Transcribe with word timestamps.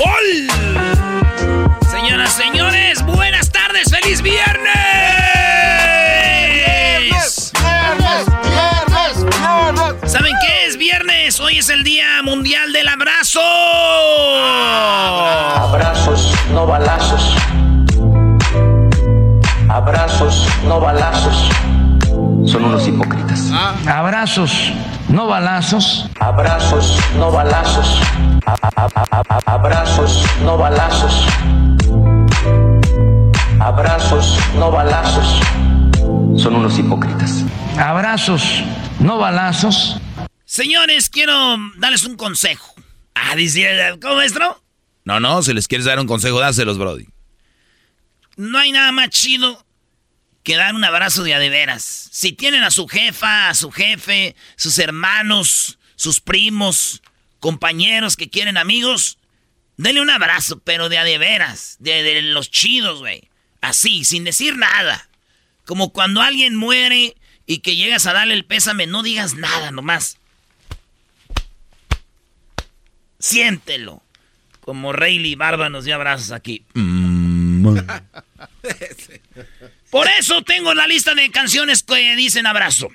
¡Gol! 0.00 0.48
Señoras, 1.90 2.32
señores, 2.32 3.04
buenas 3.04 3.50
tardes, 3.52 3.90
feliz 3.90 4.22
viernes. 4.22 4.72
¿Saben 10.06 10.32
qué 10.40 10.66
es 10.66 10.78
viernes? 10.78 11.38
Hoy 11.40 11.58
es 11.58 11.68
el 11.68 11.84
Día 11.84 12.22
Mundial 12.22 12.72
del 12.72 12.88
Abrazo. 12.88 13.42
Abrazos, 15.54 16.32
no 16.54 16.66
balazos. 16.66 17.34
Abrazos, 19.68 20.46
no 20.64 20.80
balazos. 20.80 21.50
Son 22.46 22.64
unos 22.64 22.86
hipócritas. 22.88 23.50
Abrazos, 23.86 24.52
no 25.08 25.26
balazos. 25.26 26.06
Abrazos, 26.18 26.98
no 27.16 27.30
balazos. 27.30 28.00
A- 28.46 28.56
a- 28.62 28.88
a- 28.94 29.22
a- 29.46 29.54
Abrazos, 29.54 30.24
no 30.44 30.56
balazos. 30.56 31.26
Abrazos, 33.60 34.38
no 34.56 34.70
balazos. 34.70 35.40
Son 36.40 36.54
unos 36.56 36.78
hipócritas. 36.78 37.44
Abrazos, 37.78 38.42
no 38.98 39.18
balazos. 39.18 39.96
Señores, 40.44 41.08
quiero 41.10 41.56
darles 41.76 42.04
un 42.04 42.16
consejo. 42.16 42.74
Ah, 43.14 43.36
dice, 43.36 43.96
¿cómo 44.00 44.16
maestro? 44.16 44.60
No, 45.04 45.20
no, 45.20 45.42
si 45.42 45.52
les 45.52 45.68
quieres 45.68 45.84
dar 45.84 45.98
un 46.00 46.06
consejo, 46.06 46.40
dáselos, 46.40 46.78
Brody. 46.78 47.06
No 48.36 48.58
hay 48.58 48.72
nada 48.72 48.90
más 48.92 49.10
chido 49.10 49.64
que 50.42 50.56
dar 50.56 50.74
un 50.74 50.84
abrazo 50.84 51.22
de 51.22 51.34
a 51.34 51.38
de 51.38 51.50
veras. 51.50 52.08
Si 52.10 52.32
tienen 52.32 52.62
a 52.62 52.70
su 52.70 52.88
jefa, 52.88 53.48
a 53.48 53.54
su 53.54 53.70
jefe, 53.70 54.34
sus 54.56 54.78
hermanos, 54.78 55.78
sus 55.96 56.20
primos, 56.20 57.02
compañeros 57.40 58.16
que 58.16 58.30
quieren 58.30 58.56
amigos, 58.56 59.18
denle 59.76 60.00
un 60.00 60.10
abrazo, 60.10 60.60
pero 60.60 60.88
de 60.88 60.98
a 60.98 61.04
de 61.04 61.18
veras, 61.18 61.76
de, 61.80 62.02
de 62.02 62.22
los 62.22 62.50
chidos, 62.50 63.00
güey. 63.00 63.28
Así, 63.60 64.04
sin 64.04 64.24
decir 64.24 64.56
nada. 64.56 65.08
Como 65.66 65.92
cuando 65.92 66.22
alguien 66.22 66.56
muere 66.56 67.16
y 67.46 67.58
que 67.58 67.76
llegas 67.76 68.06
a 68.06 68.12
darle 68.12 68.34
el 68.34 68.44
pésame, 68.44 68.86
no 68.86 69.02
digas 69.02 69.34
nada 69.34 69.70
nomás. 69.70 70.18
Siéntelo. 73.18 74.02
Como 74.60 74.92
Rayleigh 74.92 75.36
Barba 75.36 75.68
nos 75.68 75.84
dio 75.84 75.94
abrazos 75.94 76.32
aquí. 76.32 76.64
Por 79.90 80.08
eso 80.18 80.42
tengo 80.42 80.72
la 80.74 80.86
lista 80.86 81.14
de 81.14 81.30
canciones 81.30 81.82
que 81.82 82.16
dicen 82.16 82.46
abrazo. 82.46 82.88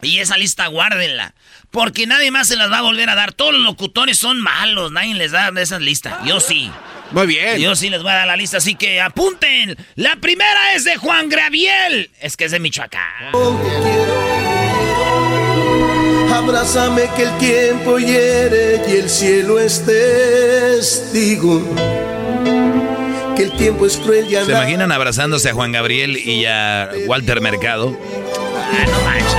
Y 0.00 0.18
esa 0.18 0.36
lista 0.36 0.66
guárdenla. 0.66 1.34
Porque 1.70 2.06
nadie 2.06 2.30
más 2.30 2.48
se 2.48 2.56
las 2.56 2.70
va 2.70 2.78
a 2.78 2.82
volver 2.82 3.10
a 3.10 3.14
dar. 3.14 3.32
Todos 3.32 3.52
los 3.52 3.62
locutores 3.62 4.16
son 4.18 4.40
malos. 4.40 4.90
Nadie 4.90 5.14
les 5.14 5.32
da 5.32 5.52
esa 5.56 5.78
lista. 5.78 6.20
Yo 6.24 6.40
sí. 6.40 6.70
Muy 7.10 7.26
bien. 7.26 7.58
Yo 7.58 7.74
sí 7.74 7.90
les 7.90 8.02
voy 8.02 8.12
a 8.12 8.16
dar 8.16 8.26
la 8.26 8.36
lista. 8.36 8.58
Así 8.58 8.74
que 8.74 9.00
apunten. 9.00 9.76
La 9.96 10.16
primera 10.16 10.74
es 10.74 10.84
de 10.84 10.96
Juan 10.96 11.28
Graviel. 11.28 12.10
Es 12.20 12.36
que 12.36 12.44
es 12.46 12.52
de 12.52 12.60
Michoacán. 12.60 13.32
Abrázame 16.32 17.10
que 17.16 17.24
el 17.24 17.38
tiempo 17.38 17.98
hiere 17.98 18.80
y 18.88 18.92
el 18.96 19.10
cielo 19.10 19.58
es 19.58 19.84
testigo. 19.84 21.62
Que 23.38 23.44
el 23.44 23.52
tiempo 23.52 23.86
es 23.86 23.96
cruel 23.96 24.26
y 24.26 24.34
¿Se 24.34 24.50
imaginan 24.50 24.90
abrazándose 24.92 25.50
a 25.50 25.54
Juan 25.54 25.70
Gabriel 25.72 26.16
y 26.16 26.44
a 26.44 26.90
Walter 27.06 27.40
Mercado? 27.40 27.96
Ah, 27.96 28.84
no 28.90 29.00
manches. 29.02 29.34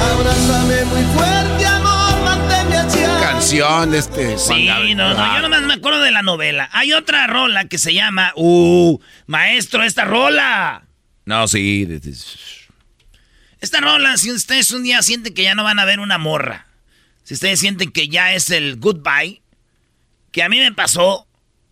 Abrázame 0.00 0.84
muy 0.86 1.02
fuerte, 1.14 1.66
amor, 1.66 2.20
manténme 2.24 2.76
hacia. 2.76 3.20
Canción 3.20 3.90
de 3.92 3.98
este 3.98 4.24
Juan 4.36 4.38
Sí, 4.38 4.66
Gabriel. 4.66 4.96
no, 4.96 5.14
no, 5.14 5.20
Ah. 5.22 5.32
yo 5.36 5.42
nomás 5.42 5.62
me 5.62 5.74
acuerdo 5.74 6.02
de 6.02 6.10
la 6.10 6.22
novela. 6.22 6.68
Hay 6.72 6.92
otra 6.92 7.26
rola 7.28 7.66
que 7.66 7.78
se 7.78 7.94
llama, 7.94 8.32
uh, 8.34 8.98
maestro, 9.26 9.84
esta 9.84 10.04
rola. 10.04 10.82
No, 11.24 11.46
sí. 11.46 11.86
Esta 13.60 13.80
rola, 13.80 14.16
si 14.16 14.32
ustedes 14.32 14.70
un 14.72 14.82
día 14.82 15.02
sienten 15.02 15.34
que 15.34 15.44
ya 15.44 15.54
no 15.54 15.62
van 15.64 15.78
a 15.78 15.84
ver 15.84 16.00
una 16.00 16.18
morra, 16.18 16.66
si 17.22 17.34
ustedes 17.34 17.60
sienten 17.60 17.92
que 17.92 18.08
ya 18.08 18.32
es 18.34 18.50
el 18.50 18.76
goodbye, 18.76 19.40
que 20.32 20.42
a 20.42 20.48
mí 20.48 20.58
me 20.58 20.72
pasó, 20.72 21.26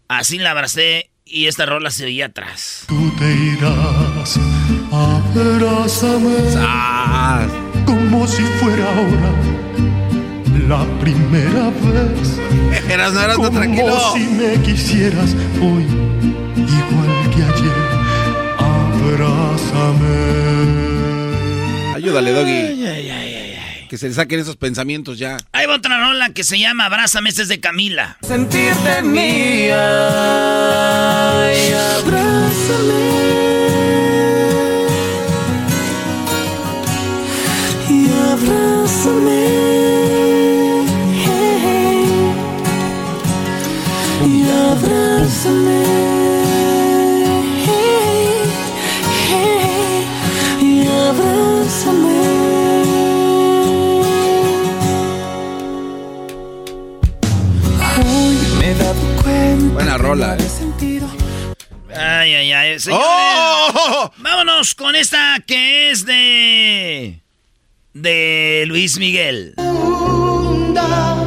así 0.09 0.39
la 0.39 0.53
abracé 0.53 1.11
y 1.27 1.47
esta 1.49 1.67
rola 1.67 1.91
se 1.91 2.05
veía 2.05 2.27
atrás. 2.27 2.85
Tú 2.87 3.11
te 3.19 3.35
irás, 3.35 4.39
abrázame 4.93 6.37
Ah, 6.59 7.45
como 7.85 8.27
si 8.27 8.43
fuera 8.43 8.85
ahora 8.95 9.33
la 10.69 10.85
primera 11.01 11.71
vez. 11.71 12.39
Eras, 12.91 13.13
no 13.13 13.21
eras, 13.21 13.37
no, 13.39 13.45
Como 13.45 13.59
tranquilo. 13.59 13.99
si 14.15 14.21
me 14.21 14.55
quisieras 14.63 15.35
hoy, 15.61 15.85
igual 16.57 17.31
que 17.35 17.43
ayer. 17.43 17.77
Abrázame. 18.59 20.17
Ayúdale, 21.95 22.33
Doggy. 22.33 23.26
Que 23.89 23.99
se 23.99 24.09
le 24.09 24.15
saquen 24.15 24.41
esos 24.41 24.57
pensamientos 24.57 25.19
ya. 25.19 25.37
Hay 25.53 25.67
otra 25.67 25.99
rola 25.99 26.31
que 26.31 26.43
se 26.43 26.59
llama 26.59 26.87
Abrázame, 26.87 27.29
esta 27.29 27.43
es 27.43 27.49
de 27.49 27.61
Camila. 27.61 28.17
Sentirte 28.23 29.03
mía. 29.03 29.77
Y 31.55 31.73
abrázame. 31.73 33.27
Y 37.89 38.09
abrázame. 38.33 39.47
Y 44.25 44.43
abrázame. 44.51 46.16
Buena 59.77 59.99
rola, 59.99 60.39
eh. 60.39 60.49
Ay, 61.95 62.33
ay, 62.33 62.53
ay. 62.53 62.81
señores. 62.81 63.07
¡Oh! 63.07 64.11
Vámonos 64.17 64.75
con 64.75 64.97
esta 64.97 65.37
que 65.47 65.91
es 65.91 66.07
de. 66.07 67.21
de 67.93 68.65
Luis 68.69 68.99
Miguel. 68.99 69.53
Segunda, 69.59 71.27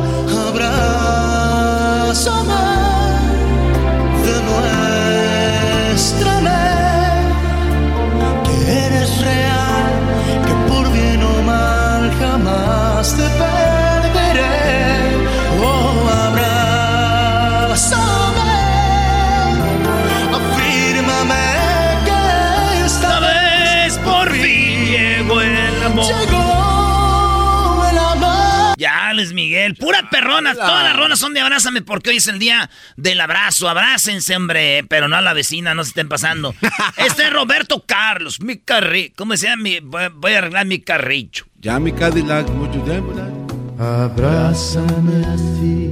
Luis 29.20 29.34
Miguel. 29.34 29.76
Pura 29.76 30.10
perrona. 30.10 30.54
Todas 30.54 30.84
las 30.84 30.96
ronas 30.96 31.20
son 31.20 31.34
de 31.34 31.42
abrázame 31.42 31.82
porque 31.82 32.12
hoy 32.12 32.18
es 32.18 32.28
el 32.28 32.40
día 32.40 32.70
del 32.96 33.20
abrazo. 33.20 33.68
Abrácense, 33.68 34.36
hombre. 34.36 34.86
Pero 34.88 35.10
no 35.10 35.18
a 35.18 35.22
la 35.22 35.34
vecina, 35.34 35.76
no 35.76 35.84
se 35.84 35.90
estén 35.90 36.08
pasando. 36.08 36.56
este 36.98 37.24
es 37.24 37.34
Roberto 37.34 37.84
Carlos, 37.86 38.40
mi 38.40 38.58
carri... 38.58 39.12
¿Cómo 39.16 39.36
se 39.36 39.48
llama? 39.48 39.64
Mi... 39.64 39.80
Voy 39.80 40.34
a 40.34 40.38
arreglar 40.38 40.66
mi 40.66 40.80
carricho. 40.80 41.46
Ya 41.60 41.80
mi 41.80 41.92
Cadillac, 41.92 42.48
mucho 42.52 42.80
tiempo. 42.82 43.14
Abrázame 43.78 45.26
así. 45.26 45.92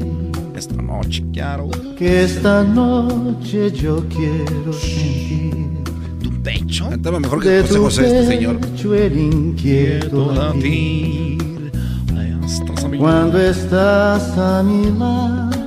Esta 0.55 0.81
noche 0.81 1.23
quiero. 1.33 1.69
Que 1.97 2.23
esta 2.23 2.63
noche 2.63 3.71
yo 3.71 4.07
quiero 4.07 4.71
sentir. 4.71 5.83
¿Tu 6.23 6.41
pecho? 6.41 6.89
Cantaba 6.89 7.19
mejor 7.19 7.43
que 7.43 7.61
José 7.61 7.77
José 7.77 8.05
este 8.07 8.25
señor. 8.25 8.59
Pecho 8.61 8.93
Cuando 12.97 13.39
estás 13.41 14.37
a 14.37 14.63
mi 14.63 14.85
lado. 14.97 15.57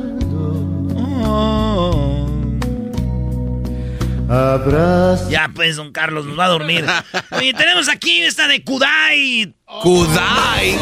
Abraza. 4.29 5.29
Ya 5.29 5.51
pues, 5.55 5.77
don 5.77 5.93
Carlos, 5.93 6.25
nos 6.25 6.39
va 6.39 6.45
a 6.45 6.49
dormir. 6.49 6.85
Oye, 7.33 7.53
tenemos 7.53 7.89
aquí 7.89 8.23
esta 8.23 8.47
de 8.49 8.63
Kudai. 8.63 9.55
Kudai. 9.83 10.79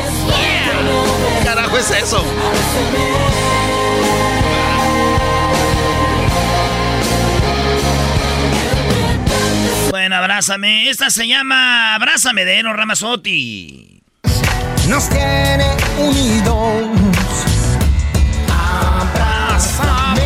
¿Qué 1.39 1.45
carajo 1.45 1.77
es 1.79 1.91
eso? 1.91 2.25
Bueno, 9.91 10.17
abrázame. 10.17 10.91
Esta 10.91 11.11
se 11.11 11.27
llama 11.27 11.95
Abrázame 11.95 12.45
de 12.45 12.59
Eno 12.59 12.73
Ramazotti. 12.75 13.78
Nos 14.89 15.09
tiene 15.11 15.67
unidos. 15.99 16.89
Abrázame. 18.51 20.21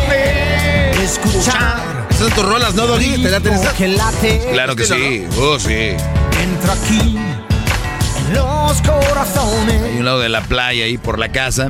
Escuchar. 1.03 2.07
Esas 2.09 2.19
son 2.19 2.31
tus 2.31 2.45
rolas, 2.45 2.73
¿no, 2.73 2.87
Doggy? 2.87 3.21
¿Te 3.21 3.29
laten 3.29 3.53
esas? 3.55 3.73
Que 3.73 3.89
late. 3.89 4.49
Claro 4.53 4.75
que 4.77 4.85
sí. 4.85 5.27
Oh, 5.37 5.59
sí. 5.59 5.73
Entra 6.41 6.73
aquí. 6.81 7.17
En 8.17 8.33
los 8.33 8.81
corazones. 8.81 9.83
Hay 9.83 9.97
un 9.97 10.05
lado 10.05 10.19
de 10.19 10.29
la 10.29 10.41
playa 10.41 10.85
ahí 10.85 10.97
por 10.97 11.19
la 11.19 11.29
casa. 11.33 11.69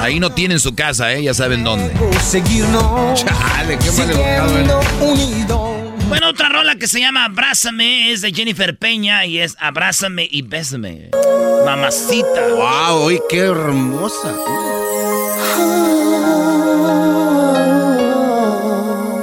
Ahí 0.00 0.18
no 0.18 0.32
tienen 0.32 0.58
su 0.58 0.74
casa, 0.74 1.12
¿eh? 1.12 1.22
Ya 1.22 1.34
saben 1.34 1.62
dónde. 1.62 1.92
Seguirnos. 2.20 3.24
Chale, 3.24 3.78
qué 3.78 3.92
mal 3.92 4.10
educado 4.10 4.58
eres. 4.58 4.74
unidos. 5.00 5.73
Bueno, 6.08 6.28
otra 6.28 6.48
rola 6.48 6.76
que 6.76 6.86
se 6.86 7.00
llama 7.00 7.24
Abrázame 7.24 8.12
es 8.12 8.20
de 8.20 8.32
Jennifer 8.32 8.76
Peña 8.76 9.24
y 9.24 9.38
es 9.38 9.56
Abrázame 9.58 10.28
y 10.30 10.42
Bésame. 10.42 11.10
Mamacita. 11.64 12.48
Wow, 12.54 13.04
oye, 13.04 13.20
qué 13.28 13.38
hermosa. 13.38 14.34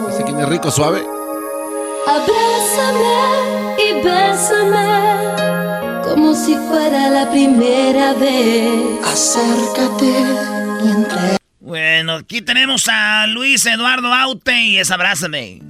Ese 0.09 0.23
quién 0.23 0.39
es 0.39 0.49
rico, 0.49 0.71
suave. 0.71 1.03
Abrázame 2.07 3.75
y 3.77 3.93
bésame 4.03 6.01
como 6.03 6.33
si 6.33 6.55
fuera 6.55 7.09
la 7.09 7.29
primera 7.29 8.13
vez. 8.13 9.05
Acércate 9.05 10.13
y 10.83 10.89
entre. 10.89 11.37
Bueno, 11.59 12.13
aquí 12.15 12.41
tenemos 12.41 12.87
a 12.89 13.27
Luis 13.27 13.65
Eduardo 13.67 14.13
Aute 14.13 14.59
y 14.63 14.79
es 14.79 14.89
Abrázame. 14.89 15.61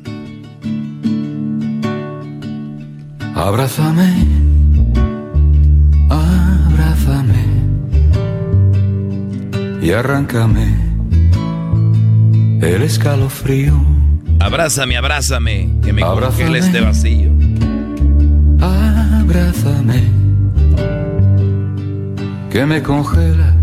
Abrázame, 3.41 4.07
abrázame 6.11 7.43
y 9.81 9.91
arráncame 9.91 10.67
el 12.61 12.83
escalofrío. 12.83 13.83
Abrázame, 14.39 14.95
abrázame, 14.95 15.73
que 15.83 15.91
me 15.91 16.03
Abrázame. 16.03 16.43
congele 16.43 16.59
este 16.59 16.81
vacío. 16.81 17.31
Abrázame, 18.61 20.03
que 22.51 22.65
me 22.67 22.83
congela 22.83 23.55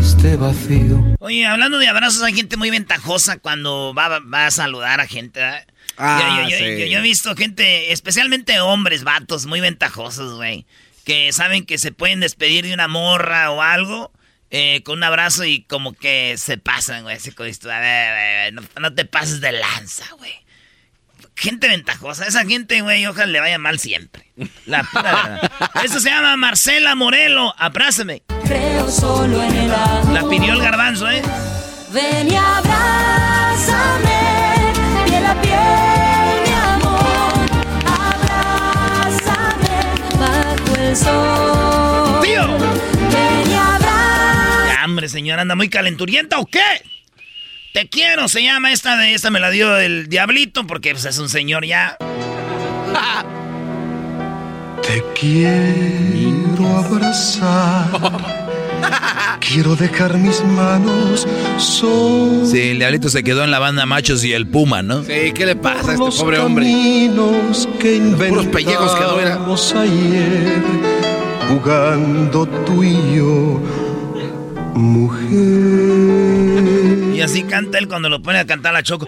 este 0.00 0.36
vacío. 0.36 1.04
Oye, 1.20 1.46
hablando 1.46 1.78
de 1.78 1.86
abrazos, 1.86 2.20
hay 2.24 2.34
gente 2.34 2.56
muy 2.56 2.70
ventajosa 2.70 3.38
cuando 3.38 3.94
va, 3.96 4.18
va 4.18 4.46
a 4.46 4.50
saludar 4.50 5.00
a 5.00 5.06
gente. 5.06 5.40
Ah, 5.98 6.42
yo, 6.44 6.48
yo- 6.50 6.50
yo- 6.50 6.56
sí. 6.58 6.80
yo- 6.80 6.86
yo 6.86 6.98
he 6.98 7.02
visto 7.02 7.34
gente, 7.36 7.92
especialmente 7.92 8.60
hombres, 8.60 9.04
vatos, 9.04 9.46
muy 9.46 9.60
ventajosos, 9.60 10.34
güey. 10.36 10.66
Que 11.04 11.32
saben 11.32 11.64
que 11.64 11.78
se 11.78 11.92
pueden 11.92 12.20
despedir 12.20 12.64
de 12.66 12.74
una 12.74 12.88
morra 12.88 13.50
o 13.50 13.62
algo 13.62 14.12
eh, 14.50 14.82
con 14.84 14.98
un 14.98 15.04
abrazo 15.04 15.44
y 15.44 15.62
como 15.64 15.92
que 15.92 16.36
se 16.38 16.56
pasan, 16.58 17.02
güey. 17.02 17.16
Así 17.16 17.32
como 17.32 17.46
dices 17.46 17.60
tú, 17.60 17.70
a 17.70 17.78
ver, 17.80 18.08
a 18.08 18.14
ver, 18.14 18.52
no, 18.54 18.62
no 18.80 18.94
te 18.94 19.04
pases 19.04 19.40
de 19.40 19.52
lanza, 19.52 20.04
güey. 20.18 20.32
Gente 21.34 21.68
ventajosa. 21.68 22.26
Esa 22.26 22.44
gente, 22.46 22.80
güey, 22.80 23.04
ojalá 23.06 23.26
le 23.26 23.40
vaya 23.40 23.58
mal 23.58 23.78
siempre. 23.78 24.26
La 24.64 24.84
pura 24.84 25.02
verdad. 25.02 25.52
Eso 25.84 26.00
se 26.00 26.08
llama 26.08 26.36
Marcela 26.36 26.94
Morelo. 26.94 27.54
Abrázame. 27.58 28.22
Creo 28.46 28.90
solo 28.90 29.42
en 29.42 29.54
el 29.56 29.74
amor. 29.74 30.12
La 30.12 30.28
pidió 30.28 30.52
el 30.54 30.60
garbanzo, 30.62 31.10
¿eh? 31.10 31.22
Ven 31.92 32.30
y 32.32 32.36
abrázame, 32.36 34.15
el 40.96 41.04
sol. 41.04 42.20
¡Tío! 42.22 42.42
Ya, 44.68 44.84
hombre, 44.84 45.08
señora, 45.08 45.42
anda 45.42 45.54
muy 45.54 45.68
calenturienta 45.68 46.38
o 46.38 46.46
qué? 46.46 46.60
Te 47.72 47.88
quiero, 47.88 48.28
se 48.28 48.42
llama 48.42 48.72
esta 48.72 48.96
de 48.96 49.14
esta 49.14 49.30
me 49.30 49.38
la 49.40 49.50
dio 49.50 49.76
el 49.78 50.08
diablito 50.08 50.66
porque 50.66 50.92
pues, 50.92 51.04
es 51.04 51.18
un 51.18 51.28
señor 51.28 51.66
ya. 51.66 51.96
Te 54.82 55.02
quiero 55.14 56.78
abrazar. 56.78 58.44
Quiero 59.40 59.76
dejar 59.76 60.18
mis 60.18 60.42
manos 60.44 61.26
sobre 61.58 62.46
Sí, 62.46 62.60
el 62.70 62.78
diablito 62.78 63.08
se 63.08 63.22
quedó 63.22 63.44
en 63.44 63.50
la 63.50 63.58
banda 63.58 63.86
Machos 63.86 64.24
y 64.24 64.32
el 64.32 64.46
Puma, 64.46 64.82
¿no? 64.82 65.02
Sí, 65.04 65.32
¿qué 65.34 65.46
le 65.46 65.56
pasa 65.56 65.90
a 65.90 65.92
este 65.94 66.04
los 66.04 66.16
pobre 66.16 66.38
hombre? 66.38 66.66
que 67.80 68.00
Puros 68.28 68.46
pellejos 68.46 68.92
era. 68.96 69.10
inventamos 69.10 69.74
ayer, 69.74 70.62
jugando 71.48 72.46
tú 72.64 72.82
y 72.82 73.16
yo, 73.16 73.60
mujer. 74.74 75.36
Y 77.16 77.20
así 77.22 77.44
canta 77.44 77.78
él 77.78 77.88
cuando 77.88 78.08
lo 78.08 78.20
pone 78.22 78.38
a 78.38 78.46
cantar 78.46 78.72
la 78.72 78.82
Choco. 78.82 79.06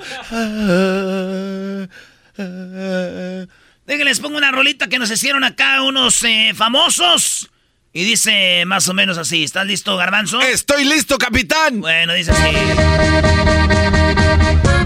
Déjenles 3.87 4.21
pongo 4.21 4.37
una 4.37 4.53
rolita 4.53 4.89
que 4.89 4.99
nos 4.99 5.11
hicieron 5.11 5.45
acá 5.45 5.83
unos 5.83 6.23
eh, 6.23 6.53
famosos. 6.55 7.49
Y 7.93 8.05
dice 8.05 8.65
más 8.67 8.89
o 8.89 8.95
menos 8.95 9.19
así. 9.19 9.45
¿Estás 9.45 9.67
listo, 9.67 9.97
Garbanzo? 9.97 10.41
Estoy 10.41 10.85
listo, 10.85 11.19
capitán. 11.19 11.81
Bueno, 11.81 12.13
dice 12.15 12.33
así. 12.33 12.57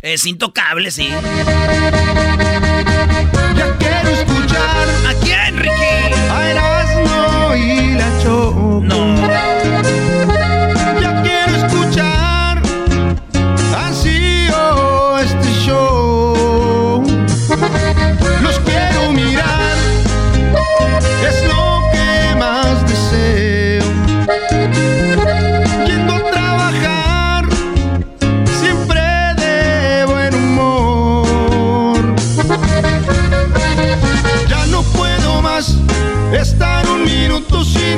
Es 0.03 0.27
intocable, 0.27 0.91
sí. 0.91 1.09
Ya 3.57 3.77
quiero 3.79 4.09
escuchar 4.11 4.89
¿A 5.07 5.15
quién, 5.23 5.57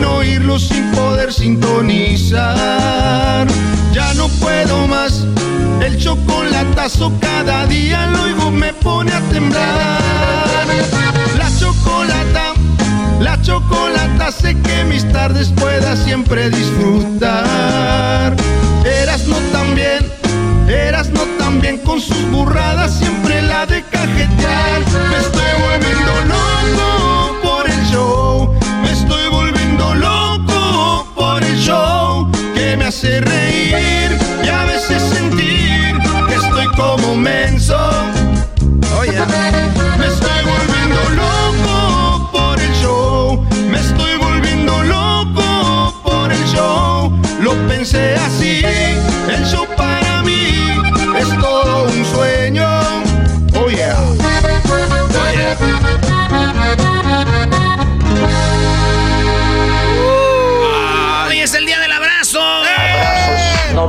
sin 0.04 0.10
oírlos, 0.10 0.68
sin 0.68 0.90
poder 0.92 1.32
sintonizar. 1.32 2.46
Ya 3.92 4.12
no 4.14 4.28
puedo 4.40 4.86
más. 4.86 5.24
El 5.80 5.98
chocolatazo 5.98 7.12
cada 7.20 7.66
día 7.66 8.06
lo 8.06 8.22
oigo 8.22 8.50
me 8.50 8.72
pone 8.74 9.12
a 9.12 9.20
temblar. 9.32 10.00
La 11.38 11.50
chocolata, 11.58 12.54
la 13.20 13.40
chocolata 13.42 14.32
sé 14.32 14.56
que 14.60 14.84
mis 14.84 15.10
tardes 15.12 15.48
pueda 15.50 15.96
siempre 15.96 16.50
disfrutar. 16.50 17.93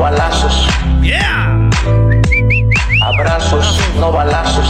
Balazos. 0.06 0.68
Yeah. 1.02 1.68
Abrazos, 3.02 3.80
no 4.00 4.12
balazos. 4.12 4.68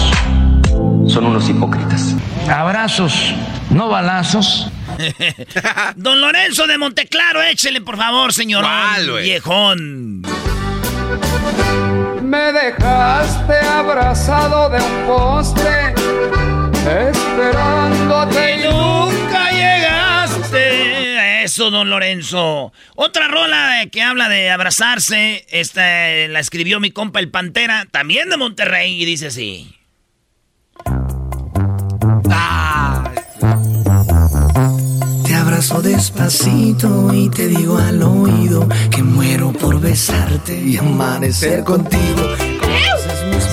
Son 1.12 1.26
unos 1.26 1.50
hipócritas. 1.50 2.16
Abrazos, 2.50 3.34
no 3.70 3.90
balazos. 3.90 4.72
Don 5.98 6.22
Lorenzo 6.22 6.68
de 6.68 6.78
Monteclaro, 6.78 7.44
échele 7.44 7.82
por 7.82 7.98
favor, 7.98 8.32
señor. 8.32 8.66
Viejón. 9.22 10.22
Me 12.22 12.54
dejaste 12.54 13.60
abrazado 13.60 14.70
de 14.70 14.78
un 14.82 15.06
poste, 15.06 15.94
esperándote 17.10 18.56
Y 18.56 18.64
nunca 18.64 19.52
llegaste. 19.52 19.95
Eso, 21.46 21.70
don 21.70 21.92
Lorenzo. 21.92 22.74
Otra 22.96 23.28
rola 23.28 23.88
que 23.92 24.02
habla 24.02 24.30
de 24.30 24.50
abrazarse. 24.50 25.46
Esta 25.50 25.84
la 26.28 26.40
escribió 26.40 26.80
mi 26.80 26.90
compa 26.90 27.20
el 27.20 27.30
Pantera, 27.30 27.86
también 27.92 28.32
de 28.32 28.38
Monterrey, 28.38 29.00
y 29.00 29.06
dice 29.06 29.28
así. 29.28 29.76
Te 35.24 35.36
abrazo 35.36 35.84
despacito 35.84 37.14
y 37.14 37.30
te 37.30 37.48
digo 37.48 37.78
al 37.78 38.02
oído 38.02 38.68
que 38.90 39.04
muero 39.04 39.54
por 39.54 39.80
besarte 39.80 40.60
y 40.60 40.78
amanecer 40.78 41.64
contigo. 41.64 42.55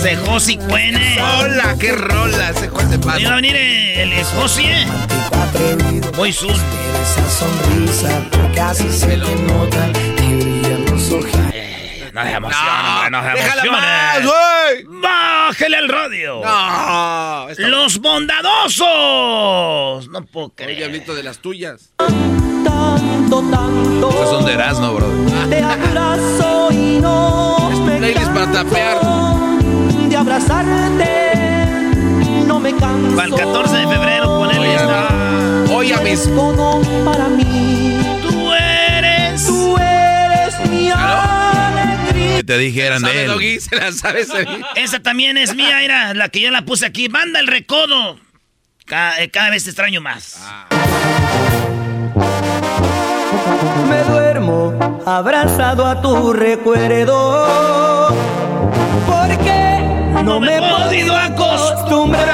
De 0.02 0.16
Josi 0.16 0.56
Cuene. 0.58 1.18
Hola, 1.20 1.76
qué 1.78 1.92
rola, 1.92 2.52
se 2.54 2.68
Juan 2.68 2.90
de 2.90 2.96
Iba 2.96 3.12
a 3.12 3.14
Paz. 3.18 3.34
venir 3.36 3.54
el, 3.56 4.12
el 4.12 4.24
Josi, 4.24 4.64
¿eh? 4.66 4.86
Muy 6.16 6.32
soon. 6.32 6.54
Esa 6.54 7.30
sonrisa 7.30 8.24
casi 8.54 8.88
se 8.90 9.16
le 9.16 9.34
nota, 9.36 9.92
te 9.92 10.36
brillan 10.36 10.84
los 10.86 11.10
ojos. 11.12 11.30
No 12.12 12.22
se 12.22 12.30
emociona, 12.32 13.06
hombre, 13.06 13.10
no 13.10 13.22
se 13.62 13.70
más, 13.70 14.22
güey. 14.22 14.84
Bájele 15.00 15.76
al 15.78 15.88
radio. 15.88 16.40
No, 16.44 17.46
Los 17.58 17.98
bondadosos. 17.98 20.08
No 20.08 20.24
puedo 20.26 20.46
Oye, 20.46 20.54
creer. 20.56 20.76
diablito 20.78 21.14
de 21.14 21.22
las 21.22 21.38
tuyas. 21.38 21.90
Tanto, 21.96 23.40
tanto. 23.50 24.10
Estos 24.10 24.30
son 24.30 24.44
de 24.44 24.52
Erasmo, 24.52 24.92
bro. 24.94 25.06
Te 25.48 25.60
abrazo 25.62 26.68
y 26.72 26.98
no 27.00 27.70
Playlist 27.98 28.30
para 28.32 28.52
tapear. 28.52 28.98
De 30.12 30.18
abrazarte. 30.18 31.10
No 32.46 32.60
me 32.60 32.74
canso. 32.76 33.16
Para 33.16 33.28
el 33.28 33.34
14 33.34 33.76
de 33.76 33.86
febrero, 33.88 34.26
ponerle 34.38 34.74
esta. 34.74 35.08
Oye, 35.74 35.94
a 35.94 36.00
mis. 36.00 36.24
Todo 36.24 36.82
para 37.04 37.28
mí. 37.28 37.98
Tú 38.22 38.52
eres. 38.52 39.46
Tú 39.46 39.76
eres 39.78 40.68
mi 40.70 40.90
alegría. 40.90 42.36
Que 42.36 42.44
te 42.44 42.58
dije 42.58 42.86
eran 42.86 43.02
de 43.02 43.08
¿Sabe, 43.08 43.22
él. 43.24 43.30
Doggy? 43.30 43.60
Se 43.60 43.76
la 43.76 43.92
sabe, 43.92 44.24
se 44.24 44.46
Esa 44.76 45.00
también 45.00 45.38
es 45.38 45.54
mía, 45.54 45.82
era 45.82 46.12
la 46.14 46.28
que 46.28 46.40
yo 46.40 46.50
la 46.50 46.62
puse 46.62 46.84
aquí. 46.86 47.08
Manda 47.08 47.40
el 47.40 47.46
recodo. 47.46 48.18
Ca- 48.84 49.18
eh, 49.22 49.30
Cada, 49.30 49.48
vez 49.50 49.64
te 49.64 49.70
extraño 49.70 50.00
más. 50.02 50.38
Me 53.88 54.02
duermo 54.12 55.02
abrazado 55.06 55.86
a 55.86 56.02
tu 56.02 56.32
recuerdo. 56.34 58.08
No 60.24 60.38
me 60.40 60.56
he 60.56 60.60
podido 60.60 61.16
acostumbrar 61.16 62.30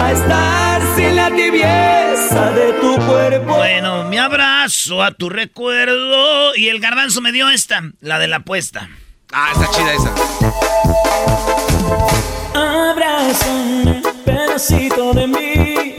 a 0.00 0.12
estar 0.12 0.82
sin 0.96 1.16
la 1.16 1.30
tibieza 1.30 2.50
de 2.52 2.72
tu 2.74 2.96
cuerpo. 3.06 3.56
Bueno, 3.56 4.04
mi 4.04 4.16
abrazo 4.18 5.02
a 5.02 5.10
tu 5.10 5.28
recuerdo. 5.28 6.54
Y 6.54 6.68
el 6.68 6.78
garbanzo 6.80 7.20
me 7.20 7.32
dio 7.32 7.50
esta, 7.50 7.82
la 8.00 8.18
de 8.18 8.28
la 8.28 8.36
apuesta. 8.36 8.88
Ah, 9.32 9.50
está 9.52 9.68
chida 9.72 9.92
esa. 9.94 10.12
Abrázame, 12.54 14.02
pedacito 14.24 15.12
de 15.12 15.26
mí. 15.26 15.94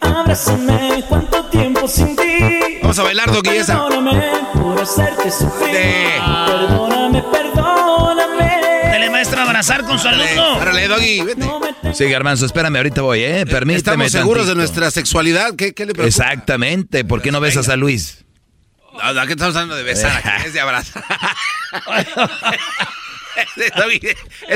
Abrázame, 0.00 1.02
cuánto 1.08 1.46
tiempo 1.46 1.88
sin 1.88 2.14
ti. 2.16 2.78
Vamos 2.82 2.98
a 2.98 3.02
bailar, 3.02 3.32
Doggy, 3.32 3.56
esa. 3.56 3.82
Perdóname 3.82 4.22
por 4.52 4.78
hacerte 4.80 5.30
sufrir. 5.30 5.74
Sí. 5.74 6.20
Perdóname, 6.46 7.22
perdóname. 7.22 7.75
Maestro 9.36 9.40
a 9.40 9.42
abrazar 9.44 9.84
con 9.84 9.98
su 9.98 10.08
alumno. 10.08 10.60
Árale, 10.60 10.88
Doggy, 10.88 11.20
vete. 11.22 11.46
Sí, 11.94 12.04
Garbanzo, 12.08 12.46
espérame, 12.46 12.76
ahorita 12.76 13.02
voy, 13.02 13.22
¿eh? 13.22 13.44
Permíteme. 13.46 13.76
Estamos 14.06 14.12
seguros 14.12 14.46
de 14.46 14.54
nuestra 14.54 14.90
sexualidad. 14.90 15.54
¿Qué, 15.56 15.74
qué 15.74 15.86
le 15.86 15.92
preocupa? 15.92 16.08
Exactamente. 16.08 17.04
¿Por 17.04 17.22
qué 17.22 17.30
no 17.30 17.40
besas 17.40 17.68
a 17.68 17.76
Luis? 17.76 18.24
No, 18.92 19.12
no, 19.12 19.20
aquí 19.20 19.32
estamos 19.32 19.54
hablando 19.54 19.76
de 19.76 19.82
besar, 19.82 20.22
aquí 20.24 20.46
es 20.46 20.52
de 20.52 20.60
abrazar. 20.60 21.04
A 23.38 23.84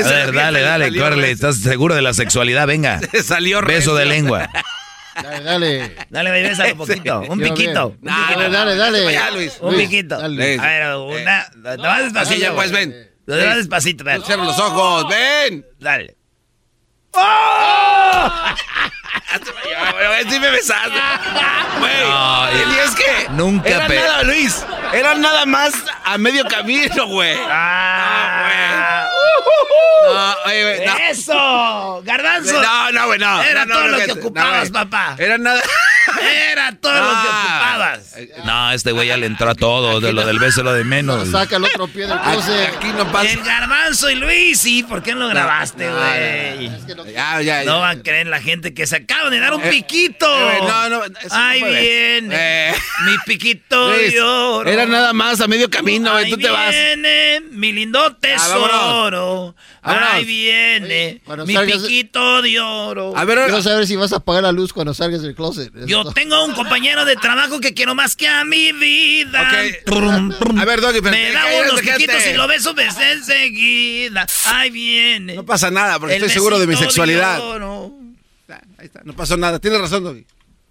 ver, 0.09 0.33
dale, 0.33 0.61
dale, 0.61 0.97
córrele. 0.97 1.29
¿Estás 1.29 1.57
seguro 1.57 1.93
de 1.93 2.01
la 2.01 2.15
sexualidad? 2.15 2.65
Venga. 2.65 2.99
Salió 3.23 3.61
Beso 3.61 3.93
de 3.93 4.05
lengua. 4.05 4.49
Dale, 5.21 5.43
dale. 5.43 5.95
Dale, 6.09 6.29
baby, 6.31 6.41
bésalo 6.41 6.71
un 6.71 6.77
poquito. 6.79 7.19
Un 7.29 7.37
Quiero 7.37 7.53
piquito. 7.53 7.97
No. 8.01 8.11
Dale, 8.11 8.49
dale, 8.49 8.75
dale. 8.75 9.51
Un 9.61 9.75
piquito. 9.75 10.17
dale. 10.17 10.59
A 10.59 10.63
ver, 10.63 10.95
una. 10.95 11.45
No 11.53 12.03
despacito. 12.03 12.19
Así 12.19 12.39
ya, 12.39 12.55
pues, 12.55 12.71
ven. 12.71 13.10
No 13.37 13.45
más 13.45 13.55
despacito, 13.57 14.03
ven. 14.03 14.23
Cierra 14.23 14.43
los 14.43 14.59
ojos, 14.59 15.07
ven. 15.09 15.65
Dale. 15.79 16.15
Sí 20.29 20.39
me 20.39 20.51
besaste. 20.51 20.91
Güey. 21.79 21.93
No, 22.09 22.47
y 22.51 22.79
es 22.79 22.91
que. 22.95 23.27
nunca 23.31 23.69
Era 23.69 23.87
pe- 23.87 23.95
nada, 23.95 24.23
Luis. 24.23 24.63
Era 24.93 25.15
nada 25.15 25.45
más 25.45 25.73
a 26.05 26.17
medio 26.17 26.45
camino, 26.45 27.07
güey. 27.07 27.37
Ah, 27.49 29.09
No, 30.05 30.35
oye, 30.45 30.63
güey, 30.63 30.85
no. 30.87 30.97
¡Eso! 31.09 32.01
¡Garbanzo! 32.05 32.61
No, 32.61 32.91
no, 32.91 33.07
güey, 33.07 33.19
no. 33.19 33.41
Era 33.41 33.65
No, 33.65 33.73
todo 33.73 33.87
lo 33.87 33.97
que 33.97 34.07
no, 34.07 34.13
ocupabas, 34.13 34.71
güey. 34.71 34.83
papá. 34.85 35.15
Era 35.17 35.37
nada. 35.37 35.61
Era 36.51 36.71
todo 36.79 36.91
lo 36.93 36.99
que 36.99 37.27
Ah. 37.29 37.59
ocupabas. 37.61 38.15
No, 38.45 38.71
este 38.71 38.91
güey 38.91 39.07
ya 39.07 39.17
le 39.17 39.25
entró 39.27 39.49
a 39.51 39.55
todo. 39.55 39.99
De 39.99 40.13
lo 40.13 40.25
del 40.25 40.39
beso, 40.39 40.63
lo 40.63 40.73
de 40.73 40.83
menos. 40.83 41.29
Saca 41.29 41.57
el 41.57 41.63
otro 41.65 41.87
pie 41.87 42.07
del 42.07 42.19
closet. 42.19 42.75
Aquí 42.75 42.87
no 42.97 43.11
pasa. 43.11 43.31
El 43.31 43.41
garbanzo 43.43 44.09
y 44.09 44.15
Luis, 44.15 44.59
sí, 44.59 44.83
¿por 44.83 45.01
qué 45.03 45.13
no 45.13 45.21
lo 45.21 45.27
grabaste, 45.29 45.85
no, 45.87 45.95
güey? 45.95 46.65
Es 46.67 46.83
que 46.85 46.95
no- 46.95 47.05
Ya, 47.05 47.41
ya, 47.41 47.63
ya. 47.63 47.71
No 47.71 47.79
va 47.79 47.91
a 47.91 47.95
creer 48.01 48.27
la 48.27 48.41
gente 48.41 48.73
que 48.73 48.85
se 48.87 48.97
acaban 48.97 49.31
de 49.31 49.39
dar 49.39 49.53
un 49.53 49.63
Eh, 49.63 49.69
piquito. 49.69 50.25
eh, 50.51 50.57
no, 50.61 50.89
no, 50.89 50.99
no 51.07 51.59
puede. 51.59 51.81
viene 51.81 52.69
Eh. 52.69 52.73
mi 53.05 53.15
piquito 53.25 53.91
Luis, 53.93 54.11
de 54.13 54.21
oro. 54.21 54.69
Era 54.69 54.85
nada 54.85 55.13
más 55.13 55.39
a 55.41 55.47
medio 55.47 55.69
camino, 55.69 56.11
güey. 56.11 56.25
Ahí 56.25 56.31
Tú 56.31 56.37
te 56.37 56.49
vas. 56.49 56.69
viene 56.71 57.41
mi 57.51 57.71
lindo 57.71 58.15
tesoro. 58.17 58.67
Vámonos. 58.71 59.55
Ahí 59.83 60.25
viene 60.25 61.21
cuando 61.25 61.45
mi 61.45 61.53
salgas- 61.53 61.81
piquito 61.81 62.41
de 62.41 62.59
oro. 62.59 63.13
A 63.17 63.25
ver, 63.25 63.39
Quiero 63.45 63.61
saber 63.61 63.87
si 63.87 63.95
vas 63.95 64.13
a 64.13 64.17
apagar 64.17 64.43
la 64.43 64.51
luz 64.51 64.73
cuando 64.73 64.93
salgas 64.93 65.21
del 65.21 65.35
closet. 65.35 65.71
Yo 65.91 66.03
tengo 66.13 66.45
un 66.45 66.53
compañero 66.53 67.05
de 67.05 67.15
trabajo 67.15 67.59
que 67.59 67.73
quiero 67.73 67.95
más 67.95 68.15
que 68.15 68.27
a 68.27 68.43
mi 68.43 68.71
vida. 68.71 69.41
Ok. 69.41 69.85
Trum, 69.85 70.31
trum. 70.37 70.59
A 70.59 70.65
ver, 70.65 70.81
Doggy, 70.81 71.01
pero 71.01 71.11
Me 71.11 71.31
da 71.31 71.43
unos 71.61 71.81
cállate. 71.81 71.97
piquitos 71.97 72.27
y 72.27 72.33
lo 72.33 72.47
beso 72.47 72.73
besé 72.73 73.11
enseguida. 73.11 74.25
Ahí 74.45 74.69
viene. 74.69 75.35
no 75.35 75.45
pasa 75.45 75.71
nada, 75.71 75.99
porque 75.99 76.15
el 76.15 76.23
estoy 76.23 76.33
seguro 76.33 76.59
de 76.59 76.67
mi 76.67 76.75
sexualidad. 76.75 77.39
oro. 77.41 77.91
Ahí 78.77 78.85
está, 78.87 79.01
no 79.03 79.13
pasó 79.13 79.37
nada. 79.37 79.59
Tienes 79.59 79.79
razón, 79.79 80.03
Doggy. 80.03 80.25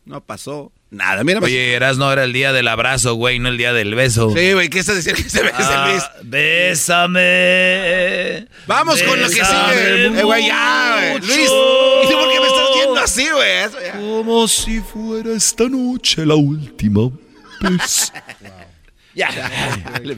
No 0.05 0.21
pasó 0.23 0.73
nada. 0.91 1.23
Mira, 1.23 1.39
Oye, 1.41 1.75
eras 1.75 1.97
no 1.99 2.13
era 2.13 2.25
el 2.25 2.33
día 2.33 2.53
del 2.53 2.67
abrazo, 2.69 3.15
güey, 3.15 3.39
no 3.39 3.49
el 3.49 3.57
día 3.59 3.73
del 3.73 3.95
beso. 3.95 4.33
Sí, 4.37 4.53
güey, 4.55 4.69
¿qué 4.69 4.81
estás 4.81 4.97
diciendo 4.97 5.23
que 5.23 5.31
se 5.31 5.43
besa, 5.43 5.85
Ah, 5.85 5.89
Luis? 5.91 6.03
bésame. 6.25 7.21
Vamos 8.67 9.03
con 9.03 9.21
lo 9.21 9.29
que 9.29 9.35
sigue. 9.35 10.07
Eh, 10.07 10.23
güey, 10.25 10.47
ya, 10.47 11.09
güey. 11.11 11.21
Luis, 11.21 11.49
¿y 11.49 12.13
por 12.15 12.33
qué 12.33 12.41
me 12.41 12.47
estás 12.47 12.60
viendo 13.01 13.05
así, 13.05 13.29
güey? 13.31 13.57
Eso 13.65 13.79
ya. 13.81 13.93
Como 13.93 14.49
si 14.49 14.81
fuera 14.81 15.33
esta 15.33 15.69
noche 15.69 16.25
la 16.27 16.35
última 16.35 17.11
vez. 17.61 18.13
Ya. 19.13 19.29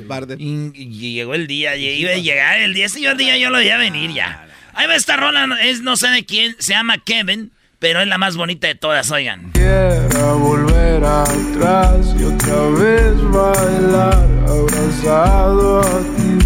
Barden. 0.07 0.39
Y, 0.39 0.71
y 0.75 1.15
llegó 1.15 1.35
el 1.35 1.47
día, 1.47 1.75
y 1.77 1.89
iba 1.89 2.11
a 2.11 2.17
llegar 2.17 2.61
el 2.61 2.75
día. 2.75 2.85
Ese 2.85 3.01
día 3.15 3.39
yo 3.39 3.49
lo 3.49 3.57
veía 3.57 3.79
venir 3.79 4.13
ya. 4.13 4.47
Ahí 4.75 4.87
va 4.87 4.95
esta 4.95 5.17
rola, 5.17 5.49
es 5.63 5.81
no 5.81 5.97
sé 5.97 6.09
de 6.09 6.27
quién, 6.27 6.55
se 6.59 6.75
llama 6.75 6.99
Kevin, 6.99 7.53
pero 7.79 8.01
es 8.01 8.07
la 8.07 8.19
más 8.19 8.37
bonita 8.37 8.67
de 8.67 8.75
todas, 8.75 9.11
oigan. 9.11 9.51
Quiera 9.53 10.33
volver 10.35 11.03
atrás 11.05 12.15
y 12.19 12.25
otra 12.25 12.69
vez 12.79 13.15
bailar 13.31 14.29
abrazado 14.47 15.81
a 15.81 16.01
ti, 16.17 16.39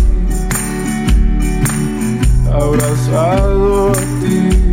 abrazado 2.52 3.90
a 3.90 3.94
ti, 3.94 4.65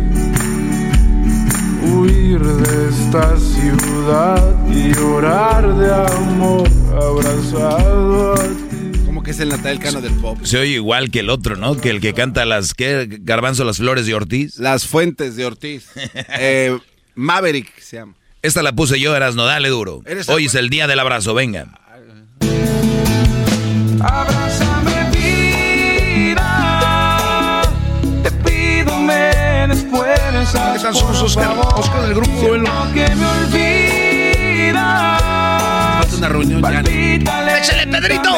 huir 2.34 2.42
de 2.42 2.88
esta 2.88 3.36
ciudad 3.38 4.68
y 4.68 4.92
llorar 4.94 5.74
de 5.76 5.92
amor 5.92 6.68
abrazado 6.92 8.34
a 8.34 8.36
ti. 8.36 9.00
Como 9.04 9.22
que 9.22 9.30
es 9.30 9.40
el 9.40 9.48
Natal 9.48 9.78
Cano 9.78 10.00
del 10.00 10.12
pop. 10.14 10.38
Se 10.42 10.58
oye 10.58 10.72
igual 10.72 11.10
que 11.10 11.20
el 11.20 11.30
otro, 11.30 11.56
¿no? 11.56 11.76
Que 11.76 11.90
el 11.90 12.00
que 12.00 12.14
canta 12.14 12.44
las, 12.44 12.74
¿qué? 12.74 13.08
Garbanzo, 13.20 13.64
las 13.64 13.78
flores 13.78 14.06
de 14.06 14.14
Ortiz. 14.14 14.58
Las 14.58 14.86
fuentes 14.86 15.36
de 15.36 15.46
Ortiz. 15.46 15.90
Eh, 16.38 16.76
Maverick 17.14 17.78
se 17.80 17.98
llama. 17.98 18.14
Esta 18.42 18.62
la 18.62 18.72
puse 18.72 19.00
yo, 19.00 19.14
Erasno, 19.16 19.44
dale 19.44 19.68
duro. 19.68 20.02
Hoy 20.28 20.46
es 20.46 20.54
el 20.54 20.68
día 20.68 20.86
del 20.86 20.98
abrazo, 20.98 21.34
venga. 21.34 21.80
¿Qué 30.74 30.80
tal? 30.80 30.92
Somos 30.92 31.22
Oscar, 31.22 32.02
del 32.02 32.14
Grupo 32.16 32.32
Duelo. 32.32 32.66
Siento 32.66 32.94
que 32.94 33.14
me 33.14 33.26
olvidas. 33.26 35.22
Falta 35.22 36.16
una 36.16 36.28
reunión 36.28 36.60
ya. 36.62 36.68
Palpítale 36.68 37.58
Échale, 37.58 37.86
Pedrito. 37.86 38.36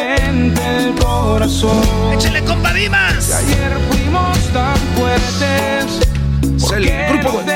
Échale, 2.13 2.45
compa 2.45 2.75
Dimas. 2.75 3.33
Ayer 3.33 3.79
fuimos 3.91 4.39
tan 4.53 4.77
fuertes. 4.95 6.01
Es 6.57 6.73
el 6.73 6.91
Grupo 7.09 7.31
Duelo. 7.39 7.53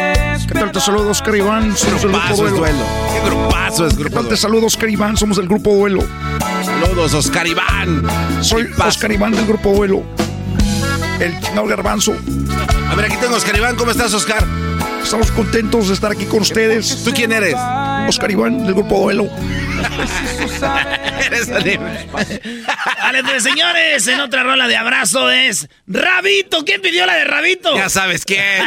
¿Qué 0.49 0.55
tal? 0.55 0.73
Te 0.73 0.81
saludo, 0.81 1.11
Oscar 1.11 1.37
Iván. 1.37 1.77
Somos 1.77 2.03
el 2.03 2.11
Grupo 2.11 2.37
Duelo. 2.37 2.57
duelo. 2.57 2.85
Qué 3.13 3.21
grupazo 3.29 3.87
es 3.87 3.93
¿Qué 3.93 4.01
grupo 4.01 4.17
tal? 4.17 4.29
Te 4.29 4.37
saludo, 4.39 4.67
Oscar 4.67 4.89
Iván. 4.89 5.17
Somos 5.19 5.37
el 5.37 5.47
Grupo 5.47 5.75
Duelo. 5.75 6.03
Saludos, 6.65 7.13
Oscar 7.13 7.47
Iván. 7.47 8.03
Soy. 8.41 8.67
Oscar 8.79 9.13
Iván 9.13 9.33
del 9.33 9.47
Grupo 9.47 9.75
Duelo. 9.75 10.30
El 11.21 11.39
chingado 11.41 11.67
garbanzo. 11.67 12.17
A 12.91 12.95
ver, 12.95 13.05
aquí 13.07 13.17
tengo 13.21 13.37
Oscar 13.37 13.57
Iván. 13.57 13.77
¿Cómo 13.77 13.91
estás, 13.91 14.13
Oscar? 14.15 14.45
Estamos 15.03 15.31
contentos 15.33 15.89
de 15.89 15.95
estar 15.95 16.11
aquí 16.13 16.25
con 16.27 16.41
ustedes. 16.41 17.05
¿Tú 17.05 17.13
quién 17.13 17.33
eres? 17.33 17.55
Oscar 18.09 18.31
Iván 18.31 18.65
del 18.65 18.75
Grupo 18.75 19.01
Duelo. 19.01 19.25
Vale, 23.03 23.25
pues 23.25 23.43
señores, 23.43 24.07
en 24.07 24.21
otra 24.21 24.43
rola 24.43 24.67
de 24.69 24.77
abrazo 24.77 25.31
es 25.31 25.69
Rabito. 25.87 26.65
¿Quién 26.65 26.81
pidió 26.83 27.07
la 27.07 27.15
de 27.15 27.25
Rabito? 27.25 27.75
Ya 27.77 27.89
sabes 27.89 28.25
quién. 28.25 28.41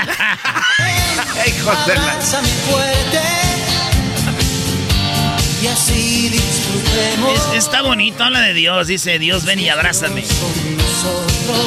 Hijos 1.47 1.87
de 1.87 1.95
la... 1.95 2.01
Abrázame 2.11 2.47
fuerte 2.69 3.19
y 5.61 5.67
así 5.67 6.29
disfrutemos 6.29 7.53
Es- 7.53 7.63
está 7.65 7.81
bonito, 7.81 8.23
habla 8.23 8.41
de 8.41 8.53
Dios. 8.53 8.87
Dice 8.87 9.17
Dios, 9.19 9.45
ven 9.45 9.59
y 9.59 9.69
abrázame. 9.69 10.23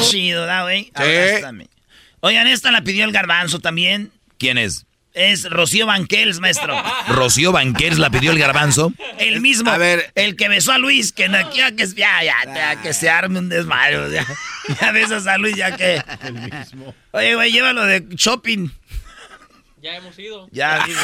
Chido, 0.09 0.45
¿da, 0.45 0.63
güey? 0.63 0.91
Abrázame. 0.93 1.67
Oigan, 2.19 2.47
esta 2.47 2.71
la 2.71 2.81
pidió 2.81 3.05
el 3.05 3.11
garbanzo 3.11 3.59
también. 3.59 4.11
¿Quién 4.37 4.57
es? 4.57 4.85
Es 5.13 5.49
Rocío 5.49 5.87
Banquels, 5.87 6.39
maestro. 6.39 6.75
Rocío 7.07 7.51
Banquers 7.51 7.97
la 7.97 8.11
pidió 8.11 8.31
el 8.31 8.37
garbanzo. 8.37 8.93
El 9.17 9.41
mismo. 9.41 9.71
A 9.71 9.77
ver. 9.77 10.11
El 10.13 10.35
que 10.35 10.47
besó 10.47 10.71
a 10.71 10.77
Luis, 10.77 11.11
que 11.11 11.27
no 11.27 11.49
quiera 11.49 11.71
que, 11.71 11.87
ya, 11.87 12.23
ya, 12.23 12.35
ya, 12.45 12.81
que 12.81 12.93
se 12.93 13.09
arme 13.09 13.39
un 13.39 13.49
desmayo. 13.49 14.09
Ya, 14.09 14.27
ya 14.81 14.91
besas 14.91 15.25
a 15.25 15.37
Luis, 15.39 15.55
ya 15.55 15.75
que. 15.75 16.03
El 16.23 16.33
mismo. 16.33 16.93
Oye, 17.11 17.33
güey, 17.33 17.51
llévalo 17.51 17.85
de 17.85 18.05
shopping. 18.11 18.69
Ya 19.81 19.95
hemos 19.95 20.17
ido. 20.17 20.47
Ya, 20.51 20.83
dice. 20.85 20.99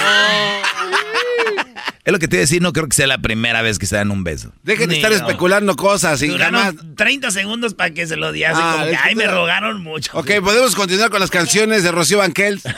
Es 2.03 2.11
lo 2.11 2.17
que 2.19 2.27
te 2.27 2.37
iba 2.37 2.41
a 2.41 2.45
decir, 2.45 2.61
no 2.61 2.73
creo 2.73 2.87
que 2.87 2.95
sea 2.95 3.05
la 3.07 3.19
primera 3.19 3.61
vez 3.61 3.77
que 3.79 3.85
se 3.85 3.95
dan 3.95 4.09
un 4.11 4.23
beso. 4.23 4.51
Dejen 4.63 4.89
de 4.89 4.95
estar 4.95 5.11
no. 5.11 5.17
especulando 5.17 5.75
cosas 5.75 6.21
y 6.23 6.27
Duraron 6.27 6.59
jamás... 6.59 6.83
30 6.97 7.31
segundos 7.31 7.75
para 7.75 7.91
que 7.91 8.07
se 8.07 8.15
lo 8.15 8.31
diese. 8.31 8.47
Ah, 8.47 8.73
como 8.73 8.85
que, 8.87 8.95
ay, 8.97 9.15
me 9.15 9.27
rogaron 9.27 9.81
mucho. 9.83 10.11
Ok, 10.17 10.31
podemos 10.43 10.75
continuar 10.75 11.11
con 11.11 11.19
las 11.19 11.29
canciones 11.29 11.83
de 11.83 11.91
Rocío 11.91 12.17
Banquels. 12.17 12.63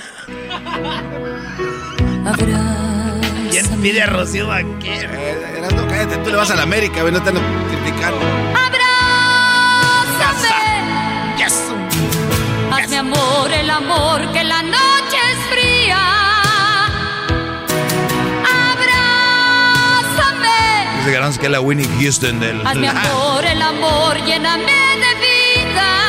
¿Quién 3.51 3.65
pide 3.81 4.01
a 4.03 4.08
Rocío 4.08 4.47
Banquels? 4.47 5.03
Eh, 5.03 5.53
Erasmo, 5.58 5.88
cállate, 5.88 6.17
tú 6.17 6.29
le 6.29 6.36
vas 6.36 6.51
a 6.51 6.55
la 6.55 6.63
América, 6.63 7.01
no 7.10 7.23
te 7.23 7.29
ando 7.29 7.41
criticando. 7.69 8.19
Abrázame, 10.25 10.49
Yes. 11.38 11.62
hazme 12.71 12.97
amor 12.97 13.51
el 13.53 13.69
amor 13.69 14.31
que 14.34 14.43
la 14.43 14.62
Dice 21.06 21.12
garbanzo 21.13 21.39
que 21.39 21.46
es 21.46 21.52
la 21.52 21.62
Winnie 21.62 21.88
Houston 22.02 22.39
del... 22.39 22.65
hazme 22.65 22.88
amor 22.88 23.46
el 23.46 23.62
amor, 23.62 24.18
lléname 24.26 24.63
de 24.65 25.15
vida. 25.22 26.02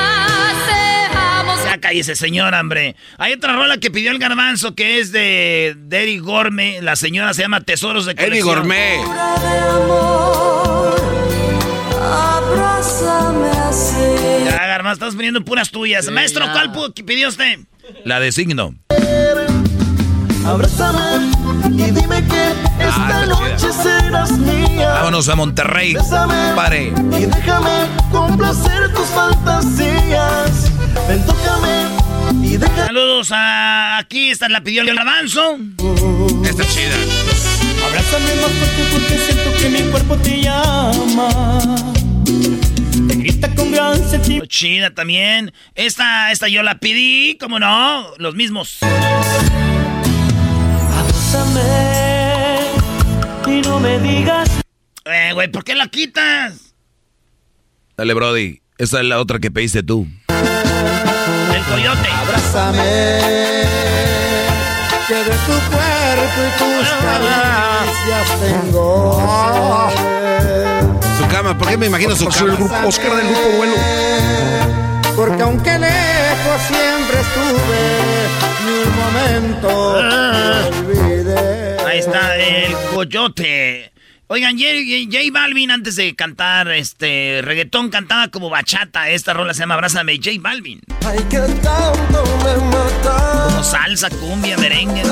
Ya 1.67 1.79
cállese, 1.81 2.17
señor, 2.17 2.55
hombre. 2.55 2.97
Hay 3.19 3.35
otra 3.35 3.55
rola 3.57 3.77
que 3.77 3.91
pidió 3.91 4.11
el 4.11 4.19
garbanzo 4.19 4.75
que 4.75 4.99
es 5.01 5.13
de, 5.13 5.75
de 5.77 6.03
Eddie 6.05 6.21
Gorme. 6.21 6.81
La 6.81 6.97
señora 6.97 7.35
se 7.35 7.43
llama 7.43 7.61
Tesoros 7.61 8.07
de 8.07 8.15
Colección. 8.15 8.55
Gourmet. 8.61 9.01
Abrázame 12.01 13.51
así. 13.51 14.45
Ya, 14.47 14.67
garbanzo, 14.67 14.95
estás 15.05 15.15
poniendo 15.15 15.45
puras 15.45 15.71
tuyas. 15.71 16.09
Maestro, 16.11 16.47
¿cuál 16.53 16.73
pu- 16.73 16.95
que 16.95 17.05
pidió 17.05 17.29
usted? 17.29 17.59
La 18.05 18.19
de 18.21 18.33
signo. 18.33 18.75
Abrázame 20.47 21.31
y 21.71 21.91
dime 21.91 22.25
que 22.29 22.65
esta 22.97 23.27
noche 23.27 23.73
serás 23.73 24.33
mía. 24.33 24.89
Vámonos 24.95 25.29
a 25.29 25.37
Monterrey. 25.37 25.95
Bésame 25.95 26.55
Pare. 26.55 26.87
y 26.87 27.27
déjame 27.27 27.87
complacer 28.11 28.93
tus 28.95 29.07
fantasías. 29.07 30.71
Ven, 31.09 31.25
tócame 31.27 31.89
y 32.43 32.57
deja. 32.57 32.87
Saludos 32.87 33.31
a... 33.33 33.99
Aquí 33.99 34.31
esta 34.31 34.49
la 34.49 34.63
pidió 34.63 34.83
el 34.83 34.95
garbanzo. 34.95 35.59
Está 36.45 36.65
chida. 36.67 36.97
Abrázame 37.87 38.35
más 38.41 38.51
fuerte 38.53 38.83
porque 38.93 39.19
siento 39.19 39.53
que 39.59 39.69
mi 39.69 39.91
cuerpo 39.91 40.17
te 40.17 40.41
llama. 40.41 41.29
Te 43.09 43.15
grita 43.15 43.55
con 43.55 43.71
gran 43.71 44.09
sentimiento. 44.09 44.47
Chida 44.47 44.91
también. 44.91 45.53
Esta, 45.75 46.33
esta 46.33 46.49
yo 46.49 46.63
la 46.63 46.79
pedí, 46.79 47.37
¿cómo 47.39 47.59
no? 47.59 48.07
Los 48.19 48.35
mismos. 48.35 48.79
Abrázame 50.99 51.96
y 53.47 53.61
no 53.63 53.79
me 53.81 53.99
digas. 54.01 54.49
Eh, 55.05 55.31
güey, 55.35 55.49
¿por 55.51 55.65
qué 55.65 55.75
la 55.75 55.87
quitas? 55.89 56.75
Dale, 57.97 58.15
Brody. 58.15 58.61
Esa 58.79 59.01
es 59.01 59.07
la 59.07 59.19
otra 59.21 59.39
que 59.39 59.51
pediste 59.51 59.83
tú. 59.83 60.07
El 60.29 61.63
coyote. 61.65 62.09
Abrázame. 62.09 62.83
Que 65.09 65.15
de 65.15 65.25
tu 65.25 65.53
cuerpo 65.71 66.41
y 66.43 66.59
tus 66.59 66.89
caricias 67.01 68.41
tengo. 68.41 69.91
Su 71.19 71.27
cama, 71.29 71.57
¿por 71.57 71.69
qué 71.69 71.77
me 71.77 71.87
imagino 71.87 72.15
su 72.17 72.25
el 72.29 72.35
cama? 72.35 72.55
grupo, 72.55 72.75
Oscar 72.87 73.17
del 73.17 73.27
Grupo 73.29 73.49
Duelo. 73.57 73.77
Porque 75.15 75.43
aunque 75.43 75.79
lejos 75.79 76.63
siempre 76.67 77.21
estuve, 77.21 77.83
ni 78.67 78.73
un 78.83 78.93
momento 78.99 79.71
te 80.01 80.79
olvidé. 80.79 81.65
Está 81.97 82.37
el 82.37 82.75
coyote. 82.93 83.91
Oigan, 84.27 84.59
J, 84.59 84.67
J 85.11 85.19
Balvin 85.33 85.71
antes 85.71 85.97
de 85.97 86.15
cantar 86.15 86.69
este 86.69 87.41
reggaetón 87.43 87.89
cantaba 87.89 88.29
como 88.29 88.51
bachata. 88.51 89.09
Esta 89.09 89.33
rola 89.33 89.55
se 89.55 89.61
llama 89.61 89.75
Abrázame 89.75 90.17
J 90.17 90.33
Balvin. 90.41 90.81
Ay, 91.07 91.21
que 91.31 91.39
tanto 91.39 92.25
me 92.45 92.57
mata. 92.67 93.47
Como 93.47 93.65
salsa, 93.65 94.11
cumbia, 94.11 94.59
merengue. 94.59 95.03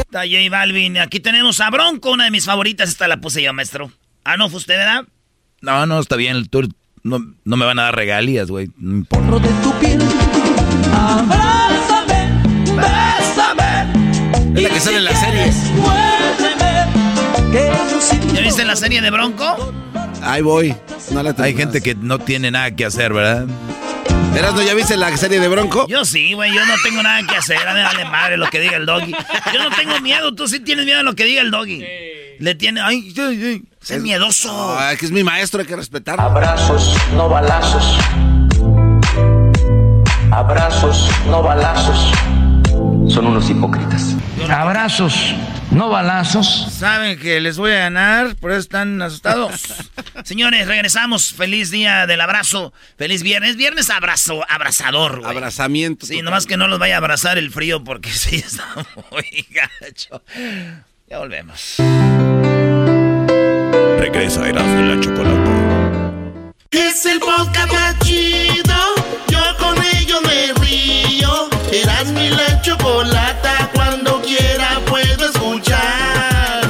Está 0.00 0.20
J 0.20 0.50
Balvin. 0.50 0.98
Aquí 0.98 1.18
tenemos 1.18 1.60
a 1.60 1.68
Bronco, 1.70 2.12
una 2.12 2.24
de 2.24 2.30
mis 2.30 2.44
favoritas. 2.44 2.90
Esta 2.90 3.08
la 3.08 3.16
puse 3.16 3.42
yo, 3.42 3.52
maestro. 3.52 3.90
Ah, 4.22 4.36
¿no 4.36 4.48
fue 4.48 4.58
usted, 4.58 4.76
verdad? 4.76 5.04
No, 5.62 5.86
no, 5.86 5.98
está 5.98 6.14
bien. 6.14 6.46
Tú, 6.46 6.68
no, 7.02 7.34
no 7.44 7.56
me 7.56 7.64
van 7.66 7.78
a 7.78 7.84
dar 7.84 7.96
regalías, 7.96 8.48
güey. 8.48 8.70
No 8.78 8.96
importa. 8.96 9.38
de 9.38 9.48
tu 9.62 9.72
piel. 9.80 10.00
Abrázame, 10.94 12.30
bésame. 12.76 14.56
Es 14.56 14.62
la 14.62 14.68
que 14.68 14.80
sale 14.80 14.96
en 14.98 15.04
la 15.04 15.16
serie. 15.16 15.52
¿Ya 18.32 18.40
viste 18.40 18.64
la 18.64 18.76
serie 18.76 19.00
de 19.00 19.10
Bronco? 19.10 19.72
Ahí 20.22 20.42
voy. 20.42 20.74
No 21.10 21.22
la 21.22 21.34
Hay 21.38 21.54
gente 21.54 21.80
que 21.80 21.94
no 21.94 22.18
tiene 22.18 22.50
nada 22.50 22.70
que 22.70 22.84
hacer, 22.84 23.12
¿verdad? 23.12 23.46
Erasmo, 24.36 24.62
¿ya 24.62 24.72
viste 24.74 24.96
la 24.96 25.14
serie 25.16 25.40
de 25.40 25.48
Bronco? 25.48 25.86
Yo 25.88 26.04
sí, 26.04 26.32
güey. 26.32 26.54
Yo 26.54 26.64
no 26.64 26.74
tengo 26.82 27.02
nada 27.02 27.26
que 27.26 27.36
hacer. 27.36 27.58
A 27.66 27.74
me 27.74 27.82
vale 27.82 28.04
madre 28.04 28.36
lo 28.36 28.46
que 28.48 28.60
diga 28.60 28.76
el 28.76 28.86
doggy. 28.86 29.12
Yo 29.52 29.62
no 29.62 29.74
tengo 29.76 30.00
miedo. 30.00 30.34
Tú 30.34 30.48
sí 30.48 30.60
tienes 30.60 30.86
miedo 30.86 31.00
a 31.00 31.02
lo 31.02 31.14
que 31.14 31.24
diga 31.24 31.42
el 31.42 31.50
doggy. 31.50 31.84
Le 32.38 32.54
tiene... 32.54 32.80
Ay, 32.80 33.12
ay, 33.18 33.44
ay. 33.44 33.62
Es 33.88 34.00
miedoso. 34.00 34.78
Que 34.98 35.06
es 35.06 35.10
mi 35.10 35.24
maestro, 35.24 35.60
hay 35.60 35.66
que 35.66 35.76
respetarlo. 35.76 36.22
Abrazos, 36.22 36.96
no 37.14 37.28
balazos. 37.28 37.98
Abrazos, 40.30 41.10
no 41.26 41.42
balazos. 41.42 42.12
Son 43.12 43.26
unos 43.26 43.50
hipócritas. 43.50 44.14
Abrazos, 44.48 45.34
no 45.70 45.88
balazos. 45.90 46.68
Saben 46.72 47.18
que 47.18 47.40
les 47.40 47.58
voy 47.58 47.72
a 47.72 47.78
ganar, 47.80 48.36
por 48.36 48.52
eso 48.52 48.60
están 48.60 49.02
asustados. 49.02 49.74
Señores, 50.24 50.66
regresamos. 50.66 51.32
Feliz 51.32 51.70
día 51.70 52.06
del 52.06 52.20
abrazo. 52.20 52.72
Feliz 52.96 53.22
viernes. 53.22 53.56
Viernes 53.56 53.90
abrazo, 53.90 54.44
abrazador, 54.48 55.20
güey. 55.20 55.36
Abrazamiento. 55.36 56.06
Sí, 56.06 56.22
nomás 56.22 56.46
que 56.46 56.56
no 56.56 56.68
los 56.68 56.78
vaya 56.78 56.94
a 56.94 56.98
abrazar 56.98 57.36
el 57.36 57.50
frío 57.50 57.82
porque 57.82 58.10
sí 58.12 58.36
está 58.36 58.64
muy 59.10 59.46
gacho. 59.50 60.22
Ya 61.08 61.18
volvemos. 61.18 61.76
Regresa 64.12 64.46
Erasmo 64.46 64.80
y 64.80 64.88
la 64.94 65.00
Chocolata. 65.00 66.52
Es 66.70 67.06
el 67.06 67.18
podcast 67.18 67.72
más 67.72 67.98
chido. 68.00 68.74
Yo 69.28 69.40
con 69.58 69.74
ello 69.96 70.20
me 70.20 70.52
río. 70.60 71.48
Eras 71.72 72.12
mi 72.12 72.28
la 72.28 72.60
chocolata. 72.60 73.70
Cuando 73.74 74.20
quiera 74.20 74.80
puedo 74.84 75.24
escuchar. 75.30 76.68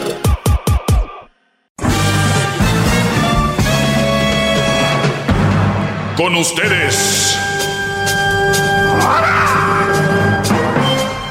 Con 6.17 6.37
ustedes. 6.37 7.37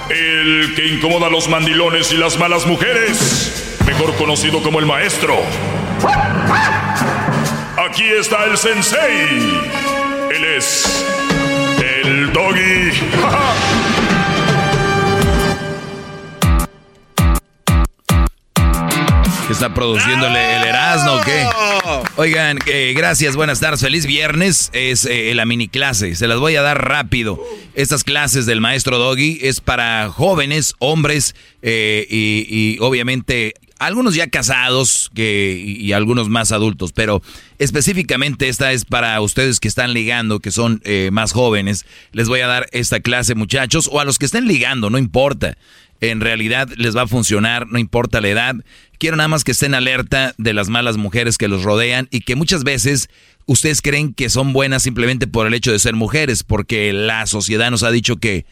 El 0.09 0.73
que 0.75 0.87
incomoda 0.87 1.27
a 1.27 1.29
los 1.29 1.47
mandilones 1.47 2.11
y 2.11 2.17
las 2.17 2.37
malas 2.37 2.65
mujeres. 2.65 3.70
Mejor 3.85 4.15
conocido 4.15 4.61
como 4.61 4.79
el 4.79 4.85
maestro. 4.85 5.35
Aquí 7.77 8.03
está 8.03 8.45
el 8.45 8.57
sensei. 8.57 9.59
Él 10.31 10.45
es 10.57 11.05
el 12.03 12.31
doggy. 12.31 12.91
¿Qué 19.47 19.53
está 19.53 19.73
produciéndole 19.73 20.57
el 20.57 20.63
Erasmo 20.63 21.13
o 21.13 21.21
qué? 21.21 21.45
Oigan, 22.15 22.59
eh, 22.67 22.93
gracias, 22.95 23.35
buenas 23.35 23.59
tardes, 23.59 23.81
feliz 23.81 24.05
viernes. 24.05 24.69
Es 24.73 25.05
eh, 25.05 25.33
la 25.35 25.45
mini 25.45 25.67
clase, 25.67 26.15
se 26.15 26.27
las 26.27 26.39
voy 26.39 26.55
a 26.55 26.61
dar 26.61 26.87
rápido. 26.87 27.39
Estas 27.73 28.03
clases 28.03 28.45
del 28.45 28.61
maestro 28.61 28.97
Doggy 28.97 29.39
es 29.41 29.59
para 29.59 30.09
jóvenes, 30.09 30.75
hombres 30.79 31.35
eh, 31.61 32.05
y, 32.09 32.45
y 32.49 32.77
obviamente 32.79 33.53
algunos 33.81 34.13
ya 34.13 34.27
casados 34.27 35.09
que, 35.15 35.59
y, 35.59 35.91
algunos 35.93 36.29
más 36.29 36.51
adultos, 36.51 36.91
pero 36.91 37.23
específicamente 37.57 38.47
esta 38.47 38.71
es 38.73 38.85
para 38.85 39.19
ustedes 39.21 39.59
que 39.59 39.67
están 39.67 39.93
ligando, 39.93 40.39
que 40.39 40.51
son 40.51 40.81
eh, 40.83 41.09
más 41.11 41.31
jóvenes. 41.31 41.87
Les 42.11 42.29
voy 42.29 42.41
a 42.41 42.47
dar 42.47 42.67
esta 42.73 42.99
clase, 42.99 43.33
muchachos, 43.33 43.89
o 43.91 43.99
a 43.99 44.05
los 44.05 44.19
que 44.19 44.25
estén 44.25 44.47
ligando, 44.47 44.91
no 44.91 44.99
importa. 44.99 45.57
En 45.99 46.21
realidad 46.21 46.69
les 46.77 46.95
va 46.95 47.03
a 47.03 47.07
funcionar, 47.07 47.67
no 47.67 47.79
importa 47.79 48.21
la 48.21 48.29
edad. 48.29 48.55
Quiero 48.99 49.17
nada 49.17 49.29
más 49.29 49.43
que 49.43 49.51
estén 49.51 49.73
alerta 49.73 50.35
de 50.37 50.53
las 50.53 50.69
malas 50.69 50.97
mujeres 50.97 51.39
que 51.39 51.47
los 51.47 51.63
rodean 51.63 52.07
y 52.11 52.21
que 52.21 52.35
muchas 52.35 52.63
veces 52.63 53.09
ustedes 53.47 53.81
creen 53.81 54.13
que 54.13 54.29
son 54.29 54.53
buenas 54.53 54.83
simplemente 54.83 55.25
por 55.25 55.47
el 55.47 55.55
hecho 55.55 55.71
de 55.71 55.79
ser 55.79 55.95
mujeres, 55.95 56.43
porque 56.43 56.93
la 56.93 57.25
sociedad 57.25 57.71
nos 57.71 57.81
ha 57.81 57.89
dicho 57.89 58.17
que 58.17 58.45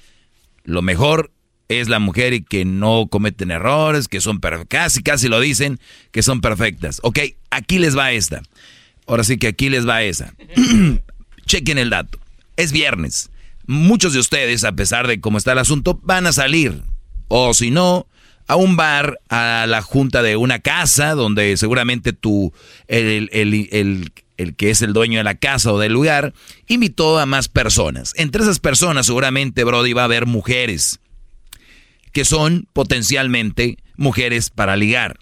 lo 0.64 0.82
mejor 0.82 1.32
es 1.70 1.88
la 1.88 2.00
mujer 2.00 2.34
y 2.34 2.42
que 2.44 2.66
no 2.66 3.08
cometen 3.10 3.52
errores, 3.52 4.08
que 4.08 4.22
son 4.22 4.40
per- 4.40 4.68
casi, 4.68 5.02
casi 5.04 5.28
lo 5.30 5.40
dicen, 5.40 5.80
que 6.12 6.24
son 6.24 6.42
perfectas. 6.42 7.00
Ok, 7.04 7.20
aquí 7.52 7.78
les 7.80 7.98
va 7.98 8.12
esta. 8.12 8.42
Ahora 9.08 9.24
sí 9.24 9.38
que 9.38 9.48
aquí 9.48 9.70
les 9.70 9.88
va 9.88 10.02
esa. 10.04 10.34
Chequen 11.46 11.78
el 11.78 11.90
dato. 11.92 12.20
Es 12.58 12.72
viernes. 12.72 13.30
Muchos 13.68 14.14
de 14.14 14.20
ustedes, 14.20 14.64
a 14.64 14.72
pesar 14.74 15.08
de 15.08 15.22
cómo 15.22 15.38
está 15.38 15.52
el 15.54 15.60
asunto, 15.60 16.00
van 16.04 16.28
a 16.28 16.34
salir. 16.34 16.82
O 17.28 17.54
si 17.54 17.70
no, 17.72 18.08
a 18.48 18.56
un 18.56 18.76
bar, 18.76 19.20
a 19.30 19.66
la 19.68 19.82
junta 19.84 20.24
de 20.24 20.36
una 20.38 20.60
casa, 20.60 21.14
donde 21.14 21.56
seguramente 21.58 22.14
tú, 22.14 22.52
el, 22.88 23.30
el- 23.32 23.70
el- 23.72 24.12
el 24.38 24.56
que 24.56 24.70
es 24.72 24.82
el 24.82 24.94
dueño 24.94 25.18
de 25.20 25.24
la 25.26 25.36
casa 25.36 25.72
o 25.74 25.78
del 25.80 25.92
lugar, 25.94 26.34
invitó 26.68 27.20
a 27.20 27.26
más 27.28 27.48
personas. 27.50 28.14
Entre 28.16 28.42
esas 28.42 28.60
personas, 28.60 29.06
seguramente, 29.06 29.64
Brody, 29.66 29.94
va 29.94 30.04
a 30.04 30.06
haber 30.06 30.26
mujeres 30.26 31.00
que 32.12 32.26
son 32.26 32.68
potencialmente 32.74 33.78
mujeres 33.96 34.50
para 34.50 34.76
ligar. 34.76 35.20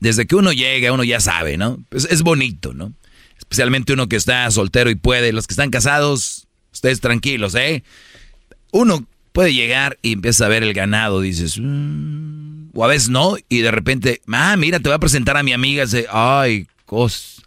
Desde 0.00 0.26
que 0.26 0.36
uno 0.36 0.52
llega, 0.52 0.92
uno 0.92 1.04
ya 1.04 1.20
sabe, 1.20 1.56
¿no? 1.56 1.78
Pues 1.88 2.06
es 2.10 2.22
bonito, 2.22 2.74
¿no? 2.74 2.92
Especialmente 3.38 3.92
uno 3.92 4.08
que 4.08 4.16
está 4.16 4.50
soltero 4.50 4.90
y 4.90 4.94
puede. 4.94 5.32
Los 5.32 5.46
que 5.46 5.52
están 5.52 5.70
casados, 5.70 6.48
ustedes 6.72 7.00
tranquilos, 7.00 7.54
¿eh? 7.54 7.82
Uno 8.72 9.06
puede 9.32 9.54
llegar 9.54 9.98
y 10.02 10.12
empieza 10.12 10.46
a 10.46 10.48
ver 10.48 10.62
el 10.62 10.72
ganado, 10.72 11.20
dices, 11.20 11.58
"Mm", 11.58 12.70
o 12.74 12.84
a 12.84 12.88
veces 12.88 13.08
no, 13.08 13.36
y 13.48 13.60
de 13.60 13.70
repente, 13.70 14.20
ah, 14.32 14.56
mira, 14.56 14.80
te 14.80 14.88
voy 14.88 14.96
a 14.96 14.98
presentar 14.98 15.36
a 15.36 15.42
mi 15.42 15.52
amiga, 15.52 15.84
dice, 15.84 16.06
ay, 16.10 16.66
cosa, 16.84 17.42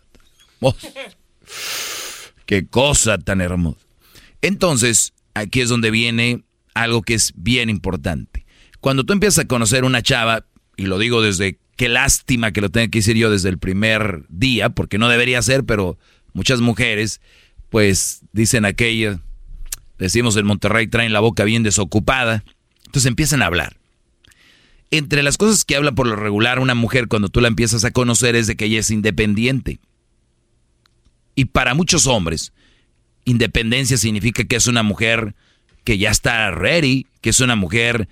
qué 2.46 2.68
cosa 2.68 3.18
tan 3.18 3.42
hermosa. 3.42 3.80
Entonces, 4.42 5.14
aquí 5.34 5.62
es 5.62 5.70
donde 5.70 5.92
viene 5.92 6.44
algo 6.84 7.02
que 7.02 7.14
es 7.14 7.34
bien 7.36 7.70
importante. 7.70 8.46
Cuando 8.80 9.04
tú 9.04 9.14
empiezas 9.14 9.46
a 9.46 9.48
conocer 9.48 9.84
una 9.84 10.02
chava, 10.02 10.46
y 10.78 10.86
lo 10.86 10.98
digo 10.98 11.22
desde 11.22 11.60
qué 11.76 11.90
lástima 11.90 12.52
que 12.52 12.62
lo 12.62 12.70
tenga 12.70 12.90
que 12.90 13.00
decir 13.00 13.18
yo 13.18 13.30
desde 13.30 13.50
el 13.50 13.58
primer 13.58 14.26
día, 14.30 14.70
porque 14.70 14.98
no 14.98 15.10
debería 15.10 15.42
ser, 15.42 15.64
pero 15.66 15.98
muchas 16.34 16.62
mujeres, 16.62 17.22
pues 17.70 18.22
dicen 18.32 18.66
aquello, 18.66 19.20
decimos 19.98 20.36
en 20.38 20.46
Monterrey, 20.46 20.88
traen 20.88 21.14
la 21.14 21.20
boca 21.20 21.44
bien 21.44 21.64
desocupada, 21.64 22.44
entonces 22.86 23.08
empiezan 23.08 23.42
a 23.42 23.48
hablar. 23.48 23.78
Entre 24.92 25.22
las 25.22 25.38
cosas 25.38 25.66
que 25.66 25.76
habla 25.76 25.92
por 25.92 26.08
lo 26.08 26.16
regular 26.16 26.60
una 26.60 26.74
mujer 26.74 27.08
cuando 27.08 27.30
tú 27.30 27.42
la 27.42 27.48
empiezas 27.48 27.86
a 27.86 27.92
conocer 27.92 28.36
es 28.36 28.48
de 28.48 28.56
que 28.56 28.66
ella 28.66 28.80
es 28.80 28.90
independiente. 28.90 29.80
Y 31.36 31.46
para 31.46 31.76
muchos 31.76 32.08
hombres, 32.08 32.54
independencia 33.24 33.98
significa 33.98 34.44
que 34.44 34.56
es 34.56 34.68
una 34.68 34.82
mujer 34.82 35.36
que 35.90 35.98
ya 35.98 36.12
está 36.12 36.52
ready, 36.52 37.08
que 37.20 37.32
es 37.32 37.40
una 37.40 37.56
mujer 37.56 38.10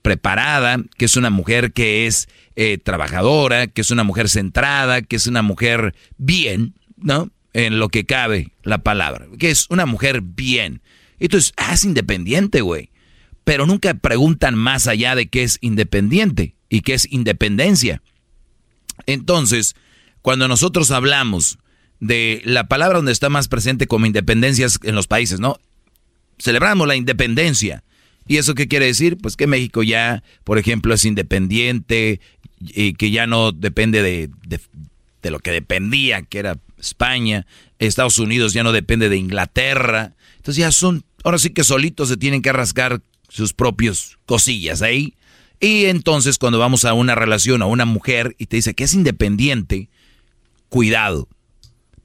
preparada, 0.00 0.78
que 0.96 1.04
es 1.04 1.14
una 1.18 1.28
mujer 1.28 1.74
que 1.74 2.06
es 2.06 2.26
eh, 2.56 2.78
trabajadora, 2.82 3.66
que 3.66 3.82
es 3.82 3.90
una 3.90 4.02
mujer 4.02 4.30
centrada, 4.30 5.02
que 5.02 5.16
es 5.16 5.26
una 5.26 5.42
mujer 5.42 5.94
bien, 6.16 6.72
¿no? 6.96 7.30
En 7.52 7.80
lo 7.80 7.90
que 7.90 8.06
cabe 8.06 8.52
la 8.62 8.78
palabra, 8.78 9.26
que 9.38 9.50
es 9.50 9.66
una 9.68 9.84
mujer 9.84 10.22
bien. 10.22 10.80
Entonces, 11.18 11.52
ah, 11.58 11.74
es 11.74 11.84
independiente, 11.84 12.62
güey. 12.62 12.88
Pero 13.44 13.66
nunca 13.66 13.92
preguntan 13.92 14.54
más 14.54 14.86
allá 14.86 15.14
de 15.14 15.28
qué 15.28 15.42
es 15.42 15.58
independiente 15.60 16.54
y 16.70 16.80
qué 16.80 16.94
es 16.94 17.12
independencia. 17.12 18.00
Entonces, 19.04 19.76
cuando 20.22 20.48
nosotros 20.48 20.90
hablamos 20.92 21.58
de 22.00 22.40
la 22.46 22.68
palabra 22.68 22.96
donde 22.96 23.12
está 23.12 23.28
más 23.28 23.48
presente 23.48 23.86
como 23.86 24.06
independencias 24.06 24.78
en 24.82 24.94
los 24.94 25.08
países, 25.08 25.40
¿no? 25.40 25.58
Celebramos 26.38 26.86
la 26.86 26.96
independencia. 26.96 27.82
¿Y 28.26 28.36
eso 28.36 28.54
qué 28.54 28.68
quiere 28.68 28.86
decir? 28.86 29.16
Pues 29.16 29.36
que 29.36 29.46
México 29.46 29.82
ya, 29.82 30.22
por 30.44 30.58
ejemplo, 30.58 30.92
es 30.94 31.04
independiente 31.04 32.20
y 32.60 32.92
que 32.94 33.10
ya 33.10 33.26
no 33.26 33.52
depende 33.52 34.02
de, 34.02 34.30
de, 34.46 35.30
lo 35.30 35.40
que 35.40 35.50
dependía, 35.50 36.22
que 36.22 36.38
era 36.38 36.58
España. 36.78 37.46
Estados 37.78 38.18
Unidos 38.18 38.52
ya 38.52 38.62
no 38.62 38.72
depende 38.72 39.08
de 39.08 39.16
Inglaterra. 39.16 40.14
Entonces 40.36 40.56
ya 40.56 40.72
son, 40.72 41.04
ahora 41.24 41.38
sí 41.38 41.50
que 41.50 41.64
solitos 41.64 42.08
se 42.08 42.16
tienen 42.16 42.42
que 42.42 42.52
rascar 42.52 43.00
sus 43.28 43.52
propios 43.54 44.18
cosillas 44.26 44.82
ahí. 44.82 45.14
Y 45.60 45.86
entonces 45.86 46.38
cuando 46.38 46.58
vamos 46.58 46.84
a 46.84 46.92
una 46.92 47.14
relación 47.14 47.62
a 47.62 47.66
una 47.66 47.84
mujer 47.84 48.36
y 48.38 48.46
te 48.46 48.56
dice 48.56 48.74
que 48.74 48.84
es 48.84 48.94
independiente, 48.94 49.88
cuidado. 50.68 51.28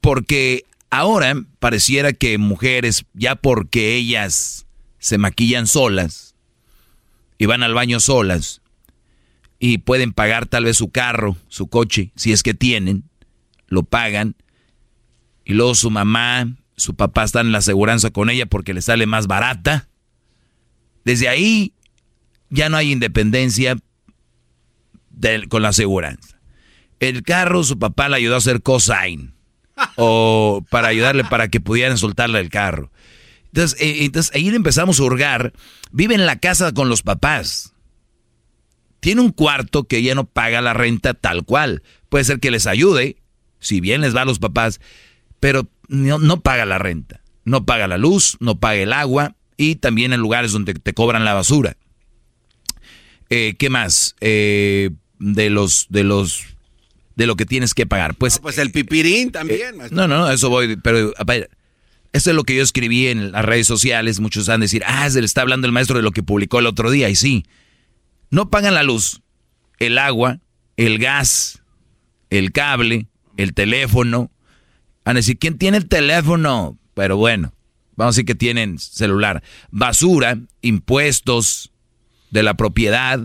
Porque 0.00 0.64
ahora 0.94 1.34
pareciera 1.58 2.12
que 2.12 2.38
mujeres, 2.38 3.04
ya 3.14 3.34
porque 3.34 3.96
ellas 3.96 4.66
se 4.98 5.18
maquillan 5.18 5.66
solas 5.66 6.36
y 7.36 7.46
van 7.46 7.64
al 7.64 7.74
baño 7.74 7.98
solas 7.98 8.62
y 9.58 9.78
pueden 9.78 10.12
pagar 10.12 10.46
tal 10.46 10.66
vez 10.66 10.76
su 10.76 10.90
carro, 10.90 11.36
su 11.48 11.66
coche, 11.66 12.12
si 12.14 12.32
es 12.32 12.44
que 12.44 12.54
tienen, 12.54 13.02
lo 13.66 13.82
pagan 13.82 14.36
y 15.44 15.54
luego 15.54 15.74
su 15.74 15.90
mamá, 15.90 16.54
su 16.76 16.94
papá 16.94 17.24
están 17.24 17.46
en 17.46 17.52
la 17.52 17.58
aseguranza 17.58 18.10
con 18.10 18.30
ella 18.30 18.46
porque 18.46 18.72
le 18.72 18.80
sale 18.80 19.06
más 19.06 19.26
barata. 19.26 19.88
Desde 21.04 21.28
ahí 21.28 21.74
ya 22.50 22.68
no 22.68 22.76
hay 22.76 22.92
independencia 22.92 23.76
con 25.48 25.62
la 25.62 25.70
aseguranza. 25.70 26.38
El 27.00 27.24
carro, 27.24 27.64
su 27.64 27.80
papá 27.80 28.08
le 28.08 28.16
ayudó 28.16 28.36
a 28.36 28.38
hacer 28.38 28.62
cosign 28.62 29.33
o 29.96 30.64
para 30.70 30.88
ayudarle 30.88 31.24
para 31.24 31.48
que 31.48 31.60
pudieran 31.60 31.98
soltarle 31.98 32.40
el 32.40 32.50
carro. 32.50 32.90
Entonces, 33.46 33.80
eh, 33.80 34.04
entonces 34.04 34.34
ahí 34.34 34.50
le 34.50 34.56
empezamos 34.56 34.98
a 34.98 35.02
hurgar. 35.04 35.52
Vive 35.92 36.14
en 36.14 36.26
la 36.26 36.38
casa 36.38 36.72
con 36.72 36.88
los 36.88 37.02
papás. 37.02 37.72
Tiene 39.00 39.20
un 39.20 39.30
cuarto 39.30 39.84
que 39.84 40.02
ya 40.02 40.14
no 40.14 40.24
paga 40.24 40.60
la 40.60 40.72
renta 40.72 41.14
tal 41.14 41.44
cual. 41.44 41.82
Puede 42.08 42.24
ser 42.24 42.40
que 42.40 42.50
les 42.50 42.66
ayude, 42.66 43.16
si 43.60 43.80
bien 43.80 44.00
les 44.00 44.16
va 44.16 44.22
a 44.22 44.24
los 44.24 44.38
papás, 44.38 44.80
pero 45.40 45.68
no, 45.88 46.18
no 46.18 46.40
paga 46.40 46.64
la 46.64 46.78
renta. 46.78 47.20
No 47.44 47.66
paga 47.66 47.86
la 47.86 47.98
luz, 47.98 48.36
no 48.40 48.58
paga 48.58 48.80
el 48.80 48.92
agua 48.92 49.36
y 49.56 49.76
también 49.76 50.12
en 50.12 50.20
lugares 50.20 50.52
donde 50.52 50.74
te 50.74 50.94
cobran 50.94 51.24
la 51.24 51.34
basura. 51.34 51.76
Eh, 53.30 53.54
¿Qué 53.58 53.70
más? 53.70 54.16
Eh, 54.20 54.90
de 55.18 55.50
los 55.50 55.86
de 55.90 56.04
los 56.04 56.53
de 57.16 57.26
lo 57.26 57.36
que 57.36 57.46
tienes 57.46 57.74
que 57.74 57.86
pagar. 57.86 58.14
Pues, 58.14 58.38
Pues 58.38 58.58
el 58.58 58.70
pipirín 58.70 59.30
también. 59.30 59.76
maestro. 59.76 59.96
no, 59.96 60.08
no, 60.08 60.26
no, 60.26 60.30
eso 60.30 60.50
voy, 60.50 60.76
pero 60.76 61.12
eso 62.12 62.30
es 62.30 62.36
lo 62.36 62.44
que 62.44 62.56
yo 62.56 62.62
escribí 62.62 63.08
en 63.08 63.32
las 63.32 63.44
redes 63.44 63.66
sociales. 63.66 64.20
Muchos 64.20 64.46
van 64.46 64.60
a 64.60 64.64
decir, 64.64 64.82
ah, 64.86 65.08
se 65.10 65.20
le 65.20 65.26
está 65.26 65.42
hablando 65.42 65.66
el 65.66 65.72
maestro 65.72 65.96
de 65.96 66.02
lo 66.02 66.12
que 66.12 66.22
publicó 66.22 66.58
el 66.60 66.66
otro 66.66 66.90
día. 66.90 67.08
Y 67.08 67.16
sí, 67.16 67.44
no 68.30 68.50
pagan 68.50 68.74
la 68.74 68.82
luz, 68.82 69.22
el 69.78 69.98
agua, 69.98 70.40
el 70.76 70.98
gas, 70.98 71.62
el 72.30 72.52
cable, 72.52 73.06
el 73.36 73.54
teléfono. 73.54 74.30
Van 75.04 75.16
a 75.16 75.18
decir, 75.20 75.38
¿quién 75.38 75.58
tiene 75.58 75.76
el 75.76 75.88
teléfono? 75.88 76.78
Pero 76.94 77.16
bueno, 77.16 77.52
vamos 77.96 78.14
a 78.14 78.16
decir 78.16 78.26
que 78.26 78.34
tienen 78.34 78.78
celular. 78.78 79.42
Basura, 79.70 80.38
impuestos 80.62 81.72
de 82.30 82.42
la 82.42 82.54
propiedad. 82.54 83.20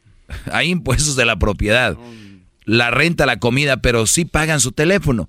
Hay 0.52 0.70
impuestos 0.70 1.16
de 1.16 1.24
la 1.24 1.38
propiedad. 1.38 1.96
La 2.64 2.90
renta, 2.90 3.26
la 3.26 3.38
comida, 3.38 3.78
pero 3.78 4.06
sí 4.06 4.24
pagan 4.24 4.60
su 4.60 4.72
teléfono. 4.72 5.28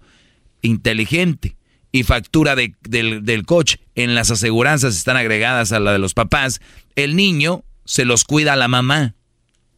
Inteligente. 0.61 1.55
Y 1.91 2.03
factura 2.03 2.55
de- 2.55 2.75
del, 2.81 3.23
del 3.23 3.45
coche. 3.45 3.79
En 3.95 4.15
las 4.15 4.31
aseguranzas 4.31 4.95
están 4.95 5.17
agregadas 5.17 5.71
a 5.71 5.79
la 5.79 5.91
de 5.91 5.99
los 5.99 6.13
papás. 6.13 6.61
El 6.95 7.15
niño 7.15 7.63
se 7.85 8.05
los 8.05 8.23
cuida 8.23 8.53
a 8.53 8.57
la 8.57 8.67
mamá. 8.67 9.15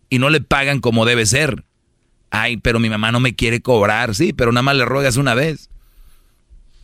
Y 0.10 0.20
no 0.20 0.30
le 0.30 0.40
pagan 0.42 0.80
como 0.80 1.06
debe 1.06 1.26
ser. 1.26 1.66
Ay, 2.30 2.58
pero 2.58 2.80
mi 2.80 2.90
mamá 2.90 3.12
no 3.12 3.20
me 3.20 3.36
quiere 3.36 3.62
cobrar. 3.62 4.16
Sí, 4.16 4.34
pero 4.34 4.52
nada 4.52 4.62
más 4.64 4.76
le 4.76 4.86
ruegas 4.86 5.18
una 5.18 5.34
vez. 5.34 5.70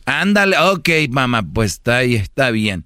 Ándale, 0.04 0.58
ok, 0.58 0.88
mamá, 1.10 1.42
pues 1.42 1.72
está 1.74 2.02
está 2.02 2.50
bien. 2.50 2.84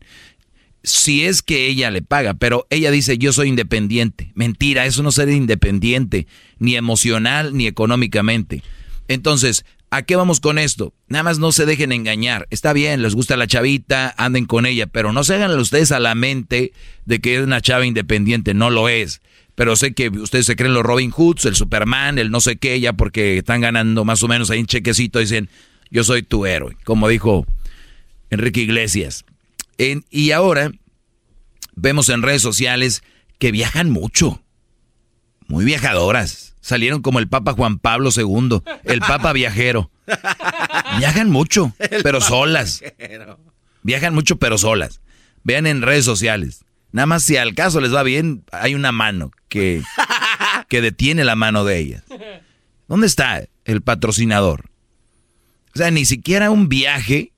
Si 0.87 1.25
es 1.25 1.43
que 1.43 1.67
ella 1.67 1.91
le 1.91 2.01
paga, 2.01 2.35
pero 2.35 2.69
ella 2.71 2.93
dice 2.93 3.19
yo 3.19 3.33
soy 3.33 3.49
independiente. 3.49 4.31
Mentira, 4.37 4.87
eso 4.87 5.03
no 5.03 5.11
ser 5.11 5.29
independiente, 5.29 6.29
ni 6.61 6.77
emocional 6.77 7.57
ni 7.57 7.67
económicamente. 7.67 8.63
Entonces, 9.09 9.65
¿a 9.91 10.03
qué 10.03 10.15
vamos 10.15 10.39
con 10.39 10.61
esto? 10.61 10.95
Nada 11.09 11.25
más 11.25 11.41
no 11.41 11.51
se 11.51 11.67
dejen 11.67 11.91
engañar. 11.91 12.47
Está 12.51 12.73
bien, 12.73 13.03
les 13.03 13.17
gusta 13.17 13.37
la 13.37 13.49
chavita, 13.49 14.15
anden 14.17 14.47
con 14.47 14.65
ella, 14.65 14.87
pero 14.87 15.13
no 15.13 15.25
se 15.25 15.35
hagan 15.35 15.59
ustedes 15.59 15.91
a 15.91 15.99
la 15.99 16.15
mente 16.15 16.73
de 17.05 17.19
que 17.19 17.35
es 17.35 17.43
una 17.43 17.61
chava 17.61 17.85
independiente, 17.85 18.55
no 18.55 18.71
lo 18.71 18.89
es. 18.89 19.23
Pero 19.57 19.75
sé 19.75 19.93
que 19.93 20.09
ustedes 20.11 20.47
se 20.47 20.55
creen 20.55 20.75
los 20.75 20.85
Robin 20.85 21.11
Hoods, 21.11 21.47
el 21.47 21.57
Superman, 21.57 22.21
el 22.21 22.31
no 22.31 22.41
sé 22.41 22.59
qué, 22.59 22.79
ya 22.79 22.93
porque 22.93 23.39
están 23.39 23.61
ganando 23.61 24.05
más 24.05 24.23
o 24.23 24.29
menos 24.29 24.51
ahí 24.51 24.61
un 24.61 24.67
chequecito, 24.67 25.19
dicen, 25.19 25.49
yo 25.91 26.05
soy 26.05 26.23
tu 26.23 26.47
héroe, 26.47 26.77
como 26.85 27.09
dijo 27.09 27.45
Enrique 28.31 28.61
Iglesias. 28.61 29.25
En- 29.79 30.05
y 30.11 30.31
ahora 30.33 30.71
vemos 31.75 32.09
en 32.09 32.23
redes 32.23 32.43
sociales 32.43 33.03
que 33.39 33.53
viajan 33.53 33.91
mucho, 33.91 34.43
muy 35.49 35.65
viajadoras. 35.65 36.55
Salieron 36.61 37.01
como 37.03 37.19
el 37.21 37.29
Papa 37.29 37.53
Juan 37.53 37.79
Pablo 37.79 38.11
II, 38.15 38.61
el 38.85 39.01
Papa 39.01 39.33
viajero. 39.33 39.91
Viajan 40.99 41.31
mucho, 41.31 41.75
pero 42.03 42.21
solas. 42.21 42.83
Viajan 43.83 44.15
mucho, 44.15 44.37
pero 44.39 44.59
solas. 44.59 45.01
Vean 45.45 45.67
en 45.67 45.83
redes 45.83 46.05
sociales. 46.05 46.65
Nada 46.91 47.07
más 47.07 47.23
si 47.23 47.37
al 47.37 47.55
caso 47.55 47.81
les 47.81 47.95
va 47.95 48.03
bien, 48.03 48.45
hay 48.51 48.75
una 48.75 48.91
mano 48.91 49.31
que, 49.49 49.83
que 50.69 50.81
detiene 50.81 51.25
la 51.25 51.37
mano 51.37 51.65
de 51.65 51.79
ellas. 51.79 52.03
¿Dónde 52.89 53.07
está 53.07 53.45
el 53.65 53.83
patrocinador? 53.83 54.71
O 55.75 55.79
sea, 55.79 55.91
ni 55.91 56.05
siquiera 56.05 56.51
un 56.51 56.69
viaje. 56.69 57.33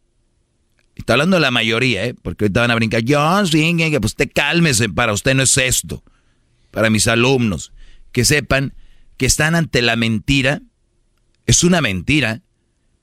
Está 0.99 1.15
hablando 1.15 1.37
de 1.37 1.41
la 1.41 1.51
mayoría, 1.51 2.05
¿eh? 2.05 2.15
Porque 2.15 2.45
ahorita 2.45 2.61
van 2.61 2.71
a 2.71 2.75
brincar. 2.75 3.03
Yo, 3.03 3.47
sí, 3.47 3.75
que- 3.77 4.01
pues 4.01 4.13
usted 4.13 4.31
cálmese, 4.35 4.89
para 4.91 5.13
usted 5.13 5.35
no 5.35 5.43
es 5.45 5.57
esto. 5.57 6.03
Para 6.71 6.91
mis 6.91 7.07
alumnos, 7.09 7.73
que 8.13 8.25
sepan 8.25 8.75
que 9.17 9.27
están 9.27 9.55
ante 9.55 9.81
la 9.83 9.97
mentira. 9.97 10.61
Es 11.47 11.65
una 11.65 11.81
mentira 11.81 12.43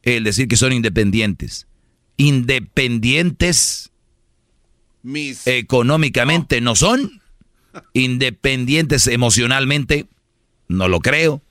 el 0.04 0.24
decir 0.24 0.48
que 0.48 0.56
son 0.58 0.72
independientes. 0.72 1.68
Independientes 2.18 3.92
Mis. 5.04 5.46
económicamente 5.48 6.62
no 6.62 6.76
son. 6.76 7.22
Independientes 7.94 9.08
emocionalmente, 9.08 10.06
no 10.68 10.88
lo 10.88 11.00
creo. 11.00 11.42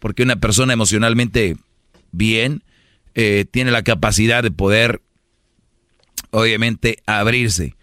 Porque 0.00 0.22
una 0.22 0.36
persona 0.36 0.72
emocionalmente 0.72 1.56
bien 2.10 2.62
eh, 3.14 3.44
tiene 3.50 3.70
la 3.70 3.82
capacidad 3.82 4.42
de 4.42 4.50
poder, 4.50 5.00
obviamente, 6.32 6.98
abrirse. 7.06 7.76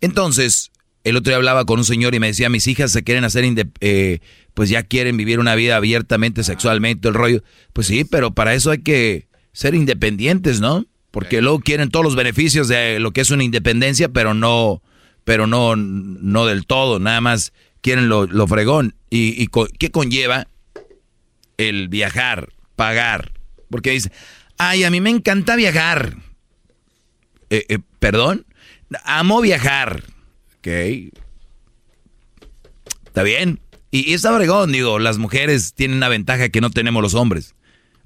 Entonces, 0.00 0.70
el 1.04 1.16
otro 1.16 1.30
día 1.30 1.36
hablaba 1.38 1.64
con 1.64 1.78
un 1.78 1.84
señor 1.84 2.14
y 2.14 2.20
me 2.20 2.26
decía, 2.28 2.48
mis 2.48 2.66
hijas 2.68 2.92
se 2.92 3.02
quieren 3.02 3.24
hacer, 3.24 3.44
eh, 3.80 4.18
pues 4.54 4.68
ya 4.68 4.82
quieren 4.82 5.16
vivir 5.16 5.38
una 5.40 5.54
vida 5.54 5.76
abiertamente, 5.76 6.44
sexualmente, 6.44 7.08
el 7.08 7.14
rollo. 7.14 7.42
Pues 7.72 7.86
sí, 7.86 8.04
pero 8.04 8.32
para 8.34 8.54
eso 8.54 8.70
hay 8.70 8.82
que 8.82 9.26
ser 9.52 9.74
independientes, 9.74 10.60
¿no? 10.60 10.86
Porque 11.10 11.42
luego 11.42 11.60
quieren 11.60 11.88
todos 11.90 12.04
los 12.04 12.16
beneficios 12.16 12.68
de 12.68 12.98
lo 12.98 13.12
que 13.12 13.20
es 13.22 13.30
una 13.30 13.44
independencia, 13.44 14.08
pero 14.08 14.34
no, 14.34 14.82
pero 15.24 15.46
no, 15.46 15.76
no 15.76 16.46
del 16.46 16.66
todo, 16.66 16.98
nada 17.00 17.20
más 17.20 17.52
quieren 17.80 18.08
lo, 18.08 18.26
lo 18.26 18.46
fregón. 18.46 18.94
¿Y, 19.10 19.40
y 19.42 19.46
co- 19.48 19.68
qué 19.78 19.90
conlleva 19.90 20.46
el 21.58 21.88
viajar, 21.88 22.48
pagar? 22.76 23.32
Porque 23.70 23.90
dice, 23.90 24.10
ay, 24.56 24.84
a 24.84 24.90
mí 24.90 25.00
me 25.00 25.10
encanta 25.10 25.54
viajar. 25.56 26.16
Eh, 27.50 27.66
eh, 27.68 27.78
¿Perdón? 28.02 28.44
Amo 29.04 29.40
viajar. 29.40 30.02
Ok. 30.58 30.66
Está 33.06 33.22
bien. 33.22 33.60
Y, 33.92 34.10
y 34.10 34.14
está 34.14 34.34
fregón, 34.34 34.72
digo, 34.72 34.98
las 34.98 35.18
mujeres 35.18 35.72
tienen 35.74 35.98
una 35.98 36.08
ventaja 36.08 36.48
que 36.48 36.60
no 36.60 36.70
tenemos 36.70 37.00
los 37.00 37.14
hombres. 37.14 37.54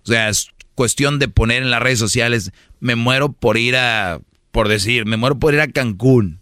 O 0.04 0.08
sea, 0.08 0.28
es 0.28 0.48
cuestión 0.74 1.18
de 1.18 1.28
poner 1.28 1.62
en 1.62 1.70
las 1.70 1.80
redes 1.80 1.98
sociales, 1.98 2.52
me 2.78 2.94
muero 2.94 3.32
por 3.32 3.56
ir 3.56 3.74
a, 3.76 4.20
por 4.50 4.68
decir, 4.68 5.06
me 5.06 5.16
muero 5.16 5.38
por 5.38 5.54
ir 5.54 5.62
a 5.62 5.68
Cancún. 5.68 6.40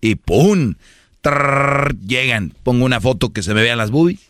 Y 0.00 0.14
¡pum! 0.14 0.76
Trrr, 1.20 1.94
llegan. 2.00 2.54
Pongo 2.62 2.86
una 2.86 3.02
foto 3.02 3.34
que 3.34 3.42
se 3.42 3.52
me 3.52 3.60
vean 3.60 3.76
las 3.76 3.90
boobies. 3.90 4.20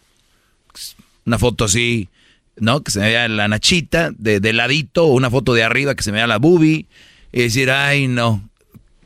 Una 1.27 1.39
foto 1.39 1.67
así, 1.67 2.09
¿no? 2.57 2.83
Que 2.83 2.91
se 2.91 2.99
me 2.99 3.07
vea 3.07 3.29
la 3.29 3.47
nachita 3.47 4.11
de, 4.11 4.41
de 4.41 4.53
ladito. 4.53 5.05
Una 5.07 5.31
foto 5.31 5.55
de 5.55 5.63
arriba 5.63 5.95
que 5.95 6.03
se 6.03 6.11
me 6.11 6.17
vea 6.17 6.27
la 6.27 6.39
boobie. 6.39 6.87
Y 7.33 7.43
decir, 7.43 7.71
ay, 7.71 8.09
no. 8.09 8.49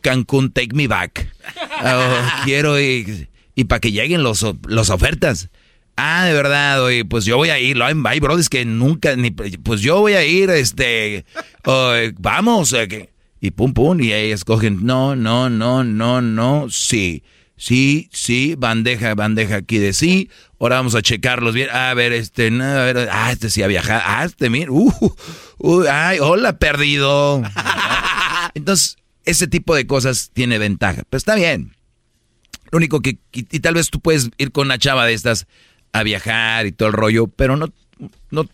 Cancún, 0.01 0.51
take 0.53 0.75
me 0.75 0.87
back. 0.87 1.33
Oh, 1.79 2.45
quiero 2.45 2.81
ir. 2.81 3.29
Y 3.55 3.65
para 3.65 3.81
que 3.81 3.93
lleguen 3.93 4.23
los, 4.23 4.47
los 4.67 4.89
ofertas. 4.89 5.51
Ah, 5.97 6.25
de 6.25 6.33
verdad, 6.33 6.83
oye, 6.83 7.05
pues 7.05 7.27
yo 7.27 7.37
voy 7.37 7.51
a 7.51 7.59
ir. 7.59 7.83
Hay, 7.83 7.95
hay 8.05 8.21
brothers 8.21 8.49
que 8.49 8.65
nunca, 8.65 9.15
ni, 9.15 9.31
pues 9.31 9.83
yo 9.83 10.01
voy 10.01 10.15
a 10.15 10.25
ir, 10.25 10.49
este, 10.49 11.27
oh, 11.65 11.93
vamos. 12.19 12.73
eh, 12.73 13.11
y 13.41 13.51
pum, 13.51 13.75
pum, 13.75 14.01
y 14.01 14.13
ahí 14.13 14.31
escogen, 14.31 14.85
no, 14.87 15.17
no, 15.17 15.51
no, 15.51 15.85
no, 15.85 16.23
no, 16.23 16.67
sí, 16.71 17.23
sí, 17.57 18.09
sí, 18.13 18.55
bandeja, 18.57 19.15
bandeja 19.15 19.57
aquí 19.57 19.79
de 19.79 19.93
sí. 19.93 20.31
Ahora 20.59 20.77
vamos 20.77 20.95
a 20.95 21.03
checarlos 21.03 21.55
bien. 21.55 21.69
A 21.71 21.93
ver, 21.93 22.13
este, 22.13 22.51
no, 22.51 22.65
a 22.65 22.85
ver, 22.85 23.09
ah, 23.13 23.31
este 23.33 23.51
sí 23.51 23.63
ha 23.63 23.67
viajado. 23.67 24.03
Ah, 24.05 24.25
este, 24.25 24.49
mira, 24.49 24.71
uh, 24.73 25.15
uh, 25.59 25.85
ay, 25.91 26.19
hola, 26.21 26.59
perdido. 26.59 27.43
Entonces, 28.57 28.97
ese 29.27 29.47
tipo 29.47 29.75
de 29.75 29.87
cosas 29.87 30.31
tiene 30.33 30.57
ventaja. 30.57 31.03
Pero 31.11 31.19
está 31.19 31.35
bien. 31.35 31.77
Lo 32.71 32.79
único 32.79 33.03
que, 33.03 33.19
y, 33.31 33.47
y 33.55 33.61
tal 33.61 33.75
vez 33.75 33.91
tú 33.91 34.01
puedes 34.01 34.31
ir 34.39 34.51
con 34.51 34.69
una 34.69 34.79
chava 34.79 35.05
de 35.05 35.13
estas 35.13 35.47
a 35.93 36.03
viajar 36.03 36.67
y 36.67 36.73
todo 36.73 36.89
el 36.89 36.95
rollo, 36.95 37.27
pero 37.27 37.59
no, 37.59 37.71
no, 38.31 38.49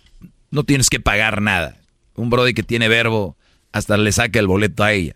no 0.50 0.64
tienes 0.64 0.90
que 0.90 0.98
pagar 0.98 1.40
nada. 1.40 1.76
Un 2.16 2.30
brody 2.30 2.52
que 2.52 2.64
tiene 2.64 2.88
verbo 2.88 3.36
hasta 3.70 3.96
le 3.96 4.10
saca 4.10 4.40
el 4.40 4.48
boleto 4.48 4.82
a 4.82 4.92
ella. 4.92 5.14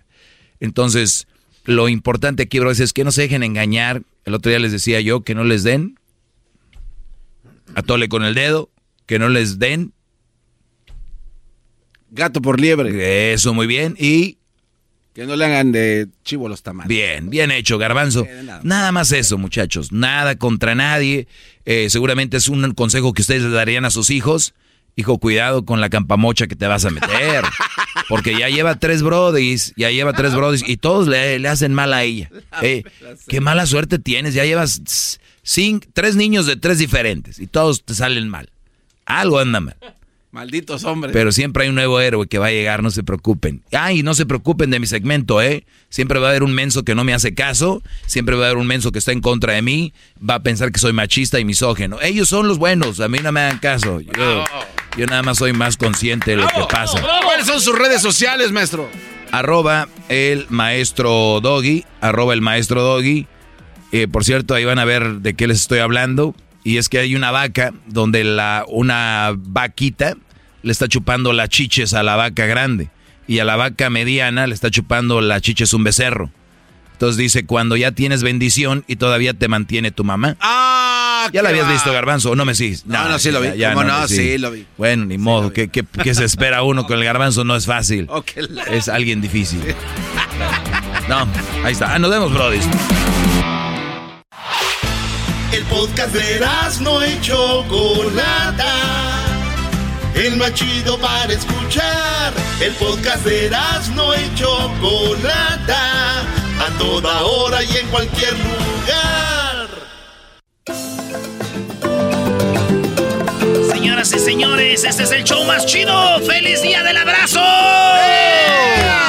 Entonces, 0.61 1.27
lo 1.65 1.89
importante 1.89 2.45
aquí, 2.45 2.61
bro, 2.61 2.71
es 2.71 2.93
que 2.93 3.03
no 3.03 3.11
se 3.11 3.23
dejen 3.23 3.43
engañar. 3.43 4.05
El 4.25 4.35
otro 4.35 4.51
día 4.51 4.61
les 4.61 4.71
decía 4.71 5.01
yo 5.01 5.23
que 5.23 5.35
no 5.35 5.43
les 5.43 5.65
den 5.65 5.99
a 7.75 7.83
tole 7.83 8.09
con 8.09 8.25
el 8.25 8.35
dedo, 8.35 8.71
que 9.05 9.19
no 9.19 9.29
les 9.29 9.59
den. 9.59 9.93
Gato 12.13 12.41
por 12.41 12.61
liebre. 12.61 13.33
Eso, 13.33 13.53
muy 13.53 13.67
bien. 13.67 13.97
Y 13.99 14.39
Que 15.17 15.25
no 15.25 15.35
le 15.35 15.47
hagan 15.47 15.73
de 15.73 16.09
chivo 16.25 16.47
los 16.47 16.63
tamales. 16.63 16.89
Bien, 16.91 17.31
bien 17.31 17.51
hecho, 17.51 17.79
garbanzo. 17.79 18.27
Nada 18.63 18.93
más 18.93 19.13
eso, 19.13 19.39
muchachos. 19.39 19.91
Nada 19.91 20.37
contra 20.37 20.75
nadie. 20.75 21.27
Eh, 21.65 21.89
seguramente 21.89 22.37
es 22.37 22.49
un 22.49 22.75
consejo 22.75 23.15
que 23.15 23.23
ustedes 23.23 23.41
le 23.41 23.49
darían 23.49 23.87
a 23.87 23.91
sus 23.91 24.11
hijos. 24.11 24.53
Hijo, 24.95 25.17
cuidado 25.17 25.65
con 25.65 25.81
la 25.81 25.89
campamocha 25.89 26.47
que 26.49 26.55
te 26.55 26.67
vas 26.67 26.85
a 26.85 26.91
meter. 26.91 27.47
Porque 28.11 28.39
ya 28.39 28.51
lleva 28.51 28.79
tres 28.79 29.03
brodis, 29.03 29.73
ya 29.79 29.91
lleva 29.91 30.13
tres 30.13 30.35
brodis 30.35 30.63
y 30.69 30.77
todos 30.77 31.09
le, 31.09 31.39
le 31.39 31.49
hacen 31.49 31.73
mal 31.73 31.95
a 31.95 32.03
ella. 32.03 32.29
Eh, 32.61 32.83
qué 33.27 33.41
mala 33.41 33.65
suerte 33.65 33.99
tienes, 33.99 34.35
ya 34.35 34.45
llevas 34.45 35.19
cinco, 35.43 35.89
tres 35.95 36.15
niños 36.15 36.45
de 36.45 36.57
tres 36.57 36.77
diferentes 36.77 37.39
y 37.39 37.47
todos 37.47 37.83
te 37.85 37.95
salen 37.95 38.29
mal. 38.29 38.51
Algo 39.07 39.39
anda 39.39 39.61
mal. 39.61 39.77
Malditos 40.37 40.85
hombres. 40.85 41.15
Pero 41.15 41.33
siempre 41.33 41.63
hay 41.63 41.71
un 41.71 41.77
nuevo 41.77 41.99
héroe 41.99 42.27
que 42.27 42.39
va 42.39 42.49
a 42.49 42.51
llegar, 42.51 42.83
no 42.83 42.91
se 42.91 43.03
preocupen. 43.03 43.63
Ay, 43.73 44.03
no 44.03 44.13
se 44.13 44.27
preocupen 44.27 44.69
de 44.69 44.79
mi 44.79 44.87
segmento, 44.87 45.41
¿eh? 45.41 45.65
Siempre 45.89 46.19
va 46.19 46.27
a 46.27 46.31
haber 46.33 46.43
un 46.43 46.53
menso 46.53 46.83
que 46.83 46.95
no 46.95 47.05
me 47.05 47.15
hace 47.15 47.35
caso, 47.35 47.83
siempre 48.05 48.37
va 48.37 48.45
a 48.45 48.47
haber 48.51 48.59
un 48.59 48.67
menso 48.67 48.93
que 48.93 48.99
está 48.99 49.13
en 49.13 49.23
contra 49.23 49.55
de 49.55 49.63
mí, 49.63 49.95
va 50.19 50.35
a 50.35 50.43
pensar 50.43 50.73
que 50.73 50.79
soy 50.79 50.93
machista 50.93 51.41
y 51.41 51.47
misógeno. 51.47 51.97
Ellos 52.03 52.29
son 52.29 52.49
los 52.49 52.59
buenos, 52.59 53.01
a 53.01 53.09
mí 53.09 53.19
no 53.23 53.33
me 53.33 53.41
hagan 53.41 53.61
caso. 53.61 54.03
Yo, 54.03 54.45
Yo 54.99 55.07
nada 55.07 55.23
más 55.23 55.39
soy 55.39 55.55
más 55.55 55.79
consciente 55.79 56.33
de 56.33 56.37
lo 56.37 56.49
que 56.49 56.65
pasa. 56.71 57.01
¿Cuáles 57.25 57.47
son 57.47 57.59
sus 57.59 57.79
redes 57.79 58.03
sociales, 58.03 58.53
maestro? 58.53 58.91
Arroba 59.33 59.89
el 60.11 60.45
maestro 60.51 61.41
Doggy, 61.41 61.87
arroba 62.03 62.35
el 62.35 62.43
maestro 62.43 62.83
Doggy. 62.83 63.27
Eh, 63.91 64.07
por 64.07 64.23
cierto, 64.23 64.53
ahí 64.53 64.67
van 64.67 64.81
a 64.81 64.85
ver 64.85 65.21
de 65.21 65.33
qué 65.33 65.47
les 65.47 65.61
estoy 65.61 65.79
hablando. 65.79 66.35
Y 66.63 66.77
es 66.77 66.89
que 66.89 66.99
hay 66.99 67.15
una 67.15 67.31
vaca 67.31 67.73
donde 67.87 68.25
la, 68.25 68.65
una 68.69 69.33
vaquita 69.35 70.17
le 70.67 70.73
está 70.73 70.89
chupando 70.89 71.33
las 71.33 71.49
chiches 71.49 71.95
a 71.95 72.03
la 72.03 72.17
vaca 72.17 72.45
grande. 72.45 72.89
Y 73.29 73.39
a 73.39 73.45
la 73.45 73.55
vaca 73.55 73.89
mediana 73.89 74.49
le 74.49 74.55
está 74.55 74.69
chupando 74.69 75.21
las 75.21 75.41
chiches 75.41 75.73
un 75.73 75.85
becerro. 75.85 76.33
Entonces 76.91 77.17
dice, 77.17 77.47
cuando 77.47 77.77
ya 77.77 77.93
tienes 77.93 78.25
bendición 78.25 78.83
y 78.89 78.97
todavía 78.97 79.33
te 79.33 79.47
mantiene 79.47 79.93
tu 79.93 80.03
mamá. 80.03 80.37
Ah, 80.41 81.29
¿Ya 81.33 81.43
la 81.43 81.51
habías 81.51 81.67
va. 81.67 81.73
visto, 81.73 81.93
Garbanzo? 81.93 82.33
¿O 82.33 82.35
no 82.37 82.45
me 82.45 82.57
sigues? 82.57 82.85
No, 82.85 83.09
no, 83.09 83.17
sí 83.21 83.31
lo 83.31 83.41
vi. 83.41 83.51
¿Cómo 83.63 83.85
no? 83.85 84.09
Sí, 84.09 84.39
lo 84.39 84.51
vi. 84.51 84.67
Bueno, 84.77 85.05
ni 85.05 85.19
modo. 85.19 85.53
¿Qué, 85.53 85.69
qué, 85.69 85.85
qué 86.03 86.15
se 86.17 86.25
espera 86.25 86.65
uno 86.65 86.85
con 86.85 86.99
el 86.99 87.05
Garbanzo? 87.05 87.45
No 87.45 87.55
es 87.55 87.65
fácil. 87.67 88.09
Es 88.71 88.89
alguien 88.89 89.21
difícil. 89.21 89.61
No, 91.09 91.29
ahí 91.63 91.75
está. 91.75 91.95
Ah, 91.95 92.01
nos 92.01 92.11
vemos, 92.11 92.33
Brody. 92.33 92.59
El 95.53 95.63
podcast 95.65 96.13
de 96.13 96.41
no 96.81 97.07
y 97.07 97.21
Chocolata. 97.21 99.06
El 100.17 100.37
más 100.37 100.55
chido 100.55 100.99
para 100.99 101.31
escuchar. 101.31 102.33
El 102.59 102.73
podcast 102.77 103.23
de 103.27 103.51
no 103.95 104.15
y 104.15 104.35
Chocolata. 104.35 106.21
A 106.59 106.79
toda 106.79 107.23
hora 107.23 107.63
y 107.63 107.77
en 107.77 107.87
cualquier 107.89 108.33
lugar. 108.33 109.69
Señoras 113.71 114.11
y 114.15 114.19
señores, 114.19 114.85
este 114.85 115.03
es 115.03 115.11
el 115.11 115.23
show 115.23 115.45
más 115.45 115.67
chido. 115.67 116.19
¡Feliz 116.21 116.63
día 116.63 116.83
del 116.83 116.97
abrazo! 116.97 117.41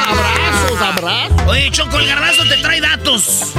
Abrazos, 0.07 0.81
abrazos. 0.81 1.47
Oye, 1.47 1.71
Choco, 1.71 1.99
el 1.99 2.07
garbanzo 2.07 2.43
te 2.49 2.57
trae 2.57 2.81
datos. 2.81 3.53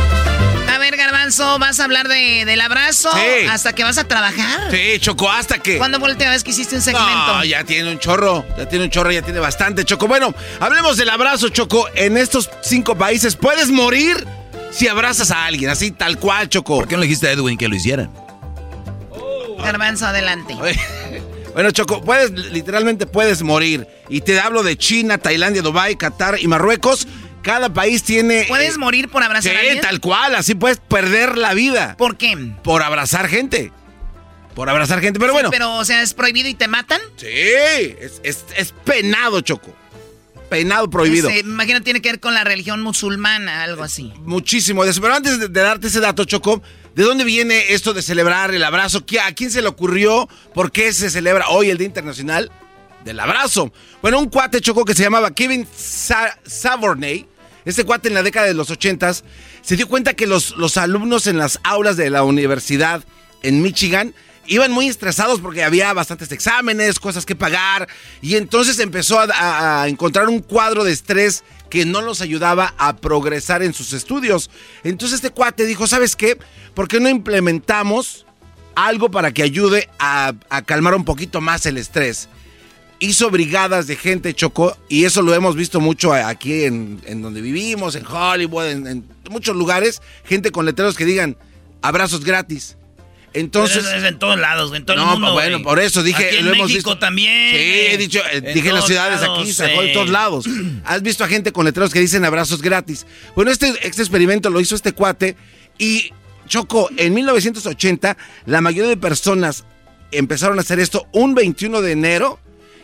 Garbanzo, 1.29 1.59
¿vas 1.59 1.79
a 1.81 1.85
hablar 1.85 2.09
de, 2.09 2.45
del 2.47 2.61
abrazo 2.61 3.11
Sí. 3.13 3.47
hasta 3.51 3.75
que 3.75 3.85
vas 3.85 3.99
a 3.99 4.05
trabajar? 4.05 4.71
Sí, 4.71 4.99
Choco, 4.99 5.31
hasta 5.31 5.59
que. 5.59 5.77
¿Cuándo 5.77 5.99
fue 5.99 6.09
la 6.09 6.15
última 6.15 6.31
vez 6.31 6.43
que 6.43 6.51
hiciste 6.53 6.75
un 6.77 6.81
segmento? 6.81 7.11
No, 7.11 7.45
ya 7.45 7.65
tiene 7.65 7.91
un 7.91 7.99
chorro, 7.99 8.47
ya 8.57 8.67
tiene 8.67 8.87
un 8.87 8.91
chorro, 8.91 9.11
ya 9.11 9.21
tiene 9.21 9.39
bastante, 9.39 9.85
Choco. 9.85 10.09
Bueno, 10.09 10.35
hablemos 10.59 10.97
del 10.97 11.11
abrazo, 11.11 11.51
Choco. 11.51 11.87
En 11.95 12.17
estos 12.17 12.49
cinco 12.63 12.97
países 12.97 13.37
puedes 13.37 13.69
morir 13.69 14.27
si 14.71 14.89
abrazas 14.89 15.31
a 15.31 15.45
alguien, 15.45 15.71
así 15.71 15.91
tal 15.91 16.19
cual, 16.19 16.49
Choco. 16.49 16.77
¿Por 16.79 16.89
qué 16.89 16.95
no 16.95 17.03
le 17.03 17.07
dijiste 17.09 17.29
a 17.29 17.33
Edwin 17.33 17.59
que 17.59 17.69
lo 17.69 17.77
hiciera? 17.77 18.09
Garbanzo, 19.63 20.07
adelante. 20.07 20.57
Bueno, 21.53 21.71
Choco, 21.73 22.01
puedes, 22.03 22.31
literalmente 22.31 23.05
puedes 23.07 23.43
morir. 23.43 23.87
Y 24.09 24.23
te 24.23 24.41
hablo 24.41 24.63
de 24.63 24.79
China, 24.79 25.19
Tailandia, 25.19 25.61
Dubái, 25.61 25.97
Qatar 25.97 26.39
y 26.41 26.47
Marruecos. 26.47 27.07
Cada 27.43 27.73
país 27.73 28.03
tiene... 28.03 28.45
¿Puedes 28.49 28.75
eh, 28.75 28.79
morir 28.79 29.09
por 29.09 29.23
abrazar 29.23 29.53
sí, 29.53 29.57
a 29.57 29.61
alguien? 29.61 29.81
tal 29.81 30.01
cual, 30.01 30.35
así 30.35 30.55
puedes 30.55 30.79
perder 30.79 31.39
la 31.39 31.55
vida. 31.55 31.97
¿Por 31.97 32.17
qué? 32.17 32.37
Por 32.63 32.83
abrazar 32.83 33.29
gente. 33.29 33.73
Por 34.55 34.69
abrazar 34.69 35.01
gente, 35.01 35.21
pero 35.21 35.33
bueno. 35.33 35.51
Pero, 35.51 35.77
o 35.77 35.85
sea, 35.85 36.03
¿es 36.03 36.15
prohibido 36.15 36.49
y 36.49 36.55
te 36.55 36.67
matan? 36.69 37.01
Sí, 37.17 37.27
es, 37.29 38.21
es- 38.25 38.45
es 38.57 38.73
penado, 38.85 39.41
Choco. 39.41 39.75
Penado, 40.51 40.89
prohibido. 40.91 41.29
Ese, 41.29 41.45
me 41.45 41.53
imagino 41.53 41.83
tiene 41.83 42.01
que 42.03 42.09
ver 42.11 42.21
con 42.21 42.35
la 42.35 42.43
religión 42.43 42.81
musulmana, 42.83 43.63
algo 43.63 43.83
así. 43.85 44.13
Muchísimo 44.25 44.83
de 44.85 44.91
eso. 44.91 45.01
Pero 45.01 45.15
antes 45.15 45.39
de, 45.39 45.49
de 45.49 45.61
darte 45.61 45.89
ese 45.89 46.01
dato, 46.01 46.25
Choco, 46.25 46.63
¿de 46.95 47.03
dónde 47.05 47.23
viene 47.25 47.73
esto 47.73 47.93
de 47.95 48.03
celebrar 48.03 48.53
el 48.55 48.65
abrazo? 48.65 49.05
¿Qui- 49.07 49.21
¿A 49.23 49.33
quién 49.33 49.51
se 49.51 49.63
le 49.63 49.69
ocurrió? 49.69 50.29
¿Por 50.55 50.73
qué 50.73 50.93
se 50.93 51.11
celebra 51.11 51.49
hoy 51.51 51.71
el 51.71 51.79
Día 51.79 51.87
Internacional 51.87 52.51
del 53.05 53.21
Abrazo? 53.21 53.73
Bueno, 54.03 54.19
un 54.19 54.29
cuate, 54.29 54.61
Choco, 54.61 54.85
que 54.85 54.95
se 54.95 55.03
llamaba 55.03 55.31
Kevin 55.33 55.67
Sa- 55.77 56.39
Savorney. 56.45 57.27
Este 57.65 57.85
cuate 57.85 58.09
en 58.09 58.15
la 58.15 58.23
década 58.23 58.47
de 58.47 58.55
los 58.55 58.71
ochentas 58.71 59.25
se 59.63 59.77
dio 59.77 59.89
cuenta 59.89 60.15
que 60.15 60.27
los, 60.27 60.57
los 60.57 60.77
alumnos 60.77 61.27
en 61.27 61.37
las 61.39 61.61
aulas 61.65 61.97
de 61.97 62.09
la 62.11 62.23
universidad 62.23 63.05
en 63.43 63.61
Michigan 63.63 64.15
iban 64.47 64.71
muy 64.73 64.89
estresados 64.89 65.41
porque 65.41 65.63
había 65.63 65.93
bastantes 65.93 66.33
exámenes, 66.33 66.99
cosas 66.99 67.27
que 67.27 67.37
pagar, 67.37 67.87
y 68.23 68.37
entonces 68.37 68.79
empezó 68.79 69.21
a 69.21 69.85
encontrar 69.87 70.29
un 70.31 70.41
cuadro 70.41 70.85
de 70.85 70.93
estrés 70.93 71.45
que 71.69 71.85
no 71.85 72.01
los 72.01 72.23
ayudaba 72.23 72.73
a 72.79 72.97
progresar 72.97 73.63
en 73.63 73.75
sus 73.75 73.93
estudios. 73.93 74.49
Entonces 74.85 75.17
este 75.17 75.31
cuate 75.31 75.67
dijo, 75.67 75.87
¿sabes 75.87 76.17
qué? 76.17 76.39
¿Por 76.73 76.89
qué 76.89 76.99
no 76.99 77.11
implementamos 77.11 78.25
algo 78.75 79.11
para 79.11 79.33
que 79.33 79.43
ayude 79.43 79.91
a, 79.99 80.33
a 80.49 80.63
calmar 80.63 80.95
un 80.95 81.05
poquito 81.05 81.43
más 81.43 81.67
el 81.67 81.77
estrés? 81.77 82.31
Hizo 83.01 83.31
brigadas 83.31 83.87
de 83.87 83.95
gente, 83.95 84.35
Chocó, 84.35 84.77
y 84.89 85.05
eso 85.05 85.23
lo 85.23 85.33
hemos 85.33 85.55
visto 85.55 85.79
mucho 85.81 86.13
aquí 86.13 86.65
en, 86.65 87.01
en 87.07 87.23
donde 87.23 87.41
vivimos, 87.41 87.95
en 87.95 88.05
Hollywood, 88.05 88.67
en, 88.67 88.87
en 88.89 89.05
muchos 89.31 89.55
lugares, 89.55 90.03
gente 90.25 90.51
con 90.51 90.67
letreros 90.67 90.97
que 90.97 91.05
digan 91.05 91.37
abrazos 91.81 92.25
gratis. 92.25 92.77
Entonces, 93.35 93.85
Pero 93.85 93.89
eso 93.91 93.99
es 93.99 94.13
en 94.13 94.19
todos 94.19 94.39
lados, 94.41 94.75
en 94.75 94.85
todo 94.85 94.97
no, 94.97 95.03
el 95.03 95.09
mundo. 95.11 95.33
bueno, 95.35 95.57
güey. 95.59 95.63
por 95.63 95.79
eso 95.79 96.03
dije, 96.03 96.27
Aquí 96.27 96.37
en 96.39 96.47
lo 96.47 96.55
hemos 96.55 96.69
México 96.71 96.91
visto. 96.91 96.99
también. 96.99 97.51
Sí, 97.53 97.57
he 97.93 97.97
dicho, 97.99 98.19
eh, 98.33 98.39
En 98.43 98.55
dije 98.55 98.71
en 98.71 98.75
las 98.75 98.87
ciudades 98.87 99.21
lados, 99.21 99.39
aquí, 99.39 99.53
sacó 99.53 99.83
de 99.83 99.89
sí. 99.89 99.93
todos 99.93 100.09
lados. 100.11 100.47
Has 100.85 101.03
visto 101.03 101.23
a 101.23 101.29
gente 101.29 101.53
con 101.53 101.67
letreros 101.67 101.93
que 101.93 102.01
dicen 102.01 102.25
abrazos 102.25 102.63
gratis. 102.63 103.07
Bueno, 103.37 103.51
este, 103.53 103.69
este 103.87 104.03
experimento 104.03 104.51
lo 104.51 104.61
hizo 104.61 104.75
este 104.75 104.93
cuate 104.93 105.37
y 105.79 106.11
Choco, 106.49 106.89
en 106.97 107.15
1980 107.15 108.17
la 108.47 108.61
mayoría 108.61 108.89
de 108.89 108.97
personas 108.97 109.65
empezaron 110.11 110.59
a 110.59 110.63
hacer 110.63 110.81
esto 110.81 111.07
un 111.13 111.35
21 111.35 111.81
de 111.83 111.93
enero 111.93 112.41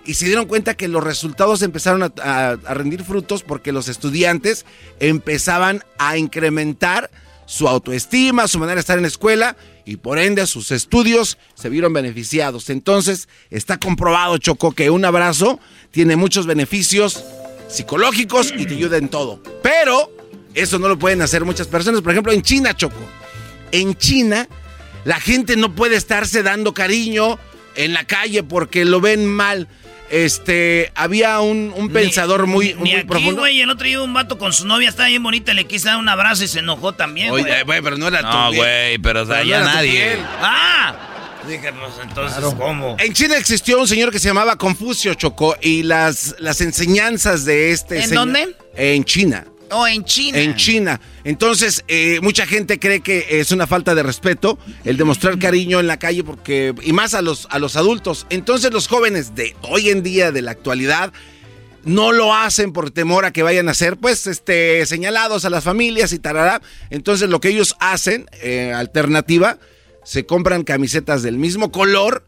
y 0.06 0.14
se 0.14 0.26
dieron 0.26 0.46
cuenta 0.46 0.74
que 0.74 0.88
los 0.88 1.02
resultados 1.02 1.62
empezaron 1.62 2.02
a, 2.02 2.12
a- 2.22 2.56
rendir 2.74 3.04
frutos 3.04 3.42
porque 3.42 3.72
los 3.72 3.88
estudiantes 3.88 4.64
empezaban 5.00 5.82
a 5.98 6.16
incrementar 6.18 7.10
su 7.46 7.68
autoestima, 7.68 8.48
su 8.48 8.58
manera 8.58 8.76
de 8.76 8.80
estar 8.80 8.96
en 8.96 9.02
la 9.02 9.08
escuela 9.08 9.56
y 9.84 9.96
por 9.96 10.18
ende 10.18 10.46
sus 10.46 10.70
estudios 10.70 11.36
se 11.54 11.68
vieron 11.68 11.92
beneficiados. 11.92 12.70
Entonces 12.70 13.28
está 13.50 13.78
comprobado, 13.78 14.38
Choco, 14.38 14.72
que 14.72 14.88
un 14.90 15.04
abrazo 15.04 15.60
tiene 15.90 16.16
muchos 16.16 16.46
beneficios 16.46 17.22
psicológicos 17.68 18.52
y 18.56 18.66
te 18.66 18.74
ayuda 18.74 18.96
en 18.96 19.08
todo. 19.08 19.42
Pero 19.62 20.10
eso 20.54 20.78
no 20.78 20.88
lo 20.88 20.98
pueden 20.98 21.20
hacer 21.22 21.44
muchas 21.44 21.66
personas. 21.66 22.00
Por 22.00 22.12
ejemplo, 22.12 22.32
en 22.32 22.42
China, 22.42 22.74
Choco. 22.74 22.96
En 23.72 23.94
China, 23.96 24.48
la 25.04 25.20
gente 25.20 25.56
no 25.56 25.74
puede 25.74 25.96
estarse 25.96 26.42
dando 26.42 26.72
cariño 26.72 27.38
en 27.76 27.92
la 27.92 28.04
calle 28.06 28.42
porque 28.42 28.84
lo 28.84 29.00
ven 29.00 29.26
mal. 29.26 29.68
Este, 30.10 30.92
había 30.94 31.40
un, 31.40 31.72
un 31.74 31.88
pensador 31.90 32.46
muy, 32.46 32.68
Ni 32.68 32.74
muy 32.74 32.92
aquí, 32.92 33.06
profundo. 33.06 33.40
güey, 33.42 33.60
el 33.60 33.70
otro 33.70 33.86
día 33.86 34.00
un 34.02 34.12
vato 34.14 34.38
con 34.38 34.52
su 34.52 34.66
novia 34.66 34.88
estaba 34.88 35.08
bien 35.08 35.22
bonita, 35.22 35.54
le 35.54 35.66
quise 35.66 35.86
dar 35.88 35.96
un 35.96 36.08
abrazo 36.08 36.44
y 36.44 36.48
se 36.48 36.60
enojó 36.60 36.92
también, 36.92 37.30
güey. 37.30 37.42
Oye, 37.44 37.62
güey, 37.64 37.80
pero 37.82 37.96
no 37.96 38.08
era 38.08 38.22
No, 38.22 38.50
tu 38.50 38.56
güey, 38.56 38.98
pero 38.98 39.22
o 39.22 39.26
sea, 39.26 39.36
Pero 39.36 39.44
no 39.44 39.50
ya 39.50 39.60
nadie. 39.64 40.18
¡Ah! 40.40 40.94
Dije, 41.48 41.72
pues 41.72 41.92
entonces, 42.02 42.42
¿cómo? 42.56 42.96
En 42.98 43.12
China 43.12 43.36
existió 43.36 43.78
un 43.78 43.86
señor 43.86 44.10
que 44.10 44.18
se 44.18 44.28
llamaba 44.28 44.56
Confucio 44.56 45.12
Chocó 45.14 45.56
y 45.60 45.82
las, 45.82 46.34
las 46.38 46.60
enseñanzas 46.62 47.44
de 47.44 47.70
este 47.72 47.96
¿En 48.02 48.08
señor- 48.08 48.14
dónde? 48.26 48.56
En 48.76 49.04
China. 49.04 49.44
O 49.74 49.86
en 49.86 50.04
China. 50.04 50.38
En 50.38 50.54
China. 50.56 51.00
Entonces, 51.24 51.84
eh, 51.88 52.20
mucha 52.22 52.46
gente 52.46 52.78
cree 52.78 53.00
que 53.00 53.26
es 53.28 53.52
una 53.52 53.66
falta 53.66 53.94
de 53.94 54.02
respeto 54.02 54.58
el 54.84 54.96
demostrar 54.96 55.38
cariño 55.38 55.80
en 55.80 55.86
la 55.86 55.98
calle 55.98 56.24
porque 56.24 56.74
y 56.82 56.92
más 56.92 57.14
a 57.14 57.22
los 57.22 57.46
a 57.50 57.58
los 57.58 57.76
adultos. 57.76 58.26
Entonces, 58.30 58.72
los 58.72 58.88
jóvenes 58.88 59.34
de 59.34 59.56
hoy 59.62 59.90
en 59.90 60.02
día 60.02 60.32
de 60.32 60.42
la 60.42 60.52
actualidad 60.52 61.12
no 61.84 62.12
lo 62.12 62.34
hacen 62.34 62.72
por 62.72 62.90
temor 62.90 63.24
a 63.24 63.32
que 63.32 63.42
vayan 63.42 63.68
a 63.68 63.74
ser 63.74 63.96
pues 63.98 64.26
este 64.26 64.86
señalados 64.86 65.44
a 65.44 65.50
las 65.50 65.64
familias 65.64 66.12
y 66.12 66.18
tarará. 66.18 66.62
Entonces, 66.90 67.28
lo 67.28 67.40
que 67.40 67.48
ellos 67.48 67.76
hacen 67.80 68.26
eh, 68.42 68.72
alternativa 68.74 69.58
se 70.04 70.26
compran 70.26 70.64
camisetas 70.64 71.22
del 71.22 71.38
mismo 71.38 71.72
color 71.72 72.26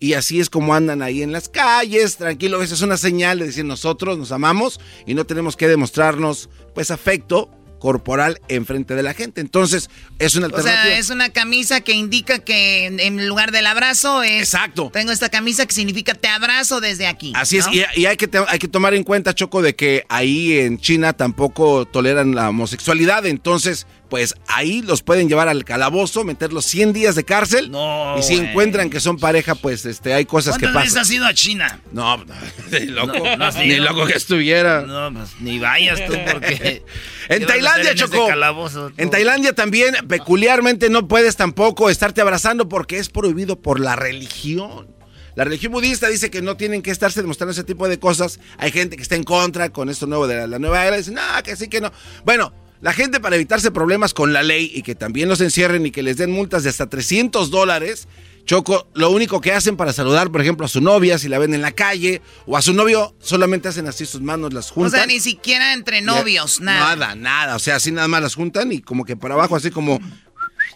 y 0.00 0.14
así 0.14 0.40
es 0.40 0.50
como 0.50 0.74
andan 0.74 1.02
ahí 1.02 1.22
en 1.22 1.32
las 1.32 1.48
calles, 1.48 2.16
tranquilo, 2.16 2.62
esa 2.62 2.74
es 2.74 2.82
una 2.82 2.96
señal 2.96 3.38
de 3.38 3.46
decir 3.46 3.64
nosotros 3.64 4.18
nos 4.18 4.32
amamos 4.32 4.80
y 5.06 5.14
no 5.14 5.24
tenemos 5.24 5.56
que 5.56 5.68
demostrarnos 5.68 6.48
pues 6.74 6.90
afecto 6.90 7.50
corporal 7.78 8.40
enfrente 8.48 8.94
de 8.94 9.02
la 9.02 9.14
gente. 9.14 9.40
Entonces, 9.40 9.88
es 10.18 10.34
una 10.34 10.46
O 10.46 10.50
alternativa. 10.50 10.84
sea, 10.84 10.98
es 10.98 11.10
una 11.10 11.30
camisa 11.30 11.80
que 11.80 11.92
indica 11.92 12.38
que 12.40 12.86
en, 12.86 13.28
lugar 13.28 13.52
del 13.52 13.66
abrazo 13.66 14.22
es... 14.22 14.42
Exacto. 14.42 14.90
Tengo 14.92 15.12
esta 15.12 15.28
camisa 15.28 15.66
que 15.66 15.72
significa 15.72 16.14
te 16.14 16.28
abrazo 16.28 16.80
desde 16.80 17.06
aquí. 17.06 17.32
Así 17.34 17.58
es, 17.58 17.66
y, 17.72 17.84
y 17.94 18.06
hay, 18.06 18.16
que 18.16 18.28
hay 18.48 18.58
que 18.58 18.68
tomar 18.68 18.94
en 18.94 19.04
cuenta, 19.04 19.34
Choco, 19.34 19.62
de 19.62 19.74
que 19.74 20.04
ahí 20.08 20.58
en 20.58 20.78
China 20.78 21.12
tampoco 21.12 21.86
toleran 21.86 22.34
la 22.34 22.50
homosexualidad, 22.50 23.26
entonces, 23.26 23.86
pues 24.08 24.34
ahí 24.46 24.82
los 24.82 25.02
pueden 25.02 25.28
llevar 25.28 25.48
al 25.48 25.64
calabozo, 25.64 26.24
meterlos 26.24 26.64
100 26.66 26.92
días 26.92 27.14
de 27.14 27.24
cárcel, 27.24 27.70
y 28.18 28.22
si 28.22 28.36
encuentran 28.36 28.90
que 28.90 29.00
son 29.00 29.18
pareja, 29.18 29.54
pues 29.54 29.84
este, 29.84 30.14
hay 30.14 30.24
cosas 30.24 30.56
que 30.56 30.64
¿Cuántas 30.64 30.84
pasan. 30.84 31.02
has 31.02 31.10
ido 31.10 31.26
a 31.26 31.34
China? 31.34 31.80
No, 31.92 32.24
ni 32.70 32.86
loco, 32.86 33.12
No, 33.12 33.36
no 33.36 33.52
ni 33.52 33.76
loco 33.76 34.06
que 34.06 34.14
estuviera. 34.14 34.82
No, 34.82 35.12
pues 35.12 35.30
ni 35.40 35.58
vayas 35.58 36.04
tú 36.06 36.14
porque... 36.32 36.82
En 37.30 37.40
¿qué 37.40 37.44
vas 37.44 37.52
a 37.52 37.58
Tailandia, 37.58 37.90
en 37.90 38.26
calabozo, 38.28 38.88
tú? 38.88 38.94
En 38.96 39.10
Tailandia 39.10 39.52
también, 39.52 39.94
peculiarmente, 40.08 40.88
no 40.88 41.08
puedes 41.08 41.36
tampoco 41.36 41.90
estarte 41.90 42.22
abrazando 42.22 42.70
porque 42.70 42.98
es 42.98 43.10
prohibido 43.10 43.60
por 43.60 43.80
la 43.80 43.96
religión. 43.96 44.96
La 45.34 45.44
religión 45.44 45.72
budista 45.72 46.08
dice 46.08 46.30
que 46.30 46.40
no 46.40 46.56
tienen 46.56 46.80
que 46.80 46.90
estarse 46.90 47.20
demostrando 47.20 47.52
ese 47.52 47.64
tipo 47.64 47.86
de 47.86 47.98
cosas. 47.98 48.40
Hay 48.56 48.72
gente 48.72 48.96
que 48.96 49.02
está 49.02 49.14
en 49.14 49.24
contra 49.24 49.68
con 49.68 49.90
esto 49.90 50.06
nuevo 50.06 50.26
de 50.26 50.36
la, 50.36 50.46
la 50.46 50.58
nueva 50.58 50.86
era. 50.86 50.96
Dicen, 50.96 51.14
no, 51.14 51.22
que 51.44 51.54
sí, 51.54 51.68
que 51.68 51.82
no. 51.82 51.92
Bueno, 52.24 52.52
la 52.80 52.92
gente 52.92 53.20
para 53.20 53.36
evitarse 53.36 53.70
problemas 53.70 54.14
con 54.14 54.32
la 54.32 54.42
ley 54.42 54.70
y 54.74 54.82
que 54.82 54.94
también 54.94 55.28
los 55.28 55.40
encierren 55.40 55.84
y 55.86 55.90
que 55.90 56.02
les 56.02 56.16
den 56.16 56.30
multas 56.30 56.62
de 56.62 56.70
hasta 56.70 56.88
300 56.88 57.50
dólares, 57.50 58.08
Choco, 58.48 58.88
lo 58.94 59.10
único 59.10 59.42
que 59.42 59.52
hacen 59.52 59.76
para 59.76 59.92
saludar, 59.92 60.30
por 60.30 60.40
ejemplo, 60.40 60.64
a 60.64 60.70
su 60.70 60.80
novia 60.80 61.18
si 61.18 61.28
la 61.28 61.38
ven 61.38 61.52
en 61.52 61.60
la 61.60 61.72
calle 61.72 62.22
o 62.46 62.56
a 62.56 62.62
su 62.62 62.72
novio, 62.72 63.14
solamente 63.20 63.68
hacen 63.68 63.86
así 63.86 64.06
sus 64.06 64.22
manos, 64.22 64.54
las 64.54 64.70
O 64.70 64.74
juntan. 64.74 64.92
sea, 64.92 65.06
ni 65.06 65.20
siquiera 65.20 65.74
entre 65.74 66.00
novios, 66.00 66.58
nada. 66.60 66.96
Nada, 66.96 67.14
nada. 67.14 67.56
O 67.56 67.58
sea, 67.58 67.76
así 67.76 67.92
nada 67.92 68.08
más 68.08 68.22
las 68.22 68.34
juntan 68.34 68.72
y 68.72 68.80
como 68.80 69.04
que 69.04 69.16
para 69.16 69.34
abajo, 69.34 69.54
así 69.54 69.70
como. 69.70 70.00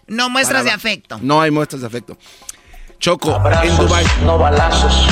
No 0.07 0.29
muestras 0.29 0.65
para 0.65 0.71
de 0.71 0.71
afecto. 0.73 1.19
No 1.23 1.41
hay 1.41 1.51
muestras 1.51 1.81
de 1.81 1.87
afecto. 1.87 2.19
Choco, 2.99 3.41
en 3.63 3.77
Dubai. 3.79 4.05
no 4.25 4.37
balazos. 4.37 5.07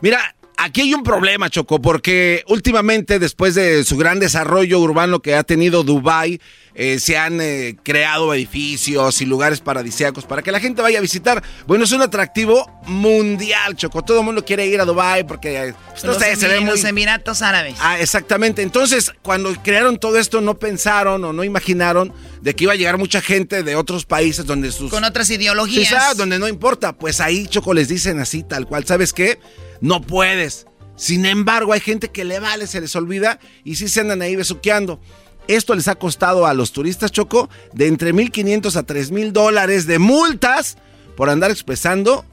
Mira, 0.00 0.34
aquí 0.60 0.82
hay 0.82 0.94
un 0.94 1.02
problema, 1.02 1.50
Choco, 1.50 1.80
porque 1.80 2.44
últimamente, 2.46 3.18
después 3.18 3.54
de 3.54 3.84
su 3.84 3.96
gran 3.96 4.20
desarrollo 4.20 4.78
urbano 4.78 5.20
que 5.20 5.34
ha 5.34 5.42
tenido 5.42 5.82
Dubai, 5.82 6.40
eh, 6.74 7.00
se 7.00 7.18
han 7.18 7.40
eh, 7.40 7.76
creado 7.82 8.32
edificios 8.32 9.20
y 9.20 9.26
lugares 9.26 9.60
paradisíacos 9.60 10.24
para 10.24 10.42
que 10.42 10.52
la 10.52 10.60
gente 10.60 10.82
vaya 10.82 10.98
a 10.98 11.02
visitar. 11.02 11.42
Bueno, 11.66 11.84
es 11.84 11.92
un 11.92 12.02
atractivo 12.02 12.70
mundial, 12.86 13.76
Choco. 13.76 14.02
Todo 14.02 14.20
el 14.20 14.24
mundo 14.24 14.44
quiere 14.44 14.66
ir 14.66 14.80
a 14.80 14.84
Dubai 14.84 15.26
porque 15.26 15.68
eh, 15.68 15.74
pues, 15.90 16.04
no 16.04 16.14
sé, 16.14 16.36
se 16.36 16.46
ve 16.46 16.60
muy... 16.60 16.70
los 16.70 16.84
Emiratos 16.84 17.42
Árabes. 17.42 17.74
Ah, 17.80 17.98
exactamente. 17.98 18.62
Entonces, 18.62 19.12
cuando 19.22 19.52
crearon 19.62 19.98
todo 19.98 20.18
esto, 20.18 20.40
no 20.40 20.58
pensaron 20.58 21.24
o 21.24 21.32
no 21.32 21.42
imaginaron 21.42 22.12
de 22.40 22.54
que 22.54 22.64
iba 22.64 22.72
a 22.72 22.76
llegar 22.76 22.98
mucha 22.98 23.20
gente 23.20 23.62
de 23.62 23.76
otros 23.76 24.04
países 24.04 24.46
donde 24.46 24.70
sus... 24.70 24.90
Con 24.90 25.04
otras 25.04 25.28
ideologías. 25.30 25.88
¿sabes? 25.88 26.16
donde 26.16 26.38
no 26.38 26.48
importa. 26.48 26.92
Pues 26.92 27.20
ahí, 27.20 27.46
Choco, 27.48 27.74
les 27.74 27.88
dicen 27.88 28.20
así, 28.20 28.42
tal 28.42 28.66
cual. 28.66 28.86
¿Sabes 28.86 29.12
qué? 29.12 29.38
No 29.80 30.02
puedes. 30.02 30.66
Sin 30.96 31.24
embargo, 31.24 31.72
hay 31.72 31.80
gente 31.80 32.10
que 32.10 32.24
le 32.24 32.40
vale, 32.40 32.66
se 32.66 32.80
les 32.80 32.94
olvida 32.94 33.38
y 33.64 33.76
sí 33.76 33.88
se 33.88 34.00
andan 34.00 34.22
ahí 34.22 34.36
besuqueando. 34.36 35.00
Esto 35.48 35.74
les 35.74 35.88
ha 35.88 35.94
costado 35.94 36.46
a 36.46 36.54
los 36.54 36.72
turistas, 36.72 37.10
Choco, 37.10 37.48
de 37.72 37.86
entre 37.86 38.14
1.500 38.14 38.76
a 38.76 38.86
3.000 38.86 39.32
dólares 39.32 39.86
de 39.86 39.98
multas 39.98 40.76
por 41.16 41.30
andar 41.30 41.50
expresando 41.50 42.24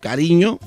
cariño, 0.00 0.58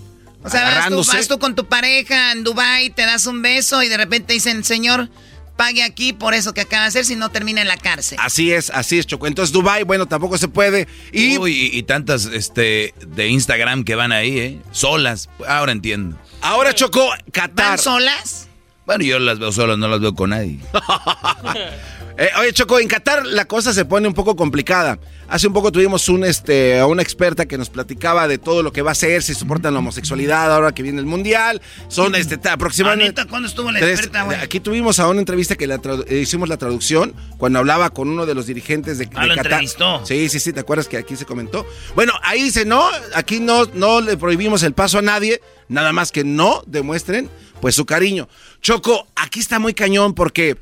O 0.44 0.50
sea, 0.50 0.64
vas 0.64 0.90
tú, 0.90 1.04
vas 1.06 1.28
tú 1.28 1.40
con 1.40 1.56
tu 1.56 1.66
pareja 1.66 2.32
en 2.32 2.44
Dubai, 2.44 2.90
te 2.90 3.04
das 3.04 3.26
un 3.26 3.42
beso 3.42 3.82
y 3.82 3.90
de 3.90 3.98
repente 3.98 4.34
dicen, 4.34 4.64
señor, 4.64 5.10
pague 5.56 5.84
aquí 5.84 6.14
por 6.14 6.34
eso 6.34 6.54
que 6.54 6.62
acaba 6.62 6.84
de 6.84 6.90
hacer, 6.90 7.06
si 7.06 7.16
no 7.16 7.30
termina 7.30 7.62
en 7.62 7.68
la 7.68 7.78
cárcel. 7.78 8.18
Así 8.22 8.52
es, 8.52 8.70
así 8.72 9.00
es, 9.00 9.06
Choco. 9.08 9.28
Entonces, 9.28 9.54
Dubai, 9.54 9.84
bueno, 9.84 10.06
tampoco 10.08 10.38
se 10.38 10.48
puede. 10.48 10.88
Y 11.12 11.38
Uy, 11.38 11.52
y, 11.74 11.78
y 11.78 11.84
tantas 11.84 12.26
este, 12.26 12.94
de 13.08 13.28
Instagram 13.28 13.84
que 13.84 13.96
van 13.96 14.12
ahí, 14.12 14.40
¿eh? 14.40 14.60
Solas. 14.72 15.30
Ahora 15.48 15.72
entiendo. 15.72 16.18
ahora, 16.42 16.74
Choco, 16.74 17.10
Qatar. 17.32 17.70
¿Van 17.70 17.78
solas? 17.80 18.48
Bueno, 18.86 19.06
yo 19.06 19.18
las 19.20 19.40
veo 19.40 19.52
solas, 19.52 19.78
no 19.78 19.88
las 19.88 20.02
veo 20.02 20.14
con 20.14 20.32
nadie. 20.32 20.60
Eh, 22.16 22.30
oye, 22.40 22.54
Choco, 22.54 22.80
en 22.80 22.88
Qatar 22.88 23.26
la 23.26 23.46
cosa 23.46 23.74
se 23.74 23.86
pone 23.86 24.08
un 24.08 24.14
poco 24.14 24.36
complicada. 24.36 25.00
Hace 25.30 25.48
un 25.48 25.54
poco 25.54 25.72
tuvimos 25.72 26.08
un, 26.10 26.24
este, 26.26 26.78
a 26.80 26.86
una 26.86 27.02
experta 27.02 27.48
que 27.48 27.58
nos 27.58 27.72
platicaba 27.72 28.28
de 28.28 28.38
todo 28.38 28.62
lo 28.62 28.72
que 28.72 28.84
va 28.84 28.92
a 28.92 28.94
hacer, 28.94 29.24
si 29.24 29.34
soportan 29.34 29.74
la 29.74 29.80
homosexualidad 29.80 30.54
ahora 30.54 30.74
que 30.76 30.84
viene 30.84 31.00
el 31.00 31.08
mundial. 31.08 31.60
Son 31.88 32.14
este, 32.14 32.38
ta- 32.38 32.54
aproximadamente. 32.54 33.22
Anita, 33.22 33.26
¿cuándo 33.32 33.48
estuvo 33.48 33.72
la 33.72 33.80
tres- 33.80 33.94
experta, 34.00 34.24
güey? 34.24 34.38
Aquí 34.40 34.60
tuvimos 34.60 35.00
a 35.00 35.08
una 35.08 35.20
entrevista 35.22 35.56
que 35.56 35.66
la 35.66 35.80
eh, 36.08 36.18
hicimos 36.20 36.50
la 36.50 36.58
traducción 36.58 37.16
cuando 37.38 37.58
hablaba 37.58 37.90
con 37.90 38.10
uno 38.10 38.28
de 38.28 38.36
los 38.36 38.46
dirigentes 38.46 39.00
de, 39.00 39.10
Ah, 39.16 39.22
de 39.24 39.28
lo 39.30 39.36
Qatar. 39.36 39.52
entrevistó. 39.54 40.06
Sí, 40.06 40.30
sí, 40.30 40.40
sí, 40.40 40.54
¿te 40.54 40.60
acuerdas 40.60 40.88
que 40.88 40.98
aquí 40.98 41.16
se 41.16 41.26
comentó? 41.26 41.66
Bueno, 41.96 42.14
ahí 42.22 42.44
dice, 42.44 42.64
no, 42.64 42.88
aquí 43.16 43.40
no, 43.40 43.66
no 43.74 44.02
le 44.02 44.18
prohibimos 44.18 44.62
el 44.62 44.74
paso 44.74 45.00
a 45.00 45.02
nadie, 45.02 45.42
nada 45.68 45.92
más 45.94 46.12
que 46.12 46.24
no 46.24 46.62
demuestren 46.68 47.28
pues 47.60 47.74
su 47.74 47.86
cariño. 47.88 48.28
Choco, 48.62 49.08
aquí 49.16 49.40
está 49.40 49.58
muy 49.58 49.74
cañón 49.74 50.14
porque 50.14 50.58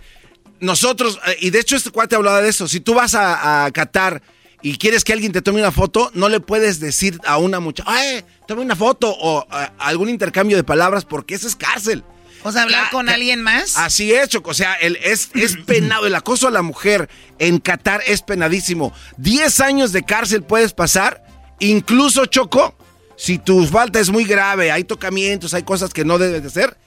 nosotros, 0.62 1.20
eh, 1.28 1.38
y 1.41 1.49
de 1.49 1.59
hecho 1.59 1.76
este 1.76 1.91
cuate 1.91 2.16
hablaba 2.16 2.41
de 2.41 2.49
eso, 2.49 2.68
si 2.68 2.80
tú 2.80 2.93
vas 2.93 3.14
a, 3.14 3.66
a 3.66 3.72
Qatar 3.72 4.22
y 4.62 4.78
quieres 4.78 5.03
que 5.03 5.12
alguien 5.12 5.32
te 5.32 5.41
tome 5.41 5.59
una 5.59 5.72
foto, 5.72 6.12
no 6.14 6.30
le 6.30 6.39
puedes 6.39 6.80
decir 6.80 7.20
a 7.26 7.38
una 7.38 7.59
muchacha, 7.59 7.91
¡ay, 7.91 8.24
tome 8.47 8.62
una 8.62 8.76
foto! 8.76 9.14
o 9.20 9.47
eh, 9.51 9.70
algún 9.80 10.07
intercambio 10.07 10.55
de 10.55 10.64
palabras 10.64 11.03
porque 11.03 11.36
eso 11.36 11.47
es 11.47 11.55
cárcel. 11.55 12.03
O 12.43 12.51
sea, 12.51 12.64
hablar 12.64 12.89
con 12.89 13.07
alguien 13.09 13.41
más. 13.41 13.78
Así 13.78 14.12
es, 14.14 14.30
Choco. 14.30 14.51
O 14.51 14.53
sea, 14.53 14.74
el, 14.76 14.95
es, 14.97 15.30
es 15.36 15.57
penado. 15.66 16.07
El 16.07 16.16
acoso 16.16 16.47
a 16.47 16.51
la 16.51 16.62
mujer 16.62 17.09
en 17.39 17.59
Qatar 17.59 18.01
es 18.07 18.22
penadísimo. 18.22 18.93
10 19.18 19.59
años 19.59 19.91
de 19.91 20.03
cárcel 20.03 20.43
puedes 20.43 20.74
pasar. 20.74 21.24
Incluso, 21.59 22.26
Choco, 22.26 22.76
si 23.16 23.38
tu 23.38 23.66
falta 23.68 23.99
es 23.99 24.09
muy 24.09 24.24
grave, 24.24 24.72
hay 24.72 24.84
tocamientos, 24.84 25.53
hay 25.53 25.64
cosas 25.64 25.93
que 25.93 26.03
no 26.03 26.18
debes 26.18 26.41
de 26.41 26.47
hacer, 26.47 26.78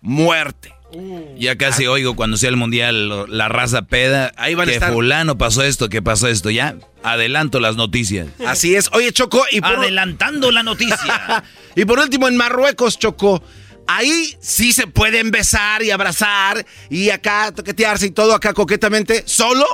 muerte. 0.00 0.72
Ya 1.38 1.56
casi 1.56 1.86
oigo 1.86 2.16
cuando 2.16 2.36
sea 2.36 2.48
el 2.48 2.56
mundial 2.56 3.26
la 3.28 3.48
raza 3.48 3.82
peda. 3.82 4.32
Ahí 4.36 4.54
van 4.54 4.68
a 4.68 4.70
que 4.70 4.76
estar. 4.76 4.92
fulano 4.92 5.38
pasó 5.38 5.62
esto, 5.62 5.88
que 5.88 6.02
pasó 6.02 6.28
esto. 6.28 6.50
Ya 6.50 6.76
adelanto 7.02 7.60
las 7.60 7.76
noticias. 7.76 8.28
Así 8.46 8.74
es. 8.74 8.90
Oye, 8.92 9.12
Choco, 9.12 9.42
y 9.50 9.60
por, 9.60 9.76
Adelantando 9.76 10.50
la 10.50 10.62
noticia. 10.62 11.44
y 11.76 11.84
por 11.84 11.98
último, 11.98 12.28
en 12.28 12.36
Marruecos, 12.36 12.98
Choco. 12.98 13.42
Ahí 13.86 14.36
sí 14.40 14.72
se 14.72 14.86
pueden 14.86 15.32
besar 15.32 15.82
y 15.82 15.90
abrazar 15.90 16.64
y 16.90 17.10
acá 17.10 17.52
toquetearse 17.52 18.06
y 18.06 18.10
todo 18.12 18.34
acá 18.34 18.54
coquetamente, 18.54 19.24
solo 19.26 19.66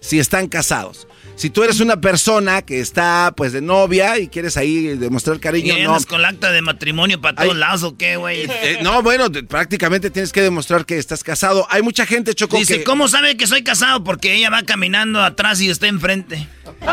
si 0.00 0.18
están 0.18 0.48
casados. 0.48 1.07
Si 1.38 1.50
tú 1.50 1.62
eres 1.62 1.78
una 1.78 2.00
persona 2.00 2.62
que 2.62 2.80
está 2.80 3.32
pues 3.36 3.52
de 3.52 3.60
novia 3.60 4.18
y 4.18 4.26
quieres 4.26 4.56
ahí 4.56 4.96
demostrar 4.96 5.36
¿Y 5.36 5.40
cariño, 5.40 5.74
ahí 5.76 5.84
no. 5.84 5.96
con 6.08 6.18
el 6.18 6.24
acta 6.24 6.50
de 6.50 6.62
matrimonio 6.62 7.20
para 7.20 7.36
todos 7.36 7.52
Ay. 7.54 7.58
lados 7.60 7.82
o 7.84 7.96
qué, 7.96 8.16
güey? 8.16 8.42
Eh, 8.50 8.80
no, 8.82 9.02
bueno, 9.04 9.30
te- 9.30 9.44
prácticamente 9.44 10.10
tienes 10.10 10.32
que 10.32 10.42
demostrar 10.42 10.84
que 10.84 10.98
estás 10.98 11.22
casado. 11.22 11.64
Hay 11.70 11.80
mucha 11.82 12.06
gente, 12.06 12.34
Choco, 12.34 12.58
Dice, 12.58 12.78
que... 12.78 12.84
¿cómo 12.84 13.06
sabe 13.06 13.36
que 13.36 13.46
soy 13.46 13.62
casado? 13.62 14.02
Porque 14.02 14.34
ella 14.34 14.50
va 14.50 14.64
caminando 14.64 15.22
atrás 15.22 15.60
y 15.60 15.70
está 15.70 15.86
enfrente. 15.86 16.48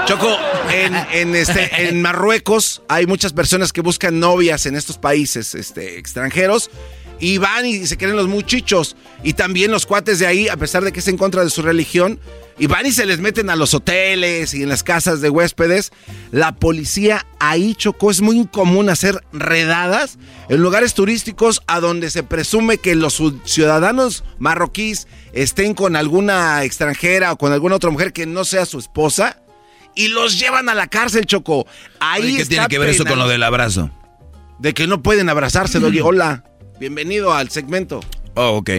Choco, 0.06 0.38
en, 0.72 0.94
en, 1.12 1.36
este, 1.36 1.88
en 1.90 2.04
Marruecos 2.04 2.84
hay 2.88 3.08
muchas 3.08 3.34
personas 3.34 3.74
que 3.74 3.82
buscan 3.82 4.20
novias 4.20 4.68
en 4.68 4.76
estos 4.76 5.00
países 5.00 5.56
este, 5.56 5.98
extranjeros 5.98 6.70
y 7.20 7.38
van 7.38 7.66
y 7.66 7.86
se 7.88 7.98
creen 7.98 8.16
los 8.16 8.28
muchichos. 8.28 8.96
Y 9.24 9.34
también 9.34 9.72
los 9.72 9.86
cuates 9.86 10.20
de 10.20 10.28
ahí, 10.28 10.48
a 10.48 10.58
pesar 10.58 10.84
de 10.84 10.92
que 10.92 11.00
es 11.00 11.08
en 11.08 11.18
contra 11.18 11.44
de 11.44 11.50
su 11.50 11.62
religión, 11.62 12.20
y 12.58 12.68
van 12.68 12.86
y 12.86 12.92
se 12.94 13.06
les 13.06 13.20
meten 13.20 13.50
a 13.50 13.56
los 13.58 13.74
hoteles 13.74 14.54
y 14.54 14.64
en 14.64 14.70
las 14.70 14.82
casas 14.84 15.20
de 15.20 15.30
huéspedes. 15.30 15.92
La 16.32 16.56
policía 16.56 17.26
ahí, 17.40 17.76
Choco, 17.76 18.12
es 18.12 18.22
muy 18.22 18.46
común 18.48 18.90
hacer 18.90 19.22
redadas 19.34 20.18
en 20.48 20.62
lugares 20.62 20.94
turísticos 20.94 21.62
a 21.68 21.80
donde 21.82 22.10
se 22.10 22.24
presume 22.24 22.78
que 22.78 22.96
los 22.96 23.20
ciu- 23.20 23.42
ciudadanos 23.44 24.24
marroquíes 24.40 25.08
estén 25.34 25.74
con 25.74 25.96
alguna 25.98 26.64
extranjera 26.64 27.34
o 27.34 27.38
con 27.38 27.52
alguna 27.52 27.76
otra 27.76 27.90
mujer 27.90 28.14
que 28.14 28.26
no 28.26 28.46
sea 28.46 28.66
su 28.66 28.80
esposa 28.80 29.42
y 29.94 30.10
los 30.10 30.40
llevan 30.40 30.70
a 30.70 30.76
la 30.76 30.88
cárcel, 30.88 31.26
Choco. 31.26 31.66
Ahí 32.00 32.36
¿Qué 32.36 32.42
está 32.44 32.50
tiene 32.50 32.68
que 32.68 32.80
ver 32.80 32.90
eso 32.90 33.06
con 33.06 33.18
lo 33.20 33.28
del 33.28 33.44
abrazo? 33.44 33.90
De 34.60 34.74
que 34.74 34.88
no 34.88 35.02
pueden 35.04 35.28
abrazarse. 35.30 35.78
Hola, 36.04 36.44
bienvenido 36.80 37.34
al 37.34 37.50
segmento. 37.50 38.02
Oh, 38.36 38.58
ok. 38.58 38.70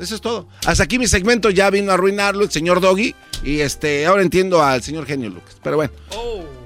Eso 0.00 0.14
es 0.16 0.20
todo. 0.20 0.48
Hasta 0.66 0.82
aquí 0.84 0.98
mi 0.98 1.06
segmento 1.06 1.50
ya 1.50 1.70
vino 1.70 1.90
a 1.90 1.94
arruinarlo 1.94 2.42
el 2.44 2.50
señor 2.50 2.80
Doggy. 2.80 3.14
Y 3.44 3.60
este, 3.60 4.06
ahora 4.06 4.22
entiendo 4.22 4.62
al 4.62 4.82
señor 4.82 5.06
Genio 5.06 5.30
Lucas. 5.30 5.56
Pero 5.62 5.76
bueno. 5.76 5.92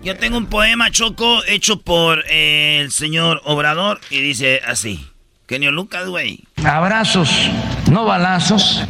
Yo 0.02 0.16
tengo 0.16 0.38
un 0.38 0.46
poema 0.46 0.90
choco 0.90 1.44
hecho 1.46 1.80
por 1.80 2.24
eh, 2.28 2.80
el 2.80 2.90
señor 2.92 3.42
Obrador 3.44 4.00
y 4.10 4.20
dice 4.20 4.60
así. 4.66 5.06
Genio 5.48 5.72
Lucas, 5.72 6.06
güey. 6.08 6.44
Abrazos, 6.64 7.30
no 7.90 8.04
balazos. 8.04 8.82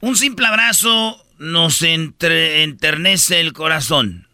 Un 0.00 0.16
simple 0.16 0.46
abrazo 0.46 1.22
nos 1.38 1.82
entre- 1.82 2.62
enternece 2.62 3.40
el 3.40 3.52
corazón. 3.52 4.28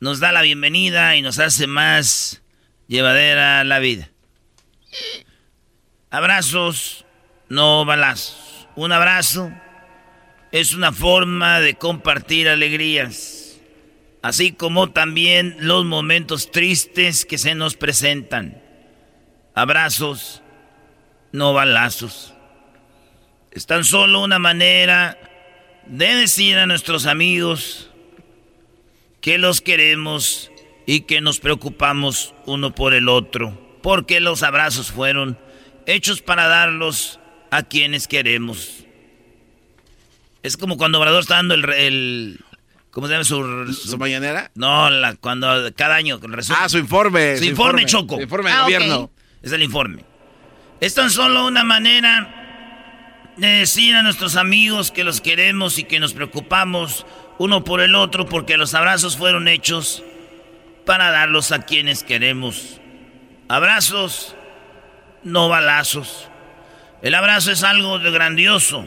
Nos 0.00 0.20
da 0.20 0.30
la 0.32 0.42
bienvenida 0.42 1.16
y 1.16 1.22
nos 1.22 1.38
hace 1.38 1.66
más 1.66 2.42
llevadera 2.88 3.64
la 3.64 3.78
vida. 3.78 4.10
Abrazos, 6.10 7.04
no 7.48 7.84
balazos. 7.84 8.66
Un 8.74 8.90
abrazo 8.90 9.52
es 10.50 10.74
una 10.74 10.92
forma 10.92 11.60
de 11.60 11.74
compartir 11.74 12.48
alegrías, 12.48 13.60
así 14.20 14.50
como 14.50 14.90
también 14.90 15.56
los 15.60 15.84
momentos 15.84 16.50
tristes 16.50 17.24
que 17.24 17.38
se 17.38 17.54
nos 17.54 17.76
presentan. 17.76 18.60
Abrazos, 19.54 20.42
no 21.30 21.54
balazos. 21.54 22.34
Es 23.52 23.66
tan 23.66 23.84
solo 23.84 24.20
una 24.20 24.40
manera 24.40 25.16
de 25.86 26.16
decir 26.16 26.56
a 26.58 26.66
nuestros 26.66 27.06
amigos 27.06 27.88
que 29.20 29.38
los 29.38 29.60
queremos 29.60 30.50
y 30.86 31.02
que 31.02 31.20
nos 31.20 31.38
preocupamos 31.38 32.34
uno 32.46 32.74
por 32.74 32.94
el 32.94 33.08
otro, 33.08 33.78
porque 33.80 34.18
los 34.18 34.42
abrazos 34.42 34.90
fueron 34.90 35.38
hechos 35.86 36.22
para 36.22 36.46
darlos 36.46 37.18
a 37.50 37.62
quienes 37.62 38.06
queremos. 38.08 38.84
Es 40.42 40.56
como 40.56 40.76
cuando 40.76 40.98
Obrador 40.98 41.20
está 41.22 41.36
dando 41.36 41.54
el, 41.54 41.62
re- 41.62 41.86
el- 41.86 42.40
¿Cómo 42.90 43.06
se 43.06 43.12
llama 43.12 43.24
su, 43.24 43.72
¿Su 43.72 43.98
mañanera? 43.98 44.50
No, 44.54 44.90
la, 44.90 45.14
cuando 45.14 45.48
cada 45.76 45.94
año 45.96 46.18
resulta- 46.22 46.64
Ah, 46.64 46.68
su 46.68 46.78
informe. 46.78 47.36
Su 47.36 47.44
informe, 47.44 47.86
Choco. 47.86 48.16
Su 48.16 48.22
informe 48.22 48.50
de 48.50 48.56
Ah, 48.56 48.62
gobierno. 48.62 49.10
Es 49.42 49.52
el 49.52 49.62
informe. 49.62 50.04
Es 50.80 50.94
tan 50.94 51.10
solo 51.10 51.46
una 51.46 51.62
manera 51.62 53.32
de 53.36 53.46
decir 53.46 53.94
a 53.94 54.02
nuestros 54.02 54.36
amigos 54.36 54.90
que 54.90 55.04
los 55.04 55.20
queremos 55.20 55.78
y 55.78 55.84
que 55.84 56.00
nos 56.00 56.14
preocupamos 56.14 57.06
uno 57.38 57.62
por 57.64 57.80
el 57.80 57.94
otro 57.94 58.26
porque 58.26 58.56
los 58.56 58.74
abrazos 58.74 59.16
fueron 59.16 59.46
hechos 59.46 60.02
para 60.84 61.10
darlos 61.10 61.52
a 61.52 61.62
quienes 61.62 62.02
queremos. 62.02 62.80
Abrazos, 63.48 64.34
no 65.22 65.48
balazos. 65.48 66.28
El 67.02 67.14
abrazo 67.14 67.52
es 67.52 67.62
algo 67.62 67.98
de 67.98 68.10
grandioso. 68.10 68.84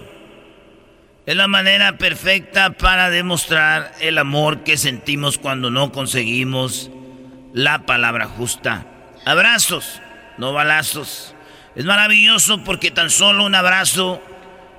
Es 1.25 1.36
la 1.36 1.47
manera 1.47 1.97
perfecta 1.97 2.71
para 2.71 3.09
demostrar 3.09 3.93
el 4.01 4.17
amor 4.17 4.63
que 4.63 4.77
sentimos 4.77 5.38
cuando 5.38 5.69
no 5.69 5.91
conseguimos 5.91 6.91
la 7.53 7.86
palabra 7.86 8.25
justa. 8.25 8.86
Abrazos, 9.25 10.01
no 10.38 10.53
balazos. 10.53 11.34
Es 11.75 11.86
maravilloso 11.86 12.63
porque 12.63 12.91
tan 12.91 13.09
solo 13.09 13.45
un 13.45 13.55
abrazo 13.55 14.21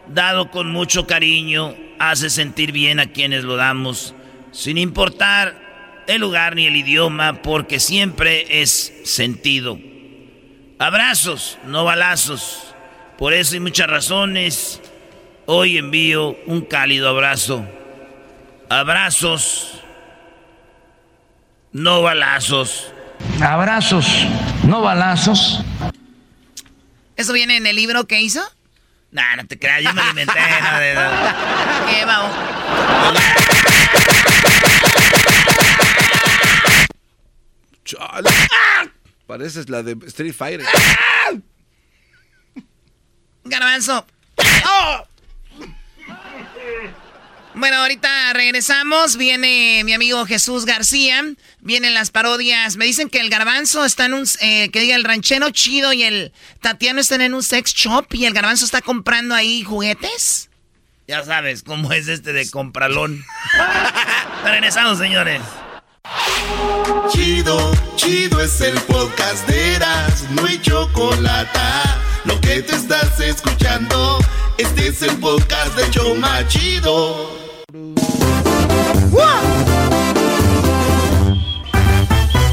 dado 0.06 0.50
con 0.50 0.70
mucho 0.70 1.06
cariño 1.06 1.74
hace 1.98 2.28
sentir 2.28 2.72
bien 2.72 3.00
a 3.00 3.06
quienes 3.06 3.44
lo 3.44 3.56
damos, 3.56 4.14
sin 4.52 4.78
importar 4.78 6.04
el 6.06 6.20
lugar 6.20 6.56
ni 6.56 6.66
el 6.66 6.76
idioma, 6.76 7.40
porque 7.42 7.80
siempre 7.80 8.60
es 8.60 8.92
sentido. 9.04 9.78
Abrazos, 10.78 11.58
no 11.64 11.84
balazos. 11.84 12.74
Por 13.18 13.32
eso 13.32 13.56
y 13.56 13.60
muchas 13.60 13.88
razones, 13.88 14.80
hoy 15.46 15.78
envío 15.78 16.36
un 16.46 16.62
cálido 16.62 17.08
abrazo. 17.08 17.64
Abrazos, 18.68 19.80
no 21.72 22.02
balazos. 22.02 22.92
Abrazos, 23.40 24.06
no 24.64 24.82
balazos. 24.82 25.60
¿Eso 27.16 27.32
viene 27.32 27.56
en 27.56 27.66
el 27.66 27.76
libro 27.76 28.06
que 28.06 28.20
hizo? 28.20 28.42
Nah, 29.12 29.36
no 29.36 29.46
te 29.46 29.56
creas, 29.58 29.82
yo 29.84 29.94
me 29.94 30.02
lo 30.02 30.10
inventé. 30.10 30.34
no, 30.72 30.78
de- 30.80 30.94
no. 30.94 31.00
¿Qué, 31.88 32.04
Bao? 32.04 32.30
Chale. 37.84 38.30
Pareces 39.26 39.68
la 39.70 39.82
de 39.82 39.96
Street 40.06 40.34
Fighter. 40.34 40.66
Garbanzo. 43.44 44.06
¡Oh! 44.66 45.04
Bueno, 47.54 47.76
ahorita 47.76 48.32
regresamos. 48.32 49.16
Viene 49.16 49.82
mi 49.84 49.92
amigo 49.92 50.26
Jesús 50.26 50.64
García. 50.64 51.22
Vienen 51.60 51.94
las 51.94 52.10
parodias. 52.10 52.76
Me 52.76 52.84
dicen 52.84 53.08
que 53.08 53.20
el 53.20 53.30
garbanzo 53.30 53.84
está 53.84 54.06
en 54.06 54.14
un. 54.14 54.26
eh, 54.40 54.70
que 54.70 54.80
diga 54.80 54.96
el 54.96 55.04
ranchero 55.04 55.50
chido 55.50 55.92
y 55.92 56.02
el 56.02 56.32
Tatiano 56.60 57.00
están 57.00 57.20
en 57.20 57.32
un 57.32 57.42
sex 57.42 57.72
shop 57.72 58.06
y 58.12 58.24
el 58.24 58.34
garbanzo 58.34 58.64
está 58.64 58.80
comprando 58.80 59.34
ahí 59.34 59.62
juguetes. 59.62 60.50
Ya 61.06 61.22
sabes 61.22 61.62
cómo 61.62 61.92
es 61.92 62.08
este 62.08 62.32
de 62.32 62.50
compralón. 62.50 63.24
Regresamos, 64.44 64.98
señores. 64.98 65.40
Chido, 67.10 67.72
chido 67.96 68.40
es 68.40 68.60
el 68.60 68.74
podcast 68.82 69.46
de 69.46 69.74
Eras, 69.74 70.24
no 70.30 70.44
hay 70.46 70.60
chocolate. 70.60 71.58
Lo 72.24 72.40
que 72.40 72.62
te 72.62 72.74
estás 72.74 73.20
escuchando, 73.20 74.18
este 74.58 74.88
es 74.88 75.02
el 75.02 75.16
podcast 75.18 75.74
de 75.76 75.90
Choma 75.90 76.46
Chido. 76.48 77.30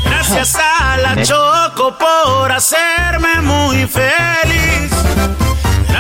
Gracias 0.06 0.56
a 0.56 0.98
la 0.98 1.24
Choco 1.24 1.98
por 1.98 2.52
hacerme 2.52 3.42
muy 3.42 3.88
feliz. 3.88 4.92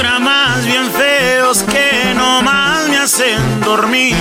Programas 0.00 0.64
bien 0.64 0.90
feos 0.92 1.62
que 1.64 2.14
nomás 2.14 2.88
me 2.88 2.96
hacen 2.96 3.60
dormir. 3.60 4.16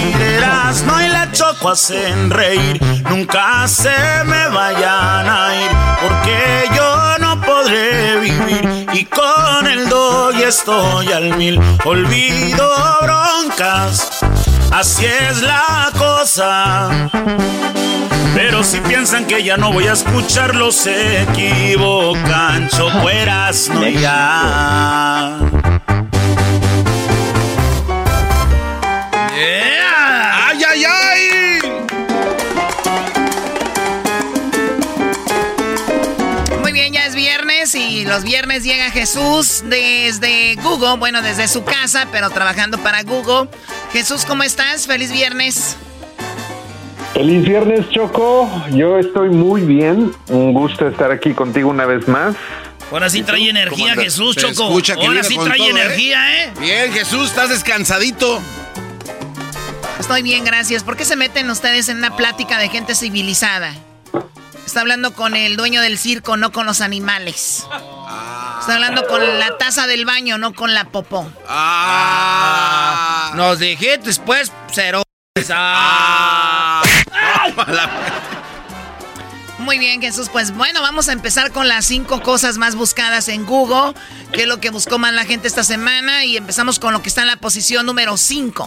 no 0.86 1.02
y 1.02 1.08
la 1.08 1.32
choco 1.32 1.70
hacen 1.70 2.30
reír. 2.30 2.84
Nunca 3.10 3.66
se 3.66 3.96
me 4.26 4.50
vayan 4.50 5.30
a 5.30 5.56
ir, 5.56 5.72
porque 6.02 6.70
yo 6.76 7.18
no 7.20 7.40
podré 7.40 8.20
vivir. 8.20 8.88
Y 8.92 9.06
con 9.06 9.68
el 9.68 9.88
doy 9.88 10.44
estoy 10.44 11.14
al 11.14 11.38
mil. 11.38 11.58
Olvido 11.86 12.70
broncas, 13.02 14.20
así 14.74 15.06
es 15.06 15.42
la 15.42 15.94
cosa. 15.98 16.90
Pero 18.36 18.64
si 18.64 18.80
piensan 18.82 19.26
que 19.26 19.44
ya 19.44 19.58
no 19.58 19.72
voy 19.74 19.88
a 19.88 19.94
escucharlos, 19.94 20.76
se 20.76 21.24
equivocan. 21.24 22.70
Chocueras, 22.70 23.70
no 23.70 23.88
ya. 23.88 25.40
¡Ay, 30.52 30.64
ay, 30.68 30.84
ay! 30.86 31.60
Muy 36.62 36.72
bien, 36.72 36.94
ya 36.94 37.06
es 37.06 37.16
viernes 37.16 37.76
y 37.76 38.06
los 38.06 38.24
viernes 38.24 38.64
llega 38.64 38.92
Jesús 38.92 39.64
desde 39.66 40.56
Google, 40.56 40.98
bueno, 40.98 41.22
desde 41.22 41.48
su 41.48 41.64
casa, 41.64 42.08
pero 42.12 42.30
trabajando 42.30 42.78
para 42.80 43.04
Google. 43.04 43.50
Jesús, 43.94 44.26
¿cómo 44.26 44.44
estás? 44.44 44.88
Feliz 44.88 45.12
viernes. 45.12 45.78
Feliz 47.20 47.44
viernes, 47.44 47.90
Choco. 47.90 48.50
Yo 48.72 48.98
estoy 48.98 49.28
muy 49.30 49.60
bien. 49.60 50.14
Un 50.30 50.54
gusto 50.54 50.88
estar 50.88 51.12
aquí 51.12 51.34
contigo 51.34 51.70
una 51.70 51.86
vez 51.86 52.08
más. 52.08 52.34
Ahora 52.94 53.10
sí 53.10 53.24
trae 53.24 53.50
energía? 53.50 53.94
Jesús, 53.96 54.36
Se 54.36 54.40
Choco. 54.40 54.70
escucha 54.70 54.96
que 54.96 55.06
Ahora 55.06 55.22
sí 55.22 55.38
trae 55.38 55.58
todo, 55.58 55.68
¿eh? 55.68 55.72
energía, 55.72 56.46
¿eh? 56.46 56.54
Bien, 56.62 56.94
Jesús, 56.94 57.28
estás 57.28 57.50
descansadito. 57.50 58.40
Estoy 60.00 60.22
bien, 60.22 60.46
gracias. 60.46 60.86
¿Por 60.86 60.96
qué 60.96 61.04
se 61.04 61.18
meten 61.18 61.50
ustedes 61.50 61.90
en 61.90 61.98
una 61.98 62.16
plática 62.16 62.58
de 62.58 62.70
gente 62.70 62.96
civilizada? 62.96 63.74
Está 64.66 64.80
hablando 64.80 65.14
con 65.14 65.36
el 65.36 65.58
dueño 65.58 65.82
del 65.82 65.98
circo, 65.98 66.38
no 66.38 66.54
con 66.54 66.66
los 66.66 66.80
animales. 66.80 67.68
Está 68.62 68.76
hablando 68.76 69.06
con 69.08 69.40
la 69.40 69.58
taza 69.58 69.88
del 69.88 70.06
baño, 70.06 70.38
no 70.38 70.54
con 70.54 70.74
la 70.74 70.86
popó. 70.86 71.30
Ah. 71.50 73.34
Nos 73.36 73.60
dijiste 73.60 74.04
después, 74.06 74.54
cero. 74.72 75.04
Ah. 75.50 76.49
Muy 79.60 79.78
bien, 79.78 80.02
Jesús. 80.02 80.30
Pues 80.30 80.56
bueno, 80.56 80.82
vamos 80.82 81.10
a 81.10 81.14
empezar 81.14 81.52
con 81.52 81.68
las 81.68 81.86
cinco 81.86 82.22
cosas 82.22 82.58
más 82.58 82.76
buscadas 82.76 83.28
en 83.28 83.46
Google, 83.46 83.94
que 84.32 84.44
es 84.44 84.48
lo 84.48 84.60
que 84.60 84.70
buscó 84.70 84.98
más 84.98 85.14
la 85.14 85.26
gente 85.26 85.48
esta 85.48 85.64
semana. 85.64 86.26
Y 86.26 86.38
empezamos 86.38 86.80
con 86.80 86.94
lo 86.94 87.02
que 87.02 87.10
está 87.10 87.22
en 87.22 87.28
la 87.28 87.36
posición 87.36 87.86
número 87.86 88.16
5. 88.16 88.66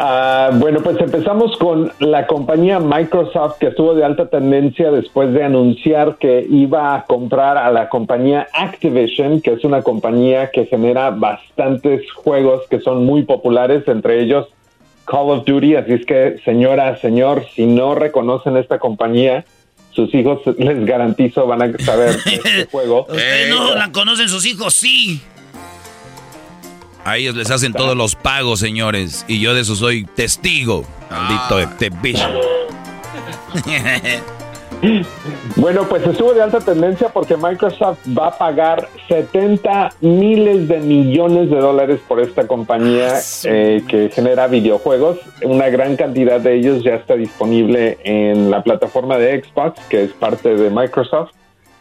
Ah, 0.00 0.50
bueno, 0.54 0.80
pues 0.80 0.98
empezamos 1.00 1.56
con 1.58 1.92
la 1.98 2.26
compañía 2.26 2.78
Microsoft 2.78 3.58
que 3.58 3.66
estuvo 3.66 3.94
de 3.94 4.04
alta 4.04 4.28
tendencia 4.28 4.92
después 4.92 5.32
de 5.32 5.42
anunciar 5.42 6.18
que 6.18 6.46
iba 6.48 6.94
a 6.94 7.04
comprar 7.04 7.58
a 7.58 7.70
la 7.72 7.88
compañía 7.88 8.46
Activision, 8.54 9.40
que 9.40 9.54
es 9.54 9.64
una 9.64 9.82
compañía 9.82 10.50
que 10.52 10.66
genera 10.66 11.10
bastantes 11.10 12.10
juegos 12.12 12.62
que 12.70 12.78
son 12.78 13.04
muy 13.04 13.24
populares, 13.24 13.88
entre 13.88 14.22
ellos 14.22 14.46
Call 15.08 15.30
of 15.30 15.44
Duty. 15.44 15.76
Así 15.76 15.92
es 15.94 16.06
que, 16.06 16.40
señora, 16.44 16.98
señor, 17.00 17.46
si 17.54 17.66
no 17.66 17.94
reconocen 17.94 18.56
esta 18.56 18.78
compañía, 18.78 19.44
sus 19.92 20.14
hijos 20.14 20.40
les 20.58 20.84
garantizo 20.84 21.46
van 21.46 21.62
a 21.62 21.78
saber 21.78 22.16
este 22.24 22.66
juego. 22.70 23.06
Ustedes 23.08 23.48
no 23.48 23.74
la 23.74 23.90
conocen 23.90 24.28
sus 24.28 24.44
hijos, 24.46 24.74
sí. 24.74 25.20
A 27.04 27.16
ellos 27.16 27.34
les 27.34 27.50
hacen 27.50 27.72
todos 27.72 27.96
los 27.96 28.14
pagos, 28.14 28.60
señores. 28.60 29.24
Y 29.28 29.40
yo 29.40 29.54
de 29.54 29.62
eso 29.62 29.74
soy 29.74 30.04
testigo. 30.04 30.84
Maldito 31.10 31.58
este 31.58 31.88
bicho. 31.90 32.28
Bueno, 35.56 35.88
pues 35.88 36.06
estuvo 36.06 36.34
de 36.34 36.42
alta 36.42 36.60
tendencia 36.60 37.08
porque 37.08 37.36
Microsoft 37.36 37.98
va 38.16 38.28
a 38.28 38.38
pagar 38.38 38.88
70 39.08 39.90
miles 40.00 40.68
de 40.68 40.78
millones 40.78 41.50
de 41.50 41.56
dólares 41.56 42.00
por 42.06 42.20
esta 42.20 42.46
compañía 42.46 43.14
eh, 43.44 43.82
que 43.88 44.08
genera 44.10 44.46
videojuegos. 44.46 45.18
Una 45.42 45.68
gran 45.68 45.96
cantidad 45.96 46.40
de 46.40 46.54
ellos 46.54 46.84
ya 46.84 46.94
está 46.94 47.14
disponible 47.14 47.98
en 48.04 48.50
la 48.50 48.62
plataforma 48.62 49.18
de 49.18 49.42
Xbox, 49.42 49.80
que 49.88 50.04
es 50.04 50.12
parte 50.12 50.54
de 50.54 50.70
Microsoft. 50.70 51.32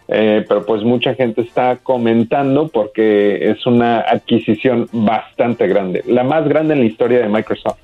Eh, 0.10 0.45
pero 0.48 0.66
pues 0.66 0.84
mucha 0.84 1.14
gente 1.16 1.41
está 1.41 1.78
comentando 1.84 2.70
porque 2.70 3.52
es 3.52 3.66
una 3.66 4.00
adquisición 4.00 4.88
bastante 4.93 5.68
grande, 5.68 6.02
la 6.08 6.24
más 6.24 6.48
grande 6.48 6.76
en 6.76 6.80
la 6.80 6.86
historia 6.86 7.20
de 7.20 7.28
Microsoft. 7.28 7.78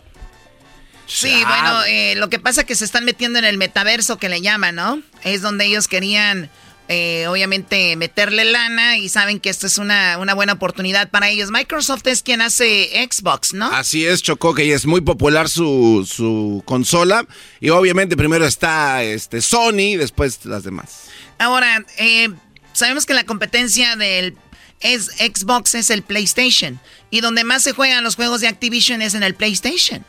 Sí, 1.06 1.44
bueno, 1.46 1.84
eh, 1.86 2.16
lo 2.16 2.30
que 2.30 2.40
pasa 2.40 2.62
es 2.62 2.68
que 2.68 2.76
se 2.76 2.86
están 2.86 3.06
metiendo 3.06 3.40
en 3.40 3.46
el 3.46 3.58
metaverso 3.58 4.18
que 4.18 4.30
le 4.30 4.42
llaman, 4.42 4.76
¿no? 4.76 5.02
Es 5.24 5.42
donde 5.42 5.66
ellos 5.66 5.88
querían, 5.88 6.50
eh, 6.88 7.26
obviamente, 7.28 7.96
meterle 7.98 8.46
lana 8.46 8.98
y 8.98 9.10
saben 9.10 9.40
que 9.40 9.50
esta 9.50 9.68
es 9.68 9.78
una, 9.78 10.18
una 10.18 10.34
buena 10.34 10.54
oportunidad 10.54 11.10
para 11.10 11.30
ellos. 11.30 11.52
Microsoft 11.52 12.08
es 12.08 12.24
quien 12.24 12.42
hace 12.42 12.90
Xbox, 13.10 13.54
¿no? 13.54 13.68
Así 13.68 14.06
es, 14.06 14.24
Chocó, 14.24 14.54
que 14.56 14.74
es 14.74 14.86
muy 14.86 15.02
popular 15.02 15.50
su, 15.50 16.08
su 16.10 16.64
consola. 16.66 17.28
Y 17.60 17.70
obviamente 17.70 18.16
primero 18.16 18.46
está 18.46 19.04
este, 19.04 19.42
Sony 19.42 19.94
y 19.94 19.98
después 19.98 20.46
las 20.46 20.64
demás. 20.64 21.06
Ahora, 21.38 21.86
eh, 21.98 22.30
sabemos 22.72 23.06
que 23.06 23.14
la 23.14 23.26
competencia 23.26 23.96
del 23.96 24.38
es 24.84 25.06
Xbox 25.18 25.76
es 25.76 25.90
el 25.90 26.04
PlayStation. 26.04 26.80
Y 27.10 27.22
donde 27.22 27.44
más 27.44 27.64
se 27.64 27.72
juegan 27.72 28.04
los 28.04 28.16
juegos 28.16 28.42
de 28.42 28.48
Activision 28.48 29.02
es 29.02 29.14
en 29.14 29.24
el 29.24 29.34
PlayStation. 29.34 30.06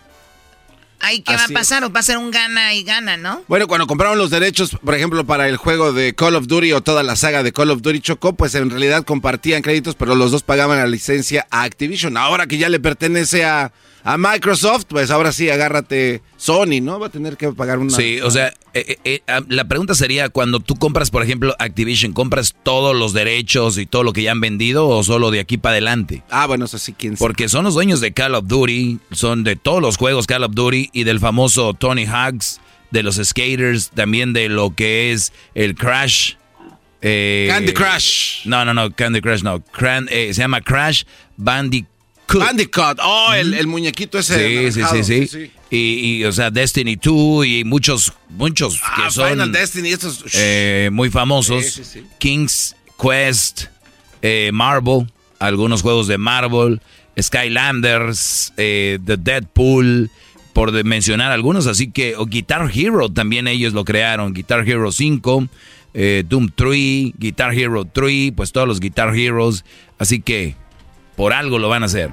Ahí, 1.05 1.20
¿qué 1.20 1.36
va 1.36 1.44
a 1.44 1.48
pasar? 1.48 1.94
Va 1.94 2.00
a 2.00 2.02
ser 2.02 2.16
un 2.16 2.30
gana 2.30 2.72
y 2.72 2.82
gana, 2.82 3.18
¿no? 3.18 3.42
Bueno, 3.46 3.68
cuando 3.68 3.86
compraron 3.86 4.16
los 4.16 4.30
derechos, 4.30 4.78
por 4.82 4.94
ejemplo, 4.94 5.26
para 5.26 5.48
el 5.48 5.59
juego 5.59 5.92
de 5.92 6.14
Call 6.14 6.34
of 6.34 6.46
Duty 6.46 6.72
o 6.72 6.82
toda 6.82 7.02
la 7.02 7.14
saga 7.14 7.42
de 7.42 7.52
Call 7.52 7.70
of 7.70 7.82
Duty 7.82 8.00
Chocó, 8.00 8.34
pues 8.34 8.55
en 8.55 8.70
realidad 8.70 9.05
compartían 9.05 9.61
créditos, 9.61 9.96
pero 9.96 10.14
los 10.14 10.30
dos 10.30 10.42
pagaban 10.42 10.78
la 10.78 10.86
licencia 10.86 11.46
a 11.50 11.64
Activision. 11.64 12.16
Ahora 12.16 12.46
que 12.46 12.57
ya 12.57 12.70
le 12.70 12.80
pertenece 12.80 13.44
a, 13.44 13.72
a 14.05 14.18
Microsoft, 14.18 14.84
pues 14.88 15.11
ahora 15.11 15.32
sí, 15.32 15.48
agárrate 15.48 16.20
Sony, 16.36 16.80
¿no? 16.82 17.00
Va 17.00 17.07
a 17.07 17.11
tener 17.11 17.36
que 17.38 17.50
pagar 17.52 17.78
una... 17.78 17.90
Sí, 17.96 18.20
o 18.20 18.30
sea, 18.30 18.48
eh, 18.74 18.84
eh, 18.86 18.98
eh, 19.05 19.22
ah, 19.26 19.40
la 19.48 19.64
pregunta 19.64 19.94
sería, 19.94 20.28
cuando 20.28 20.61
tú 20.61 20.76
compras, 20.76 21.11
por 21.11 21.22
ejemplo, 21.22 21.57
Activision, 21.59 22.12
¿compras 22.12 22.55
todos 22.62 22.94
los 22.94 23.14
derechos 23.14 23.78
y 23.78 23.86
todo 23.86 24.02
lo 24.02 24.12
que 24.12 24.22
ya 24.22 24.32
han 24.32 24.40
vendido 24.42 24.86
o 24.88 25.02
solo 25.02 25.30
de 25.30 25.40
aquí 25.40 25.57
para 25.57 25.72
adelante? 25.72 26.22
Ah, 26.30 26.46
bueno, 26.46 26.66
eso 26.66 26.78
sí, 26.78 26.92
quién 26.92 27.16
sabe. 27.16 27.26
Porque 27.26 27.48
son 27.48 27.64
los 27.64 27.72
dueños 27.74 28.00
de 28.02 28.12
Call 28.12 28.34
of 28.34 28.46
Duty, 28.46 28.98
son 29.11 29.42
de 29.42 29.57
todos 29.57 29.80
los 29.80 29.96
juegos 29.96 30.26
Call 30.26 30.44
of 30.44 30.52
Duty 30.55 30.90
y 30.92 31.05
del 31.05 31.18
famoso 31.18 31.72
Tony 31.72 32.05
Hawk's, 32.05 32.61
de 32.90 33.02
los 33.02 33.16
skaters, 33.16 33.88
también 33.90 34.32
de 34.34 34.48
lo 34.50 34.74
que 34.74 35.12
es 35.12 35.32
el 35.55 35.74
Crash. 35.74 36.34
eh, 37.00 37.46
Candy 37.50 37.72
Crush. 37.72 38.46
No, 38.46 38.64
no, 38.64 38.72
no, 38.74 38.90
Candy 38.90 39.20
Crush 39.20 39.42
no. 39.42 39.61
Cran- 39.64 40.09
eh, 40.11 40.32
se 40.34 40.42
llama 40.42 40.61
Crash 40.61 41.05
Bandicoot. 41.36 41.93
Bandicoot. 42.32 42.98
Oh, 43.02 43.32
el, 43.34 43.54
el 43.54 43.66
muñequito 43.66 44.18
ese. 44.18 44.70
Sí, 44.72 44.80
sí, 44.82 45.02
sí, 45.04 45.26
sí, 45.26 45.50
Y, 45.70 46.18
y, 46.20 46.24
o 46.24 46.32
sea, 46.32 46.50
Destiny 46.50 46.96
2 46.96 47.46
y 47.46 47.64
muchos, 47.64 48.12
muchos 48.30 48.80
Ah, 48.82 49.04
que 49.04 49.10
son 49.12 49.30
Final 49.30 49.52
Destiny, 49.52 49.90
estos... 49.90 50.24
eh, 50.34 50.90
muy 50.92 51.10
famosos. 51.10 51.64
Sí, 51.64 51.82
sí, 51.82 51.84
sí. 51.84 52.06
King's 52.18 52.76
Quest, 53.00 53.64
eh, 54.22 54.50
Marvel, 54.52 55.06
algunos 55.38 55.82
juegos 55.82 56.06
de 56.06 56.18
Marvel, 56.18 56.80
Skylanders, 57.20 58.52
eh, 58.56 58.98
The 59.04 59.16
Deadpool, 59.16 60.10
por 60.52 60.72
de 60.72 60.84
mencionar 60.84 61.32
algunos. 61.32 61.66
Así 61.66 61.90
que, 61.90 62.14
o 62.16 62.26
Guitar 62.26 62.70
Hero 62.72 63.08
también 63.10 63.48
ellos 63.48 63.72
lo 63.72 63.84
crearon. 63.84 64.32
Guitar 64.32 64.68
Hero 64.68 64.92
5, 64.92 65.48
eh, 65.94 66.24
Doom 66.26 66.50
3, 66.54 67.12
Guitar 67.18 67.52
Hero 67.54 67.84
3, 67.84 68.32
pues 68.36 68.52
todos 68.52 68.66
los 68.68 68.80
Guitar 68.80 69.14
Heroes. 69.16 69.64
Así 69.98 70.20
que, 70.20 70.54
por 71.16 71.32
algo 71.32 71.58
lo 71.58 71.68
van 71.68 71.82
a 71.82 71.86
hacer. 71.86 72.10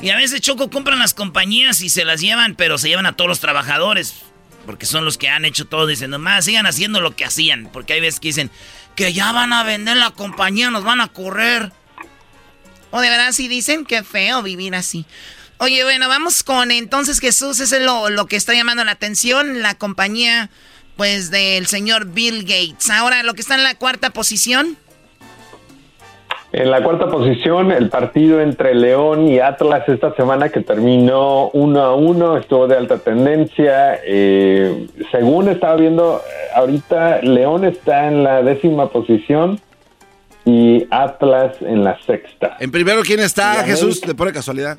Y 0.00 0.10
a 0.10 0.16
veces 0.16 0.40
Choco 0.40 0.70
compran 0.70 0.98
las 0.98 1.14
compañías 1.14 1.80
y 1.80 1.90
se 1.90 2.04
las 2.04 2.20
llevan, 2.20 2.54
pero 2.54 2.78
se 2.78 2.88
llevan 2.88 3.06
a 3.06 3.16
todos 3.16 3.28
los 3.28 3.40
trabajadores. 3.40 4.14
Porque 4.64 4.86
son 4.86 5.04
los 5.04 5.18
que 5.18 5.28
han 5.28 5.44
hecho 5.44 5.64
todo. 5.64 5.86
Dicen, 5.86 6.10
nomás 6.10 6.44
sigan 6.44 6.66
haciendo 6.66 7.00
lo 7.00 7.16
que 7.16 7.24
hacían. 7.24 7.68
Porque 7.72 7.94
hay 7.94 8.00
veces 8.00 8.20
que 8.20 8.28
dicen, 8.28 8.50
que 8.94 9.12
ya 9.12 9.32
van 9.32 9.52
a 9.52 9.64
vender 9.64 9.96
la 9.96 10.10
compañía, 10.10 10.70
nos 10.70 10.84
van 10.84 11.00
a 11.00 11.08
correr. 11.08 11.72
O 12.90 13.00
de 13.00 13.10
verdad 13.10 13.32
sí 13.32 13.48
dicen 13.48 13.84
que 13.84 14.04
feo 14.04 14.42
vivir 14.42 14.74
así. 14.74 15.04
Oye, 15.58 15.82
bueno, 15.82 16.08
vamos 16.08 16.42
con 16.42 16.70
entonces 16.70 17.18
Jesús, 17.18 17.58
ese 17.58 17.78
es 17.78 17.82
lo, 17.82 18.10
lo 18.10 18.26
que 18.26 18.36
está 18.36 18.54
llamando 18.54 18.84
la 18.84 18.92
atención, 18.92 19.60
la 19.60 19.74
compañía 19.74 20.50
pues 20.96 21.30
del 21.30 21.66
señor 21.66 22.06
Bill 22.06 22.42
Gates. 22.42 22.90
Ahora, 22.90 23.22
lo 23.22 23.34
que 23.34 23.40
está 23.40 23.54
en 23.54 23.62
la 23.62 23.74
cuarta 23.76 24.10
posición. 24.10 24.76
En 26.50 26.70
la 26.70 26.82
cuarta 26.82 27.08
posición, 27.08 27.70
el 27.72 27.90
partido 27.90 28.40
entre 28.40 28.74
León 28.74 29.28
y 29.28 29.38
Atlas 29.38 29.86
esta 29.86 30.14
semana 30.14 30.48
que 30.48 30.60
terminó 30.62 31.48
uno 31.50 31.82
a 31.82 31.94
uno, 31.94 32.38
estuvo 32.38 32.66
de 32.66 32.76
alta 32.78 32.96
tendencia. 32.98 34.00
Eh, 34.02 34.86
según 35.12 35.48
estaba 35.50 35.76
viendo, 35.76 36.22
ahorita 36.54 37.20
León 37.22 37.66
está 37.66 38.08
en 38.08 38.24
la 38.24 38.42
décima 38.42 38.88
posición 38.88 39.60
y 40.46 40.86
Atlas 40.90 41.56
en 41.60 41.84
la 41.84 41.98
sexta. 42.06 42.56
En 42.60 42.70
primero, 42.70 43.02
¿quién 43.02 43.20
está, 43.20 43.62
Jesús? 43.64 44.00
De 44.00 44.14
pura 44.14 44.32
casualidad. 44.32 44.78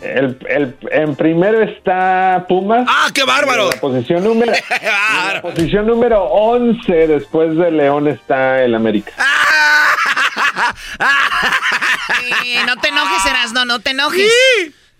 El, 0.00 0.38
el- 0.48 0.74
en 0.90 1.14
primero 1.16 1.60
está 1.62 2.46
Pumas. 2.48 2.86
¡Ah, 2.88 3.08
qué 3.14 3.24
bárbaro! 3.24 3.64
En 3.64 3.70
la 3.74 3.80
posición 3.80 4.24
número, 4.24 4.52
en 4.80 5.34
la 5.34 5.42
posición 5.42 5.86
número 5.86 6.24
11, 6.24 7.06
después 7.08 7.54
de 7.56 7.70
León, 7.70 8.08
está 8.08 8.62
el 8.64 8.74
América. 8.74 9.12
No 12.66 12.76
te 12.80 12.88
enojes, 12.88 13.26
Erasno, 13.26 13.64
no 13.64 13.80
te 13.80 13.90
enojes. 13.90 14.30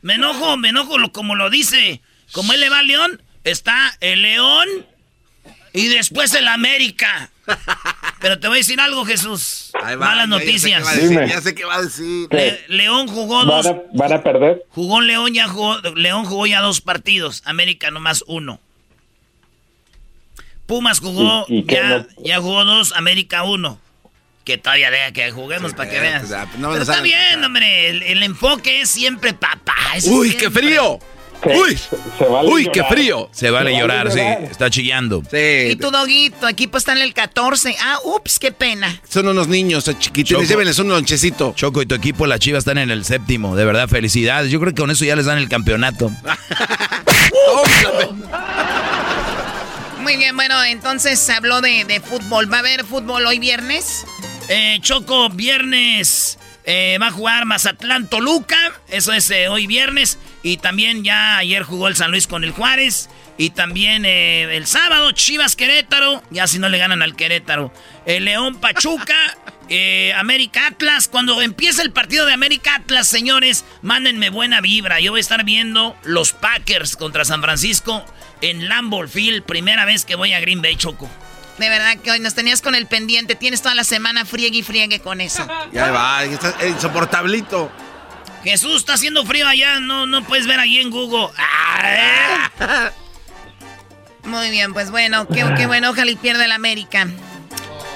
Me 0.02 0.14
enojo, 0.14 0.56
me 0.56 0.68
enojo 0.70 0.96
como 1.12 1.34
lo 1.34 1.50
dice. 1.50 2.00
Como 2.32 2.52
él 2.52 2.60
le 2.60 2.68
va 2.68 2.80
al 2.80 2.86
León, 2.86 3.22
está 3.44 3.96
el 4.00 4.22
León 4.22 4.68
y 5.72 5.86
después 5.88 6.34
el 6.34 6.48
América. 6.48 7.30
Pero 8.20 8.38
te 8.40 8.48
voy 8.48 8.56
a 8.56 8.60
decir 8.60 8.80
algo, 8.80 9.04
Jesús. 9.04 9.70
Ahí 9.82 9.96
va, 9.96 10.06
Malas 10.06 10.28
ya 10.28 10.38
sé 10.38 10.44
qué 10.44 10.46
noticias. 10.46 10.86
a 10.88 10.92
decir, 10.92 11.08
Dime. 11.10 11.28
Ya 11.28 11.40
sé 11.40 11.54
qué 11.54 11.64
va 11.64 11.74
a 11.76 11.82
decir. 11.82 12.28
Le- 12.30 12.64
León 12.68 13.06
jugó 13.08 13.38
¿Van 13.38 13.46
dos. 13.46 13.66
a, 13.66 13.76
van 13.92 14.12
a 14.12 14.22
perder? 14.22 14.64
Jugó 14.70 15.00
León 15.00 15.34
ya 15.34 15.46
jugó, 15.48 15.78
León 15.94 16.24
jugó 16.24 16.46
ya 16.46 16.60
dos 16.60 16.80
partidos, 16.80 17.42
América 17.44 17.90
nomás 17.90 18.24
uno. 18.26 18.60
Pumas 20.66 21.00
jugó 21.00 21.44
¿Y- 21.48 21.58
y 21.58 21.64
qué 21.64 21.74
ya, 21.76 21.88
no? 21.98 22.06
ya 22.24 22.40
jugó 22.40 22.64
dos, 22.64 22.92
América 22.92 23.42
uno. 23.42 23.78
Que 24.44 24.58
todavía 24.58 24.90
deja 24.90 25.12
que 25.12 25.30
juguemos 25.30 25.72
para 25.74 25.88
que 25.90 26.00
veas. 26.00 26.20
pues, 26.20 26.32
ah, 26.32 26.46
no 26.58 26.70
Pero 26.70 26.82
está 26.82 27.00
bien, 27.00 27.42
hombre. 27.42 27.88
El, 27.88 28.02
el 28.02 28.22
enfoque 28.22 28.82
es 28.82 28.90
siempre 28.90 29.32
papá. 29.32 29.74
¡Uy, 30.04 30.28
siempre. 30.30 30.36
qué 30.38 30.50
frío! 30.50 30.98
Se- 31.42 31.48
¡Uy! 31.58 31.76
se 32.18 32.24
vale 32.26 32.48
¡Uy, 32.50 32.68
qué 32.72 32.84
frío! 32.84 33.28
Se 33.32 33.50
vale 33.50 33.70
Se 33.70 33.72
vale 33.72 33.78
llorar, 33.80 34.10
sí. 34.12 34.18
llorar. 34.18 34.42
Está 34.44 34.70
chillando. 34.70 35.22
Y 35.32 35.70
Sí, 35.70 35.76
tu 35.76 35.90
Doggy, 35.90 36.30
tu 36.30 36.46
equipo 36.46 36.78
está 36.78 36.92
en 36.92 36.98
el 36.98 37.12
14. 37.14 37.74
Ah, 37.82 37.98
ups, 38.04 38.38
qué 38.38 38.50
pena. 38.52 39.00
son 39.08 39.28
unos 39.28 39.48
niños 39.48 39.86
eh, 39.88 39.96
chiquitines. 39.98 40.48
Llévenles 40.48 40.78
un 40.78 40.88
lonchecito. 40.88 41.52
Choco 41.56 41.80
y 41.82 41.86
tu 41.86 41.94
equipo, 41.94 42.26
la 42.26 42.38
Chivas, 42.38 42.60
están 42.60 42.78
en 42.78 42.90
el 42.90 43.04
séptimo. 43.04 43.56
De 43.56 43.64
verdad, 43.64 43.88
felicidades. 43.88 44.50
Yo 44.50 44.58
creo 44.60 44.72
que 44.74 44.80
con 44.80 44.90
eso 44.90 45.04
ya 45.06 45.16
les 45.16 45.26
dan 45.26 45.38
el 45.38 45.48
campeonato. 45.48 46.10
Muy 50.00 50.16
bien, 50.18 50.36
bueno, 50.36 50.62
entonces 50.64 51.18
se 51.18 51.32
habló 51.32 51.60
de, 51.62 51.84
de 51.84 52.00
fútbol. 52.00 52.50
¿Va 52.52 52.56
a 52.58 52.60
haber 52.60 52.84
fútbol 52.84 53.24
hoy 53.26 53.38
viernes? 53.38 54.04
Eh, 54.48 54.78
Choco, 54.82 55.30
viernes 55.30 56.38
eh, 56.64 56.98
va 57.00 57.08
a 57.08 57.10
jugar 57.10 57.44
Mazatlán 57.44 58.08
Toluca. 58.08 58.58
Eso 58.88 59.12
es 59.12 59.30
eh, 59.30 59.48
hoy 59.48 59.66
viernes. 59.66 60.18
Y 60.42 60.58
también 60.58 61.04
ya 61.04 61.38
ayer 61.38 61.62
jugó 61.62 61.88
el 61.88 61.96
San 61.96 62.10
Luis 62.10 62.26
con 62.26 62.44
el 62.44 62.52
Juárez. 62.52 63.08
Y 63.36 63.50
también 63.50 64.04
eh, 64.04 64.56
el 64.56 64.66
sábado 64.66 65.12
Chivas 65.12 65.56
Querétaro. 65.56 66.22
Ya 66.30 66.46
si 66.46 66.58
no 66.58 66.68
le 66.68 66.78
ganan 66.78 67.02
al 67.02 67.16
Querétaro. 67.16 67.72
El 68.06 68.24
León 68.24 68.56
Pachuca. 68.56 69.36
eh, 69.68 70.12
América 70.16 70.66
Atlas. 70.68 71.08
Cuando 71.08 71.40
empiece 71.42 71.82
el 71.82 71.92
partido 71.92 72.26
de 72.26 72.32
América 72.32 72.76
Atlas, 72.76 73.08
señores, 73.08 73.64
mándenme 73.82 74.30
buena 74.30 74.60
vibra. 74.60 75.00
Yo 75.00 75.12
voy 75.12 75.20
a 75.20 75.22
estar 75.22 75.44
viendo 75.44 75.96
los 76.04 76.32
Packers 76.32 76.96
contra 76.96 77.24
San 77.24 77.42
Francisco 77.42 78.04
en 78.40 78.68
Lambeau 78.68 79.06
Field. 79.08 79.44
Primera 79.44 79.84
vez 79.84 80.04
que 80.04 80.14
voy 80.14 80.32
a 80.32 80.40
Green 80.40 80.62
Bay, 80.62 80.76
Choco. 80.76 81.10
De 81.58 81.68
verdad 81.68 81.96
que 81.98 82.10
hoy 82.10 82.20
nos 82.20 82.34
tenías 82.34 82.60
con 82.60 82.74
el 82.74 82.86
pendiente. 82.86 83.34
Tienes 83.34 83.62
toda 83.62 83.74
la 83.74 83.84
semana 83.84 84.24
friegue 84.24 84.58
y 84.58 84.62
friegue 84.62 85.00
con 85.00 85.20
eso. 85.20 85.46
Ya 85.72 85.90
va, 85.90 86.24
está 86.24 86.54
insoportablito. 86.66 87.70
Jesús, 88.44 88.76
está 88.76 88.94
haciendo 88.94 89.24
frío 89.24 89.48
allá, 89.48 89.80
no, 89.80 90.06
no 90.06 90.22
puedes 90.24 90.46
ver 90.46 90.60
ahí 90.60 90.78
en 90.78 90.90
Google. 90.90 91.28
Ah, 91.38 91.80
¿eh? 91.84 92.90
Muy 94.24 94.50
bien, 94.50 94.72
pues 94.74 94.90
bueno, 94.90 95.26
qué, 95.28 95.44
qué 95.56 95.66
bueno, 95.66 95.90
ojalá 95.90 96.10
y 96.10 96.16
pierda 96.16 96.44
el 96.44 96.52
América. 96.52 97.08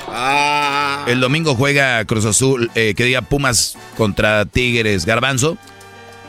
Ah. 0.09 1.05
El 1.07 1.21
domingo 1.21 1.55
juega 1.55 2.05
Cruz 2.05 2.25
Azul, 2.25 2.71
eh, 2.75 2.95
que 2.97 3.05
diga 3.05 3.23
Pumas 3.23 3.77
contra 3.97 4.47
Tigres. 4.47 5.05
Garbanzo. 5.05 5.59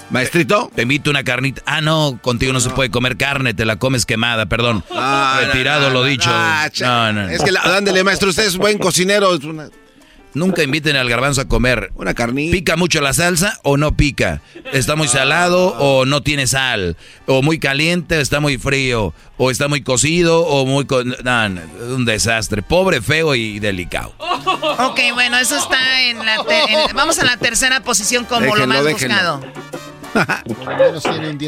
Maestrito. 0.09 0.71
Te 0.75 0.83
invito 0.83 1.09
una 1.09 1.23
carnita. 1.23 1.61
Ah, 1.65 1.81
no, 1.81 2.19
contigo 2.21 2.51
no, 2.53 2.59
se 2.59 2.69
puede 2.71 2.89
comer 2.89 3.15
carne, 3.17 3.53
te 3.53 3.65
la 3.65 3.75
comes 3.77 4.05
quemada, 4.05 4.47
perdón. 4.47 4.83
Ah, 4.91 5.41
Retirado 5.45 5.81
no, 5.81 5.87
no, 5.89 5.93
lo 5.95 5.99
no, 6.01 6.05
dicho. 6.07 6.29
no, 6.29 6.69
No, 6.81 7.13
no, 7.13 7.23
no. 7.23 7.29
Es 7.29 7.43
que, 7.43 7.51
la, 7.51 7.61
ándale, 7.61 8.03
maestro, 8.03 8.29
usted 8.29 8.45
es 8.45 8.57
buen 8.57 8.77
cocinero. 8.79 9.33
es 9.35 9.43
una- 9.43 9.69
Nunca 10.35 10.61
inviten 10.61 10.95
al 10.95 11.09
garbanzo 11.09 11.41
a 11.41 11.45
comer. 11.47 11.91
Una 11.95 12.13
carnita. 12.13 12.51
¿Pica 12.51 12.75
mucho 12.75 13.01
la 13.01 13.13
salsa 13.13 13.59
o 13.63 13.77
no 13.77 13.97
pica? 13.97 14.41
¿Está 14.73 14.95
muy 14.95 15.07
salado 15.07 15.69
o 15.79 16.05
no 16.05 16.21
tiene 16.21 16.45
sal? 16.45 16.97
¿O 17.25 17.41
muy 17.41 17.57
caliente 17.57 18.15
o 18.15 18.21
está 18.21 18.39
muy 18.39 18.59
frío? 18.59 19.11
¿O 19.37 19.49
está 19.49 19.67
muy 19.67 19.81
cocido 19.81 20.41
o 20.45 20.67
muy... 20.67 20.85
co- 20.85 21.03
no, 21.03 21.49
no, 21.49 21.61
un 21.95 22.05
desastre. 22.05 22.61
Pobre, 22.61 23.01
feo 23.01 23.33
y 23.33 23.57
delicado. 23.59 24.13
Ok, 24.19 24.99
bueno, 25.15 25.35
eso 25.39 25.57
está 25.57 26.01
en 26.03 26.19
la... 26.23 26.35
en- 26.35 26.95
vamos 26.95 27.17
a 27.17 27.25
la 27.25 27.37
tercera 27.37 27.79
posición 27.81 28.25
como 28.25 28.55
lo 28.55 28.67
más 28.67 28.83
déjenlo. 28.85 29.15
buscado. 29.41 29.41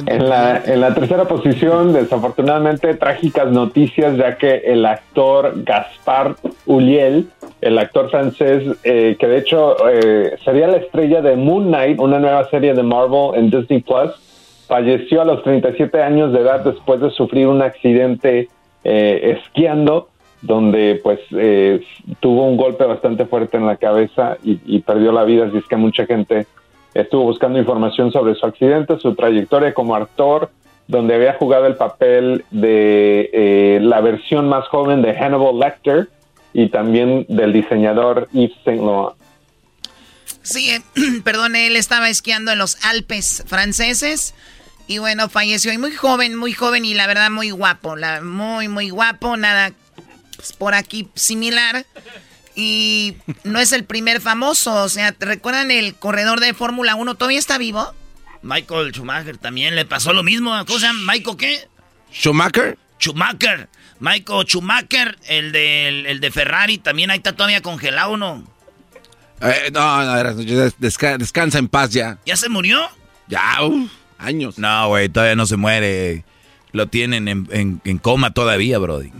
En 0.07 0.29
la, 0.29 0.61
en 0.65 0.81
la 0.81 0.93
tercera 0.93 1.25
posición, 1.25 1.93
desafortunadamente, 1.93 2.93
trágicas 2.95 3.51
noticias, 3.51 4.17
ya 4.17 4.37
que 4.37 4.57
el 4.65 4.85
actor 4.85 5.53
Gaspar 5.63 6.35
Ulliel, 6.65 7.27
el 7.61 7.77
actor 7.77 8.09
francés, 8.09 8.63
eh, 8.83 9.15
que 9.19 9.27
de 9.27 9.37
hecho 9.37 9.75
eh, 9.89 10.37
sería 10.43 10.67
la 10.67 10.77
estrella 10.77 11.21
de 11.21 11.35
Moon 11.35 11.67
Knight, 11.67 11.99
una 11.99 12.19
nueva 12.19 12.49
serie 12.49 12.73
de 12.73 12.83
Marvel 12.83 13.35
en 13.35 13.49
Disney 13.49 13.81
Plus, 13.81 14.11
falleció 14.67 15.21
a 15.21 15.25
los 15.25 15.43
37 15.43 16.01
años 16.01 16.31
de 16.31 16.39
edad 16.39 16.63
después 16.63 17.01
de 17.01 17.09
sufrir 17.11 17.47
un 17.47 17.61
accidente 17.61 18.49
eh, 18.83 19.37
esquiando, 19.37 20.09
donde 20.41 20.99
pues 21.03 21.19
eh, 21.31 21.83
tuvo 22.19 22.47
un 22.47 22.57
golpe 22.57 22.85
bastante 22.85 23.25
fuerte 23.25 23.57
en 23.57 23.67
la 23.67 23.75
cabeza 23.75 24.37
y, 24.43 24.59
y 24.65 24.79
perdió 24.79 25.11
la 25.11 25.23
vida, 25.23 25.45
así 25.45 25.57
es 25.57 25.67
que 25.67 25.75
mucha 25.75 26.05
gente 26.05 26.47
estuvo 26.93 27.23
buscando 27.23 27.59
información 27.59 28.11
sobre 28.11 28.35
su 28.35 28.45
accidente, 28.45 28.99
su 28.99 29.15
trayectoria 29.15 29.73
como 29.73 29.95
actor, 29.95 30.51
donde 30.87 31.15
había 31.15 31.33
jugado 31.33 31.67
el 31.67 31.75
papel 31.75 32.43
de 32.51 33.29
eh, 33.33 33.79
la 33.81 34.01
versión 34.01 34.49
más 34.49 34.67
joven 34.67 35.01
de 35.01 35.13
Hannibal 35.13 35.59
Lecter 35.59 36.09
y 36.53 36.69
también 36.69 37.25
del 37.29 37.53
diseñador 37.53 38.27
Yves 38.33 38.57
Saint 38.65 38.81
Laurent. 38.81 39.15
Sí, 40.41 40.71
eh, 40.71 40.81
perdón, 41.23 41.55
él 41.55 41.75
estaba 41.75 42.09
esquiando 42.09 42.51
en 42.51 42.57
los 42.57 42.83
Alpes 42.83 43.43
franceses 43.47 44.33
y 44.87 44.97
bueno, 44.97 45.29
falleció 45.29 45.71
y 45.71 45.77
muy 45.77 45.91
joven, 45.91 46.35
muy 46.35 46.51
joven 46.51 46.83
y 46.83 46.93
la 46.93 47.07
verdad 47.07 47.29
muy 47.29 47.51
guapo, 47.51 47.95
muy, 48.23 48.67
muy 48.67 48.89
guapo, 48.89 49.37
nada 49.37 49.71
pues, 50.35 50.53
por 50.53 50.73
aquí 50.73 51.07
similar. 51.15 51.85
Y 52.55 53.15
no 53.43 53.59
es 53.59 53.71
el 53.71 53.85
primer 53.85 54.19
famoso, 54.21 54.73
o 54.83 54.89
sea, 54.89 55.11
¿te 55.13 55.25
recuerdan 55.25 55.71
el 55.71 55.95
corredor 55.95 56.39
de 56.39 56.53
Fórmula 56.53 56.95
1? 56.95 57.15
¿Todavía 57.15 57.39
está 57.39 57.57
vivo? 57.57 57.93
Michael 58.41 58.91
Schumacher 58.91 59.37
también 59.37 59.75
le 59.75 59.85
pasó 59.85 60.13
lo 60.13 60.23
mismo. 60.23 60.51
¿Cómo 60.65 60.79
se 60.79 60.87
llama? 60.87 61.13
¿Michael 61.13 61.37
qué? 61.37 61.67
¿Schumacher? 62.11 62.77
Schumacher. 62.99 63.69
Michael 63.99 64.45
Schumacher, 64.47 65.17
el 65.27 65.51
de, 65.51 65.87
el, 65.87 66.05
el 66.07 66.19
de 66.19 66.31
Ferrari, 66.31 66.77
también 66.79 67.11
ahí 67.11 67.17
está 67.17 67.33
todavía 67.33 67.61
congelado, 67.61 68.17
¿no? 68.17 68.43
Eh, 69.41 69.69
no, 69.71 70.03
no, 70.03 70.13
desca- 70.79 71.17
descansa 71.17 71.57
en 71.59 71.67
paz 71.67 71.91
ya. 71.91 72.17
¿Ya 72.25 72.35
se 72.35 72.49
murió? 72.49 72.81
Ya, 73.27 73.63
uf, 73.63 73.89
años. 74.17 74.57
No, 74.57 74.87
güey, 74.89 75.07
todavía 75.09 75.35
no 75.35 75.45
se 75.45 75.55
muere. 75.57 76.25
Lo 76.73 76.87
tienen 76.87 77.27
en, 77.27 77.47
en- 77.51 77.81
en 77.85 77.97
coma 77.97 78.31
todavía, 78.33 78.77
Brody. 78.77 79.11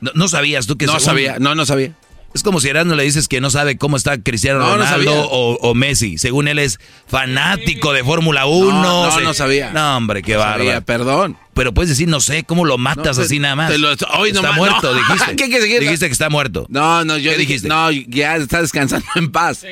No, 0.00 0.10
no 0.14 0.28
sabías 0.28 0.66
tú 0.66 0.76
que 0.76 0.86
No 0.86 1.00
sabía, 1.00 1.38
no, 1.38 1.54
no 1.54 1.66
sabía. 1.66 1.92
Es 2.34 2.42
como 2.42 2.60
si 2.60 2.68
Erasmo 2.68 2.94
le 2.94 3.04
dices 3.04 3.26
que 3.26 3.40
no 3.40 3.50
sabe 3.50 3.78
cómo 3.78 3.96
está 3.96 4.18
Cristiano 4.22 4.58
No, 4.58 4.66
no 4.76 4.84
Ronaldo 4.84 5.12
o, 5.30 5.54
o 5.56 5.74
Messi. 5.74 6.18
Según 6.18 6.46
él 6.46 6.58
es 6.58 6.78
fanático 7.06 7.92
de 7.92 8.04
Fórmula 8.04 8.44
1. 8.46 8.70
No, 8.82 9.06
no, 9.06 9.10
se- 9.12 9.22
no 9.22 9.34
sabía. 9.34 9.72
No, 9.72 9.96
hombre, 9.96 10.22
qué 10.22 10.34
No 10.34 10.40
bárbaro. 10.40 10.58
sabía, 10.64 10.80
perdón. 10.82 11.36
Pero 11.54 11.74
puedes 11.74 11.88
decir, 11.88 12.06
no 12.06 12.20
sé, 12.20 12.44
¿cómo 12.44 12.64
lo 12.64 12.78
matas 12.78 13.16
No, 13.18 13.24
así 13.24 13.38
nada 13.38 13.56
más? 13.56 13.76
lo- 13.78 13.88
hoy 14.18 14.28
está 14.28 14.42
nomás, 14.42 14.56
muerto, 14.56 14.92
no. 14.92 14.98
dijiste. 14.98 15.36
¿Qué? 15.68 15.80
Dijiste 15.80 16.06
que 16.06 16.12
está 16.12 16.28
muerto. 16.30 16.66
No, 16.68 17.04
no, 17.04 17.16
yo 17.16 17.30
¿Qué 17.32 17.38
dije, 17.38 17.48
dijiste? 17.54 17.68
no, 17.68 17.90
ya 17.90 18.36
está 18.36 18.60
descansando 18.62 19.06
en 19.16 19.32
paz. 19.32 19.64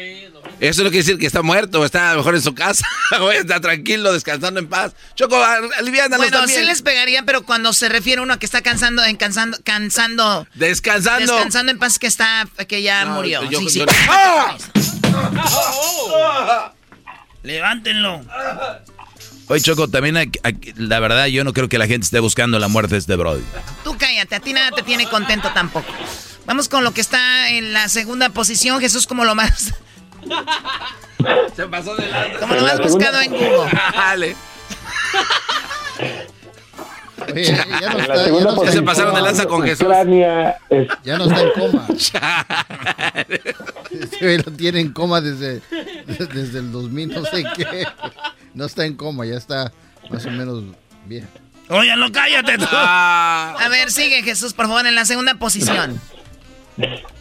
Eso 0.59 0.83
no 0.83 0.89
quiere 0.89 1.05
decir 1.05 1.19
que 1.19 1.27
está 1.27 1.43
muerto, 1.43 1.85
está 1.85 2.11
a 2.11 2.13
lo 2.15 2.19
mejor 2.21 2.35
en 2.35 2.41
su 2.43 2.55
casa, 2.55 2.87
güey, 3.21 3.37
está 3.39 3.61
tranquilo, 3.61 4.11
descansando 4.13 4.59
en 4.59 4.69
paz. 4.69 4.93
Choco, 5.15 5.37
aliviánanos 5.79 6.17
Bueno, 6.19 6.39
también. 6.39 6.61
sí 6.61 6.65
les 6.67 6.81
pegaría, 6.81 7.25
pero 7.25 7.43
cuando 7.45 7.75
se 7.75 7.89
refiere 7.91 8.21
a 8.21 8.23
uno 8.23 8.39
que 8.39 8.47
está 8.47 8.63
cansando, 8.63 9.03
cansando, 9.19 9.59
cansando, 9.65 10.47
Descansando. 10.55 11.35
descansando 11.35 11.73
en 11.73 11.79
paz, 11.79 11.99
que 11.99 12.07
está, 12.07 12.49
que 12.69 12.81
ya 12.83 13.05
No, 13.05 13.17
murió. 13.17 13.43
yo- 13.51 13.59
Sí, 13.59 13.65
yo- 13.65 13.71
sí. 13.71 13.85
¡Ah! 14.09 14.57
Levántenlo. 17.43 18.23
Oye, 19.49 19.61
Choco, 19.61 19.89
también 19.89 20.17
hay- 20.17 20.31
la 20.77 20.99
verdad 21.01 21.27
yo 21.27 21.45
no 21.45 21.53
creo 21.53 21.69
que 21.69 21.79
la 21.79 21.87
gente 21.87 22.05
esté 22.05 22.19
buscando 22.19 22.59
la 22.59 22.69
muerte 22.69 22.95
de 22.95 22.99
este 23.01 23.15
Brody. 23.15 23.45
Tú 23.85 23.97
cállate, 23.99 24.35
a 24.35 24.41
ti 24.41 24.53
nada 24.53 24.71
te 24.73 24.83
tiene 24.83 25.07
contento 25.09 25.51
tampoco. 25.55 25.87
Vamos 26.47 26.69
con 26.69 26.83
lo 26.83 26.93
que 26.93 27.01
está 27.01 27.51
en 27.51 27.73
la 27.73 27.89
segunda 27.89 28.31
posición, 28.31 28.81
Jesús, 28.81 29.07
como 29.07 29.25
lo 29.25 29.35
más, 29.35 29.75
Se 31.57 31.66
pasó 31.66 31.95
de 31.97 32.09
lanza. 32.09 32.39
como 32.41 32.55
lo 32.55 32.62
más 32.62 32.79
buscado 32.81 33.20
en 33.20 33.31
Google. 33.31 33.70
Dale. 33.95 34.37
Oye, 37.33 37.45
ya 37.81 37.91
no 37.91 37.99
está, 37.99 38.27
ya 38.27 38.31
no 38.31 38.39
está 38.39 38.55
posición, 38.55 38.89
en 38.89 38.95
coma. 38.95 39.47
con 39.47 39.62
Jesús. 39.62 39.87
Ucrania 39.87 40.57
es- 40.68 40.89
Ya 41.03 41.18
no 41.18 41.24
está 41.24 41.41
en 41.41 41.51
coma. 41.53 41.87
Güey 44.20 44.39
lo 44.39 44.53
tiene 44.53 44.81
en 44.81 44.93
coma 44.93 45.20
desde, 45.20 45.61
desde 46.07 46.59
el 46.59 46.72
2000, 46.72 47.09
no 47.14 47.24
sé 47.24 47.45
qué. 47.57 47.87
No 48.55 48.66
está 48.66 48.85
en 48.85 48.95
coma, 48.95 49.24
ya 49.27 49.37
está 49.37 49.72
más 50.11 50.24
o 50.27 50.31
menos 50.31 50.62
bien. 51.07 51.29
Óyalo, 51.68 52.12
cállate 52.12 52.59
tú. 52.59 52.66
Ah. 52.70 53.57
A 53.59 53.68
ver, 53.68 53.91
sigue 53.91 54.22
Jesús, 54.22 54.53
por 54.53 54.66
favor, 54.66 54.87
en 54.87 54.95
la 54.95 55.05
segunda 55.05 55.35
posición. 55.35 56.01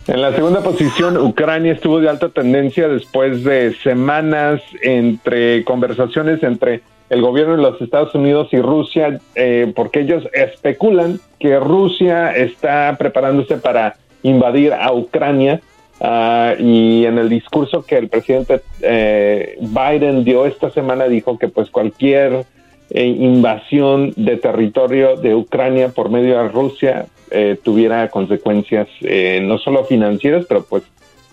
En 0.07 0.21
la 0.21 0.35
segunda 0.35 0.61
posición, 0.61 1.17
Ucrania 1.17 1.73
estuvo 1.73 1.99
de 1.99 2.09
alta 2.09 2.29
tendencia 2.29 2.87
después 2.87 3.43
de 3.43 3.73
semanas 3.81 4.61
entre 4.83 5.63
conversaciones 5.63 6.43
entre 6.43 6.81
el 7.09 7.21
gobierno 7.21 7.55
de 7.55 7.63
los 7.63 7.81
Estados 7.81 8.13
Unidos 8.13 8.49
y 8.51 8.59
Rusia, 8.59 9.19
eh, 9.33 9.71
porque 9.75 10.01
ellos 10.01 10.27
especulan 10.31 11.19
que 11.39 11.59
Rusia 11.59 12.35
está 12.35 12.95
preparándose 12.99 13.57
para 13.57 13.95
invadir 14.21 14.73
a 14.73 14.93
Ucrania. 14.93 15.61
ah, 16.01 16.53
y 16.59 17.05
en 17.05 17.17
el 17.17 17.29
discurso 17.29 17.83
que 17.83 17.97
el 17.97 18.09
presidente 18.09 18.61
eh, 18.81 19.57
Biden 19.61 20.23
dio 20.23 20.45
esta 20.45 20.69
semana 20.69 21.05
dijo 21.05 21.39
que 21.39 21.47
pues 21.47 21.69
cualquier 21.69 22.45
eh, 22.89 23.05
invasión 23.05 24.13
de 24.17 24.35
territorio 24.35 25.15
de 25.15 25.33
Ucrania 25.33 25.89
por 25.89 26.09
medio 26.09 26.37
de 26.37 26.49
Rusia 26.49 27.05
eh, 27.31 27.57
tuviera 27.61 28.09
consecuencias 28.09 28.87
eh, 29.01 29.41
no 29.43 29.57
solo 29.57 29.85
financieras, 29.85 30.45
pero 30.47 30.63
pues 30.63 30.83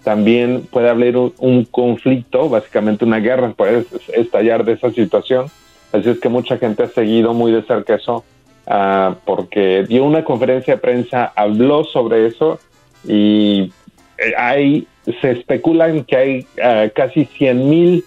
también 0.02 0.66
puede 0.70 0.88
haber 0.88 1.16
un, 1.16 1.64
conflicto, 1.70 2.48
básicamente 2.48 3.04
una 3.04 3.20
guerra 3.20 3.52
puede 3.52 3.80
es- 3.80 4.08
estallar 4.14 4.64
de 4.64 4.72
esa 4.72 4.90
situación. 4.90 5.46
Así 5.92 6.08
es 6.08 6.18
que 6.18 6.28
mucha 6.28 6.58
gente 6.58 6.82
ha 6.84 6.88
seguido 6.88 7.34
muy 7.34 7.52
de 7.52 7.62
cerca 7.62 7.94
eso, 7.94 8.24
ah, 8.66 9.16
porque 9.24 9.84
dio 9.88 10.04
una 10.04 10.24
conferencia 10.24 10.74
de 10.74 10.80
prensa, 10.80 11.32
habló 11.36 11.84
sobre 11.84 12.26
eso 12.26 12.58
y 13.06 13.72
eh, 14.18 14.32
hay, 14.36 14.86
se 15.20 15.32
especulan 15.32 16.04
que 16.04 16.16
hay 16.16 16.46
ah, 16.62 16.86
casi 16.94 17.26
100 17.26 17.68
mil 17.68 18.04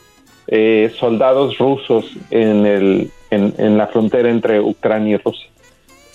eh, 0.47 0.91
soldados 0.97 1.57
rusos 1.57 2.05
en, 2.29 2.65
el, 2.65 3.11
en 3.31 3.77
la 3.77 3.88
frontera 3.88 4.29
entre 4.29 4.59
Ucrania 4.59 5.15
y 5.15 5.17
Rusia. 5.17 5.47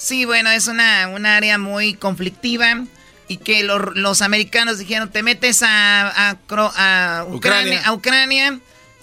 Sí, 0.03 0.25
bueno, 0.25 0.49
es 0.51 0.67
una, 0.67 1.09
una 1.09 1.37
área 1.37 1.59
muy 1.59 1.93
conflictiva 1.93 2.85
y 3.29 3.37
que 3.37 3.63
lo- 3.65 3.79
los 3.79 4.23
americanos 4.23 4.79
dijeron, 4.79 5.11
te 5.11 5.23
metes 5.23 5.63
a, 5.63 6.31
a, 6.31 6.37
Cro- 6.49 6.73
a 6.75 7.25
Ucrania, 7.29 7.35
Ucrania. 7.37 7.83
a 7.87 7.93
Ucrania 7.93 8.61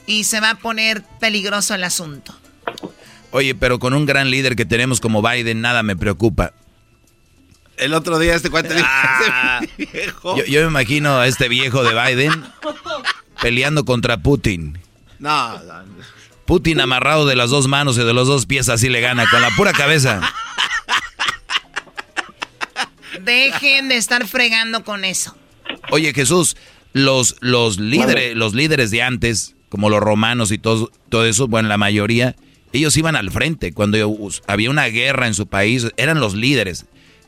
y 0.07 0.23
se 0.23 0.39
va 0.39 0.51
a 0.51 0.55
poner 0.55 1.03
peligroso 1.19 1.75
el 1.75 1.83
asunto. 1.83 2.35
Oye, 3.29 3.53
pero 3.53 3.77
con 3.77 3.93
un 3.93 4.05
gran 4.07 4.31
líder 4.31 4.55
que 4.55 4.65
tenemos 4.65 4.99
como 4.99 5.21
Biden, 5.21 5.61
nada 5.61 5.83
me 5.83 5.95
preocupa. 5.95 6.53
El 7.77 7.93
otro 7.93 8.17
día 8.17 8.33
este 8.33 8.49
cuate 8.49 8.73
dijo, 8.73 8.87
Ah. 8.89 9.61
viejo. 9.77 10.37
Yo, 10.37 10.45
yo 10.45 10.61
me 10.61 10.67
imagino 10.67 11.19
a 11.19 11.27
este 11.27 11.47
viejo 11.47 11.83
de 11.83 11.93
Biden 11.93 12.43
peleando 13.39 13.85
contra 13.85 14.17
Putin. 14.17 14.79
No, 15.19 15.59
no. 15.59 15.83
Putin 16.45 16.81
amarrado 16.81 17.27
de 17.27 17.35
las 17.35 17.51
dos 17.51 17.67
manos 17.67 17.97
y 17.97 18.03
de 18.03 18.13
los 18.13 18.27
dos 18.27 18.45
pies, 18.47 18.67
así 18.69 18.89
le 18.89 19.01
gana, 19.01 19.29
con 19.29 19.41
la 19.41 19.49
pura 19.51 19.73
cabeza. 19.73 20.21
Dejen 23.23 23.89
de 23.89 23.97
estar 23.97 24.25
fregando 24.27 24.83
con 24.83 25.05
eso. 25.05 25.35
Oye, 25.91 26.13
Jesús, 26.13 26.55
los, 26.93 27.35
los, 27.41 27.79
líderes, 27.79 28.35
los 28.35 28.53
líderes 28.53 28.91
de 28.91 29.01
antes, 29.01 29.55
como 29.69 29.89
los 29.89 29.99
romanos 30.01 30.51
y 30.51 30.57
todo, 30.57 30.91
todo 31.09 31.25
eso, 31.25 31.47
bueno, 31.47 31.69
la 31.69 31.77
mayoría, 31.77 32.35
ellos 32.73 32.95
iban 32.97 33.15
al 33.15 33.31
frente. 33.31 33.73
Cuando 33.73 33.97
había 34.47 34.69
una 34.69 34.85
guerra 34.85 35.27
en 35.27 35.33
su 35.33 35.47
país, 35.47 35.87
eran 35.97 36.19
los 36.19 36.35
líderes. 36.35 36.85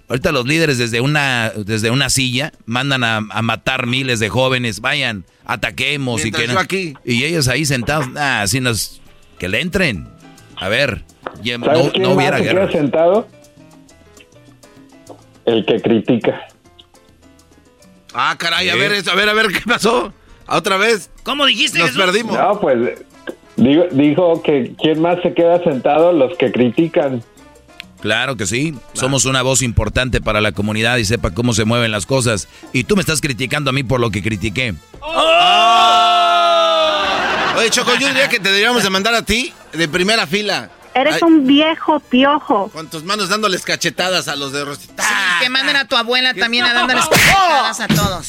Ahorita 0.08 0.32
los 0.32 0.48
líderes 0.48 0.78
desde 0.80 1.02
una, 1.02 1.52
desde 1.56 1.92
una 1.92 2.10
silla 2.10 2.52
mandan 2.66 3.04
a, 3.04 3.18
a 3.18 3.42
matar 3.44 3.86
miles 3.86 4.20
de 4.20 4.30
jóvenes, 4.30 4.80
vayan, 4.82 5.24
ataquemos 5.46 6.26
y 6.26 6.32
que 6.32 6.48
no- 6.48 6.60
aquí. 6.60 6.96
Y 7.06 7.26
ellos 7.26 7.48
ahí 7.48 7.64
sentados, 7.66 8.08
ah, 8.18 8.42
así 8.42 8.60
nos... 8.60 9.02
que 9.38 9.48
le 9.50 9.62
entren. 9.62 10.08
A 10.56 10.68
ver, 10.68 11.04
no, 11.60 11.66
¿Sabes 11.66 11.92
quién 11.92 12.04
no 12.04 12.12
hubiera 12.14 12.40
guerra. 12.40 12.72
sentado? 12.72 13.28
El 15.50 15.66
que 15.66 15.82
critica. 15.82 16.48
Ah, 18.14 18.36
caray, 18.38 18.70
a 18.70 18.76
ver, 18.76 18.92
eso, 18.92 19.12
a 19.12 19.16
ver, 19.16 19.30
a 19.30 19.34
ver, 19.34 19.48
¿qué 19.48 19.62
pasó? 19.66 20.14
¿Otra 20.48 20.78
vez? 20.78 21.10
¿Cómo 21.24 21.46
dijiste, 21.46 21.80
Nos 21.80 21.90
Jesús? 21.90 22.04
perdimos. 22.04 22.38
No, 22.38 22.60
pues 22.60 22.78
digo- 23.56 23.86
dijo 23.92 24.42
que 24.44 24.74
quién 24.82 25.02
más 25.02 25.22
se 25.22 25.34
queda 25.34 25.64
sentado, 25.64 26.12
los 26.12 26.36
que 26.38 26.52
critican. 26.52 27.24
Claro 28.02 28.38
que 28.38 28.46
sí. 28.46 28.76
Somos 28.94 29.26
una 29.26 29.42
voz 29.42 29.62
importante 29.62 30.22
para 30.22 30.40
la 30.40 30.52
comunidad 30.54 30.98
y 30.98 31.06
sepa 31.06 31.32
cómo 31.32 31.54
se 31.54 31.66
mueven 31.66 31.92
las 31.92 32.06
cosas. 32.06 32.48
Y 32.74 32.86
tú 32.86 32.96
me 32.96 33.02
estás 33.02 33.20
criticando 33.22 33.72
a 33.72 33.74
mí 33.74 33.84
por 33.84 34.00
lo 34.00 34.10
que 34.10 34.22
critiqué. 34.24 34.74
Oye, 37.58 37.70
Choco, 37.72 37.92
yo 38.00 38.08
diría 38.08 38.30
que 38.30 38.38
te 38.40 38.48
deberíamos 38.50 38.84
de 38.84 38.90
mandar 38.90 39.14
a 39.16 39.22
ti 39.24 39.54
de 39.74 39.88
primera 39.90 40.26
fila. 40.28 40.70
Eres 40.94 41.16
Ay, 41.16 41.22
un 41.24 41.46
viejo 41.46 42.00
piojo. 42.00 42.70
Con 42.70 42.90
tus 42.90 43.04
manos 43.04 43.30
dándoles 43.30 43.64
cachetadas 43.64 44.28
a 44.28 44.36
los 44.36 44.52
de 44.52 44.66
Rosita. 44.66 45.04
Que 45.42 45.50
manden 45.50 45.76
a 45.76 45.88
tu 45.88 45.96
abuela 45.96 46.34
también 46.34 46.66
a 46.66 46.74
dándoles 46.74 47.06
cachetadas 47.08 47.80
a 47.80 47.88
todos. 47.88 48.28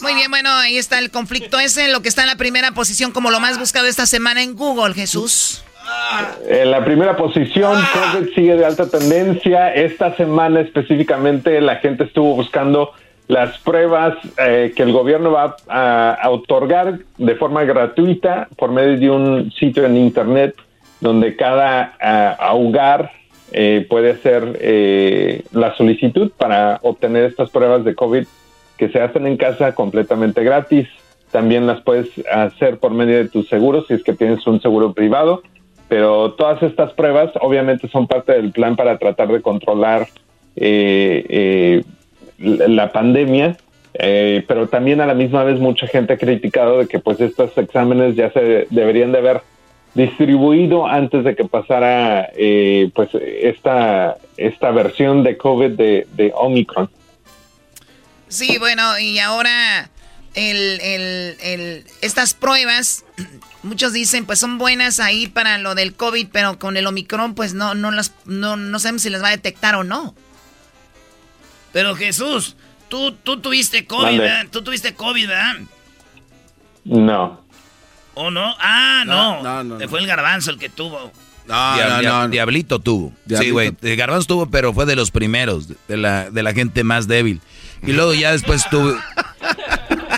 Muy 0.00 0.14
bien, 0.14 0.30
bueno, 0.30 0.50
ahí 0.50 0.78
está 0.78 0.98
el 0.98 1.10
conflicto 1.10 1.58
ese, 1.58 1.88
lo 1.88 2.02
que 2.02 2.08
está 2.08 2.22
en 2.22 2.28
la 2.28 2.36
primera 2.36 2.72
posición 2.72 3.10
como 3.10 3.30
lo 3.30 3.40
más 3.40 3.58
buscado 3.58 3.86
esta 3.86 4.06
semana 4.06 4.42
en 4.42 4.54
Google, 4.54 4.94
Jesús. 4.94 5.64
En 6.46 6.70
la 6.70 6.84
primera 6.84 7.16
posición, 7.16 7.82
COVID 7.92 8.34
sigue 8.34 8.56
de 8.56 8.64
alta 8.64 8.88
tendencia. 8.88 9.72
Esta 9.74 10.14
semana 10.16 10.60
específicamente 10.60 11.60
la 11.60 11.76
gente 11.76 12.04
estuvo 12.04 12.34
buscando 12.34 12.92
las 13.26 13.58
pruebas 13.58 14.14
eh, 14.38 14.72
que 14.76 14.82
el 14.82 14.92
gobierno 14.92 15.32
va 15.32 15.56
a, 15.68 16.14
a 16.14 16.30
otorgar 16.30 17.00
de 17.16 17.34
forma 17.36 17.64
gratuita 17.64 18.48
por 18.56 18.70
medio 18.70 18.98
de 18.98 19.10
un 19.10 19.52
sitio 19.52 19.84
en 19.84 19.96
internet 19.96 20.54
donde 21.00 21.36
cada 21.36 21.96
ah, 22.00 22.54
hogar 22.54 23.12
eh, 23.52 23.86
puede 23.88 24.10
hacer 24.10 24.58
eh, 24.60 25.44
la 25.52 25.74
solicitud 25.76 26.30
para 26.36 26.80
obtener 26.82 27.24
estas 27.24 27.50
pruebas 27.50 27.84
de 27.84 27.94
COVID 27.94 28.26
que 28.76 28.88
se 28.88 29.00
hacen 29.00 29.26
en 29.26 29.36
casa 29.36 29.74
completamente 29.74 30.42
gratis. 30.44 30.88
También 31.30 31.66
las 31.66 31.80
puedes 31.82 32.08
hacer 32.30 32.78
por 32.78 32.92
medio 32.92 33.18
de 33.18 33.28
tu 33.28 33.42
seguro 33.42 33.84
si 33.86 33.94
es 33.94 34.02
que 34.02 34.14
tienes 34.14 34.46
un 34.46 34.60
seguro 34.60 34.92
privado. 34.92 35.42
Pero 35.88 36.32
todas 36.32 36.62
estas 36.62 36.92
pruebas 36.92 37.32
obviamente 37.40 37.88
son 37.88 38.06
parte 38.06 38.32
del 38.32 38.52
plan 38.52 38.76
para 38.76 38.98
tratar 38.98 39.28
de 39.28 39.40
controlar 39.40 40.06
eh, 40.56 41.24
eh, 41.28 41.82
la 42.38 42.68
la 42.68 42.92
pandemia. 42.92 43.56
Eh, 43.94 44.44
pero 44.46 44.68
también 44.68 45.00
a 45.00 45.06
la 45.06 45.14
misma 45.14 45.44
vez 45.44 45.58
mucha 45.58 45.86
gente 45.86 46.12
ha 46.12 46.18
criticado 46.18 46.78
de 46.78 46.86
que 46.86 46.98
pues 46.98 47.20
estos 47.20 47.56
exámenes 47.56 48.14
ya 48.14 48.30
se 48.30 48.66
deberían 48.70 49.12
de 49.12 49.18
haber 49.18 49.40
distribuido 49.98 50.86
antes 50.86 51.24
de 51.24 51.34
que 51.34 51.44
pasara 51.44 52.30
eh, 52.36 52.90
pues 52.94 53.10
esta, 53.14 54.16
esta 54.36 54.70
versión 54.70 55.24
de 55.24 55.36
COVID 55.36 55.70
de, 55.72 56.06
de 56.14 56.32
Omicron. 56.34 56.88
Sí, 58.28 58.58
bueno, 58.58 58.98
y 58.98 59.18
ahora 59.18 59.90
el, 60.34 60.80
el, 60.80 61.36
el- 61.42 61.84
estas 62.00 62.32
pruebas, 62.34 63.04
muchos 63.64 63.92
dicen, 63.92 64.24
pues 64.24 64.38
son 64.38 64.56
buenas 64.56 65.00
ahí 65.00 65.26
para 65.26 65.58
lo 65.58 65.74
del 65.74 65.94
COVID, 65.94 66.28
pero 66.30 66.58
con 66.60 66.76
el 66.76 66.86
Omicron, 66.86 67.34
pues 67.34 67.54
no, 67.54 67.74
no 67.74 67.90
las, 67.90 68.14
no, 68.24 68.56
no 68.56 68.78
sabemos 68.78 69.02
si 69.02 69.10
las 69.10 69.22
va 69.22 69.28
a 69.28 69.32
detectar 69.32 69.74
o 69.74 69.82
no. 69.82 70.14
Pero 71.72 71.96
Jesús, 71.96 72.56
tú, 72.88 73.12
tú 73.12 73.40
tuviste 73.40 73.84
COVID. 73.84 74.20
Tú 74.50 74.62
tuviste 74.62 74.94
COVID, 74.94 75.26
¿verdad? 75.28 75.56
No. 76.84 77.47
¿O 78.20 78.30
no? 78.32 78.54
Ah, 78.58 79.04
no. 79.06 79.42
No, 79.44 79.62
no, 79.64 79.78
no, 79.78 79.88
Fue 79.88 80.00
el 80.00 80.06
garbanzo 80.08 80.50
el 80.50 80.58
que 80.58 80.68
tuvo. 80.68 81.12
Dia- 81.46 82.00
dia- 82.00 82.28
Diablito 82.28 82.78
tuvo. 82.80 83.12
Sí, 83.26 83.50
güey. 83.50 83.72
El 83.80 83.96
Garbanzo 83.96 84.26
tuvo, 84.26 84.50
pero 84.50 84.74
fue 84.74 84.84
de 84.86 84.96
los 84.96 85.10
primeros, 85.10 85.66
de 85.68 85.96
la, 85.96 86.28
de 86.30 86.42
la 86.42 86.52
gente 86.52 86.84
más 86.84 87.06
débil. 87.08 87.40
Y 87.86 87.92
luego 87.92 88.12
ya 88.12 88.32
después 88.32 88.68
tuvo... 88.68 88.88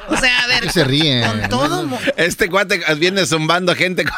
O 0.09 0.17
sea, 0.17 0.41
a 0.41 0.47
ver, 0.49 0.73
se 0.73 0.83
ríen. 0.83 1.23
con 1.25 1.49
todo... 1.51 1.87
mo- 1.87 2.01
Este 2.17 2.49
cuate 2.49 2.81
viene 2.97 3.27
zumbando 3.27 3.77
gente. 3.77 4.05
con- 4.05 4.15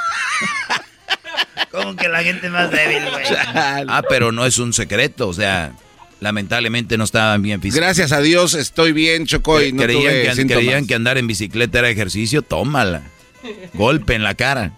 Como 1.82 1.96
que 1.96 2.08
la 2.08 2.22
gente 2.22 2.48
más 2.50 2.70
débil, 2.70 3.02
güey. 3.10 3.24
Ah, 3.54 4.02
pero 4.08 4.32
no 4.32 4.46
es 4.46 4.58
un 4.58 4.72
secreto, 4.72 5.28
o 5.28 5.34
sea, 5.34 5.72
lamentablemente 6.20 6.96
no 6.96 7.04
estaban 7.04 7.42
bien 7.42 7.60
físicamente. 7.60 8.00
Gracias 8.00 8.12
a 8.18 8.22
Dios 8.22 8.54
estoy 8.54 8.92
bien, 8.92 9.26
Choco, 9.26 9.60
y 9.60 9.72
no 9.72 9.82
creían, 9.82 10.02
tuve 10.34 10.46
que, 10.46 10.54
creían 10.54 10.86
que 10.86 10.94
andar 10.94 11.18
en 11.18 11.26
bicicleta 11.26 11.80
era 11.80 11.90
ejercicio, 11.90 12.40
tómala. 12.42 13.02
Golpe 13.74 14.14
en 14.14 14.22
la 14.22 14.34
cara. 14.34 14.72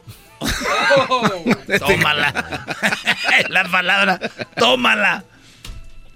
Tómala. 1.79 2.67
la 3.49 3.65
palabra, 3.65 4.21
tómala. 4.57 5.25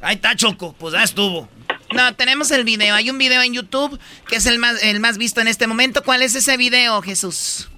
Ahí 0.00 0.16
está, 0.16 0.34
Choco. 0.36 0.74
Pues 0.78 0.94
ya 0.94 1.02
estuvo. 1.02 1.48
No, 1.94 2.14
tenemos 2.14 2.50
el 2.50 2.64
video. 2.64 2.94
Hay 2.94 3.10
un 3.10 3.18
video 3.18 3.42
en 3.42 3.54
YouTube 3.54 3.98
que 4.28 4.36
es 4.36 4.46
el 4.46 4.58
más, 4.58 4.82
el 4.84 5.00
más 5.00 5.18
visto 5.18 5.40
en 5.40 5.48
este 5.48 5.66
momento. 5.66 6.02
¿Cuál 6.02 6.22
es 6.22 6.34
ese 6.34 6.56
video, 6.56 7.00
Jesús? 7.02 7.70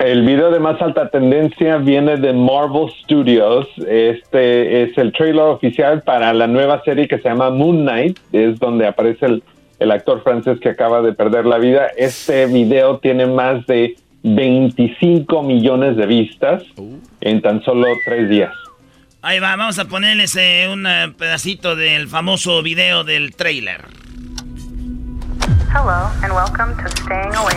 El 0.00 0.24
video 0.24 0.50
de 0.50 0.58
más 0.58 0.80
alta 0.82 1.08
tendencia 1.08 1.76
viene 1.76 2.16
de 2.16 2.32
Marvel 2.32 2.90
Studios. 3.04 3.68
Este 3.86 4.82
es 4.82 4.98
el 4.98 5.12
trailer 5.12 5.44
oficial 5.44 6.02
para 6.02 6.32
la 6.32 6.46
nueva 6.46 6.82
serie 6.84 7.06
que 7.06 7.18
se 7.18 7.28
llama 7.28 7.50
Moon 7.50 7.82
Knight. 7.82 8.18
Es 8.32 8.58
donde 8.58 8.86
aparece 8.86 9.26
el, 9.26 9.42
el 9.84 9.92
actor 9.92 10.22
francés 10.22 10.58
que 10.60 10.70
acaba 10.70 11.02
de 11.02 11.12
perder 11.12 11.46
la 11.46 11.58
vida. 11.58 11.88
Este 11.96 12.46
video 12.46 12.98
tiene 12.98 13.26
más 13.26 13.66
de 13.66 13.96
25 14.22 15.42
millones 15.42 15.96
de 15.96 16.06
vistas 16.06 16.62
en 17.20 17.42
tan 17.42 17.62
solo 17.62 17.86
tres 18.04 18.28
días. 18.28 18.52
Ahí 19.20 19.38
va, 19.38 19.56
vamos 19.56 19.78
a 19.78 19.84
ponerles 19.84 20.36
eh, 20.36 20.68
un 20.70 20.86
eh, 20.86 21.14
pedacito 21.16 21.76
del 21.76 22.08
famoso 22.08 22.62
video 22.62 23.04
del 23.04 23.34
trailer. 23.36 23.84
Hello, 25.70 26.10
and 26.22 26.32
welcome 26.32 26.74
to 26.82 26.88
Staying 27.02 27.34
Awake. 27.34 27.56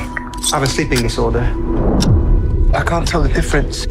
I 0.51 0.55
have 0.55 0.63
a 0.63 0.67
sleeping 0.67 1.01
disorder. 1.01 1.43
I 2.73 2.83
can't 2.83 3.07
tell 3.07 3.21
the 3.21 3.31
difference 3.33 3.85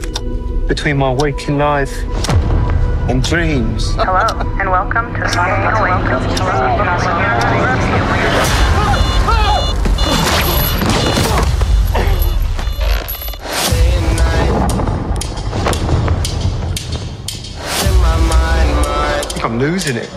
between 0.68 0.96
my 0.98 1.12
waking 1.12 1.58
life 1.58 1.92
and 3.08 3.22
dreams. 3.22 3.94
Hello, 3.96 4.26
and 4.58 4.70
welcome 4.70 5.12
to 5.14 5.20
think 5.28 5.46
I'm 19.44 19.58
losing 19.60 19.96
it. 19.96 20.08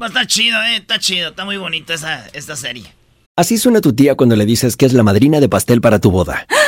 Está 0.00 0.26
chido, 0.26 0.56
eh, 0.62 0.76
está 0.76 0.98
chido, 0.98 1.28
está 1.30 1.44
muy 1.44 1.58
bonita 1.58 1.94
esta 2.32 2.56
serie. 2.56 2.84
Así 3.36 3.58
suena 3.58 3.80
tu 3.80 3.92
tía 3.92 4.14
cuando 4.16 4.34
le 4.34 4.46
dices 4.46 4.76
que 4.76 4.86
es 4.86 4.94
la 4.94 5.02
madrina 5.02 5.38
de 5.38 5.48
pastel 5.48 5.80
para 5.80 5.98
tu 5.98 6.10
boda. 6.10 6.46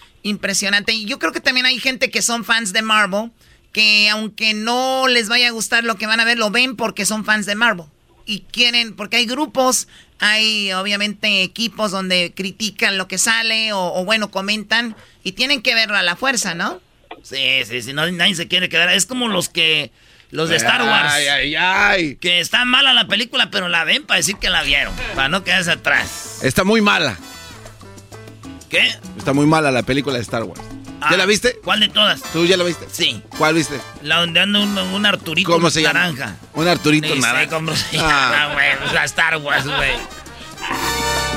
impresionante. 0.23 0.93
Y 0.93 1.05
yo 1.05 1.19
creo 1.19 1.31
que 1.31 1.39
también 1.39 1.65
hay 1.65 1.79
gente 1.79 2.09
que 2.09 2.21
son 2.21 2.45
fans 2.45 2.73
de 2.73 2.81
Marvel, 2.81 3.31
que 3.71 4.09
aunque 4.09 4.53
no 4.53 5.07
les 5.07 5.29
vaya 5.29 5.47
a 5.47 5.51
gustar 5.51 5.83
lo 5.83 5.95
que 5.95 6.07
van 6.07 6.19
a 6.19 6.25
ver, 6.25 6.37
lo 6.37 6.51
ven 6.51 6.75
porque 6.75 7.05
son 7.05 7.25
fans 7.25 7.45
de 7.45 7.55
Marvel. 7.55 7.85
Y 8.25 8.41
quieren, 8.51 8.95
porque 8.95 9.17
hay 9.17 9.25
grupos, 9.25 9.87
hay 10.19 10.71
obviamente 10.73 11.41
equipos 11.41 11.91
donde 11.91 12.33
critican 12.35 12.97
lo 12.97 13.07
que 13.07 13.17
sale 13.17 13.73
o, 13.73 14.05
bueno, 14.05 14.31
comentan 14.31 14.95
y 15.23 15.33
tienen 15.33 15.61
que 15.61 15.73
verlo 15.73 15.97
a 15.97 16.03
la 16.03 16.15
fuerza, 16.15 16.53
¿no? 16.53 16.81
Sí, 17.23 17.63
sí, 17.65 17.81
sí, 17.81 17.93
nadie 17.93 18.35
se 18.35 18.47
quiere 18.47 18.69
quedar. 18.69 18.89
Es 18.89 19.05
como 19.05 19.27
los 19.27 19.49
que 19.49 19.91
los 20.31 20.49
de 20.49 20.55
Star 20.55 20.81
Wars. 20.83 21.11
Ay, 21.11 21.27
ay, 21.27 21.55
ay. 21.55 22.15
Que 22.15 22.39
está 22.39 22.63
mala 22.63 22.93
la 22.93 23.07
película, 23.07 23.51
pero 23.51 23.67
la 23.67 23.83
ven 23.83 24.05
para 24.05 24.17
decir 24.17 24.37
que 24.37 24.49
la 24.49 24.63
vieron. 24.63 24.93
Para 25.13 25.27
no 25.27 25.43
quedarse 25.43 25.71
atrás. 25.71 26.39
Está 26.41 26.63
muy 26.63 26.81
mala. 26.81 27.17
¿Qué? 28.71 28.89
Está 29.17 29.33
muy 29.33 29.45
mala 29.45 29.69
la 29.69 29.83
película 29.83 30.15
de 30.15 30.21
Star 30.21 30.43
Wars. 30.43 30.61
¿Ya 31.09 31.17
la 31.17 31.23
ah, 31.23 31.25
viste? 31.25 31.59
¿Cuál 31.61 31.81
de 31.81 31.89
todas? 31.89 32.21
¿Tú 32.31 32.45
ya 32.45 32.55
la 32.55 32.63
viste? 32.63 32.87
Sí. 32.89 33.21
¿Cuál 33.37 33.55
viste? 33.55 33.81
La 34.01 34.21
donde 34.21 34.39
anda 34.39 34.59
un, 34.59 35.05
Arturito 35.05 35.51
¿Cómo 35.51 35.69
se 35.69 35.81
naranja. 35.81 36.27
Llama? 36.27 36.37
Un 36.53 36.67
Arturito 36.69 37.13
naranja. 37.15 37.49
cómo 37.49 37.75
se 37.75 37.97
llama, 37.97 38.53
güey. 38.53 38.69
Ah. 38.69 38.93
La 38.93 39.03
Star 39.03 39.35
Wars, 39.37 39.65
güey. 39.65 39.91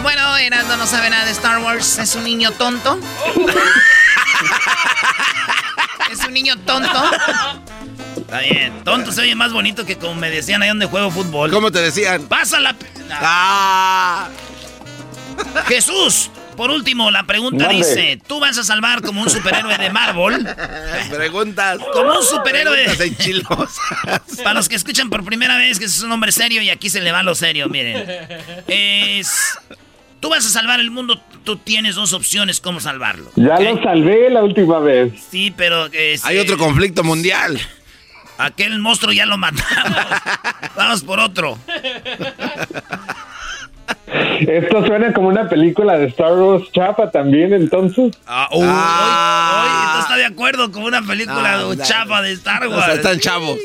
Bueno, 0.02 0.36
Heraldo 0.36 0.76
no 0.76 0.86
sabe 0.86 1.10
nada 1.10 1.24
de 1.24 1.32
Star 1.32 1.58
Wars. 1.58 1.98
Es 1.98 2.14
un 2.14 2.22
niño 2.22 2.52
tonto. 2.52 3.00
es 6.12 6.24
un 6.24 6.34
niño 6.34 6.56
tonto. 6.58 7.10
Está 8.18 8.40
bien. 8.40 8.84
Tonto 8.84 9.10
se 9.10 9.22
oye 9.22 9.34
más 9.34 9.52
bonito 9.52 9.84
que 9.84 9.98
como 9.98 10.14
me 10.14 10.30
decían 10.30 10.62
ahí 10.62 10.68
donde 10.68 10.86
juego 10.86 11.10
fútbol. 11.10 11.50
¿Cómo 11.50 11.72
te 11.72 11.80
decían? 11.80 12.28
Pásala. 12.28 12.76
Ah. 13.10 14.28
Jesús, 15.66 16.30
por 16.56 16.70
último, 16.70 17.10
la 17.10 17.24
pregunta 17.24 17.68
dice: 17.68 18.20
¿Tú 18.26 18.40
vas 18.40 18.56
a 18.58 18.64
salvar 18.64 19.02
como 19.02 19.22
un 19.22 19.30
superhéroe 19.30 19.76
de 19.78 19.90
Marvel? 19.90 20.46
Preguntas. 21.10 21.78
Como 21.92 22.18
un 22.18 22.22
superhéroe. 22.22 22.86
Para 24.42 24.54
los 24.54 24.68
que 24.68 24.76
escuchan 24.76 25.10
por 25.10 25.24
primera 25.24 25.56
vez, 25.56 25.78
que 25.78 25.84
es 25.86 26.02
un 26.02 26.12
hombre 26.12 26.32
serio 26.32 26.62
y 26.62 26.70
aquí 26.70 26.90
se 26.90 27.00
le 27.00 27.12
va 27.12 27.22
lo 27.22 27.34
serio, 27.34 27.68
miren. 27.68 28.04
Es. 28.66 29.58
Tú 30.20 30.30
vas 30.30 30.46
a 30.46 30.48
salvar 30.48 30.80
el 30.80 30.90
mundo, 30.90 31.20
tú 31.44 31.56
tienes 31.56 31.96
dos 31.96 32.14
opciones 32.14 32.60
cómo 32.60 32.80
salvarlo. 32.80 33.30
Ya 33.36 33.58
lo 33.60 33.82
salvé 33.82 34.30
la 34.30 34.42
última 34.42 34.78
vez. 34.78 35.12
Sí, 35.30 35.52
pero. 35.54 35.88
Hay 36.22 36.38
otro 36.38 36.56
conflicto 36.56 37.04
mundial. 37.04 37.60
Aquel 38.38 38.78
monstruo 38.80 39.12
ya 39.12 39.26
lo 39.26 39.38
matamos. 39.38 39.98
Vamos 40.76 41.02
por 41.02 41.20
otro. 41.20 41.58
Esto 44.40 44.86
suena 44.86 45.12
como 45.12 45.28
una 45.28 45.48
película 45.48 45.98
de 45.98 46.06
Star 46.06 46.32
Wars 46.34 46.70
chapa 46.72 47.10
también, 47.10 47.52
entonces. 47.52 48.16
Ah, 48.26 48.48
uy, 48.52 48.66
ah. 48.68 49.98
está 50.00 50.16
de 50.16 50.24
acuerdo 50.24 50.70
con 50.70 50.84
una 50.84 51.02
película 51.02 51.60
ah, 51.60 51.76
chapa 51.82 52.22
de 52.22 52.32
Star 52.32 52.68
Wars. 52.68 52.82
O 52.82 52.84
sea, 52.84 52.94
están 52.94 53.18
chavos. 53.18 53.58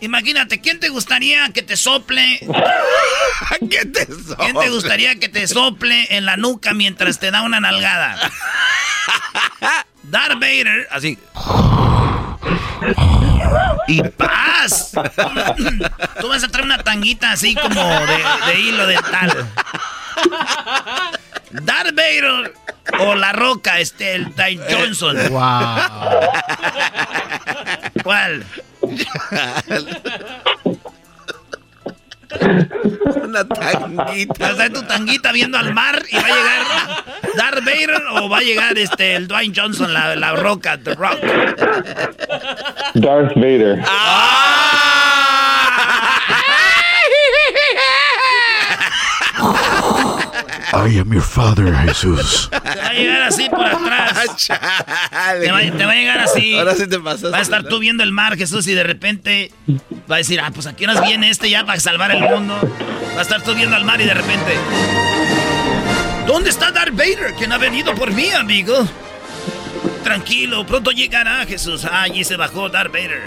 Imagínate, 0.00 0.60
¿quién 0.60 0.80
te 0.80 0.88
gustaría 0.88 1.50
que 1.50 1.62
te 1.62 1.76
sople? 1.76 2.40
¿Qué 3.70 3.84
te 3.84 4.06
sople? 4.06 4.36
¿Quién 4.38 4.58
te 4.58 4.70
gustaría 4.70 5.16
que 5.16 5.28
te 5.28 5.46
sople 5.46 6.06
en 6.10 6.24
la 6.24 6.36
nuca 6.36 6.72
mientras 6.72 7.18
te 7.18 7.30
da 7.30 7.42
una 7.42 7.60
nalgada? 7.60 8.18
Darth 10.04 10.40
Vader, 10.40 10.88
así. 10.90 11.18
Y 13.88 14.02
paz. 14.02 14.92
Tú 16.20 16.28
vas 16.28 16.44
a 16.44 16.48
traer 16.48 16.66
una 16.66 16.82
tanguita 16.82 17.32
así 17.32 17.54
como 17.54 17.82
de, 17.82 18.24
de 18.46 18.60
hilo 18.60 18.86
dental. 18.86 19.48
Darth 21.50 21.94
Vader 21.94 22.54
o 23.00 23.14
La 23.14 23.32
Roca, 23.32 23.80
este, 23.80 24.14
el 24.14 24.32
Ty 24.34 24.60
Johnson. 24.70 25.16
Wow. 25.30 25.40
¿Cuál? 28.02 28.44
Una 33.22 33.46
tanguita. 33.46 34.34
Vas 34.38 34.60
a 34.60 34.70
tu 34.70 34.82
tanguita 34.82 35.32
viendo 35.32 35.58
al 35.58 35.74
mar 35.74 36.02
y 36.10 36.16
va 36.16 36.22
a 36.22 36.28
llegar 36.28 36.62
Darth 37.36 37.64
Vader 37.64 38.02
o 38.12 38.28
va 38.28 38.38
a 38.38 38.42
llegar 38.42 38.78
este 38.78 39.14
el 39.14 39.28
Dwayne 39.28 39.54
Johnson, 39.56 39.92
la, 39.92 40.16
la 40.16 40.32
roca, 40.34 40.78
The 40.78 40.94
Rock. 40.94 41.20
Darth 42.94 43.34
Vader. 43.36 43.84
I 50.72 50.98
am 50.98 51.12
your 51.12 51.22
father, 51.22 51.74
Jesús. 51.84 52.48
Te 52.50 52.58
va 52.58 52.88
a 52.88 52.92
llegar 52.92 53.22
así 53.22 53.48
por 53.48 53.66
atrás. 53.66 54.46
Te 55.40 55.50
va, 55.50 55.60
te 55.60 55.84
va, 55.84 55.92
a 55.92 55.94
llegar 55.94 56.18
así. 56.18 56.56
Ahora 56.56 56.74
sí 56.74 56.86
te 56.86 56.98
pasas. 56.98 57.32
Va 57.32 57.38
a 57.38 57.42
estar 57.42 57.64
tú 57.64 57.78
viendo 57.78 58.02
el 58.02 58.12
mar, 58.12 58.36
Jesús, 58.36 58.66
y 58.66 58.74
de 58.74 58.82
repente 58.82 59.52
va 60.10 60.16
a 60.16 60.18
decir, 60.18 60.40
ah, 60.40 60.50
pues 60.52 60.66
aquí 60.66 60.86
nos 60.86 61.00
viene 61.02 61.30
este 61.30 61.50
ya 61.50 61.64
para 61.64 61.80
salvar 61.80 62.10
el 62.12 62.20
mundo. 62.20 62.58
Va 63.14 63.18
a 63.18 63.22
estar 63.22 63.42
tú 63.42 63.54
viendo 63.54 63.76
al 63.76 63.84
mar 63.84 64.00
y 64.00 64.04
de 64.04 64.14
repente. 64.14 64.56
¿Dónde 66.26 66.50
está 66.50 66.70
Darth 66.70 66.94
Vader? 66.94 67.34
¿Quién 67.36 67.52
ha 67.52 67.58
venido 67.58 67.94
por 67.94 68.12
mí, 68.12 68.30
amigo? 68.30 68.86
Tranquilo, 70.04 70.64
pronto 70.66 70.90
llegará 70.90 71.44
Jesús. 71.46 71.84
Ah, 71.84 72.02
allí 72.02 72.24
se 72.24 72.36
bajó 72.36 72.68
Darth 72.68 72.92
Vader. 72.92 73.22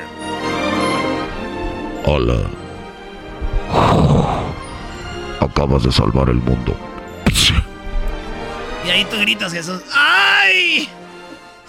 Hola. 2.05 2.41
Acabas 5.39 5.83
de 5.83 5.91
salvar 5.91 6.29
el 6.29 6.37
mundo. 6.37 6.92
Y 8.85 8.89
ahí 8.89 9.05
tú 9.05 9.17
gritas, 9.17 9.53
Jesús. 9.53 9.81
¡Ay! 9.93 10.89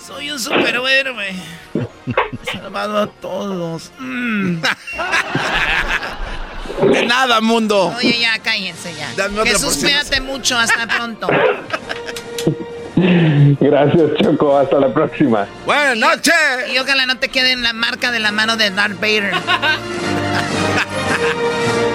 Soy 0.04 0.30
un 0.30 0.38
superhéroe. 0.38 1.34
He 1.72 2.52
salvado 2.52 2.98
a 2.98 3.06
todos. 3.06 3.90
Mm. 3.98 4.60
De 6.92 7.06
nada, 7.06 7.40
mundo. 7.40 7.94
Oye, 7.96 8.18
ya, 8.20 8.38
cállense 8.40 8.94
ya. 8.94 9.08
Jesús, 9.44 9.78
cuídate 9.78 10.20
mucho. 10.20 10.58
Hasta 10.58 10.86
pronto. 10.86 11.28
Gracias, 13.60 14.10
Choco. 14.20 14.58
Hasta 14.58 14.80
la 14.80 14.92
próxima. 14.92 15.46
Buenas 15.64 15.96
noches. 15.96 16.34
Y 16.72 16.78
ojalá 16.78 17.06
no 17.06 17.18
te 17.18 17.28
quede 17.28 17.52
en 17.52 17.62
la 17.62 17.72
marca 17.72 18.10
de 18.10 18.18
la 18.18 18.32
mano 18.32 18.56
de 18.56 18.70
Darth 18.70 19.00
Vader. 19.00 19.32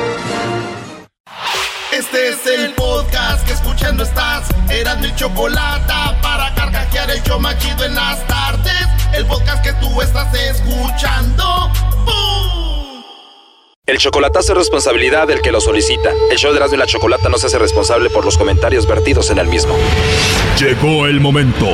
Este 1.99 2.29
es 2.29 2.45
el 2.45 2.73
podcast 2.75 3.45
que 3.45 3.51
escuchando 3.51 4.03
estás. 4.03 4.47
Eran 4.69 5.01
mi 5.01 5.13
chocolate 5.15 5.93
para 6.21 6.55
carcajear 6.55 7.11
el 7.11 7.21
yo 7.23 7.37
machido 7.41 7.83
en 7.83 7.93
las 7.93 8.25
tardes. 8.25 8.87
El 9.13 9.25
podcast 9.25 9.61
que 9.61 9.73
tú 9.73 10.01
estás 10.01 10.33
escuchando. 10.33 11.69
¡Bum! 12.05 13.03
El 13.85 13.97
chocolatazo 13.97 14.53
es 14.53 14.59
responsabilidad 14.59 15.27
del 15.27 15.41
que 15.41 15.51
lo 15.51 15.59
solicita. 15.59 16.11
El 16.31 16.37
show 16.37 16.51
de 16.53 16.59
Erasmo 16.59 16.75
y 16.75 16.79
la 16.79 16.85
Chocolata 16.85 17.27
no 17.27 17.37
se 17.37 17.47
hace 17.47 17.59
responsable 17.59 18.09
por 18.09 18.23
los 18.23 18.37
comentarios 18.37 18.87
vertidos 18.87 19.29
en 19.31 19.39
el 19.39 19.47
mismo. 19.47 19.75
Llegó 20.57 21.05
el 21.05 21.19
momento 21.19 21.67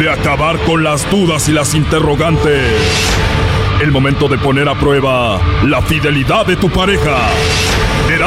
de 0.00 0.10
acabar 0.10 0.58
con 0.60 0.82
las 0.82 1.10
dudas 1.10 1.46
y 1.50 1.52
las 1.52 1.74
interrogantes. 1.74 2.72
El 3.82 3.90
momento 3.90 4.28
de 4.28 4.38
poner 4.38 4.66
a 4.66 4.80
prueba 4.80 5.38
la 5.64 5.82
fidelidad 5.82 6.46
de 6.46 6.56
tu 6.56 6.70
pareja. 6.70 7.18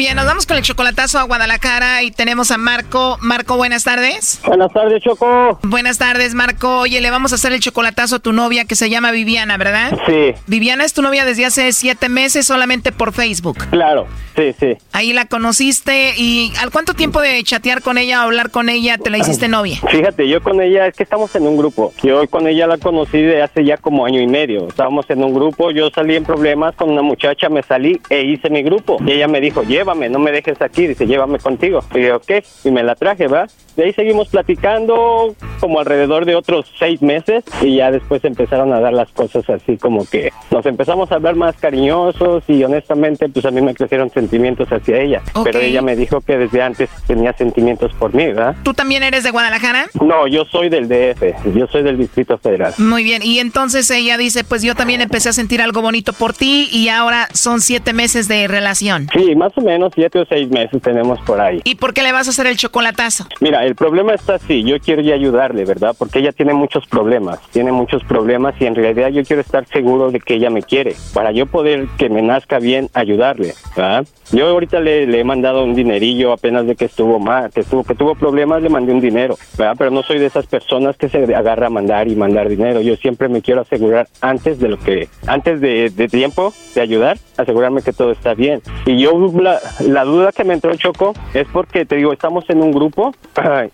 Bien, 0.00 0.16
nos 0.16 0.24
vamos 0.24 0.46
con 0.46 0.56
el 0.56 0.62
chocolatazo 0.62 1.18
a 1.18 1.24
Guadalajara 1.24 2.02
y 2.02 2.10
tenemos 2.10 2.50
a 2.50 2.56
Marco. 2.56 3.18
Marco, 3.20 3.58
buenas 3.58 3.84
tardes. 3.84 4.40
Buenas 4.46 4.72
tardes, 4.72 5.02
Choco. 5.02 5.58
Buenas 5.62 5.98
tardes, 5.98 6.32
Marco. 6.32 6.78
Oye, 6.78 7.02
le 7.02 7.10
vamos 7.10 7.32
a 7.32 7.34
hacer 7.34 7.52
el 7.52 7.60
chocolatazo 7.60 8.16
a 8.16 8.18
tu 8.18 8.32
novia 8.32 8.64
que 8.64 8.76
se 8.76 8.88
llama 8.88 9.10
Viviana, 9.10 9.58
¿verdad? 9.58 9.98
Sí. 10.06 10.32
Viviana 10.46 10.86
es 10.86 10.94
tu 10.94 11.02
novia 11.02 11.26
desde 11.26 11.44
hace 11.44 11.70
siete 11.74 12.08
meses 12.08 12.46
solamente 12.46 12.92
por 12.92 13.12
Facebook. 13.12 13.58
Claro, 13.68 14.06
sí, 14.36 14.54
sí. 14.58 14.78
Ahí 14.92 15.12
la 15.12 15.26
conociste 15.26 16.14
y 16.16 16.50
¿al 16.62 16.70
cuánto 16.70 16.94
tiempo 16.94 17.20
de 17.20 17.44
chatear 17.44 17.82
con 17.82 17.98
ella 17.98 18.20
o 18.20 18.22
hablar 18.22 18.48
con 18.48 18.70
ella 18.70 18.96
te 18.96 19.10
la 19.10 19.18
hiciste 19.18 19.48
novia? 19.48 19.76
Fíjate, 19.90 20.26
yo 20.26 20.42
con 20.42 20.62
ella 20.62 20.86
es 20.86 20.96
que 20.96 21.02
estamos 21.02 21.34
en 21.36 21.46
un 21.46 21.58
grupo. 21.58 21.92
Yo 22.02 22.26
con 22.28 22.46
ella 22.48 22.66
la 22.66 22.78
conocí 22.78 23.20
de 23.20 23.42
hace 23.42 23.66
ya 23.66 23.76
como 23.76 24.06
año 24.06 24.22
y 24.22 24.26
medio. 24.26 24.66
Estábamos 24.66 25.04
en 25.10 25.22
un 25.22 25.34
grupo, 25.34 25.70
yo 25.72 25.90
salí 25.90 26.16
en 26.16 26.24
problemas 26.24 26.74
con 26.74 26.88
una 26.88 27.02
muchacha, 27.02 27.50
me 27.50 27.62
salí 27.62 28.00
e 28.08 28.22
hice 28.22 28.48
mi 28.48 28.62
grupo. 28.62 28.96
Y 29.06 29.12
ella 29.12 29.28
me 29.28 29.42
dijo, 29.42 29.62
lleva 29.62 29.89
llévame, 29.90 30.08
no 30.08 30.18
me 30.18 30.32
dejes 30.32 30.60
aquí, 30.62 30.86
dice, 30.86 31.06
llévame 31.06 31.38
contigo. 31.38 31.80
Y 31.94 32.02
yo, 32.02 32.16
ok, 32.16 32.30
y 32.64 32.70
me 32.70 32.82
la 32.82 32.94
traje, 32.94 33.26
¿va? 33.26 33.46
De 33.76 33.84
ahí 33.84 33.92
seguimos 33.92 34.28
platicando 34.28 35.34
como 35.60 35.80
alrededor 35.80 36.24
de 36.24 36.34
otros 36.34 36.66
seis 36.78 37.00
meses 37.02 37.44
y 37.62 37.76
ya 37.76 37.90
después 37.90 38.24
empezaron 38.24 38.72
a 38.72 38.80
dar 38.80 38.92
las 38.92 39.10
cosas 39.12 39.48
así 39.48 39.76
como 39.76 40.04
que 40.06 40.32
nos 40.50 40.66
empezamos 40.66 41.12
a 41.12 41.16
hablar 41.16 41.36
más 41.36 41.56
cariñosos 41.56 42.42
y 42.48 42.62
honestamente 42.64 43.28
pues 43.28 43.44
a 43.44 43.50
mí 43.50 43.60
me 43.60 43.74
crecieron 43.74 44.10
sentimientos 44.10 44.68
hacia 44.68 45.00
ella. 45.00 45.22
Pero 45.44 45.60
ella 45.60 45.82
me 45.82 45.96
dijo 45.96 46.20
que 46.20 46.36
desde 46.36 46.62
antes 46.62 46.90
tenía 47.06 47.32
sentimientos 47.32 47.92
por 47.94 48.12
mí, 48.12 48.26
¿verdad? 48.26 48.56
¿Tú 48.62 48.74
también 48.74 49.02
eres 49.02 49.22
de 49.24 49.30
Guadalajara? 49.30 49.86
No, 50.00 50.26
yo 50.26 50.44
soy 50.44 50.68
del 50.68 50.88
DF, 50.88 51.54
yo 51.54 51.66
soy 51.68 51.82
del 51.82 51.96
Distrito 51.96 52.38
Federal. 52.38 52.74
Muy 52.78 53.04
bien, 53.04 53.22
y 53.22 53.38
entonces 53.38 53.90
ella 53.90 54.16
dice, 54.18 54.44
pues 54.44 54.62
yo 54.62 54.74
también 54.74 55.00
empecé 55.00 55.28
a 55.28 55.32
sentir 55.32 55.62
algo 55.62 55.80
bonito 55.80 56.12
por 56.12 56.32
ti 56.32 56.68
y 56.72 56.88
ahora 56.88 57.28
son 57.32 57.60
siete 57.60 57.92
meses 57.92 58.28
de 58.28 58.48
relación. 58.48 59.08
Sí, 59.14 59.34
más 59.36 59.56
o 59.56 59.60
menos 59.80 59.92
siete 59.94 60.18
o 60.18 60.26
seis 60.26 60.50
meses 60.50 60.82
tenemos 60.82 61.18
por 61.20 61.40
ahí. 61.40 61.62
¿Y 61.64 61.76
por 61.76 61.94
qué 61.94 62.02
le 62.02 62.12
vas 62.12 62.26
a 62.26 62.30
hacer 62.30 62.46
el 62.46 62.56
chocolatazo? 62.56 63.26
Mira, 63.40 63.64
el 63.64 63.74
problema 63.74 64.12
está 64.12 64.34
así, 64.34 64.62
yo 64.62 64.78
quiero 64.78 65.00
ya 65.00 65.14
ayudarle, 65.14 65.64
¿verdad? 65.64 65.94
Porque 65.98 66.18
ella 66.18 66.32
tiene 66.32 66.52
muchos 66.52 66.86
problemas, 66.86 67.40
tiene 67.50 67.72
muchos 67.72 68.04
problemas 68.04 68.54
y 68.60 68.66
en 68.66 68.74
realidad 68.74 69.08
yo 69.08 69.24
quiero 69.24 69.40
estar 69.40 69.66
seguro 69.66 70.10
de 70.10 70.20
que 70.20 70.34
ella 70.34 70.50
me 70.50 70.62
quiere, 70.62 70.94
para 71.14 71.32
yo 71.32 71.46
poder 71.46 71.86
que 71.96 72.10
me 72.10 72.20
nazca 72.20 72.58
bien 72.58 72.90
ayudarle, 72.92 73.54
¿verdad? 73.74 74.06
Yo 74.32 74.46
ahorita 74.46 74.78
le, 74.80 75.06
le 75.06 75.20
he 75.20 75.24
mandado 75.24 75.64
un 75.64 75.74
dinerillo 75.74 76.32
apenas 76.32 76.66
de 76.66 76.76
que 76.76 76.84
estuvo 76.84 77.18
mal, 77.18 77.50
que 77.50 77.60
estuvo, 77.60 77.82
que 77.82 77.94
tuvo 77.94 78.14
problemas, 78.14 78.62
le 78.62 78.68
mandé 78.68 78.92
un 78.92 79.00
dinero, 79.00 79.36
¿verdad? 79.58 79.74
Pero 79.78 79.90
no 79.90 80.02
soy 80.02 80.18
de 80.18 80.26
esas 80.26 80.46
personas 80.46 80.96
que 80.96 81.08
se 81.08 81.34
agarra 81.34 81.66
a 81.66 81.70
mandar 81.70 82.06
y 82.06 82.14
mandar 82.14 82.48
dinero. 82.48 82.80
Yo 82.80 82.94
siempre 82.96 83.28
me 83.28 83.42
quiero 83.42 83.62
asegurar 83.62 84.06
antes 84.20 84.60
de 84.60 84.68
lo 84.68 84.78
que, 84.78 85.08
antes 85.26 85.60
de, 85.60 85.90
de 85.90 86.08
tiempo 86.08 86.52
de 86.74 86.80
ayudar, 86.80 87.18
asegurarme 87.36 87.82
que 87.82 87.92
todo 87.92 88.12
está 88.12 88.34
bien. 88.34 88.62
Y 88.86 88.98
yo 88.98 89.10
la, 89.40 89.58
la 89.80 90.04
duda 90.04 90.32
que 90.32 90.44
me 90.44 90.54
entró 90.54 90.74
Choco 90.76 91.14
es 91.34 91.46
porque 91.52 91.84
te 91.84 91.96
digo, 91.96 92.12
estamos 92.12 92.48
en 92.48 92.62
un 92.62 92.72
grupo 92.72 93.14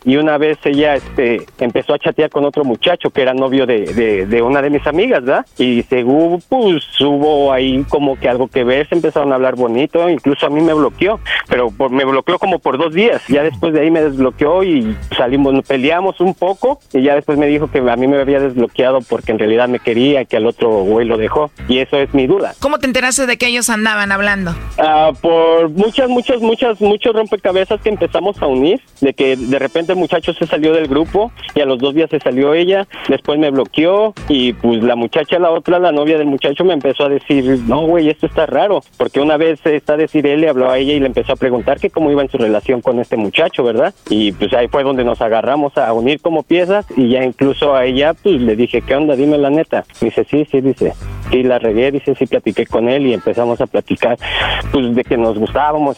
y 0.05 0.16
una 0.16 0.38
vez 0.38 0.59
ella 0.64 0.94
este 0.94 1.47
empezó 1.59 1.94
a 1.94 1.99
chatear 1.99 2.30
con 2.30 2.44
otro 2.44 2.64
muchacho 2.64 3.11
que 3.11 3.22
era 3.22 3.34
novio 3.34 3.66
de, 3.66 3.80
de, 3.94 4.26
de 4.26 4.42
una 4.42 4.62
de 4.62 4.70
mis 4.70 4.86
amigas, 4.86 5.24
¿verdad? 5.24 5.47
Y 5.59 5.82
según 5.84 6.42
pues 6.49 6.84
hubo 7.01 7.53
ahí 7.53 7.84
como 7.88 8.18
que 8.18 8.28
algo 8.28 8.49
que 8.49 8.64
ver, 8.64 8.88
se 8.88 8.94
empezaron 8.94 9.32
a 9.32 9.36
hablar 9.36 9.57
bonito, 9.57 10.09
incluso 10.09 10.47
a 10.47 10.51
mí 10.51 10.61
me 10.61 10.74
bloqueó, 10.74 11.20
pero 11.49 11.70
por, 11.70 11.90
me 11.90 12.05
bloqueó 12.05 12.38
como 12.38 12.59
por 12.59 12.78
dos 12.78 12.94
días, 12.94 13.22
ya 13.28 13.42
después 13.42 13.72
de 13.72 13.80
ahí 13.80 13.90
me 13.90 14.03
desbloqueó 14.03 14.62
y 14.62 14.97
salimos, 15.16 15.55
peleamos 15.66 16.20
un 16.20 16.34
poco 16.34 16.80
y 16.92 17.03
ya 17.03 17.14
después 17.14 17.38
me 17.38 17.47
dijo 17.47 17.70
que 17.70 17.78
a 17.78 17.97
mí 17.97 18.07
me 18.07 18.20
había 18.20 18.40
desbloqueado 18.40 19.01
porque 19.01 19.32
en 19.32 19.38
realidad 19.38 19.68
me 19.68 19.78
quería 19.78 20.22
y 20.22 20.26
que 20.26 20.36
al 20.36 20.47
otro 20.47 20.68
güey 20.82 21.07
lo 21.07 21.16
dejó 21.16 21.51
y 21.68 21.78
eso 21.78 21.97
es 21.97 22.12
mi 22.14 22.26
duda. 22.26 22.55
¿Cómo 22.61 22.78
te 22.78 22.86
enteraste 22.86 23.26
de 23.26 23.36
que 23.36 23.47
ellos 23.47 23.70
andaban 23.70 24.12
hablando? 24.12 24.55
Ah, 24.78 25.12
por 25.20 25.70
muchas, 25.87 26.09
muchas, 26.09 26.41
muchas, 26.41 26.80
muchos 26.80 27.14
rompecabezas 27.14 27.80
que 27.80 27.91
empezamos 27.91 28.43
a 28.43 28.47
unir, 28.47 28.80
de 29.01 29.14
que 29.14 29.37
de 29.37 29.59
repente 29.59 29.93
el 29.93 29.99
muchacho 29.99 30.32
se 30.32 30.45
salió 30.45 30.72
del 30.72 30.89
grupo 30.89 31.30
y 31.55 31.61
a 31.61 31.64
los 31.64 31.78
dos 31.78 31.95
días 31.95 32.11
se 32.11 32.18
salió 32.18 32.55
ella, 32.55 32.89
después 33.09 33.39
me 33.39 33.51
bloqueó 33.51 34.12
y 34.28 34.53
pues 34.55 34.82
la 34.82 34.97
muchacha, 34.97 35.39
la 35.39 35.51
otra, 35.51 35.78
la 35.78 35.93
novia 35.93 36.18
del 36.18 36.26
muchacho 36.26 36.64
me 36.64 36.74
empezó 36.74 37.05
a 37.05 37.09
decir, 37.09 37.61
no 37.68 37.82
güey, 37.82 38.09
esto 38.09 38.26
está 38.26 38.47
raro, 38.47 38.82
porque 38.97 39.20
una 39.20 39.37
vez 39.37 39.64
está 39.64 39.93
a 39.93 39.97
decir 39.97 40.26
él, 40.26 40.41
le 40.41 40.49
habló 40.49 40.68
a 40.68 40.78
ella 40.78 40.95
y 40.95 41.01
le 41.01 41.07
empezó 41.07 41.34
a 41.34 41.37
preguntar 41.37 41.78
que 41.78 41.91
cómo 41.91 42.11
iba 42.11 42.22
en 42.22 42.30
su 42.30 42.39
relación 42.39 42.80
con 42.80 42.99
este 42.99 43.16
muchacho, 43.16 43.62
¿verdad? 43.62 43.95
Y 44.11 44.32
pues 44.32 44.53
ahí 44.55 44.66
fue 44.66 44.82
donde 44.82 45.05
nos 45.05 45.20
agarramos 45.22 45.78
a 45.78 45.93
unir 45.93 46.20
como 46.20 46.43
piezas 46.43 46.84
y 46.97 47.11
ya 47.11 47.22
incluso 47.22 47.76
a 47.76 47.84
ella 47.84 48.14
pues 48.14 48.41
le 48.41 48.57
dije, 48.57 48.82
¿qué 48.82 48.97
onda? 48.97 49.14
Dime 49.14 49.39
la 49.39 49.51
neta. 49.51 49.84
Dice, 50.01 50.26
sí, 50.28 50.47
sí, 50.51 50.61
dice, 50.61 50.95
sí, 51.30 51.45
la 51.45 51.61
regué, 51.61 51.93
dice, 51.93 52.16
sí, 52.16 52.26
platiqué 52.26 52.66
con 52.66 52.89
él 52.89 53.07
y 53.07 53.14
empezamos 53.14 53.61
a 53.61 53.66
platicar 53.66 54.18
pues 54.72 54.95
de 54.95 55.05
que 55.05 55.16
nos 55.16 55.39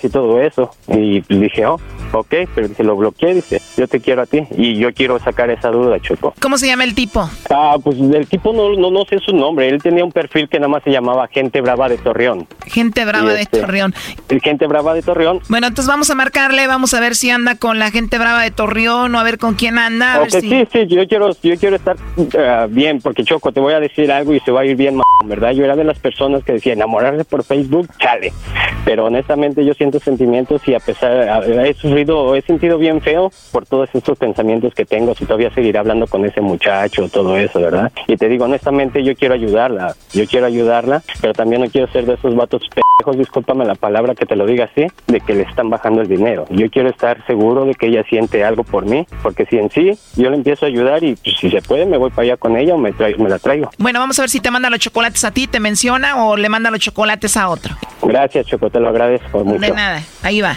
y 0.03 0.09
todo 0.09 0.41
eso. 0.41 0.71
Y 0.89 1.21
dije, 1.21 1.67
oh, 1.67 1.81
ok, 2.13 2.35
pero 2.55 2.69
dice, 2.69 2.85
lo 2.85 2.97
bloqueé, 2.97 3.35
dice, 3.35 3.61
yo 3.77 3.87
te 3.89 4.01
quiero 4.01 4.23
a 4.23 4.27
ti 4.27 4.43
y 4.57 4.77
yo 4.77 4.93
quiero 4.93 5.19
sacar 5.19 5.51
esa 5.51 5.71
duda, 5.71 5.99
Choco. 6.01 6.35
¿Cómo 6.41 6.59
se 6.59 6.67
llama 6.67 6.85
el 6.85 6.95
tipo? 6.95 7.29
Ah, 7.51 7.77
pues 7.83 7.99
el 7.99 8.27
tipo 8.27 8.53
no, 8.53 8.73
no, 8.75 8.91
no 8.91 9.05
sé 9.05 9.19
su 9.19 9.35
nombre, 9.35 9.69
él 9.69 9.83
tenía 9.83 10.05
un 10.05 10.13
perfil 10.13 10.49
que 10.49 10.59
nada 10.59 10.69
más 10.69 10.83
se 10.83 10.91
llamaba 10.91 11.27
Gente 11.29 11.61
Brava 11.61 11.89
de 11.89 11.99
Torreón. 11.99 12.47
Gente 12.67 13.05
Brava 13.05 13.33
de 13.33 13.43
este, 13.43 13.61
Torreón. 13.61 13.95
El 14.29 14.41
Gente 14.41 14.67
Brava 14.67 14.95
de 14.95 15.03
Torreón. 15.03 15.41
Bueno, 15.49 15.67
entonces 15.67 15.89
vamos 15.89 16.11
a 16.11 16.15
marcarle, 16.15 16.67
vamos 16.67 16.95
a 16.95 17.01
ver 17.01 17.15
si 17.15 17.31
anda 17.31 17.55
con 17.57 17.79
la 17.79 17.91
gente 17.91 18.19
brava 18.19 18.43
de 18.43 18.51
Torreón 18.51 19.15
o 19.15 19.19
a 19.19 19.23
ver 19.23 19.39
con 19.39 19.55
quién 19.55 19.79
anda. 19.79 20.15
A 20.15 20.23
Ok, 20.23 20.33
ver 20.33 20.43
si... 20.43 20.49
sí, 20.51 20.69
sí, 20.73 20.87
yo 20.87 21.07
quiero, 21.09 21.31
yo 21.43 21.57
quiero 21.57 21.77
estar 21.77 21.97
ah, 22.39 22.67
bien, 22.69 23.01
porque 23.01 23.25
Choco, 23.25 23.53
te 23.53 23.61
voy 23.61 23.75
a 23.75 23.81
decir 23.81 24.11
algo 24.13 24.35
y 24.35 24.41
se 24.41 24.51
va 24.51 24.61
a 24.61 24.65
ir 24.65 24.77
bien, 24.77 24.95
m***, 24.95 25.03
¿verdad? 25.27 25.53
Yo 25.53 25.65
era 25.65 25.77
de 25.77 25.85
las 25.85 25.99
personas 25.99 26.45
que 26.45 26.53
decía 26.53 26.73
enamorarse 26.73 27.25
por 27.25 27.45
Facebook, 27.45 27.89
chale. 27.99 28.33
Pero 28.85 29.07
honestamente 29.07 29.65
yo 29.65 29.75
siento 29.75 29.99
sentimientos 30.01 30.63
y 30.67 30.75
a 30.75 30.81
pesar, 30.81 31.29
a- 31.29 31.45
he 31.67 31.75
sufrido, 31.99 32.35
he 32.37 32.43
sentido 32.43 32.79
bien 32.79 33.01
feo 33.01 33.31
por 33.53 33.67
todos 33.67 33.89
estos 33.93 34.17
pensamientos 34.19 34.73
que 34.75 34.85
tengo, 34.85 35.15
si 35.15 35.25
todavía 35.25 35.51
seguir 35.55 35.77
hablando 35.79 36.07
con 36.07 36.25
ese 36.25 36.41
muchacho, 36.41 37.09
todo 37.09 37.37
eso, 37.37 37.61
¿verdad? 37.61 37.91
Y 38.07 38.17
te 38.17 38.29
digo, 38.29 38.45
honestamente 38.45 39.03
yo 39.03 39.15
quiero 39.17 39.35
ayudarla, 39.35 39.95
yo 40.13 40.27
quiero 40.27 40.47
ayudarla, 40.47 41.03
pero 41.21 41.33
también 41.33 41.63
no 41.63 41.69
quiero 41.69 41.91
ser 41.93 42.07
de 42.07 42.15
esos 42.15 42.35
vatos 42.37 42.63
pendejos, 42.69 43.19
discúlpame 43.19 43.65
la 43.65 43.75
palabra 43.75 44.15
que 44.15 44.27
te 44.27 44.37
lo 44.37 44.47
diga 44.47 44.67
así, 44.67 44.87
de 45.07 45.21
que 45.21 45.35
le 45.35 45.43
están 45.43 45.71
bajando 45.71 46.01
el 46.03 46.09
dinero. 46.09 46.47
Yo 46.51 46.71
quiero 46.71 46.89
estar 46.89 47.25
seguro 47.27 47.65
de 47.65 47.75
que 47.75 47.87
ella 47.87 48.05
siente 48.09 48.45
algo 48.45 48.63
por 48.65 48.85
mí, 48.87 49.07
porque 49.23 49.45
si 49.47 49.57
en 49.59 49.71
sí 49.71 49.99
yo 50.17 50.31
le 50.31 50.37
empiezo 50.37 50.67
a 50.67 50.69
ayudar 50.69 51.03
y 51.03 51.17
pues, 51.17 51.37
si 51.39 51.51
se 51.51 51.61
puede 51.63 51.85
me 51.87 51.97
voy 51.97 52.11
para 52.11 52.23
allá 52.23 52.37
con 52.37 52.57
ella 52.57 52.75
o 52.75 52.79
me, 52.79 52.93
traigo- 52.93 53.19
me 53.23 53.29
la 53.29 53.39
traigo. 53.39 53.71
Bueno, 53.79 53.99
vamos 54.01 54.19
a 54.19 54.23
ver 54.23 54.31
si 54.31 54.41
te 54.41 54.51
manda 54.51 54.71
los 54.71 54.79
chocolates 54.79 55.25
a 55.25 55.31
ti, 55.33 55.47
te 55.47 55.59
menciona 55.61 56.25
o 56.25 56.37
le 56.37 56.49
manda 56.49 56.71
los 56.71 56.81
chocolates 56.81 57.37
a 57.37 57.49
otro. 57.49 57.75
Gracias, 58.03 58.47
Choco, 58.47 58.71
te 58.71 58.79
lo 58.79 58.89
agradezco 58.89 59.45
mucho. 59.45 59.59
De 59.61 59.71
nada, 59.73 60.03
ahí 60.23 60.41
va. 60.41 60.57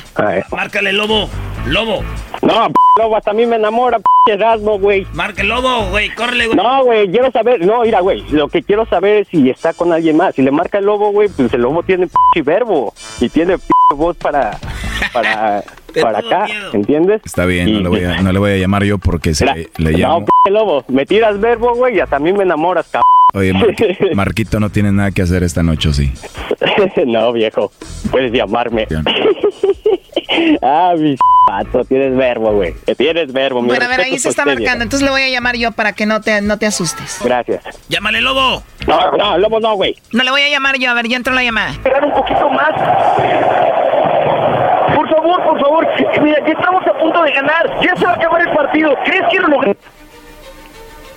Márcale, 0.51 0.93
lobo. 0.93 1.29
Lobo. 1.65 2.03
No, 2.41 2.67
p 2.67 2.73
lobo, 2.99 3.15
hasta 3.15 3.31
a 3.31 3.33
mí 3.33 3.45
me 3.45 3.55
enamora, 3.57 3.99
p 3.99 4.33
Erasmo, 4.33 4.79
güey. 4.79 5.05
Marca 5.13 5.41
el 5.41 5.49
lobo, 5.49 5.89
güey. 5.89 6.09
Córrele, 6.09 6.47
güey. 6.47 6.57
No, 6.57 6.83
güey, 6.83 7.09
quiero 7.11 7.31
saber, 7.31 7.65
no, 7.65 7.81
mira, 7.81 7.99
güey, 7.99 8.21
lo 8.31 8.47
que 8.47 8.63
quiero 8.63 8.85
saber 8.85 9.17
es 9.17 9.27
si 9.27 9.49
está 9.49 9.73
con 9.73 9.93
alguien 9.93 10.17
más. 10.17 10.35
Si 10.35 10.41
le 10.41 10.51
marca 10.51 10.79
el 10.79 10.85
lobo, 10.85 11.11
güey, 11.11 11.29
pues 11.29 11.53
el 11.53 11.61
lobo 11.61 11.83
tiene 11.83 12.07
p 12.33 12.41
verbo 12.41 12.93
y 13.19 13.29
tiene 13.29 13.57
p 13.57 13.65
voz 13.95 14.17
para, 14.17 14.57
para, 15.13 15.63
para 15.99 16.19
acá, 16.19 16.47
¿entiendes? 16.73 17.21
Está 17.25 17.45
bien, 17.45 17.73
no 17.73 17.79
le, 17.81 17.89
voy 17.89 18.03
a, 18.03 18.21
no 18.21 18.31
le 18.31 18.39
voy 18.39 18.51
a 18.51 18.57
llamar 18.57 18.83
yo 18.83 18.97
porque 18.97 19.33
se 19.33 19.45
le, 19.45 19.69
le 19.77 19.91
No, 19.91 19.97
llamo. 19.97 20.25
p 20.43 20.51
lobo, 20.51 20.83
me 20.87 21.05
tiras 21.05 21.39
verbo, 21.39 21.73
güey, 21.75 21.97
y 21.97 21.99
hasta 21.99 22.15
a 22.17 22.19
mí 22.19 22.31
me 22.33 22.43
enamoras, 22.43 22.87
cabrón. 22.87 23.01
Oye, 23.33 23.53
Mar- 23.53 23.75
Marquito 24.15 24.59
no 24.59 24.69
tiene 24.69 24.91
nada 24.91 25.11
que 25.11 25.21
hacer 25.21 25.43
esta 25.43 25.63
noche, 25.63 25.89
¿o 25.89 25.93
sí? 25.93 26.11
no, 27.05 27.31
viejo, 27.33 27.71
puedes 28.11 28.31
llamarme. 28.33 28.87
ah, 30.61 30.93
mi 30.97 31.15
pato, 31.47 31.83
tienes 31.85 32.15
verbo, 32.15 32.53
güey. 32.53 32.73
Tienes 32.97 33.31
verbo, 33.31 33.61
mi 33.61 33.69
Bueno, 33.69 33.85
a 33.85 33.87
ver, 33.87 34.01
ahí 34.01 34.19
se 34.19 34.29
está 34.29 34.43
usted, 34.43 34.55
marcando, 34.55 34.83
entonces 34.83 35.05
le 35.05 35.11
voy 35.11 35.21
a 35.21 35.29
llamar 35.29 35.55
yo 35.55 35.71
para 35.71 35.93
que 35.93 36.05
no 36.05 36.21
te, 36.21 36.41
no 36.41 36.57
te 36.57 36.65
asustes. 36.65 37.19
Gracias. 37.23 37.63
Llámale, 37.89 38.21
lobo. 38.21 38.63
No, 38.87 39.11
no, 39.17 39.37
lobo 39.37 39.59
no, 39.59 39.75
güey. 39.75 39.95
No 40.11 40.23
le 40.23 40.31
voy 40.31 40.41
a 40.41 40.49
llamar 40.49 40.77
yo, 40.77 40.89
a 40.91 40.93
ver, 40.93 41.07
ya 41.07 41.17
entró 41.17 41.33
la 41.33 41.43
llamada. 41.43 41.71
Esperar 41.71 42.03
un 42.05 42.13
poquito 42.13 42.49
más. 42.49 42.60
Por 45.51 45.59
favor. 45.59 45.85
Mira, 46.23 46.37
ya 46.47 46.53
estamos 46.53 46.81
a 46.87 46.97
punto 46.97 47.21
de 47.23 47.31
ganar. 47.33 47.69
Ya 47.81 47.93
se 47.97 48.05
va 48.05 48.11
a 48.11 48.15
acabar 48.15 48.41
el 48.41 48.55
partido. 48.55 48.95
¿Crees 49.03 49.23
que 49.29 49.39
lo 49.39 49.49
logré? 49.49 49.75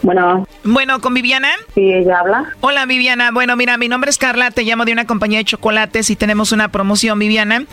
Bueno. 0.03 0.45
Bueno, 0.65 1.01
¿con 1.01 1.15
Viviana? 1.15 1.49
Sí, 1.75 1.93
ella 1.93 2.19
habla. 2.19 2.53
Hola, 2.61 2.85
Viviana. 2.85 3.31
Bueno, 3.33 3.57
mira, 3.57 3.79
mi 3.79 3.89
nombre 3.89 4.11
es 4.11 4.19
Carla, 4.19 4.51
te 4.51 4.63
llamo 4.63 4.85
de 4.85 4.93
una 4.93 5.07
compañía 5.07 5.39
de 5.39 5.45
chocolates 5.45 6.11
y 6.11 6.17
tenemos 6.17 6.53
una 6.53 6.69
promoción, 6.69 7.19
Viviana, 7.19 7.65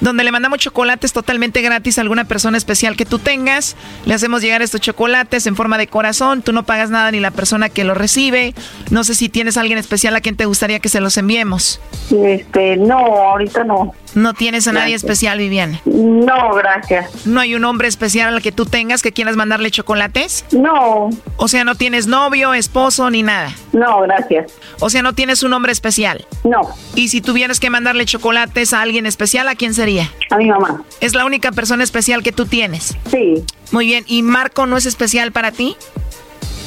donde 0.00 0.22
le 0.22 0.30
mandamos 0.30 0.60
chocolates 0.60 1.12
totalmente 1.12 1.62
gratis 1.62 1.98
a 1.98 2.02
alguna 2.02 2.26
persona 2.26 2.58
especial 2.58 2.96
que 2.96 3.06
tú 3.06 3.18
tengas. 3.18 3.76
Le 4.04 4.14
hacemos 4.14 4.40
llegar 4.42 4.62
estos 4.62 4.80
chocolates 4.80 5.48
en 5.48 5.56
forma 5.56 5.78
de 5.78 5.88
corazón, 5.88 6.42
tú 6.42 6.52
no 6.52 6.62
pagas 6.64 6.90
nada 6.90 7.10
ni 7.10 7.18
la 7.18 7.32
persona 7.32 7.70
que 7.70 7.82
los 7.82 7.96
recibe. 7.96 8.54
No 8.90 9.02
sé 9.02 9.14
si 9.16 9.28
tienes 9.28 9.56
a 9.56 9.62
alguien 9.62 9.78
especial 9.78 10.14
a 10.14 10.20
quien 10.20 10.36
te 10.36 10.44
gustaría 10.44 10.78
que 10.78 10.88
se 10.88 11.00
los 11.00 11.16
enviemos. 11.18 11.80
Este, 12.12 12.76
no, 12.76 12.98
ahorita 12.98 13.64
no. 13.64 13.94
No 14.14 14.34
tienes 14.34 14.66
a 14.66 14.72
nadie 14.72 14.94
especial, 14.94 15.38
Viviana. 15.38 15.80
No, 15.84 16.54
gracias. 16.54 17.26
¿No 17.26 17.40
hay 17.40 17.54
un 17.54 17.64
hombre 17.64 17.88
especial 17.88 18.34
al 18.34 18.42
que 18.42 18.52
tú 18.52 18.66
tengas 18.66 19.02
que 19.02 19.12
quieras 19.12 19.36
mandarle 19.36 19.70
chocolates? 19.70 20.44
No. 20.52 21.10
O 21.36 21.48
sea, 21.48 21.64
no 21.64 21.74
tienes 21.76 22.06
novio, 22.06 22.52
esposo 22.54 23.08
ni 23.10 23.22
nada. 23.22 23.54
No, 23.72 24.00
gracias. 24.02 24.52
O 24.80 24.90
sea, 24.90 25.02
no 25.02 25.12
tienes 25.14 25.42
un 25.42 25.52
hombre 25.52 25.72
especial. 25.72 26.26
No. 26.44 26.62
Y 26.94 27.08
si 27.08 27.20
tuvieras 27.20 27.60
que 27.60 27.70
mandarle 27.70 28.04
chocolates 28.04 28.72
a 28.72 28.80
alguien 28.82 29.06
especial, 29.06 29.48
¿a 29.48 29.54
quién 29.54 29.74
sería? 29.74 30.10
A 30.30 30.36
mi 30.36 30.46
mamá. 30.46 30.82
Es 31.00 31.14
la 31.14 31.24
única 31.24 31.52
persona 31.52 31.84
especial 31.84 32.22
que 32.22 32.32
tú 32.32 32.46
tienes. 32.46 32.96
Sí. 33.10 33.44
Muy 33.70 33.86
bien. 33.86 34.04
¿Y 34.06 34.22
Marco 34.22 34.66
no 34.66 34.76
es 34.76 34.86
especial 34.86 35.30
para 35.32 35.52
ti? 35.52 35.76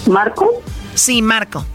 ¿Marco? 0.07 0.49
Sí, 0.95 1.21
Marco. 1.21 1.65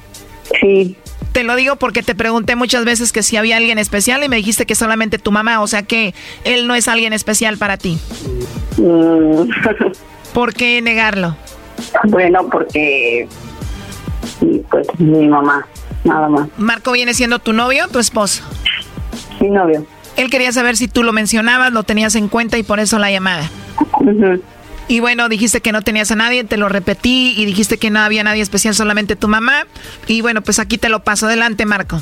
Sí. 0.60 0.96
Te 1.38 1.44
lo 1.44 1.54
digo 1.54 1.76
porque 1.76 2.02
te 2.02 2.16
pregunté 2.16 2.56
muchas 2.56 2.84
veces 2.84 3.12
que 3.12 3.22
si 3.22 3.36
había 3.36 3.58
alguien 3.58 3.78
especial 3.78 4.24
y 4.24 4.28
me 4.28 4.34
dijiste 4.34 4.66
que 4.66 4.74
solamente 4.74 5.20
tu 5.20 5.30
mamá, 5.30 5.60
o 5.60 5.68
sea 5.68 5.84
que 5.84 6.12
él 6.42 6.66
no 6.66 6.74
es 6.74 6.88
alguien 6.88 7.12
especial 7.12 7.58
para 7.58 7.76
ti. 7.76 7.96
Mm. 8.76 9.48
¿Por 10.34 10.52
qué 10.52 10.82
negarlo? 10.82 11.36
bueno, 12.06 12.48
porque. 12.50 13.28
pues 14.68 14.88
mi 14.98 15.28
mamá, 15.28 15.64
nada 16.02 16.28
más. 16.28 16.48
¿Marco 16.56 16.90
viene 16.90 17.14
siendo 17.14 17.38
tu 17.38 17.52
novio 17.52 17.84
o 17.84 17.88
tu 17.88 18.00
esposo? 18.00 18.42
Mi 19.40 19.48
novio. 19.48 19.86
Él 20.16 20.30
quería 20.30 20.50
saber 20.50 20.76
si 20.76 20.88
tú 20.88 21.04
lo 21.04 21.12
mencionabas, 21.12 21.72
lo 21.72 21.84
tenías 21.84 22.16
en 22.16 22.26
cuenta 22.26 22.58
y 22.58 22.64
por 22.64 22.80
eso 22.80 22.98
la 22.98 23.12
llamada. 23.12 23.48
Y 24.88 25.00
bueno, 25.00 25.28
dijiste 25.28 25.60
que 25.60 25.70
no 25.70 25.82
tenías 25.82 26.10
a 26.10 26.16
nadie, 26.16 26.44
te 26.44 26.56
lo 26.56 26.70
repetí 26.70 27.34
y 27.36 27.44
dijiste 27.44 27.76
que 27.76 27.90
no 27.90 28.00
había 28.00 28.24
nadie 28.24 28.42
especial, 28.42 28.74
solamente 28.74 29.16
tu 29.16 29.28
mamá. 29.28 29.66
Y 30.06 30.22
bueno, 30.22 30.40
pues 30.40 30.58
aquí 30.58 30.78
te 30.78 30.88
lo 30.88 31.00
paso. 31.00 31.26
Adelante, 31.26 31.66
Marco. 31.66 32.00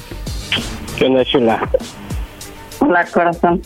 ¿Qué 0.96 1.06
onda, 1.06 1.24
chula? 1.24 1.68
Hola, 2.78 3.04
corazón. 3.06 3.60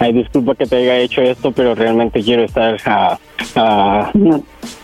Ay, 0.00 0.12
disculpa 0.12 0.56
que 0.56 0.66
te 0.66 0.76
haya 0.76 0.98
hecho 0.98 1.22
esto, 1.22 1.52
pero 1.52 1.76
realmente 1.76 2.22
quiero 2.22 2.42
estar 2.42 2.76
ah, 2.86 3.18
ah, 3.54 4.10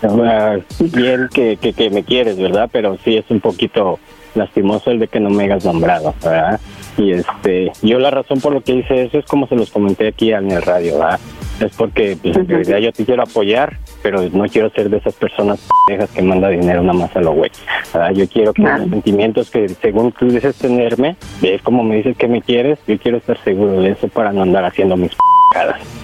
ah, 0.03 0.57
bien 0.79 1.29
que, 1.33 1.57
que, 1.57 1.73
que 1.73 1.91
me 1.91 2.05
quieres, 2.05 2.39
¿verdad? 2.39 2.69
Pero 2.73 2.97
sí 3.05 3.17
es 3.17 3.29
un 3.31 3.41
poquito 3.41 3.99
lastimoso 4.37 4.93
el 4.93 5.01
de 5.01 5.09
que 5.09 5.19
no 5.19 5.31
me 5.31 5.45
hayas 5.45 5.65
nombrado, 5.65 6.15
¿verdad? 6.23 6.61
Y 6.97 7.13
este, 7.13 7.73
yo 7.83 7.99
la 7.99 8.11
razón 8.11 8.41
por 8.41 8.53
lo 8.53 8.61
que 8.63 8.75
hice 8.75 9.05
eso 9.05 9.19
es 9.19 9.27
como 9.27 9.49
se 9.49 9.57
los 9.57 9.71
comenté 9.71 10.09
aquí 10.09 10.33
en 10.33 10.53
el 10.53 10.63
radio, 10.63 10.99
¿verdad? 10.99 11.21
Es 11.61 11.77
porque 11.77 12.17
pues, 12.21 12.37
en 12.37 12.49
realidad 12.49 12.79
yo 12.79 12.93
te 12.93 13.05
quiero 13.05 13.23
apoyar, 13.23 13.77
pero 14.03 14.23
no 14.31 14.45
quiero 14.45 14.71
ser 14.71 14.89
de 14.89 14.97
esas 14.97 15.15
personas 15.15 15.61
pendejas 15.87 16.11
que 16.11 16.23
manda 16.23 16.49
dinero 16.49 16.83
nada 16.83 16.99
más 16.99 17.15
a 17.17 17.21
lo 17.21 17.33
güey. 17.33 17.51
¿verdad? 17.93 18.13
Yo 18.13 18.27
quiero 18.29 18.53
que 18.53 18.63
los 18.63 18.89
sentimientos 18.89 19.51
que 19.51 19.69
según 19.69 20.13
tú 20.13 20.29
dices 20.29 20.57
tenerme, 20.57 21.17
ves 21.43 21.61
como 21.63 21.85
me 21.85 21.97
dices 21.97 22.17
que 22.17 22.29
me 22.29 22.41
quieres, 22.41 22.79
yo 22.87 22.99
quiero 22.99 23.19
estar 23.19 23.39
seguro 23.45 23.81
de 23.81 23.91
eso 23.91 24.09
para 24.09 24.33
no 24.33 24.43
andar 24.43 24.65
haciendo 24.65 24.97
mis 24.97 25.11
pendejadas. 25.11 25.40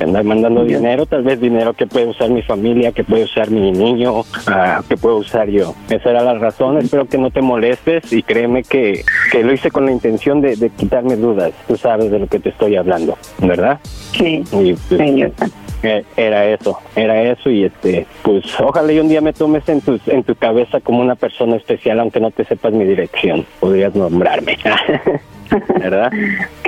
Andar 0.01 0.25
mandando 0.25 0.65
dinero, 0.65 1.07
tal 1.07 1.23
vez 1.23 1.41
dinero 1.41 1.73
que 1.75 1.87
puede 1.87 2.07
usar 2.07 2.31
mi 2.31 2.43
familia, 2.43 2.93
que 2.93 3.05
puede 3.05 3.25
usar 3.25 3.51
mi 3.51 3.71
niño, 3.73 4.23
ah, 4.47 4.83
que 4.89 4.97
puedo 4.97 5.17
usar 5.17 5.49
yo. 5.49 5.75
Esa 5.89 6.11
era 6.11 6.23
la 6.23 6.35
razón, 6.35 6.79
espero 6.79 7.07
que 7.07 7.19
no 7.19 7.31
te 7.31 7.41
molestes 7.41 8.13
y 8.13 8.23
créeme 8.23 8.63
que, 8.63 9.05
que 9.31 9.43
lo 9.43 9.53
hice 9.53 9.71
con 9.71 9.87
la 9.87 9.93
intención 9.93 10.41
de, 10.41 10.57
de 10.57 10.71
quitarme 10.71 11.17
dudas. 11.17 11.53
Tú 11.69 11.77
sabes 11.77 12.11
de 12.11 12.19
lo 12.19 12.27
que 12.27 12.41
te 12.41 12.51
estoy 12.51 12.77
hablando, 12.77 13.17
¿verdad? 13.39 13.79
Sí. 14.13 14.43
Y, 14.53 14.75
pues, 14.75 15.33
era 16.17 16.47
eso, 16.47 16.79
era 16.95 17.23
eso 17.23 17.51
y 17.51 17.65
este, 17.65 18.07
pues 18.23 18.45
ojalá 18.61 18.93
y 18.93 18.99
un 18.99 19.09
día 19.09 19.21
me 19.21 19.33
tomes 19.33 19.69
en 19.69 19.81
tu, 19.81 20.01
en 20.07 20.25
tu 20.25 20.35
cabeza 20.35 20.81
como 20.81 21.01
una 21.01 21.15
persona 21.15 21.57
especial, 21.57 22.01
aunque 22.01 22.21
no 22.21 22.31
te 22.31 22.45
sepas 22.45 22.73
mi 22.73 22.85
dirección, 22.85 23.47
podrías 23.61 23.95
nombrarme, 23.95 24.59
¿verdad? 25.81 26.11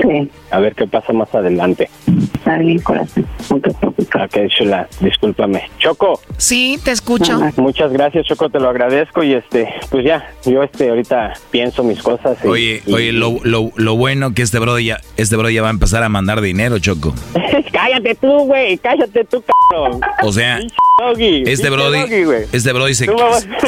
Sí. 0.01 0.31
A 0.51 0.59
ver 0.61 0.75
qué 0.75 0.87
pasa 0.87 1.13
más 1.13 1.35
adelante. 1.35 1.89
Está 2.35 2.59
bien, 2.59 2.79
corazón. 2.81 3.27
No 3.51 3.61
te 3.61 3.71
preocupes. 3.75 4.09
Ok, 4.15 4.37
chula, 4.57 4.89
discúlpame. 5.01 5.71
Choco. 5.79 6.21
Sí, 6.37 6.79
te 6.85 6.91
escucho. 6.93 7.39
Muchas 7.57 7.93
gracias, 7.93 8.27
Choco, 8.27 8.49
te 8.49 8.59
lo 8.59 8.69
agradezco 8.69 9.23
y 9.23 9.35
este, 9.35 9.69
pues 9.91 10.05
ya, 10.05 10.29
yo 10.45 10.63
este 10.63 10.89
ahorita 10.89 11.35
pienso 11.51 11.85
mis 11.85 12.03
cosas. 12.03 12.39
y- 12.45 12.49
Oye, 12.49 12.83
y- 12.87 12.93
oye, 12.93 13.13
lo, 13.13 13.37
lo, 13.45 13.71
lo 13.77 13.97
bueno 13.97 14.35
que 14.35 14.43
este 14.43 14.59
bro 14.59 14.79
ya, 14.79 15.01
este 15.17 15.37
bro 15.37 15.51
ya 15.51 15.63
va 15.63 15.69
a 15.69 15.73
empezar 15.73 16.03
a 16.03 16.09
mandar 16.09 16.41
dinero, 16.41 16.79
Choco. 16.79 17.15
cállate 17.73 18.15
tú, 18.15 18.29
güey, 18.47 18.79
cállate 18.79 19.25
tú, 19.25 19.43
cabrón. 19.71 20.01
O 20.23 20.33
sea, 20.33 20.61
Doggy, 20.99 21.45
este 21.47 21.71
brody, 21.71 21.99
este 22.53 22.73
brody 22.73 22.95
se, 22.95 23.07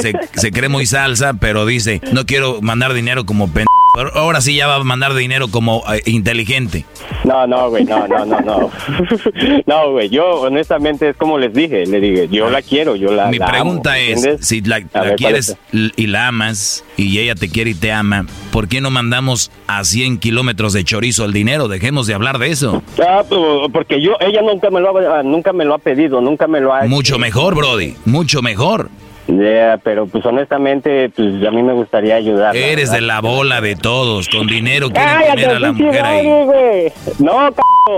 se, 0.00 0.12
se 0.32 0.50
cree 0.50 0.68
muy 0.68 0.86
salsa, 0.86 1.34
pero 1.34 1.64
dice, 1.66 2.00
no 2.12 2.26
quiero 2.26 2.60
mandar 2.62 2.92
dinero 2.94 3.24
como 3.24 3.48
pen... 3.52 3.66
Ahora 4.14 4.40
sí 4.40 4.54
ya 4.54 4.66
va 4.68 4.76
a 4.76 4.84
mandar 4.84 5.14
dinero 5.14 5.48
como 5.48 5.82
eh, 5.92 6.02
inteligente. 6.06 6.84
No, 7.24 7.46
no, 7.46 7.70
güey, 7.70 7.84
no, 7.84 8.06
no, 8.06 8.24
no, 8.24 8.40
no. 8.40 8.70
No, 9.66 9.90
güey, 9.92 10.08
yo 10.08 10.40
honestamente 10.42 11.10
es 11.10 11.16
como 11.16 11.38
les 11.38 11.52
dije, 11.52 11.84
le 11.86 12.00
dije, 12.00 12.28
yo 12.28 12.50
la 12.50 12.62
quiero, 12.62 12.96
yo 12.96 13.12
la 13.12 13.26
Mi 13.28 13.38
la 13.38 13.46
amo, 13.46 13.52
pregunta 13.52 13.98
es, 13.98 14.16
¿entiendes? 14.16 14.46
si 14.46 14.60
la, 14.62 14.76
A 14.76 14.78
la 14.78 14.84
ver, 14.84 14.92
¿cuál 14.92 15.16
quieres 15.16 15.56
y 15.72 16.06
la 16.06 16.28
amas 16.28 16.84
y 16.96 17.18
ella 17.18 17.34
te 17.34 17.48
quiere 17.48 17.70
y 17.70 17.74
te 17.74 17.92
ama, 17.92 18.26
¿por 18.52 18.68
qué 18.68 18.80
no 18.80 18.90
mandamos 18.90 19.50
a 19.66 19.84
100 19.84 20.18
kilómetros 20.18 20.72
de 20.72 20.84
chorizo 20.84 21.24
el 21.24 21.32
dinero? 21.32 21.68
Dejemos 21.68 22.06
de 22.06 22.14
hablar 22.14 22.38
de 22.38 22.50
eso. 22.50 22.82
Ah, 23.06 23.22
pues, 23.28 23.40
porque 23.72 24.00
yo, 24.00 24.12
ella 24.20 24.40
nunca 24.42 24.70
me 24.70 24.80
lo 24.80 24.96
ha, 24.96 25.22
nunca 25.22 25.52
me 25.52 25.64
lo 25.64 25.74
ha 25.74 25.78
pedido, 25.78 26.20
nunca 26.20 26.46
me 26.46 26.60
lo 26.60 26.72
ha 26.72 26.84
Mucho 26.84 27.18
mejor, 27.18 27.54
Brody, 27.54 27.96
mucho 28.04 28.40
mejor. 28.40 28.88
Yeah, 29.30 29.78
pero 29.82 30.06
pues 30.06 30.24
honestamente, 30.26 31.08
pues 31.10 31.28
a 31.46 31.50
mí 31.50 31.62
me 31.62 31.72
gustaría 31.72 32.16
ayudar. 32.16 32.56
Eres 32.56 32.90
de 32.90 33.00
la 33.00 33.20
bola 33.20 33.60
de 33.60 33.76
todos, 33.76 34.28
con 34.28 34.46
dinero 34.46 34.90
quieren 34.90 35.08
Cállate, 35.08 35.46
a 35.46 35.58
la 35.60 35.72
mujer 35.72 36.04
ahí. 36.04 36.26
madre. 36.26 36.92
No, 37.20 37.48
c 37.50 37.54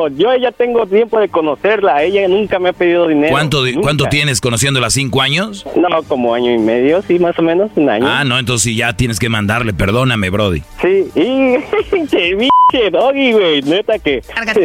yo 0.08 0.34
ya 0.36 0.52
tengo 0.52 0.86
tiempo 0.86 1.18
de 1.18 1.28
conocerla, 1.28 2.02
ella 2.02 2.26
nunca 2.28 2.58
me 2.58 2.70
ha 2.70 2.72
pedido 2.72 3.08
dinero. 3.08 3.32
¿Cuánto, 3.32 3.64
nunca. 3.64 3.80
¿Cuánto 3.80 4.06
tienes 4.06 4.40
conociéndola? 4.40 4.90
¿Cinco 4.90 5.22
años? 5.22 5.66
No, 5.76 6.02
como 6.04 6.34
año 6.34 6.52
y 6.52 6.58
medio, 6.58 7.02
sí, 7.02 7.18
más 7.18 7.38
o 7.38 7.42
menos, 7.42 7.70
un 7.76 7.88
año. 7.88 8.06
Ah, 8.08 8.24
no, 8.24 8.38
entonces 8.38 8.64
sí, 8.64 8.76
ya 8.76 8.96
tienes 8.96 9.18
que 9.18 9.28
mandarle, 9.28 9.72
perdóname, 9.72 10.30
Brody. 10.30 10.62
Sí, 10.80 11.08
y 11.14 11.56
pinche 11.90 12.90
doggy, 12.90 13.32
güey, 13.32 13.62
neta 13.62 13.98
que 13.98 14.22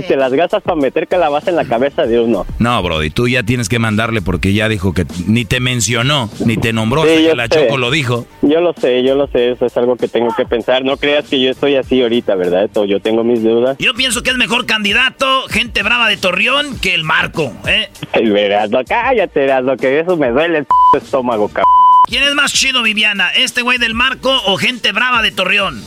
te 0.08 0.16
las 0.16 0.34
gastas 0.34 0.64
para 0.64 0.76
meter 0.76 1.08
calabaza 1.08 1.50
en 1.50 1.56
la 1.56 1.66
cabeza 1.66 2.06
de 2.06 2.20
uno. 2.20 2.46
No, 2.60 2.82
Brody, 2.82 3.10
tú 3.10 3.28
ya 3.28 3.44
tienes 3.44 3.70
que 3.70 3.80
mandarle 3.80 4.22
porque 4.22 4.54
ya 4.54 4.70
dijo 4.70 4.94
que 4.94 5.06
ni 5.28 5.46
te 5.46 5.60
mencionó, 5.60 6.30
ni 6.46 6.58
te 6.58 6.74
nombró, 6.74 7.04
Sí, 7.04 7.24
yo 7.24 7.32
que 7.32 7.36
la 7.36 7.48
sé. 7.48 7.50
Choco 7.50 7.78
lo 7.78 7.92
dijo. 7.92 8.26
Yo 8.42 8.62
lo 8.62 8.74
sé, 8.74 9.04
yo 9.04 9.16
lo 9.16 9.28
sé, 9.28 9.52
eso 9.52 9.66
es 9.66 9.78
algo 9.78 9.96
que 9.96 10.08
tengo 10.08 10.34
que 10.36 10.46
pensar. 10.46 10.84
No 10.84 10.98
creas 10.98 11.28
que 11.28 11.42
yo 11.42 11.52
estoy 11.52 11.76
así 11.76 12.02
ahorita, 12.02 12.36
¿verdad? 12.36 12.66
Esto, 12.66 12.86
yo 12.86 13.00
tengo 13.02 13.24
mis 13.24 13.44
dudas. 13.44 13.78
Yo 13.80 13.94
pienso 13.94 14.24
que 14.24 14.30
es 14.30 14.38
mejor 14.38 14.66
candidato, 14.66 15.17
gente 15.50 15.84
brava 15.84 16.08
de 16.08 16.18
Torreón, 16.18 16.80
que 16.80 16.94
el 16.94 17.04
Marco, 17.04 17.54
¿eh? 17.68 17.90
Ay, 18.14 18.30
verás, 18.30 18.70
no, 18.70 18.84
cállate, 18.84 19.40
verás, 19.42 19.64
lo 19.64 19.78
que 19.78 20.00
eso 20.00 20.18
me 20.18 20.30
duele 20.30 20.60
el 20.60 20.66
p 20.66 20.98
estómago, 20.98 21.48
cabrón. 21.48 21.66
¿Quién 22.08 22.24
es 22.24 22.34
más 22.36 22.54
chido, 22.54 22.84
Viviana? 22.84 23.30
¿Este 23.36 23.62
güey 23.62 23.78
del 23.78 23.94
Marco 23.94 24.32
o 24.46 24.58
gente 24.58 24.92
brava 24.92 25.22
de 25.22 25.32
Torreón? 25.32 25.84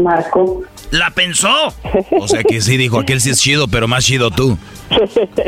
Marco. 0.00 0.62
¿La 0.90 1.10
pensó? 1.10 1.74
O 2.20 2.28
sea 2.28 2.42
que 2.42 2.60
sí 2.60 2.76
dijo, 2.76 2.98
aquel 2.98 3.20
sí 3.20 3.30
es 3.30 3.40
chido, 3.40 3.68
pero 3.68 3.88
más 3.88 4.04
chido 4.04 4.30
tú. 4.30 4.58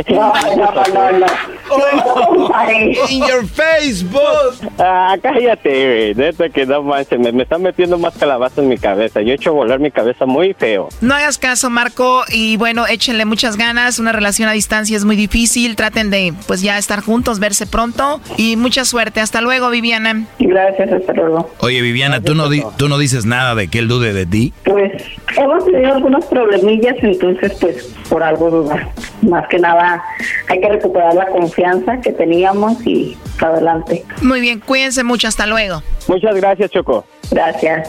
No, 0.08 0.32
no, 0.56 0.72
no, 0.94 1.18
no. 1.18 2.50
Ay. 2.54 2.96
In 3.10 3.20
your 3.26 3.46
Facebook. 3.46 4.54
Ah, 4.78 5.16
cállate, 5.22 5.70
güey. 5.70 6.14
Neta 6.14 6.48
que 6.50 6.66
no 6.66 6.82
manches, 6.82 7.18
me, 7.18 7.32
me 7.32 7.42
están 7.42 7.62
metiendo 7.62 7.98
más 7.98 8.16
calabaza 8.16 8.60
en 8.60 8.68
mi 8.68 8.78
cabeza. 8.78 9.20
Yo 9.22 9.32
he 9.32 9.34
hecho 9.34 9.52
volar 9.52 9.80
mi 9.80 9.90
cabeza 9.90 10.26
muy 10.26 10.54
feo. 10.54 10.88
No 11.00 11.14
hagas 11.14 11.38
caso, 11.38 11.70
Marco, 11.70 12.22
y 12.28 12.56
bueno, 12.56 12.86
échenle 12.86 13.24
muchas 13.24 13.56
ganas. 13.56 13.98
Una 13.98 14.12
relación 14.12 14.48
a 14.48 14.52
distancia 14.52 14.96
es 14.96 15.04
muy 15.04 15.16
difícil. 15.16 15.76
Traten 15.76 16.10
de, 16.10 16.34
pues 16.46 16.62
ya 16.62 16.78
estar 16.78 17.00
juntos, 17.02 17.38
verse 17.40 17.66
pronto. 17.66 18.20
Y 18.36 18.56
mucha 18.56 18.84
suerte. 18.84 19.20
Hasta 19.20 19.40
luego, 19.40 19.70
Viviana. 19.70 20.24
Gracias, 20.38 20.92
hasta 20.92 21.12
luego. 21.14 21.50
Oye, 21.58 21.80
Viviana, 21.82 22.20
¿tú 22.20 22.34
no, 22.34 22.48
di- 22.48 22.64
¿tú 22.76 22.88
no 22.88 22.98
dices 22.98 23.24
nada 23.26 23.54
de 23.54 23.68
que 23.68 23.78
él 23.80 23.88
dude 23.88 24.12
de 24.12 24.26
ti? 24.26 24.52
Pues 24.64 24.92
hemos 25.36 25.64
tenido 25.64 25.94
algunos 25.94 26.24
problemillas, 26.26 26.96
entonces 27.02 27.52
pues 27.60 27.94
por 28.08 28.22
algo 28.22 28.50
dudar. 28.50 28.88
Más 29.32 29.48
que 29.48 29.58
nada 29.58 30.04
hay 30.48 30.60
que 30.60 30.68
recuperar 30.68 31.14
la 31.14 31.26
confianza 31.26 31.98
que 32.02 32.12
teníamos 32.12 32.86
y 32.86 33.16
adelante. 33.40 34.04
Muy 34.20 34.42
bien, 34.42 34.60
cuídense 34.60 35.02
mucho. 35.04 35.26
Hasta 35.26 35.46
luego. 35.46 35.82
Muchas 36.06 36.36
gracias, 36.36 36.70
Choco. 36.70 37.06
Gracias. 37.30 37.88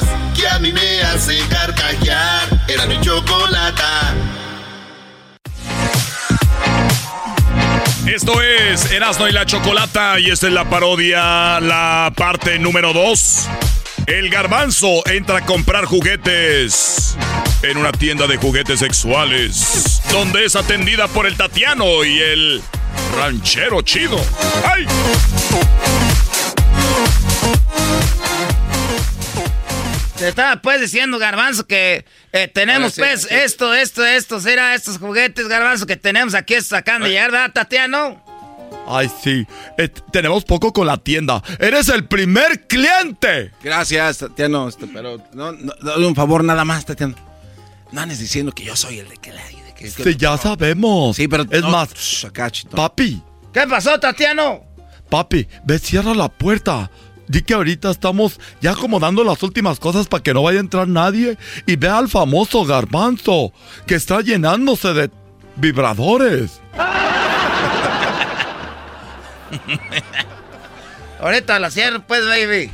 que 0.33 0.47
a 0.47 0.59
mí 0.59 0.71
me 0.71 1.01
hace 1.01 1.39
carcajear. 1.49 2.47
Era 2.67 2.85
mi 2.85 2.99
chocolata. 3.01 4.15
Esto 8.07 8.41
es 8.41 8.91
Erasno 8.91 9.29
y 9.29 9.31
la 9.31 9.45
Chocolata 9.45 10.19
y 10.19 10.31
esta 10.31 10.47
es 10.47 10.53
la 10.53 10.69
parodia, 10.69 11.59
la 11.59 12.11
parte 12.15 12.59
número 12.59 12.93
2. 12.93 13.47
El 14.07 14.29
garbanzo 14.29 15.07
entra 15.07 15.37
a 15.37 15.45
comprar 15.45 15.85
juguetes 15.85 17.15
en 17.61 17.77
una 17.77 17.91
tienda 17.91 18.27
de 18.27 18.37
juguetes 18.37 18.79
sexuales, 18.79 20.01
donde 20.11 20.45
es 20.45 20.55
atendida 20.55 21.07
por 21.07 21.27
el 21.27 21.37
Tatiano 21.37 22.03
y 22.03 22.19
el 22.19 22.61
ranchero 23.15 23.81
chido. 23.81 24.19
¡Ay! 24.65 24.85
Te 30.21 30.27
estaba 30.27 30.61
pues 30.61 30.79
diciendo, 30.79 31.17
Garbanzo, 31.17 31.65
que 31.65 32.05
eh, 32.31 32.47
tenemos 32.47 32.95
Ahora 32.99 33.09
pues 33.13 33.21
sí, 33.23 33.29
sí. 33.29 33.35
esto, 33.37 33.73
esto, 33.73 34.05
esto, 34.05 34.39
será 34.39 34.75
estos 34.75 34.99
juguetes, 34.99 35.47
Garbanzo, 35.47 35.87
que 35.87 35.97
tenemos 35.97 36.35
aquí 36.35 36.53
estos 36.53 36.73
acaban 36.73 37.01
de 37.01 37.09
llegar, 37.09 37.31
¿verdad, 37.31 37.51
Tatiano? 37.51 38.23
Ay, 38.87 39.09
sí. 39.23 39.47
Eh, 39.79 39.89
tenemos 40.11 40.45
poco 40.45 40.71
con 40.73 40.85
la 40.85 40.97
tienda. 40.97 41.41
¡Eres 41.57 41.89
el 41.89 42.05
primer 42.05 42.67
cliente! 42.67 43.51
Gracias, 43.63 44.19
Tatiano, 44.19 44.69
este, 44.69 44.85
pero 44.85 45.17
no, 45.33 45.53
no, 45.53 45.73
dame 45.81 46.05
un 46.05 46.13
favor 46.13 46.43
nada 46.43 46.65
más, 46.65 46.85
Tatiano. 46.85 47.15
No 47.91 48.01
andes 48.01 48.19
diciendo 48.19 48.51
que 48.51 48.63
yo 48.63 48.75
soy 48.75 48.99
el 48.99 49.09
de 49.09 49.17
que 49.17 49.33
la... 49.33 49.41
de 49.43 49.89
Sí, 49.89 50.15
ya 50.17 50.37
sabemos. 50.37 51.15
Sí, 51.15 51.27
pero 51.27 51.47
es 51.49 51.63
no, 51.63 51.71
más, 51.71 51.95
shh, 51.95 52.25
acá, 52.27 52.51
chito. 52.51 52.77
papi, 52.77 53.19
¿Qué 53.51 53.65
pasó, 53.67 53.99
Tatiano? 53.99 54.63
papi, 55.09 55.47
ve, 55.63 55.79
cierra 55.79 56.13
la 56.13 56.29
puerta. 56.29 56.91
Di 57.31 57.41
que 57.43 57.53
ahorita 57.53 57.91
estamos 57.91 58.41
ya 58.59 58.71
acomodando 58.71 59.23
las 59.23 59.41
últimas 59.41 59.79
cosas 59.79 60.09
para 60.09 60.21
que 60.21 60.33
no 60.33 60.43
vaya 60.43 60.57
a 60.57 60.61
entrar 60.61 60.89
nadie. 60.89 61.37
Y 61.65 61.77
ve 61.77 61.87
al 61.87 62.09
famoso 62.09 62.65
garbanzo 62.65 63.53
que 63.87 63.95
está 63.95 64.19
llenándose 64.19 64.93
de 64.93 65.09
vibradores. 65.55 66.59
Ahorita 71.21 71.57
la 71.57 71.71
cierro, 71.71 72.05
pues, 72.05 72.25
baby. 72.25 72.69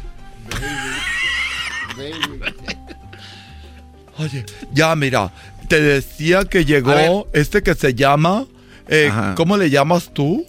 Oye, 4.18 4.44
ya 4.72 4.96
mira, 4.96 5.32
te 5.68 5.80
decía 5.80 6.46
que 6.46 6.66
llegó 6.66 7.28
este 7.32 7.62
que 7.62 7.76
se 7.76 7.94
llama, 7.94 8.48
eh. 8.88 9.12
¿cómo 9.36 9.56
le 9.56 9.70
llamas 9.70 10.12
tú? 10.16 10.48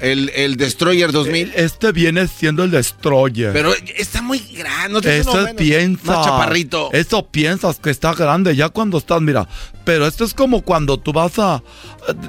El, 0.00 0.30
el 0.30 0.56
Destroyer 0.56 1.10
2000. 1.12 1.52
Este 1.54 1.92
viene 1.92 2.26
siendo 2.28 2.64
el 2.64 2.70
Destroyer. 2.70 3.52
Pero 3.52 3.72
está 3.96 4.22
muy 4.22 4.38
grande. 4.38 4.88
No 4.92 5.00
te 5.00 5.18
Eso 5.18 5.30
uno 5.32 5.40
es 5.40 5.46
menos. 5.46 5.60
piensa. 5.62 6.12
Más 6.12 6.24
chaparrito. 6.24 6.90
Eso 6.92 7.26
piensas 7.26 7.78
que 7.78 7.90
está 7.90 8.14
grande 8.14 8.54
ya 8.54 8.68
cuando 8.68 8.98
estás, 8.98 9.20
mira. 9.20 9.48
Pero 9.84 10.06
esto 10.06 10.24
es 10.24 10.34
como 10.34 10.62
cuando 10.62 10.98
tú 10.98 11.12
vas 11.12 11.38
a, 11.38 11.62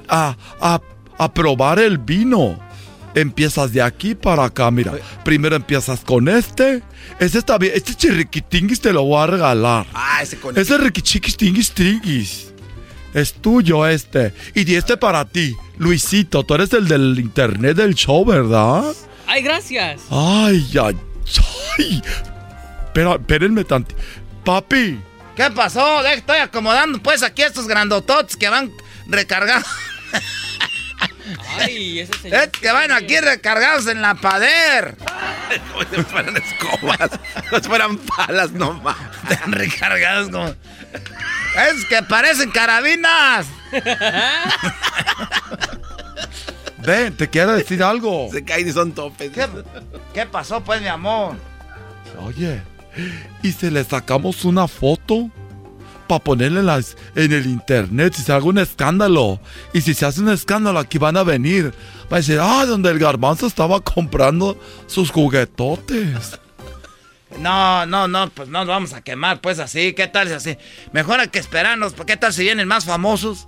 a, 0.08 0.36
a, 0.62 0.82
a 1.18 1.34
probar 1.34 1.80
el 1.80 1.98
vino. 1.98 2.60
Empiezas 3.16 3.74
de 3.74 3.82
aquí 3.82 4.14
para 4.14 4.46
acá, 4.46 4.70
mira. 4.70 4.94
Primero 5.26 5.56
empiezas 5.56 6.02
con 6.02 6.28
este. 6.30 6.84
Ese 7.20 7.40
está 7.40 7.58
bien. 7.58 7.74
Este 7.76 7.96
chirriquitinguis 7.96 8.80
te 8.82 8.94
lo 8.94 9.04
voy 9.04 9.24
a 9.24 9.28
regalar. 9.28 9.88
Ah, 9.96 10.20
ese 10.22 10.38
con 10.40 10.56
Ese 10.58 10.78
riquichiquistinguis 10.78 11.72
tinguis. 11.72 12.49
Es 13.14 13.34
tuyo 13.34 13.88
este. 13.88 14.34
Y 14.56 14.64
di 14.64 14.76
este 14.76 14.98
para 14.98 15.26
ti. 15.26 15.56
Luisito, 15.78 16.44
tú 16.44 16.56
eres 16.56 16.72
el 16.74 16.88
del 16.88 17.18
internet 17.20 17.76
del 17.78 17.96
show, 17.96 18.24
¿verdad? 18.26 18.84
Ay, 19.28 19.42
gracias. 19.42 20.02
Ay, 20.10 20.66
ay, 20.84 20.98
ay. 21.78 22.02
Espera, 22.86 23.14
espérenme 23.16 23.64
tanto. 23.64 23.96
Papi, 24.44 25.00
¿Qué 25.36 25.50
pasó? 25.52 26.04
De- 26.04 26.14
Estoy 26.16 26.38
acomodando, 26.38 27.02
pues, 27.02 27.24
aquí 27.24 27.44
estos 27.44 27.66
grandototes 27.68 28.36
que 28.36 28.50
van 28.50 28.72
recargados. 29.08 29.66
Ay, 31.60 32.00
ese 32.00 32.14
señor. 32.22 32.42
Es 32.44 32.50
que 32.50 32.72
van 32.72 32.92
aquí 32.92 33.20
recargados 33.20 33.88
en 33.88 34.02
la 34.02 34.16
pader. 34.16 34.96
Como 35.72 35.84
si 35.96 36.04
fueran 36.04 36.36
escobas. 36.38 37.10
Como 37.50 37.62
si 37.62 37.70
fueran 37.70 37.98
palas 37.98 38.52
nomás. 38.52 38.98
Están 39.30 39.52
recargados 39.52 40.30
como. 40.30 40.54
Es 41.68 41.86
que 41.86 42.02
parecen 42.04 42.52
carabinas. 42.52 43.48
ven, 46.86 47.16
te 47.16 47.30
quiero 47.30 47.54
decir 47.54 47.84
algo. 47.84 48.30
Se 48.32 48.44
caen 48.44 48.68
y 48.68 48.72
son 48.72 48.92
topes. 48.94 49.32
¿Qué, 49.32 49.46
qué 50.14 50.26
pasó, 50.26 50.62
pues, 50.64 50.82
mi 50.82 50.88
amor? 50.88 51.36
Oye, 52.26 52.62
¿y 53.42 53.52
si 53.52 53.70
le 53.70 53.84
sacamos 53.84 54.46
una 54.46 54.68
foto? 54.68 55.30
Para 56.08 56.24
ponerla 56.24 56.62
en, 56.62 56.66
las- 56.66 56.98
en 57.16 57.32
el 57.34 57.46
internet, 57.46 58.14
si 58.16 58.24
se 58.24 58.34
haga 58.34 58.46
un 58.46 58.58
escándalo. 58.58 59.40
Y 59.74 59.82
si 59.82 59.94
se 59.94 60.08
hace 60.08 60.22
un 60.22 60.30
escándalo, 60.30 60.80
aquí 60.80 60.98
van 60.98 61.18
a 61.18 61.24
venir. 61.24 61.72
Va 62.12 62.18
a 62.18 62.20
decir, 62.20 62.40
ah, 62.42 62.66
donde 62.66 62.90
el 62.90 62.98
garbanzo 62.98 63.46
estaba 63.46 63.80
comprando 63.82 64.60
sus 64.88 65.12
juguetotes. 65.12 66.40
No, 67.38 67.86
no, 67.86 68.08
no, 68.08 68.30
pues 68.30 68.50
no 68.50 68.60
nos 68.60 68.68
vamos 68.68 68.94
a 68.94 69.02
quemar, 69.02 69.40
pues 69.40 69.60
así. 69.60 69.94
¿Qué 69.94 70.08
tal 70.08 70.28
si 70.28 70.34
así? 70.34 70.58
Mejor 70.92 71.20
hay 71.20 71.28
que 71.28 71.40
esperarnos. 71.40 71.94
¿Qué 72.06 72.18
tal 72.18 72.34
si 72.34 72.44
vienen 72.44 72.68
más 72.68 72.86
famosos? 72.86 73.48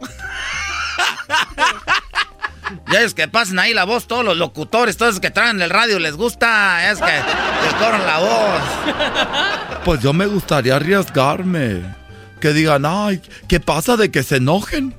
ya 2.90 3.02
es 3.02 3.14
que 3.14 3.28
pasen 3.28 3.58
ahí 3.58 3.72
la 3.72 3.84
voz, 3.84 4.06
todos 4.06 4.24
los 4.24 4.36
locutores, 4.36 4.96
todos 4.96 5.14
los 5.14 5.20
que 5.20 5.30
traen 5.30 5.62
el 5.62 5.70
radio 5.70 5.98
les 5.98 6.16
gusta, 6.16 6.90
es 6.90 6.98
que 6.98 7.06
les 7.06 7.74
corran 7.74 8.06
la 8.06 8.18
voz. 8.18 9.84
Pues 9.84 10.00
yo 10.00 10.12
me 10.12 10.26
gustaría 10.26 10.76
arriesgarme. 10.76 12.04
Que 12.40 12.52
digan, 12.52 12.84
ay, 12.84 13.22
¿qué 13.48 13.60
pasa 13.60 13.96
de 13.96 14.10
que 14.10 14.22
se 14.22 14.36
enojen? 14.36 14.94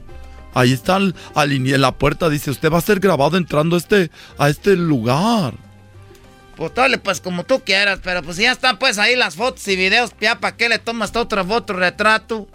Ahí 0.55 0.71
está 0.71 0.95
al, 0.95 1.13
en 1.35 1.81
la 1.81 1.91
puerta, 1.91 2.29
dice, 2.29 2.49
usted 2.49 2.71
va 2.71 2.77
a 2.77 2.81
ser 2.81 2.99
grabado 2.99 3.37
entrando 3.37 3.77
este, 3.77 4.09
a 4.37 4.49
este 4.49 4.75
lugar. 4.75 5.53
Pues 6.55 6.73
dale, 6.73 6.97
pues 6.97 7.19
como 7.19 7.43
tú 7.43 7.61
quieras, 7.65 7.99
pero 8.03 8.23
pues 8.23 8.37
ya 8.37 8.51
están 8.51 8.79
pues 8.79 8.97
ahí 8.97 9.15
las 9.15 9.35
fotos 9.35 9.67
y 9.67 9.75
videos, 9.75 10.11
ya 10.21 10.39
para 10.39 10.55
qué 10.55 10.69
le 10.69 10.79
tomas 10.79 11.15
otra 11.15 11.43
foto, 11.43 11.73
retrato. 11.73 12.47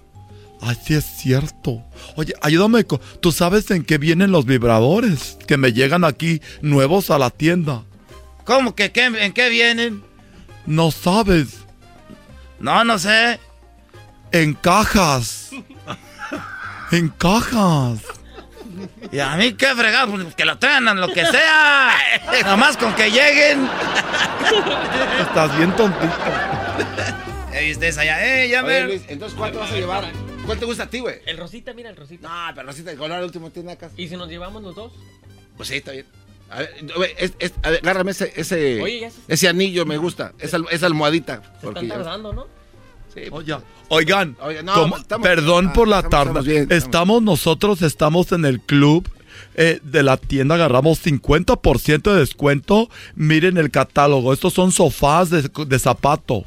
Ay, 0.62 0.76
sí 0.84 0.94
es 0.94 1.04
cierto. 1.04 1.82
Oye, 2.16 2.34
ayúdame, 2.42 2.84
¿tú 2.84 3.32
sabes 3.32 3.70
en 3.70 3.84
qué 3.84 3.98
vienen 3.98 4.30
los 4.30 4.44
vibradores? 4.44 5.38
Que 5.46 5.56
me 5.56 5.72
llegan 5.72 6.04
aquí 6.04 6.42
nuevos 6.60 7.10
a 7.10 7.18
la 7.18 7.30
tienda. 7.30 7.84
¿Cómo 8.44 8.74
que 8.74 8.92
qué, 8.92 9.04
en 9.06 9.32
qué 9.32 9.48
vienen? 9.48 10.02
No 10.66 10.90
sabes. 10.90 11.60
No, 12.58 12.84
no 12.84 12.98
sé. 12.98 13.40
En 14.32 14.54
cajas. 14.54 15.50
en 16.92 17.08
cajas. 17.08 18.00
Y 19.12 19.18
a 19.18 19.36
mí 19.36 19.54
qué 19.54 19.74
fregado, 19.74 20.12
pues, 20.12 20.34
que 20.34 20.44
lo 20.44 20.58
traigan 20.58 21.00
lo 21.00 21.08
que 21.08 21.24
sea. 21.26 21.90
Nada 22.42 22.56
más 22.56 22.76
con 22.76 22.94
que 22.94 23.10
lleguen. 23.10 23.68
Estás 25.20 25.56
bien 25.56 25.74
tontito. 25.76 26.12
Ey, 27.52 27.72
ustedes 27.72 27.98
allá, 27.98 28.42
eh, 28.44 28.48
ya 28.48 28.64
Oye. 28.64 28.84
Luis, 28.84 29.02
entonces, 29.08 29.36
¿cuál 29.36 29.52
te 29.52 29.58
vas 29.58 29.70
a 29.72 29.74
llevar? 29.74 30.04
¿Cuál 30.46 30.58
te 30.58 30.64
gusta 30.64 30.84
a 30.84 30.86
ti, 30.86 31.00
güey? 31.00 31.16
El 31.26 31.36
rosita, 31.36 31.72
mira 31.74 31.90
el 31.90 31.96
rosita. 31.96 32.28
No, 32.28 32.54
pero 32.54 32.66
Rosita, 32.68 32.90
el 32.92 32.96
color 32.98 33.22
último 33.22 33.50
tiene 33.50 33.72
acá. 33.72 33.90
¿Y 33.96 34.08
si 34.08 34.16
nos 34.16 34.28
llevamos 34.28 34.62
los 34.62 34.74
dos? 34.74 34.92
Pues 35.56 35.68
sí, 35.68 35.76
está 35.76 35.92
bien. 35.92 36.06
A 36.48 36.58
ver, 36.60 36.74
güey, 36.96 37.14
es- 37.18 37.34
es- 37.38 37.52
a 37.62 37.70
ver, 37.70 37.80
agárrame 37.82 38.10
ese, 38.12 38.32
ese, 38.34 38.80
Oye, 38.82 39.00
ya 39.00 39.10
se- 39.10 39.20
ese 39.28 39.48
anillo, 39.48 39.84
me 39.86 39.96
gusta. 39.98 40.32
Esa, 40.38 40.58
esa 40.70 40.86
almohadita. 40.86 41.42
Se 41.60 41.66
porque 41.66 41.80
están 41.80 41.88
ya- 41.88 41.94
tardando, 42.04 42.32
¿no? 42.32 42.46
Sí, 43.14 43.22
Oye, 43.30 43.56
oigan, 43.88 44.36
Oye, 44.40 44.62
no, 44.62 44.72
¿cómo- 44.74 44.96
estamos- 44.96 45.26
perdón 45.26 45.68
ah, 45.68 45.72
por 45.72 45.88
la 45.88 45.96
estamos- 46.00 46.10
tarde. 46.10 46.28
estamos 46.30 46.46
bien, 46.46 46.62
estamos- 46.62 46.84
estamos 46.84 47.22
nosotros, 47.22 47.82
estamos 47.82 48.32
en 48.32 48.44
el 48.44 48.60
club 48.60 49.08
eh, 49.56 49.80
de 49.82 50.02
la 50.04 50.16
tienda, 50.16 50.54
agarramos 50.54 50.98
50% 51.00 52.12
de 52.12 52.20
descuento. 52.20 52.88
Miren 53.16 53.56
el 53.58 53.70
catálogo, 53.70 54.32
estos 54.32 54.52
son 54.54 54.70
sofás 54.70 55.28
de, 55.30 55.42
de 55.66 55.78
zapato. 55.78 56.44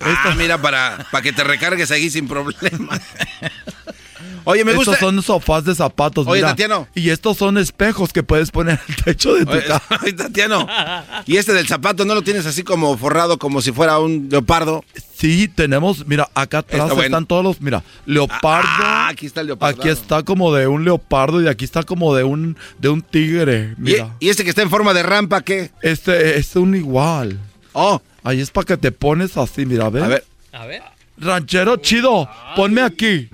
Ah, 0.00 0.34
mira, 0.36 0.60
para, 0.60 1.06
para 1.10 1.22
que 1.22 1.32
te 1.32 1.42
recargues 1.42 1.90
ahí 1.90 2.08
sin 2.10 2.28
problema. 2.28 3.00
Oye, 4.44 4.64
me 4.64 4.74
gusta. 4.74 4.92
Estos 4.92 5.08
son 5.08 5.22
sofás 5.22 5.64
de 5.64 5.74
zapatos. 5.74 6.26
Oye, 6.26 6.40
mira. 6.40 6.50
Tatiano. 6.50 6.86
Y 6.94 7.10
estos 7.10 7.36
son 7.36 7.58
espejos 7.58 8.12
que 8.12 8.22
puedes 8.22 8.50
poner 8.52 8.78
en 8.86 8.94
el 8.94 9.04
techo 9.04 9.34
de 9.34 9.44
tu 9.44 9.52
Oye, 9.52 9.64
casa. 9.64 9.82
oye, 10.02 10.12
Tatiano. 10.12 10.66
Y 11.26 11.36
este 11.38 11.52
del 11.52 11.66
zapato, 11.66 12.04
¿no 12.04 12.14
lo 12.14 12.22
tienes 12.22 12.46
así 12.46 12.62
como 12.62 12.96
forrado, 12.96 13.38
como 13.38 13.60
si 13.60 13.72
fuera 13.72 13.98
un 13.98 14.28
leopardo? 14.30 14.84
Sí, 15.16 15.48
tenemos, 15.48 16.06
mira, 16.06 16.28
acá 16.34 16.58
atrás 16.58 16.88
bueno. 16.90 17.02
están 17.02 17.24
todos 17.24 17.42
los, 17.42 17.60
mira, 17.62 17.82
leopardo. 18.04 18.68
Ah, 18.82 19.08
aquí 19.08 19.24
está 19.24 19.40
el 19.40 19.46
leopardo. 19.46 19.80
Aquí 19.80 19.88
está 19.88 20.22
como 20.22 20.54
de 20.54 20.66
un 20.66 20.84
leopardo 20.84 21.40
y 21.40 21.48
aquí 21.48 21.64
está 21.64 21.84
como 21.84 22.14
de 22.14 22.24
un 22.24 22.58
de 22.78 22.90
un 22.90 23.00
tigre. 23.00 23.74
¿Y, 23.78 23.80
Mira. 23.80 24.14
y 24.20 24.28
este 24.28 24.44
que 24.44 24.50
está 24.50 24.60
en 24.60 24.68
forma 24.68 24.92
de 24.92 25.02
rampa, 25.02 25.40
qué? 25.40 25.70
Este 25.80 26.38
es 26.38 26.54
un 26.54 26.74
igual. 26.74 27.38
Oh. 27.72 28.02
Ahí 28.24 28.42
es 28.42 28.50
para 28.50 28.66
que 28.66 28.76
te 28.76 28.92
pones 28.92 29.38
así, 29.38 29.64
mira, 29.64 29.88
¿ves? 29.88 30.02
A 30.02 30.08
ver. 30.08 30.24
A 30.52 30.66
ver. 30.66 30.82
Ranchero 31.16 31.76
chido, 31.78 32.28
ponme 32.54 32.82
aquí. 32.82 33.30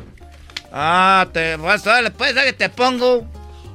Ah, 0.72 1.26
te 1.32 1.56
vas, 1.56 1.82
dale, 1.82 2.12
pues, 2.12 2.32
dale, 2.32 2.52
te 2.52 2.68
pongo. 2.68 3.26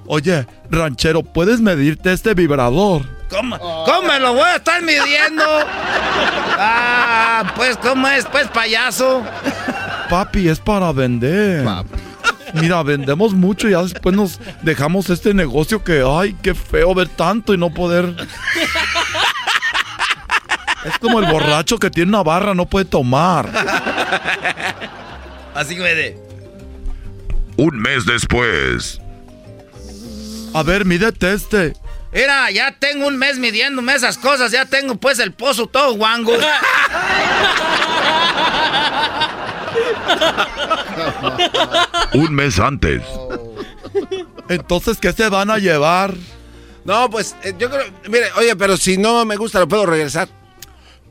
Oye, 0.06 0.48
ranchero, 0.72 1.24
¿puedes 1.24 1.60
medirte 1.60 2.14
este 2.14 2.34
vibrador? 2.34 3.17
¿Cómo, 3.30 3.58
¿Cómo 3.60 4.02
me 4.04 4.20
lo 4.20 4.34
voy 4.34 4.44
a 4.44 4.56
estar 4.56 4.82
midiendo? 4.82 5.44
Ah, 6.60 7.54
pues, 7.56 7.78
¿cómo 7.78 8.08
es? 8.08 8.26
Pues, 8.26 8.48
payaso. 8.48 9.24
Papi, 10.10 10.48
es 10.48 10.60
para 10.60 10.92
vender. 10.92 11.68
Mira, 12.54 12.82
vendemos 12.84 13.34
mucho 13.34 13.68
y 13.68 13.72
ya 13.72 13.82
después 13.82 14.16
nos 14.16 14.40
dejamos 14.62 15.10
este 15.10 15.34
negocio 15.34 15.84
que, 15.84 16.04
ay, 16.08 16.36
qué 16.42 16.56
feo 16.56 16.94
ver 16.96 17.10
tanto 17.10 17.54
y 17.54 17.58
no 17.58 17.70
poder. 17.74 18.16
Es 20.86 20.98
como 21.00 21.20
el 21.20 21.26
borracho 21.26 21.78
que 21.78 21.90
tiene 21.90 22.10
una 22.10 22.24
barra, 22.24 22.54
no 22.54 22.66
puede 22.66 22.86
tomar. 22.86 23.50
Así 25.54 25.76
que 25.76 25.82
me 25.82 25.94
de. 25.94 26.18
Un 27.58 27.78
mes 27.78 28.06
después. 28.06 29.02
A 30.54 30.64
ver, 30.64 30.86
mídete 30.86 31.34
este. 31.34 31.74
Mira, 32.18 32.50
ya 32.50 32.72
tengo 32.72 33.06
un 33.06 33.16
mes 33.16 33.38
midiéndome 33.38 33.94
esas 33.94 34.18
cosas, 34.18 34.52
ya 34.52 34.66
tengo 34.66 34.96
pues 34.96 35.20
el 35.20 35.34
pozo 35.34 35.68
todo 35.68 35.94
guango. 35.94 36.36
Un 42.14 42.34
mes 42.34 42.58
antes. 42.58 43.04
Entonces, 44.50 44.98
¿qué 45.00 45.14
se 45.14 45.30
van 45.30 45.52
a 45.52 45.60
llevar? 45.60 46.16
No, 46.86 47.08
pues 47.08 47.36
eh, 47.44 47.54
yo 47.60 47.70
creo. 47.70 47.86
Mire, 48.10 48.32
oye, 48.38 48.56
pero 48.56 48.78
si 48.78 48.98
no 48.98 49.24
me 49.24 49.36
gusta, 49.36 49.60
lo 49.60 49.68
puedo 49.68 49.86
regresar. 49.86 50.28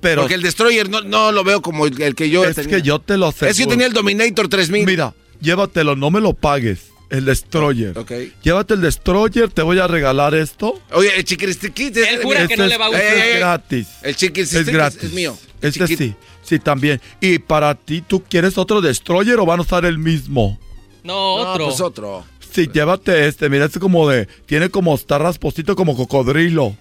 Pero 0.01 0.23
Porque 0.23 0.35
el 0.35 0.43
Destroyer 0.43 0.89
no, 0.91 1.03
no 1.03 1.31
lo 1.31 1.45
veo 1.45 1.63
como 1.63 1.87
el, 1.87 2.03
el 2.03 2.17
que 2.17 2.31
yo 2.31 2.45
es 2.45 2.57
tenía. 2.57 2.79
que 2.79 2.83
yo 2.83 2.99
te 2.99 3.17
lo 3.17 3.31
sé. 3.31 3.49
Es 3.49 3.57
que 3.57 3.63
yo 3.63 3.69
tenía 3.69 3.87
el 3.87 3.93
Dominator 3.93 4.49
3000. 4.49 4.85
Mira, 4.85 5.15
llévatelo, 5.41 5.95
no 5.95 6.11
me 6.11 6.21
lo 6.21 6.33
pagues. 6.33 6.96
El 7.09 7.25
destroyer. 7.25 7.97
Ok. 7.97 8.13
Llévate 8.43 8.75
el 8.75 8.81
destroyer, 8.81 9.49
te 9.51 9.63
voy 9.63 9.79
a 9.79 9.87
regalar 9.87 10.35
esto. 10.35 10.81
Oye, 10.93 11.17
el 11.17 11.25
chiquiristiquit 11.25 11.97
es, 11.97 12.09
Él 12.09 12.23
jura 12.23 12.39
que 12.39 12.55
Este 12.55 12.57
no 12.57 12.65
es- 12.65 12.71
le 12.71 12.79
va 12.79 12.87
a 12.87 12.91
este 12.91 13.05
gustar. 13.11 13.29
es 13.29 13.39
gratis. 13.39 13.89
El 14.03 14.17
chiquiristiquit 14.17 14.67
Es 14.69 14.75
gratis. 14.75 15.05
es 15.05 15.13
mío. 15.13 15.39
Este 15.63 15.85
Chiquit- 15.85 15.97
sí, 15.99 16.15
sí, 16.43 16.59
también. 16.59 17.01
Y 17.21 17.39
para 17.39 17.75
ti, 17.77 18.03
¿tú 18.07 18.23
quieres 18.29 18.59
otro 18.59 18.81
destroyer 18.81 19.39
o 19.39 19.47
van 19.47 19.61
a 19.61 19.63
usar 19.63 19.85
el 19.85 19.99
mismo? 19.99 20.59
No, 21.05 21.15
No, 21.45 21.53
otro. 21.53 21.65
pues 21.67 21.81
otro. 21.81 22.25
Sí, 22.53 22.69
llévate 22.73 23.29
este. 23.29 23.49
Mira, 23.49 23.67
este 23.67 23.79
como 23.79 24.09
de. 24.09 24.27
Tiene 24.47 24.69
como. 24.71 24.95
Está 24.95 25.19
rasposito 25.19 25.77
como 25.77 25.95
cocodrilo. 25.97 26.77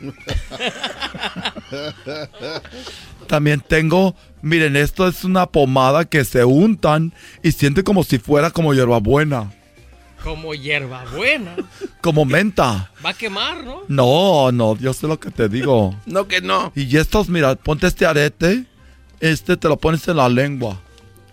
También 3.26 3.60
tengo. 3.66 4.14
Miren, 4.42 4.76
esto 4.76 5.06
es 5.06 5.24
una 5.24 5.46
pomada 5.46 6.04
que 6.06 6.24
se 6.24 6.44
untan 6.44 7.12
y 7.42 7.52
siente 7.52 7.84
como 7.84 8.02
si 8.04 8.18
fuera 8.18 8.50
como 8.50 8.72
hierbabuena. 8.74 9.52
Como 10.22 10.54
hierba 10.54 11.04
buena. 11.14 11.56
Como 12.00 12.24
menta. 12.24 12.90
Va 13.04 13.10
a 13.10 13.14
quemar, 13.14 13.64
¿no? 13.64 13.82
No, 13.88 14.52
no, 14.52 14.76
yo 14.78 14.92
sé 14.92 15.06
lo 15.06 15.18
que 15.18 15.30
te 15.30 15.48
digo. 15.48 15.94
No, 16.06 16.26
que 16.28 16.40
no. 16.40 16.72
Y 16.74 16.96
estos, 16.96 17.28
mira, 17.28 17.54
ponte 17.56 17.86
este 17.86 18.06
arete. 18.06 18.64
Este 19.20 19.56
te 19.56 19.68
lo 19.68 19.76
pones 19.78 20.06
en 20.08 20.16
la 20.16 20.28
lengua. 20.28 20.80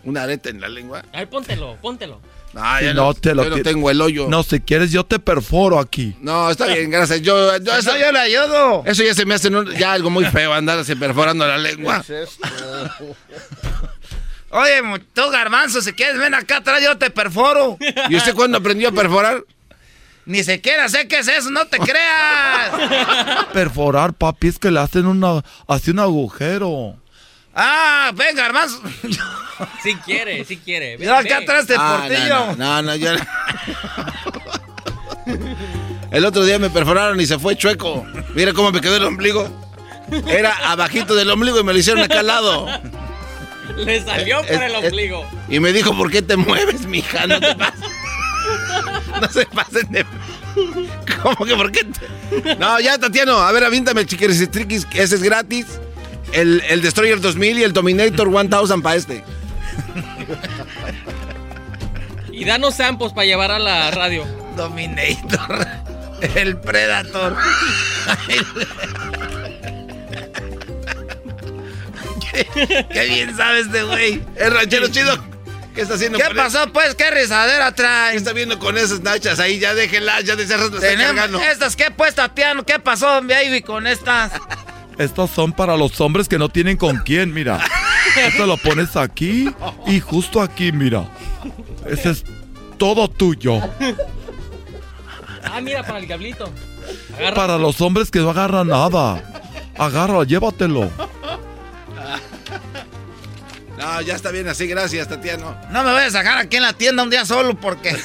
Una 0.04 0.24
areta 0.24 0.50
en 0.50 0.62
la 0.62 0.70
lengua. 0.70 1.04
A 1.14 1.18
ver, 1.20 1.30
póntelo, 1.30 1.76
póntelo. 1.82 2.20
Ah, 2.56 2.80
Si 2.82 2.94
no, 2.94 3.14
te 3.14 3.36
lo 3.36 3.44
yo 3.44 3.50
no 3.52 3.62
tengo 3.62 3.92
el 3.92 4.02
hoyo. 4.02 4.28
No, 4.30 4.42
si 4.42 4.60
quieres, 4.62 4.92
yo 4.92 5.04
te 5.06 5.20
perforo 5.20 5.78
aquí. 5.80 6.16
No, 6.22 6.50
está 6.50 6.66
bien, 6.68 6.90
gracias. 6.90 7.22
Yo, 7.22 7.56
yo 7.58 7.76
eso, 7.76 7.92
yo 7.98 8.12
le 8.12 8.20
ayudo. 8.20 8.84
eso 8.86 9.04
ya 9.04 9.14
se 9.14 9.26
me 9.26 9.36
hace 9.36 9.50
un- 9.50 9.70
ya 9.76 9.92
algo 9.94 10.10
muy 10.10 10.26
feo, 10.26 10.54
andarse 10.54 10.96
perforando 10.96 11.46
la 11.46 11.58
lengua. 11.58 12.04
Oye, 14.50 14.82
tú, 15.14 15.30
garbanzo, 15.30 15.82
si 15.82 15.94
quieres, 15.94 16.18
ven 16.20 16.34
acá 16.34 16.58
atrás, 16.58 16.82
yo 16.82 16.98
te 16.98 17.10
perforo. 17.10 17.78
¿Y 18.10 18.16
usted 18.16 18.34
cuándo 18.34 18.58
aprendió 18.58 18.90
a 18.90 18.92
perforar? 18.92 19.44
Ni 20.26 20.44
siquiera 20.44 20.90
sé 20.90 21.08
qué 21.08 21.20
es 21.20 21.28
eso, 21.28 21.50
no 21.52 21.66
te 21.68 21.80
creas. 21.80 23.46
Perforar, 23.54 24.14
papi, 24.14 24.48
es 24.50 24.60
que 24.60 24.72
le 24.72 24.80
hacen 24.82 25.06
una. 25.06 25.42
Así 25.68 25.92
un 25.92 26.00
agujero. 26.00 26.98
Ah, 27.56 28.12
ven, 28.14 28.36
garbanzo. 28.36 28.82
Si 29.82 29.96
quiere, 29.96 30.46
si 30.46 30.58
quiere. 30.58 30.98
Ven, 30.98 31.08
Yo 31.08 31.16
acá 31.16 31.40
ven. 31.40 31.44
atrás 31.50 31.66
te 31.66 31.76
Ah, 31.80 32.02
portillo. 32.08 32.56
no, 32.58 32.82
no, 32.82 32.82
no, 32.84 32.96
yo... 32.96 33.10
El 36.12 36.26
otro 36.26 36.46
día 36.46 36.60
me 36.60 36.70
perforaron 36.70 37.20
y 37.20 37.26
se 37.26 37.40
fue 37.40 37.56
chueco. 37.56 38.06
Mira 38.36 38.54
cómo 38.54 38.72
me 38.72 38.82
quedó 38.82 38.96
el 38.98 39.04
ombligo. 39.06 39.50
Era 40.28 40.54
abajito 40.72 41.16
del 41.16 41.30
ombligo 41.32 41.60
y 41.60 41.64
me 41.64 41.74
lo 41.74 41.80
hicieron 41.80 42.04
acá 42.04 42.20
al 42.20 42.28
lado. 42.28 42.68
Le 43.78 44.04
salió 44.04 44.42
por 44.42 44.52
Es- 44.52 44.62
el 44.62 44.72
es- 44.76 44.86
ombligo. 44.86 45.26
Y 45.50 45.60
me 45.60 45.74
dijo, 45.74 45.96
¿por 45.96 46.12
qué 46.12 46.22
te 46.22 46.38
mueves, 46.38 46.86
mija? 46.86 47.28
No 47.28 47.40
te 47.40 47.56
pases. 47.56 47.80
No 49.22 49.30
se 49.30 49.46
pasen 49.48 49.92
de... 49.92 50.06
¿Cómo 51.22 51.46
que 51.46 51.56
por 51.56 51.72
qué? 51.72 51.84
te- 51.84 52.56
No, 52.56 52.80
ya, 52.80 52.98
Tatiano. 52.98 53.38
A 53.40 53.52
ver, 53.52 53.64
avíntame 53.64 54.02
el 54.02 54.08
chiquiristriquis, 54.08 54.88
ese 54.94 55.16
es 55.16 55.24
gratis. 55.24 55.66
El, 56.34 56.62
el 56.70 56.82
Destroyer 56.82 57.20
2000 57.22 57.60
y 57.60 57.64
el 57.64 57.74
Dominator 57.74 58.30
1000 58.30 58.82
para 58.82 58.96
este. 58.96 59.24
Y 62.32 62.46
danos 62.46 62.76
samples 62.76 63.14
para 63.14 63.26
llevar 63.26 63.52
a 63.52 63.60
la 63.60 63.92
radio. 63.92 64.26
Dominator. 64.56 65.68
El 66.36 66.58
Predator. 66.60 67.36
qué, 72.32 72.86
qué 72.92 73.06
bien 73.06 73.36
sabes 73.36 73.68
este 73.68 73.84
güey. 73.84 74.22
El 74.36 74.52
ranchero 74.52 74.88
chido. 74.88 75.18
¿Qué 75.74 75.82
está 75.84 75.94
haciendo 75.94 76.18
¿Qué 76.18 76.34
pasó, 76.34 76.74
pues? 76.74 76.96
¿Qué 76.96 77.12
risadera 77.12 77.70
¿Qué 77.70 77.76
trae? 77.78 78.16
está 78.16 78.34
viendo 78.34 78.58
con 78.58 78.78
esas 78.80 79.02
nachas 79.02 79.40
ahí? 79.40 79.60
Ya 79.60 79.76
déjenlas, 79.76 80.24
ya 80.24 80.36
de 80.36 80.48
cerras 80.48 80.72
las 80.72 80.76
está 80.82 80.88
Tenemos 80.88 81.14
cargando. 81.14 81.40
estas, 81.40 81.76
¿qué 81.76 81.92
pues, 81.96 82.16
Tatiano? 82.16 82.66
¿Qué 82.66 82.80
pasó, 82.80 83.22
baby, 83.22 83.62
con 83.62 83.86
estas? 83.86 84.32
Estos 84.98 85.30
son 85.30 85.54
para 85.54 85.78
los 85.78 86.02
hombres 86.02 86.28
que 86.28 86.40
no 86.40 86.50
tienen 86.50 86.78
con 86.78 86.98
quién, 86.98 87.32
mira. 87.32 87.64
Esto 88.16 88.48
lo 88.48 88.58
pones 88.58 88.96
aquí 88.96 89.48
y 89.86 90.00
justo 90.00 90.42
aquí, 90.42 90.72
mira. 90.72 91.08
Ese 91.86 92.10
es 92.10 92.24
todo 92.80 93.08
tuyo. 93.08 93.62
Ah, 95.44 95.62
mira, 95.62 95.84
para 95.84 96.00
el 96.00 96.08
diablito. 96.08 96.52
Agarra. 97.16 97.36
Para 97.36 97.58
los 97.60 97.80
hombres 97.82 98.10
que 98.10 98.18
no 98.18 98.32
agarran 98.32 98.70
nada. 98.70 99.24
Agárralo, 99.78 100.24
llévatelo. 100.24 100.90
No, 103.78 104.02
ya 104.02 104.16
está 104.16 104.32
bien 104.32 104.48
así, 104.48 104.66
gracias, 104.68 105.08
Tatiano. 105.08 105.56
No 105.70 105.84
me 105.84 105.92
vayas 105.92 106.16
a 106.16 106.20
dejar 106.20 106.40
aquí 106.40 106.58
en 106.58 106.64
la 106.64 106.74
tienda 106.74 107.04
un 107.04 107.10
día 107.12 107.26
solo 107.26 107.56
porque. 107.60 107.96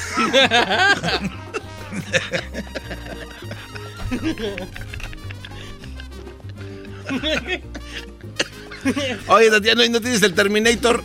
Oye, 9.29 9.51
Tatiano, 9.51 9.85
¿y 9.85 9.89
no 9.89 10.01
tienes 10.01 10.23
el 10.23 10.35
Terminator? 10.35 11.03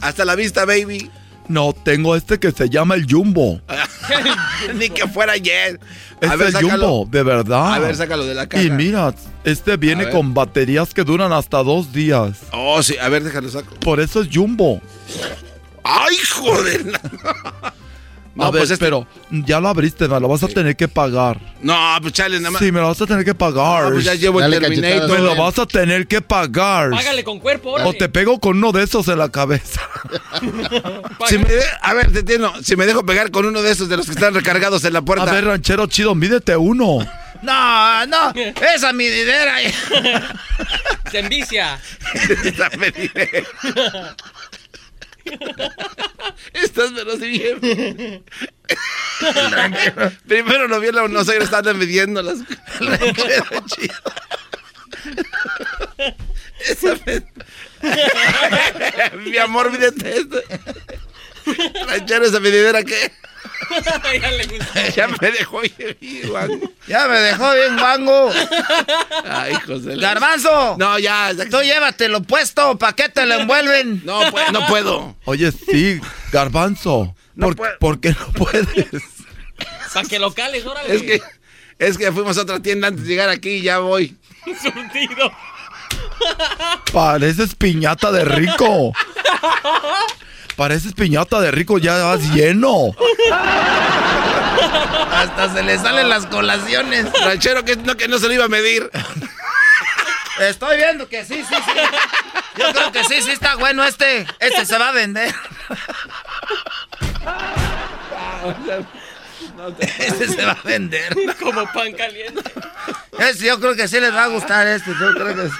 Hasta 0.00 0.24
la 0.24 0.34
vista, 0.34 0.64
baby. 0.64 1.10
No, 1.50 1.72
tengo 1.72 2.14
este 2.14 2.38
que 2.38 2.52
se 2.52 2.70
llama 2.70 2.94
el 2.94 3.06
Jumbo. 3.10 3.60
Ni 4.76 4.88
que 4.88 5.08
fuera 5.08 5.32
ayer. 5.32 5.80
Este 6.20 6.36
ver, 6.36 6.46
es 6.46 6.52
sácalo. 6.52 6.88
Jumbo, 6.88 7.08
de 7.10 7.22
verdad. 7.24 7.74
A 7.74 7.78
ver, 7.80 7.96
sácalo 7.96 8.24
de 8.24 8.34
la 8.34 8.48
caja. 8.48 8.62
Y 8.62 8.70
mira, 8.70 9.12
este 9.42 9.76
viene 9.76 10.10
con 10.10 10.32
baterías 10.32 10.94
que 10.94 11.02
duran 11.02 11.32
hasta 11.32 11.64
dos 11.64 11.92
días. 11.92 12.38
Oh, 12.52 12.80
sí, 12.84 12.96
a 12.98 13.08
ver, 13.08 13.24
déjalo 13.24 13.48
saco. 13.48 13.74
Por 13.80 13.98
eso 13.98 14.22
es 14.22 14.28
Jumbo. 14.32 14.80
¡Ay, 15.82 16.16
joder! 16.18 17.00
a 18.36 18.44
No, 18.44 18.52
ver, 18.52 18.60
pues 18.60 18.70
este- 18.70 18.84
pero 18.84 19.06
ya 19.30 19.58
lo 19.60 19.68
abriste, 19.68 20.06
me 20.08 20.18
lo 20.20 20.28
vas 20.28 20.42
a 20.42 20.48
tener 20.48 20.76
que 20.76 20.86
pagar. 20.88 21.38
No, 21.62 21.76
pues 22.00 22.12
chale, 22.14 22.38
nada 22.38 22.52
más. 22.52 22.60
Sí, 22.62 22.70
me 22.72 22.80
lo 22.80 22.86
vas 22.88 23.00
a 23.00 23.06
tener 23.06 23.24
que 23.24 23.34
pagar. 23.34 23.84
Ah, 23.86 23.88
pues 23.92 24.04
ya 24.04 24.14
llevo 24.14 24.40
el 24.40 24.50
Terminator. 24.50 25.10
Me 25.10 25.18
lo 25.18 25.34
vas 25.36 25.58
a 25.58 25.66
tener 25.66 26.06
que 26.06 26.20
pagar. 26.22 26.90
Págale 26.90 27.24
con 27.24 27.38
cuerpo, 27.40 27.70
O 27.70 27.74
órale. 27.74 27.92
te 27.94 28.08
pego 28.08 28.38
con 28.40 28.56
uno 28.58 28.72
de 28.72 28.84
esos 28.84 29.08
en 29.08 29.18
la 29.18 29.28
cabeza. 29.30 29.80
Si 31.28 31.36
me 31.38 31.44
de- 31.44 31.62
a 31.82 31.92
ver, 31.94 32.10
Tatiano, 32.12 32.52
si 32.62 32.76
me 32.76 32.86
dejo 32.86 33.04
pegar 33.04 33.30
con 33.30 33.44
uno 33.44 33.60
de 33.62 33.70
esos 33.72 33.88
de 33.88 33.96
los 33.96 34.06
que 34.06 34.12
están 34.12 34.32
recargados 34.34 34.82
en 34.84 34.92
la 34.94 35.00
A 35.00 35.04
puerta. 35.04 35.30
ver, 35.30 35.44
ranchero 35.44 35.86
chido, 35.86 36.14
mídete 36.14 36.56
uno. 36.56 36.98
No, 37.42 38.06
no, 38.06 38.32
esa 38.74 38.92
mididera. 38.92 39.56
Se 41.10 41.20
envicia. 41.20 41.80
Esta 42.44 42.68
medida. 42.76 43.10
Estás 46.52 46.92
pero 46.94 47.16
sí 47.16 47.28
bien. 47.28 48.24
Primero 50.26 50.68
no 50.68 50.80
vi 50.80 50.90
la 50.92 51.06
no 51.08 51.24
sé, 51.24 51.38
estaban 51.38 51.78
midiendo 51.78 52.22
las. 52.22 52.38
Esa 56.68 56.94
me- 57.06 57.24
Mi 59.30 59.36
amor, 59.38 59.72
mídete 59.72 60.18
esto. 60.18 60.40
Ranchero, 61.86 62.24
esa 62.26 62.40
medidera 62.40 62.82
que 62.82 63.12
ya 64.20 64.30
le 64.32 64.46
gustó. 64.46 64.80
ya 64.96 65.08
me 65.08 65.30
dejó 65.30 65.60
bien, 65.60 65.96
guango. 66.28 66.72
Ya 66.86 67.06
me 67.08 67.18
dejó 67.20 67.52
bien 67.54 67.78
guango. 67.78 68.32
Ay, 69.24 69.54
José. 69.66 69.96
Garbanzo. 69.96 70.76
No, 70.78 70.98
ya. 70.98 71.32
ya- 71.32 71.48
Tú 71.48 71.60
llévatelo 71.62 72.22
puesto, 72.22 72.78
¿pa' 72.78 72.94
qué 72.94 73.08
te 73.08 73.24
lo 73.26 73.34
envuelven? 73.34 74.02
No, 74.04 74.20
pues, 74.30 74.50
no 74.52 74.66
puedo. 74.66 75.16
Oye, 75.24 75.52
sí, 75.52 76.00
garbanzo. 76.32 77.14
No 77.34 77.46
¿Por, 77.46 77.56
puedo. 77.56 77.78
por 77.78 78.00
qué 78.00 78.10
no 78.10 78.32
puedes? 78.32 78.66
Para 79.94 80.08
que 80.08 80.18
lo 80.18 80.32
cales, 80.32 80.64
órale. 80.66 80.94
Es 80.94 81.02
que, 81.02 81.22
es 81.78 81.98
que 81.98 82.12
fuimos 82.12 82.36
a 82.38 82.42
otra 82.42 82.60
tienda 82.60 82.88
antes 82.88 83.04
de 83.04 83.08
llegar 83.10 83.28
aquí 83.28 83.50
y 83.50 83.62
ya 83.62 83.78
voy. 83.78 84.16
Surtido. 84.62 85.32
Pareces 86.92 87.54
piñata 87.54 88.10
de 88.12 88.24
rico. 88.24 88.92
Pareces 90.60 90.92
piñata 90.92 91.40
de 91.40 91.50
rico, 91.50 91.78
ya 91.78 91.96
vas 92.04 92.20
lleno. 92.34 92.94
Hasta 95.10 95.54
se 95.54 95.62
le 95.62 95.78
salen 95.78 96.10
las 96.10 96.26
colaciones. 96.26 97.06
Ranchero 97.24 97.64
que 97.64 97.76
no, 97.76 97.96
que 97.96 98.08
no 98.08 98.18
se 98.18 98.28
lo 98.28 98.34
iba 98.34 98.44
a 98.44 98.48
medir. 98.48 98.90
Estoy 100.38 100.76
viendo 100.76 101.08
que 101.08 101.24
sí, 101.24 101.42
sí, 101.48 101.54
sí. 101.54 101.80
Yo 102.58 102.72
creo 102.74 102.92
que 102.92 103.04
sí, 103.04 103.22
sí 103.22 103.30
está 103.30 103.56
bueno 103.56 103.82
este. 103.84 104.26
Este 104.38 104.66
se 104.66 104.76
va 104.76 104.90
a 104.90 104.92
vender. 104.92 105.34
Este 109.98 110.28
se 110.28 110.44
va 110.44 110.52
a 110.52 110.62
vender. 110.62 111.16
Como 111.40 111.72
pan 111.72 111.90
caliente. 111.94 112.52
Este, 113.18 113.46
yo 113.46 113.58
creo 113.60 113.74
que 113.74 113.88
sí 113.88 113.98
les 113.98 114.14
va 114.14 114.24
a 114.24 114.28
gustar 114.28 114.66
este. 114.66 114.90
Yo 114.90 115.14
creo 115.14 115.34
que 115.34 115.48
sí. 115.48 115.56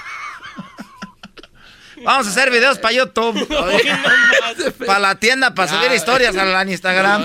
Vamos 2.03 2.27
a 2.27 2.29
hacer 2.29 2.49
videos 2.51 2.77
para 2.79 2.93
YouTube. 2.93 3.47
Para 4.85 4.99
la 4.99 5.15
tienda, 5.15 5.53
para 5.53 5.71
subir 5.71 5.91
historias 5.93 6.35
al 6.35 6.69
Instagram. 6.69 7.23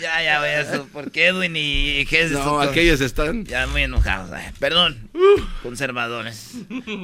Ya, 0.00 0.22
ya, 0.22 0.38
voy 0.40 0.48
a 0.48 0.60
eso. 0.60 0.86
Porque 0.92 1.26
Edwin 1.28 1.56
y 1.56 2.04
Jesús. 2.06 2.38
No, 2.38 2.60
aquellos 2.60 3.00
están. 3.00 3.44
Ya 3.44 3.66
muy 3.66 3.82
enojados. 3.82 4.30
ay, 4.32 4.50
Perdón, 4.58 5.10
conservadores. 5.62 6.52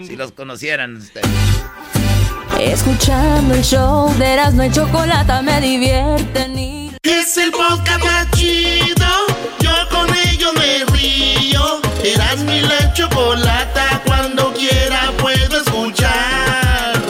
Si 0.07 0.17
los 0.17 0.33
conocieran 0.33 0.97
ustedes. 0.97 1.27
Escuchando 2.61 3.55
el 3.55 3.65
show 3.65 4.15
de 4.19 4.27
Erasmo 4.27 4.63
y 4.65 4.71
Chocolata 4.71 5.41
me 5.43 5.61
divierte 5.61 6.49
ni... 6.49 6.93
Es 7.03 7.37
el 7.39 7.51
podcast 7.51 8.05
más 8.05 8.31
chido. 8.33 9.07
Yo 9.61 9.73
con 9.91 10.09
ello 10.15 10.53
me 10.53 10.85
río. 10.97 11.42
Eras 12.05 12.39
mi 12.45 12.61
la 12.61 12.93
chocolata. 12.93 14.03
Cuando 14.05 14.53
quiera 14.55 15.13
puedo 15.19 15.57
escuchar. 15.63 17.01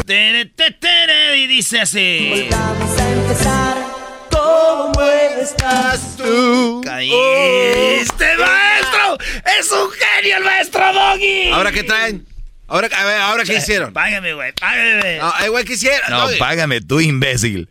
Tere, 0.05 0.45
te, 0.45 0.71
tere, 0.71 1.37
y 1.37 1.47
dice 1.47 1.81
así. 1.81 2.47
Vamos 2.49 2.99
a 2.99 3.11
empezar. 3.11 3.84
¿Cómo 4.60 5.02
estás 5.41 6.15
tú? 6.15 6.82
¡Caíste, 6.86 8.26
maestro! 8.38 9.18
¡Es 9.60 9.69
un 9.72 9.90
genio 9.91 10.38
el 10.38 10.44
maestro 10.45 10.94
Doggy! 10.94 11.49
¿Ahora 11.52 11.72
qué 11.73 11.84
traen? 11.84 12.26
¿Ahora, 12.68 12.88
a 12.98 13.03
ver, 13.06 13.18
¿ahora 13.22 13.44
qué 13.44 13.56
hicieron? 13.57 13.91
Págame, 13.91 14.34
güey, 14.34 14.53
págame. 14.53 15.18
No, 15.18 15.34
eh, 15.44 15.49
güey, 15.49 15.65
¿qué 15.65 15.73
hicieron? 15.73 16.10
No, 16.10 16.22
Doggy. 16.27 16.40
págame 16.40 16.80
tú, 16.82 17.02
imbécil. 17.02 17.68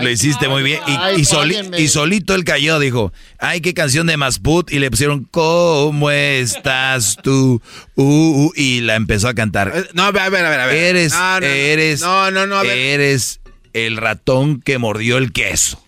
Lo 0.00 0.08
hiciste 0.08 0.46
muy 0.48 0.62
bien. 0.62 0.80
Y, 0.86 0.96
ay, 1.00 1.20
y 1.22 1.24
soli- 1.24 1.70
y 1.76 1.88
solito 1.88 2.34
él 2.36 2.44
cayó, 2.44 2.78
dijo, 2.78 3.12
ay, 3.38 3.60
qué 3.62 3.72
canción 3.74 4.06
de 4.06 4.16
Masput. 4.16 4.70
Y 4.70 4.78
le 4.78 4.90
pusieron, 4.90 5.24
¿cómo 5.30 6.10
estás 6.10 7.16
tú? 7.22 7.60
Uh, 7.96 8.04
uh, 8.46 8.52
y 8.54 8.82
la 8.82 8.94
empezó 8.94 9.26
a 9.28 9.34
cantar. 9.34 9.72
Eh, 9.74 9.84
No, 9.94 10.04
a 10.04 10.12
ver, 10.12 10.22
a 10.22 10.28
ver, 10.28 10.44
a 10.44 10.48
ver. 10.50 10.60
a 10.60 10.66
ver. 10.66 10.76
Eres, 10.76 11.12
no, 11.14 11.40
no. 11.40 11.46
eres, 11.46 12.00
No, 12.00 12.30
no, 12.30 12.46
no, 12.46 12.56
a 12.58 12.62
ver. 12.62 12.78
eres 12.78 13.40
el 13.72 13.96
ratón 13.96 14.60
que 14.60 14.78
mordió 14.78 15.18
el 15.18 15.32
queso. 15.32 15.82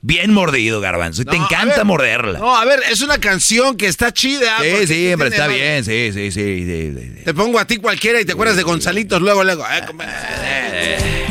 Bien 0.00 0.32
mordido, 0.32 0.80
garbanzo. 0.80 1.22
Y 1.22 1.24
te 1.24 1.36
No, 1.36 1.42
a 1.42 1.46
encanta 1.46 1.76
ver. 1.78 1.84
morderla. 1.84 2.38
No, 2.38 2.56
a 2.56 2.64
ver, 2.64 2.80
es 2.90 3.02
una 3.02 3.18
canción 3.18 3.76
que 3.76 3.86
está 3.88 4.12
chida. 4.12 4.58
sí, 4.60 4.86
sí, 4.86 5.12
hombre, 5.12 5.28
está 5.28 5.48
bien, 5.48 5.84
sí, 5.84 6.10
sí, 6.12 6.30
sí, 6.30 6.64
sí, 6.64 6.92
sí, 6.94 7.12
sí. 7.18 7.24
Te 7.24 7.34
pongo 7.34 7.58
a 7.58 7.64
ti 7.66 7.78
cualquiera 7.78 8.20
y 8.20 8.24
te 8.24 8.32
acuerdas 8.32 8.56
de 8.56 8.62
Gonzalitos 8.62 9.20
luego, 9.20 9.42
luego. 9.42 9.64
Eh. 9.70 11.26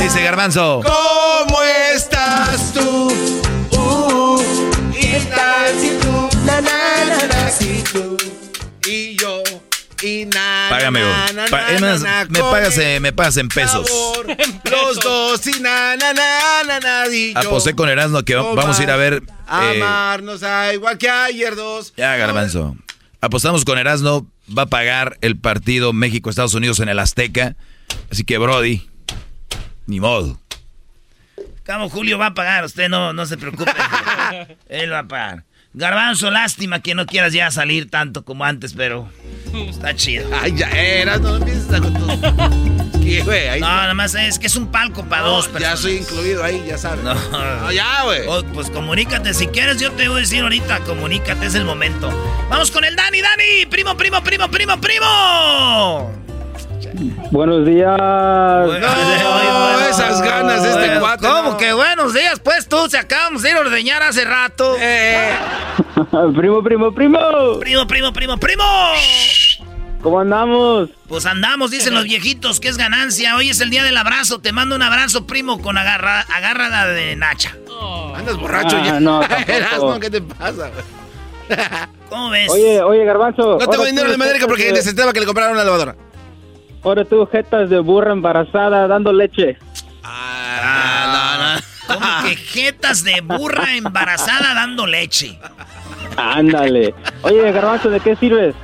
Dice 0.00 0.22
Garbanzo. 0.22 0.80
¿Cómo 0.84 1.62
estás 1.94 2.72
tú? 2.72 3.12
Uh, 3.72 4.40
¿qué 4.98 5.20
tal 5.34 5.78
si 5.80 5.90
tú? 6.00 6.28
Na, 6.46 6.60
na, 6.60 7.04
na, 7.06 7.26
na, 7.26 7.50
si 7.50 7.82
tú 7.92 8.13
y 8.13 8.13
y 10.04 10.26
na, 10.26 10.66
Págame, 10.70 11.00
na, 11.00 11.32
na, 11.32 11.44
es 11.72 11.80
más, 11.80 12.02
me 12.30 12.38
pagas, 12.40 12.76
eh, 12.78 13.00
me 13.00 13.12
pagas 13.12 13.36
en 13.38 13.48
pesos. 13.48 13.88
sabor, 13.88 14.26
Los 14.70 15.00
dos 15.00 15.46
y 15.46 15.60
na, 15.60 15.96
na, 15.96 16.12
na, 16.12 16.62
na, 16.66 16.80
na, 16.80 17.06
y 17.14 17.32
yo. 17.32 17.40
Aposté 17.40 17.74
con 17.74 17.88
Erasmo 17.88 18.22
que 18.22 18.34
va- 18.34 18.54
vamos 18.54 18.78
a 18.78 18.82
ir 18.82 18.90
a 18.90 18.96
ver. 18.96 19.14
eh, 19.24 19.82
Amarnos 19.82 20.42
a 20.42 20.72
igual 20.74 20.98
que 20.98 21.08
ayer 21.08 21.56
dos. 21.56 21.92
ya, 21.96 22.16
Garbanzo. 22.16 22.76
Apostamos 23.20 23.64
con 23.64 23.78
Erasmo. 23.78 24.26
Va 24.56 24.62
a 24.62 24.66
pagar 24.66 25.16
el 25.22 25.38
partido 25.38 25.94
México-Estados 25.94 26.52
Unidos 26.52 26.78
en 26.80 26.90
el 26.90 26.98
Azteca. 26.98 27.56
Así 28.12 28.24
que, 28.24 28.36
Brody, 28.36 28.86
ni 29.86 30.00
modo. 30.00 30.38
Cabo 31.62 31.88
Julio 31.88 32.18
va 32.18 32.26
a 32.26 32.34
pagar, 32.34 32.64
usted 32.66 32.90
no, 32.90 33.14
no 33.14 33.24
se 33.24 33.38
preocupe. 33.38 33.70
Él 34.68 34.92
va 34.92 34.98
a 34.98 35.08
pagar. 35.08 35.44
Garbanzo, 35.74 36.30
lástima 36.30 36.80
que 36.80 36.94
no 36.94 37.04
quieras 37.04 37.32
ya 37.32 37.50
salir 37.50 37.90
tanto 37.90 38.24
como 38.24 38.44
antes, 38.44 38.74
pero 38.74 39.08
está 39.68 39.94
chido. 39.96 40.28
Ay, 40.40 40.54
ya 40.56 40.70
eras, 40.70 41.20
no 41.20 41.36
empieces 41.36 41.68
a 41.72 41.80
con 41.80 41.94
tus- 41.94 43.00
¿Qué, 43.04 43.22
güey? 43.22 43.48
Ahí 43.48 43.60
No, 43.60 43.66
nada 43.66 43.92
más 43.92 44.14
es 44.14 44.38
que 44.38 44.46
es 44.46 44.56
un 44.56 44.68
palco 44.68 45.04
para 45.04 45.22
dos 45.22 45.46
ya 45.48 45.52
personas. 45.52 45.80
soy 45.80 45.96
incluido 45.96 46.42
ahí, 46.44 46.64
ya 46.66 46.78
sabes. 46.78 47.02
No. 47.04 47.12
No, 47.14 47.72
ya, 47.72 48.04
güey. 48.04 48.22
Oh, 48.28 48.42
pues 48.54 48.70
comunícate, 48.70 49.34
si 49.34 49.48
quieres 49.48 49.78
yo 49.78 49.90
te 49.92 50.08
voy 50.08 50.18
a 50.18 50.20
decir 50.20 50.42
ahorita, 50.42 50.78
comunícate, 50.80 51.44
es 51.46 51.54
el 51.54 51.64
momento. 51.64 52.08
Vamos 52.48 52.70
con 52.70 52.84
el 52.84 52.94
Dani, 52.96 53.20
Dani, 53.20 53.66
primo, 53.68 53.96
primo, 53.96 54.22
primo, 54.22 54.48
primo, 54.48 54.80
primo. 54.80 56.23
Buenos 57.30 57.66
días. 57.66 57.96
No, 57.98 59.80
esas 59.88 60.20
ganas 60.22 60.62
de 60.62 60.68
este 60.70 60.86
Bueno, 60.86 61.00
cuate. 61.00 61.26
¿Cómo 61.26 61.50
no. 61.52 61.56
que 61.56 61.72
buenos 61.72 62.14
días? 62.14 62.40
Pues 62.40 62.68
tú, 62.68 62.88
se 62.88 62.98
acabamos 62.98 63.42
de 63.42 63.50
ir 63.50 63.56
a 63.56 63.60
ordeñar 63.60 64.02
hace 64.02 64.24
rato. 64.24 64.76
Eh, 64.78 65.30
primo, 66.36 66.62
primo, 66.62 66.92
primo. 66.92 67.18
Primo, 67.60 67.86
primo, 67.86 68.12
primo, 68.12 68.36
primo. 68.38 68.64
¿Cómo 70.02 70.20
andamos? 70.20 70.90
Pues 71.08 71.24
andamos, 71.24 71.70
dicen 71.70 71.94
los 71.94 72.04
viejitos, 72.04 72.60
que 72.60 72.68
es 72.68 72.76
ganancia. 72.76 73.36
Hoy 73.36 73.48
es 73.50 73.60
el 73.60 73.70
día 73.70 73.82
del 73.82 73.96
abrazo. 73.96 74.40
Te 74.40 74.52
mando 74.52 74.76
un 74.76 74.82
abrazo, 74.82 75.26
primo, 75.26 75.62
con 75.62 75.78
agarra, 75.78 76.20
agárrala 76.20 76.86
de 76.88 77.16
Nacha. 77.16 77.56
Andas 78.14 78.36
borracho 78.36 78.76
Ah, 78.76 78.84
ya. 78.84 79.00
no, 79.00 79.20
¿qué 80.00 80.10
te 80.10 80.20
pasa? 80.20 80.70
¿Cómo 82.08 82.30
ves? 82.30 82.50
Oye, 82.50 82.80
oye, 82.82 83.04
Garbanzo. 83.04 83.58
No 83.58 83.66
tengo 83.66 83.84
dinero 83.84 84.10
de 84.10 84.16
Madrid 84.16 84.42
porque 84.46 84.70
necesitaba 84.72 85.12
que 85.12 85.20
le 85.20 85.26
compraran 85.26 85.52
una 85.52 85.64
lavadora. 85.64 85.96
Ahora 86.84 87.04
tú, 87.04 87.26
jetas 87.26 87.70
de 87.70 87.80
burra 87.80 88.12
embarazada 88.12 88.86
dando 88.86 89.12
leche. 89.12 89.56
Ah, 90.02 91.58
Como 91.86 92.28
que 92.28 92.36
jetas 92.36 93.02
de 93.02 93.20
burra 93.22 93.74
embarazada 93.74 94.54
dando 94.54 94.86
leche. 94.86 95.38
Ándale. 96.16 96.94
Oye, 97.22 97.50
Garbanzo, 97.52 97.88
¿de 97.90 98.00
qué 98.00 98.14
sirves? 98.16 98.54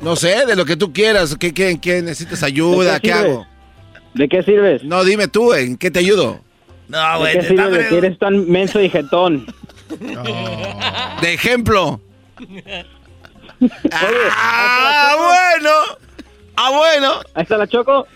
No 0.00 0.16
sé, 0.16 0.46
de 0.46 0.54
lo 0.54 0.64
que 0.64 0.76
tú 0.76 0.92
quieras. 0.92 1.36
¿Qué, 1.36 1.52
qué, 1.52 1.78
qué 1.80 2.02
necesitas 2.02 2.42
ayuda? 2.42 2.94
¿De 2.94 3.00
qué 3.00 3.08
¿Qué 3.08 3.12
hago? 3.12 3.46
¿De 4.14 4.28
qué 4.28 4.42
sirves? 4.42 4.84
No, 4.84 5.02
dime 5.02 5.28
tú, 5.28 5.52
¿en 5.52 5.76
qué 5.76 5.90
te 5.90 5.98
ayudo? 5.98 6.40
No, 6.88 7.12
¿De 7.14 7.18
güey, 7.18 7.32
qué 7.32 7.38
te 7.40 7.48
sirve 7.48 7.64
está 7.64 7.76
de 7.76 7.88
que 7.88 7.98
eres 7.98 8.18
tan 8.18 8.48
menso 8.48 8.80
y 8.80 8.88
jetón? 8.88 9.46
De 11.20 11.34
ejemplo. 11.34 12.00
ah. 13.92 14.93
Ah, 16.66 16.70
bueno. 16.70 17.12
Ahí 17.34 17.42
está 17.42 17.56
la 17.56 17.66
Choco. 17.66 18.06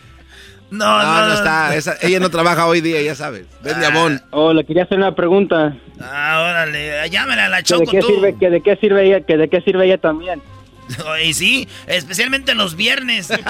No, 0.71 1.03
No, 1.03 1.27
no 1.29 1.35
está. 1.35 1.75
esa- 1.75 1.97
ella 2.03 2.21
no 2.21 2.31
trabaja 2.31 2.67
hoy 2.67 2.81
día, 2.83 3.01
ya 3.01 3.15
sabes. 3.15 3.47
Vende 3.63 3.87
abón. 3.87 4.21
Oh, 4.31 4.53
le 4.53 4.65
quería 4.65 4.83
hacer 4.85 4.99
una 4.99 5.15
pregunta. 5.15 5.75
Ah, 6.01 6.47
órale, 6.51 7.09
llámale 7.11 7.41
a 7.43 7.49
la 7.49 7.57
¿Que 7.63 7.75
de 7.75 7.81
Choco 7.81 7.91
qué 7.91 8.01
tú. 8.01 8.07
sirve, 8.09 8.37
que 8.39 8.51
de 8.51 8.61
qué 8.63 8.77
sirve 8.77 9.07
ella, 9.07 9.21
que 9.23 9.37
de 9.39 9.49
qué 9.49 9.61
sirve 9.63 9.87
ella 9.87 9.99
también? 9.99 10.43
Y 11.25 11.35
sí, 11.35 11.69
especialmente 11.87 12.55
los 12.55 12.75
viernes. 12.77 13.29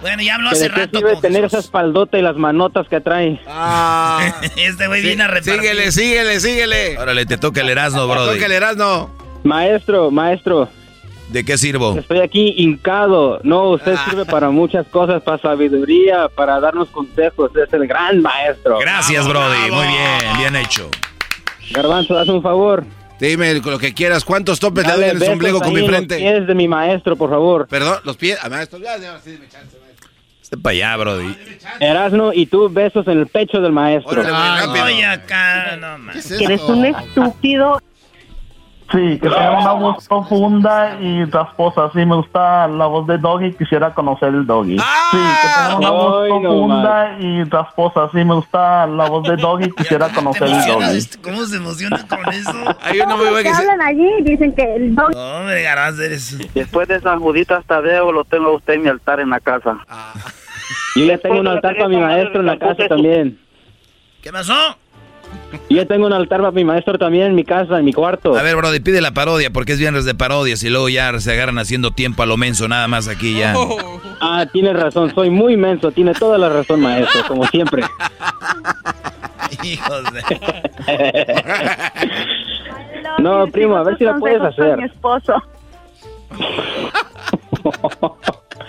Bueno, 0.00 0.22
ya 0.22 0.36
habló 0.36 0.48
¿Que 0.48 0.54
hace 0.56 0.64
de 0.64 0.70
qué 0.70 0.80
rato 0.80 0.98
sirve 0.98 1.16
tener 1.20 1.44
esa 1.44 1.58
espaldota 1.58 2.16
y 2.18 2.22
las 2.22 2.34
manotas 2.36 2.88
que 2.88 3.00
trae? 3.02 3.38
Ah. 3.46 4.32
Este 4.56 4.86
güey 4.86 5.02
viene 5.02 5.24
a 5.24 5.26
repartir. 5.28 5.60
Síguele, 5.60 5.92
síguele, 5.92 6.40
síguele. 6.40 6.98
Órale, 6.98 7.26
te 7.26 7.36
toca 7.36 7.60
el 7.60 7.68
Erasmo, 7.68 8.06
Brody. 8.08 8.34
Toca 8.34 8.46
el 8.46 8.52
Erasmo. 8.52 9.14
Maestro, 9.44 10.10
maestro, 10.10 10.68
¿De 11.30 11.44
qué 11.44 11.56
sirvo? 11.56 11.96
estoy 11.98 12.20
aquí 12.20 12.54
hincado. 12.58 13.40
No, 13.44 13.70
usted 13.70 13.94
Ah. 13.96 14.04
sirve 14.08 14.24
para 14.24 14.50
muchas 14.50 14.86
cosas, 14.88 15.22
para 15.22 15.38
sabiduría, 15.38 16.28
para 16.28 16.58
darnos 16.60 16.88
consejos. 16.88 17.50
Es 17.56 17.72
el 17.72 17.86
gran 17.86 18.20
maestro. 18.20 18.78
Gracias, 18.78 19.28
Brody. 19.28 19.70
Muy 19.70 19.86
bien, 19.86 20.38
bien 20.38 20.56
hecho. 20.56 20.90
Garbanzo, 21.72 22.18
haz 22.18 22.28
un 22.28 22.42
favor. 22.42 22.84
Dime 23.20 23.54
lo 23.54 23.78
que 23.78 23.92
quieras. 23.94 24.24
¿Cuántos 24.24 24.58
topes 24.58 24.84
le 24.84 24.90
Dale 24.92 25.06
doy 25.08 25.16
en 25.18 25.22
el 25.22 25.32
ombligo 25.34 25.60
con 25.60 25.72
mi 25.72 25.80
en 25.80 25.86
los 25.86 25.90
frente? 25.90 26.16
pies 26.16 26.46
de 26.46 26.54
mi 26.54 26.66
maestro, 26.66 27.16
por 27.16 27.30
favor. 27.30 27.68
Perdón, 27.68 27.98
los 28.04 28.16
pies. 28.16 28.38
Ah, 28.42 28.48
maestro, 28.48 28.78
ya, 28.78 28.96
ya, 28.98 29.18
sí, 29.20 29.36
me 29.40 29.46
chance, 29.48 29.76
maestro. 29.78 30.08
Este 30.42 30.56
para 30.56 30.72
allá, 30.74 30.96
Brody. 30.96 31.36
Erasno 31.80 32.32
y 32.32 32.46
tú 32.46 32.68
besos 32.70 33.06
en 33.06 33.18
el 33.20 33.26
pecho 33.28 33.60
del 33.60 33.72
maestro. 33.72 34.20
Órale, 34.20 34.30
rápido. 34.66 35.10
Acá, 35.10 35.76
no 35.78 35.98
más. 35.98 36.30
Eres 36.30 36.62
un 36.62 36.84
estúpido. 36.86 37.80
Sí, 38.92 39.20
que 39.20 39.28
tenga 39.28 39.60
una 39.60 39.72
voz 39.72 40.08
profunda 40.08 40.98
y 41.00 41.24
rasposa. 41.24 41.90
Sí, 41.92 42.04
me 42.04 42.16
gusta 42.16 42.66
la 42.66 42.86
voz 42.86 43.06
de 43.06 43.18
Doggy, 43.18 43.52
quisiera 43.52 43.94
conocer 43.94 44.30
el 44.30 44.44
Doggy. 44.44 44.78
Sí, 44.78 44.84
que 45.16 45.48
tenga 45.54 45.78
una 45.78 45.90
voz 45.90 46.24
Ay, 46.24 46.32
no 46.32 46.40
profunda 46.40 47.16
y 47.20 47.44
rasposa. 47.44 48.08
Sí, 48.10 48.24
me 48.24 48.34
gusta 48.34 48.88
la 48.88 49.08
voz 49.08 49.28
de 49.28 49.36
Doggy, 49.36 49.70
quisiera 49.76 50.08
conocer 50.08 50.48
el? 50.48 50.66
Doggy. 50.66 51.06
¿Cómo 51.22 51.44
se 51.44 51.56
emociona 51.58 52.04
con 52.08 52.32
eso? 52.32 52.76
Hay 52.82 53.00
uno 53.00 53.16
muy 53.16 53.26
bueno 53.28 53.36
¿Qué 53.36 53.44
que 53.44 53.54
se... 53.54 53.60
hablan 53.62 53.80
allí? 53.82 54.10
Dicen 54.22 54.52
que 54.54 54.74
el 54.74 54.94
dog... 54.96 55.14
Hombre, 55.14 55.62
garbanzo 55.62 56.02
eres... 56.02 56.52
Después 56.54 56.88
de 56.88 57.00
San 57.00 57.20
Juditas 57.20 57.64
Tadeo, 57.66 58.10
lo 58.10 58.24
tengo 58.24 58.48
a 58.48 58.56
usted 58.56 58.74
en 58.74 58.82
mi 58.82 58.88
altar 58.88 59.20
en 59.20 59.30
la 59.30 59.38
casa. 59.38 59.78
Yo 60.96 61.04
ya 61.04 61.18
tengo 61.18 61.38
un 61.38 61.46
altar 61.46 61.76
para 61.76 61.88
mi 61.88 61.96
maestro 61.96 62.40
en 62.40 62.46
la 62.46 62.58
casa 62.58 62.88
también. 62.88 63.38
¿Qué 64.20 64.32
pasó? 64.32 64.76
Yo 65.68 65.76
ya 65.76 65.86
tengo 65.86 66.06
un 66.06 66.12
altar 66.12 66.40
para 66.40 66.52
mi 66.52 66.64
maestro 66.64 66.98
también 66.98 67.26
en 67.26 67.34
mi 67.34 67.44
casa, 67.44 67.78
en 67.78 67.84
mi 67.84 67.92
cuarto. 67.92 68.36
A 68.36 68.42
ver, 68.42 68.56
Brody, 68.56 68.80
pide 68.80 69.00
la 69.00 69.12
parodia 69.12 69.50
porque 69.50 69.72
es 69.72 69.78
viernes 69.78 70.04
de 70.04 70.14
parodias 70.14 70.62
y 70.62 70.70
luego 70.70 70.88
ya 70.88 71.18
se 71.20 71.32
agarran 71.32 71.58
haciendo 71.58 71.90
tiempo 71.90 72.22
a 72.22 72.26
lo 72.26 72.36
menso 72.36 72.68
nada 72.68 72.88
más 72.88 73.08
aquí 73.08 73.38
ya. 73.38 73.54
Ah, 74.20 74.46
tienes 74.52 74.74
razón, 74.74 75.12
soy 75.14 75.30
muy 75.30 75.56
menso, 75.56 75.90
tiene 75.92 76.14
toda 76.14 76.38
la 76.38 76.48
razón, 76.48 76.80
maestro, 76.80 77.22
como 77.26 77.46
siempre. 77.46 77.82
Hijos 79.62 80.04
de... 80.12 80.22
No, 83.18 83.46
primo, 83.48 83.76
a 83.76 83.82
ver 83.82 83.98
si 83.98 84.04
la 84.04 84.16
puedes 84.16 84.40
hacer. 84.40 84.78
Mi 84.78 84.84
esposo. 84.84 85.34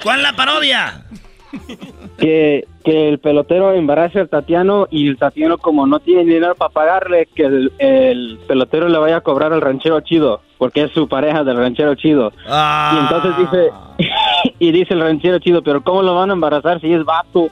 ¿Cuál 0.04 0.18
es 0.20 0.24
la 0.24 0.36
parodia? 0.36 1.06
Que, 2.22 2.68
que 2.86 3.10
el 3.10 3.18
pelotero 3.20 3.74
embarace 3.74 4.20
al 4.20 4.30
Tatiano 4.30 4.88
y 4.92 5.08
el 5.10 5.18
Tatiano 5.18 5.58
como 5.58 5.88
no 5.88 6.00
tiene 6.00 6.24
dinero 6.24 6.54
para 6.56 6.70
pagarle, 6.72 7.28
que 7.36 7.44
el, 7.44 7.74
el 7.80 8.40
pelotero 8.48 8.88
le 8.90 8.98
vaya 9.00 9.18
a 9.18 9.22
cobrar 9.22 9.52
al 9.54 9.60
ranchero 9.62 10.00
chido, 10.02 10.42
porque 10.60 10.84
es 10.84 10.92
su 10.92 11.08
pareja 11.10 11.44
del 11.44 11.58
ranchero 11.58 11.96
chido. 11.96 12.32
Ah. 12.48 12.92
Y 12.94 13.00
entonces 13.00 13.38
dice, 13.40 14.54
y 14.60 14.72
dice 14.72 14.94
el 14.94 15.02
ranchero 15.02 15.40
chido, 15.40 15.64
pero 15.64 15.84
¿cómo 15.84 16.04
lo 16.04 16.14
van 16.16 16.30
a 16.30 16.34
embarazar 16.34 16.80
si 16.80 16.94
es 16.94 17.04
vato? 17.04 17.48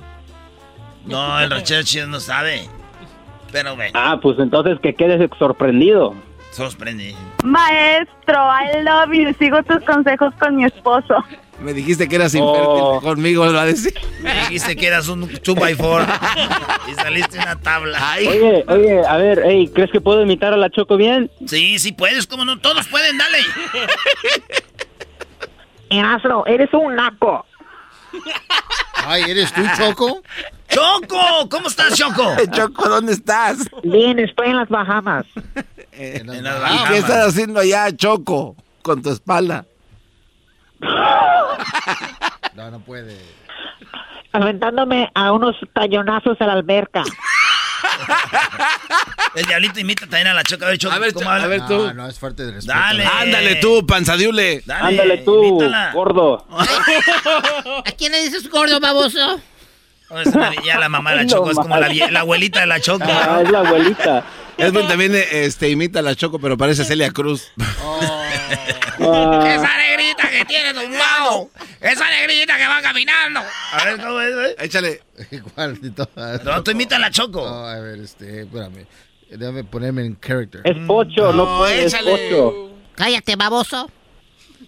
No, 1.06 1.40
el 1.40 1.50
ranchero 1.50 1.82
chido 1.84 2.06
no 2.08 2.20
sabe. 2.20 2.62
Pero 3.52 3.76
bueno, 3.76 3.92
Ah, 3.96 4.20
pues 4.22 4.38
entonces 4.38 4.80
que 4.80 4.94
quedes 4.94 5.28
sorprendido. 5.40 6.14
sorprendí. 6.52 7.16
Maestro, 7.44 8.36
I 8.36 8.84
love 8.84 9.12
you. 9.14 9.34
Sigo 9.40 9.64
tus 9.64 9.84
consejos 9.84 10.32
con 10.40 10.56
mi 10.58 10.66
esposo. 10.66 11.16
Me 11.62 11.74
dijiste 11.74 12.08
que 12.08 12.16
eras 12.16 12.34
infértil 12.34 13.02
conmigo, 13.02 13.46
lo 13.46 13.54
va 13.54 13.64
a 13.64 13.66
decir. 13.66 13.94
Me 14.22 14.34
dijiste 14.42 14.76
que 14.76 14.88
eras 14.88 15.08
un 15.10 15.30
2x4 15.30 16.20
y 16.92 16.96
saliste 16.96 17.38
una 17.38 17.60
tabla. 17.60 18.16
Oye, 18.18 18.64
oye, 18.68 19.06
a 19.06 19.18
ver, 19.18 19.40
ey, 19.40 19.68
¿crees 19.68 19.92
que 19.92 20.00
puedo 20.00 20.22
imitar 20.22 20.54
a 20.54 20.58
la 20.58 20.70
Choco 20.70 20.96
bien? 20.96 21.30
Sí, 21.46 21.78
sí 21.80 21.92
puedes, 21.92 22.28
como 22.28 22.46
no, 22.46 22.60
todos 22.60 22.88
pueden, 22.88 23.18
dale. 23.18 23.40
Erasro, 25.90 26.46
eres 26.46 26.74
un 26.74 26.96
naco. 26.96 27.46
Ay, 29.06 29.24
¿eres 29.28 29.52
tú, 29.54 29.62
Choco? 29.78 30.22
¡Choco! 30.70 31.50
¿Cómo 31.50 31.68
estás, 31.68 31.96
Choco? 31.96 32.36
Choco, 32.52 32.88
¿dónde 32.88 33.14
estás? 33.14 33.58
Bien, 33.84 34.20
estoy 34.20 34.50
en 34.50 34.58
las 34.58 34.70
Bahamas. 34.70 35.26
¿Y 35.98 36.24
Bahamas. 36.24 36.90
qué 36.90 36.98
estás 36.98 37.28
haciendo 37.28 37.60
allá, 37.60 37.96
Choco? 37.96 38.56
Con 38.82 39.02
tu 39.02 39.12
espalda. 39.12 39.66
No, 42.56 42.72
no 42.72 42.80
puede. 42.82 43.18
Aventándome 44.34 45.10
a 45.16 45.32
unos 45.32 45.56
tallonazos 45.74 46.40
a 46.42 46.46
la 46.46 46.54
alberca. 46.54 47.04
El 49.36 49.46
diablito 49.46 49.80
imita 49.80 50.02
también 50.02 50.28
a 50.28 50.34
la 50.34 50.44
Choco. 50.44 50.66
A 50.66 50.70
ver, 50.70 50.78
Choco, 50.78 50.94
A 50.94 51.00
ver, 51.00 51.14
¿cómo 51.14 51.30
a 51.30 51.48
ver 51.48 51.66
tú. 51.68 51.78
No, 51.78 51.94
no, 51.94 52.08
es 52.08 52.20
fuerte 52.20 52.46
de 52.46 52.52
respeto. 52.54 52.78
Dale. 52.78 53.06
Ándale 53.06 53.56
tú, 53.56 53.86
panzadiule. 53.86 54.62
Dale, 54.66 54.88
Ándale 54.90 55.18
tú, 55.20 55.44
imítala. 55.44 55.92
gordo. 55.94 56.46
¿A 57.86 57.92
quién 57.98 58.12
le 58.12 58.24
dices 58.24 58.50
gordo, 58.50 58.80
baboso? 58.80 59.40
Oh, 60.10 60.20
es 60.20 60.28
una- 60.28 60.54
ya 60.64 60.80
la 60.80 60.90
mamá 60.90 61.12
de 61.12 61.18
la 61.18 61.24
No, 61.24 61.30
Choco 61.30 61.52
es 61.52 61.58
como 61.58 61.78
la, 61.78 61.88
la 61.90 62.20
abuelita 62.22 62.62
de 62.62 62.66
la 62.68 62.80
Choco. 62.80 63.06
Ah, 63.08 63.42
es 63.44 63.52
la 63.52 63.60
abuelita. 63.60 64.26
Edwin 64.58 64.88
también 64.88 65.14
este, 65.16 65.70
imita 65.70 66.00
a 66.00 66.02
la 66.02 66.16
Choco, 66.16 66.40
pero 66.40 66.58
parece 66.58 66.84
Celia 66.84 67.12
Cruz. 67.12 67.52
Ah, 67.60 68.26
Esa 69.00 69.78
negrita 69.78 70.30
que 70.30 70.46
tiene 70.46 70.74
tu 70.74 70.82
mano. 70.90 71.50
Esa 71.80 72.10
negrita 72.10 72.58
que 72.58 72.68
va 72.68 72.82
caminando. 72.82 73.40
A 73.72 73.86
ver, 73.86 73.98
¿cómo 74.02 74.20
es? 74.20 74.34
eh? 74.50 74.56
Échale. 74.60 75.02
Igual. 75.32 75.80
No, 76.44 76.64
tú 76.64 76.72
imita 76.72 76.96
a 76.98 77.00
la 77.00 77.12
Choco. 77.12 77.46
No, 77.48 77.66
a 77.68 77.80
ver, 77.80 78.00
este, 78.00 78.42
espérame. 78.42 78.86
Déjame 79.30 79.64
ponerme 79.64 80.06
en 80.06 80.16
character. 80.20 80.62
es 80.66 80.76
pocho, 80.88 81.32
no, 81.32 81.46
No, 81.46 81.58
puede, 81.60 81.86
es 81.86 81.94
échale. 81.94 82.12
pocho. 82.30 82.72
Cállate, 82.96 83.36
baboso. 83.36 83.90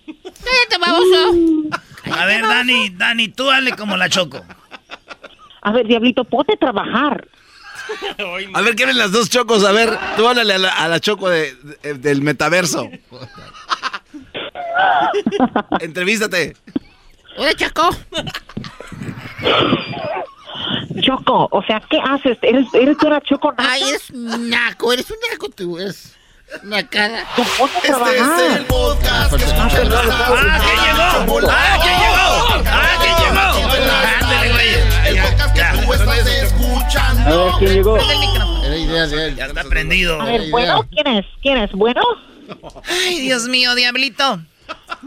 Cállate, 0.06 0.78
baboso. 0.80 1.78
A 2.18 2.26
ver, 2.26 2.42
Dani, 2.44 2.90
Dani, 2.92 3.28
tú 3.30 3.50
hazle 3.50 3.72
como 3.72 3.98
la 3.98 4.08
Choco. 4.08 4.46
A 5.62 5.72
ver, 5.72 5.88
diablito, 5.88 6.24
ponte 6.24 6.54
a 6.54 6.58
trabajar. 6.58 7.28
A 8.54 8.62
ver, 8.62 8.76
¿qué 8.76 8.86
ven 8.86 8.98
las 8.98 9.12
dos 9.12 9.30
Chocos? 9.30 9.64
A 9.64 9.72
ver, 9.72 9.98
tú 10.16 10.28
háblale 10.28 10.54
a 10.54 10.58
la, 10.58 10.70
a 10.70 10.88
la 10.88 11.00
Choco 11.00 11.30
de- 11.30 11.54
de- 11.84 11.94
del 11.96 12.22
metaverso. 12.22 12.90
Entrevístate. 15.80 16.56
Oye, 17.38 17.56
Choco. 17.56 17.90
Choco, 21.02 21.48
o 21.52 21.64
sea, 21.64 21.82
¿qué 21.90 21.98
haces? 22.04 22.38
¿Eres, 22.42 22.68
eres 22.74 22.98
una 23.04 23.22
Choco 23.22 23.52
naca? 23.52 23.72
Ay, 23.72 23.84
eres 23.84 24.12
naco, 24.12 24.92
eres 24.94 25.10
un 25.10 25.18
naco 25.32 25.50
tú, 25.50 25.80
es 25.80 26.16
una 26.64 26.86
cara. 26.88 27.26
Ponte 27.36 27.52
a 27.64 27.66
Este 27.78 27.88
trabajar. 27.88 28.42
es 28.42 28.56
el 28.58 28.66
podcast 28.66 29.36
que 29.36 29.44
escuchas. 29.44 29.74
¡Ah, 29.74 30.60
¿quién 30.62 30.78
llegó! 30.84 31.50
¡Ah, 31.50 31.80
¿quién 31.82 32.00
llegó! 32.00 32.64
¡Ah, 32.68 32.98
¿quién 33.02 33.16
llegó! 33.16 33.21
Tú 35.98 36.12
estás 36.12 36.28
escuchando. 36.28 37.22
A 37.22 37.46
ver, 37.46 37.54
¿quién 37.60 37.74
llegó? 37.74 37.98
Era 37.98 38.78
idea 38.78 39.08
de 39.08 39.28
él. 39.28 39.36
Ya 39.36 39.46
está 39.46 39.64
prendido. 39.64 40.22
A 40.22 40.26
ver, 40.26 40.50
¿bueno? 40.50 40.88
¿Quién 40.92 41.08
es? 41.08 41.26
¿Quién 41.42 41.58
es? 41.58 41.72
¿Bueno? 41.72 42.02
Ay, 42.86 43.20
Dios 43.20 43.48
mío, 43.48 43.76
diablito. 43.76 44.42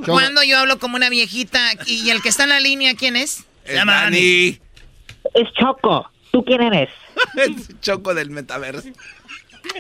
Cuando 0.05 0.43
yo 0.43 0.59
hablo 0.59 0.79
como 0.79 0.97
una 0.97 1.09
viejita 1.09 1.61
y 1.87 2.11
el 2.11 2.21
que 2.23 2.29
está 2.29 2.45
en 2.45 2.51
la 2.51 2.61
línea, 2.61 2.95
¿quién 2.95 3.17
es? 3.17 3.45
Se 3.65 3.75
llama 3.75 3.95
Dani. 3.95 4.17
Dani. 4.17 4.61
Es 5.35 5.53
Choco. 5.59 6.11
¿Tú 6.33 6.45
quién 6.45 6.63
eres? 6.63 6.91
Es 7.37 7.81
Choco 7.81 8.15
del 8.15 8.31
metaverso. 8.31 8.89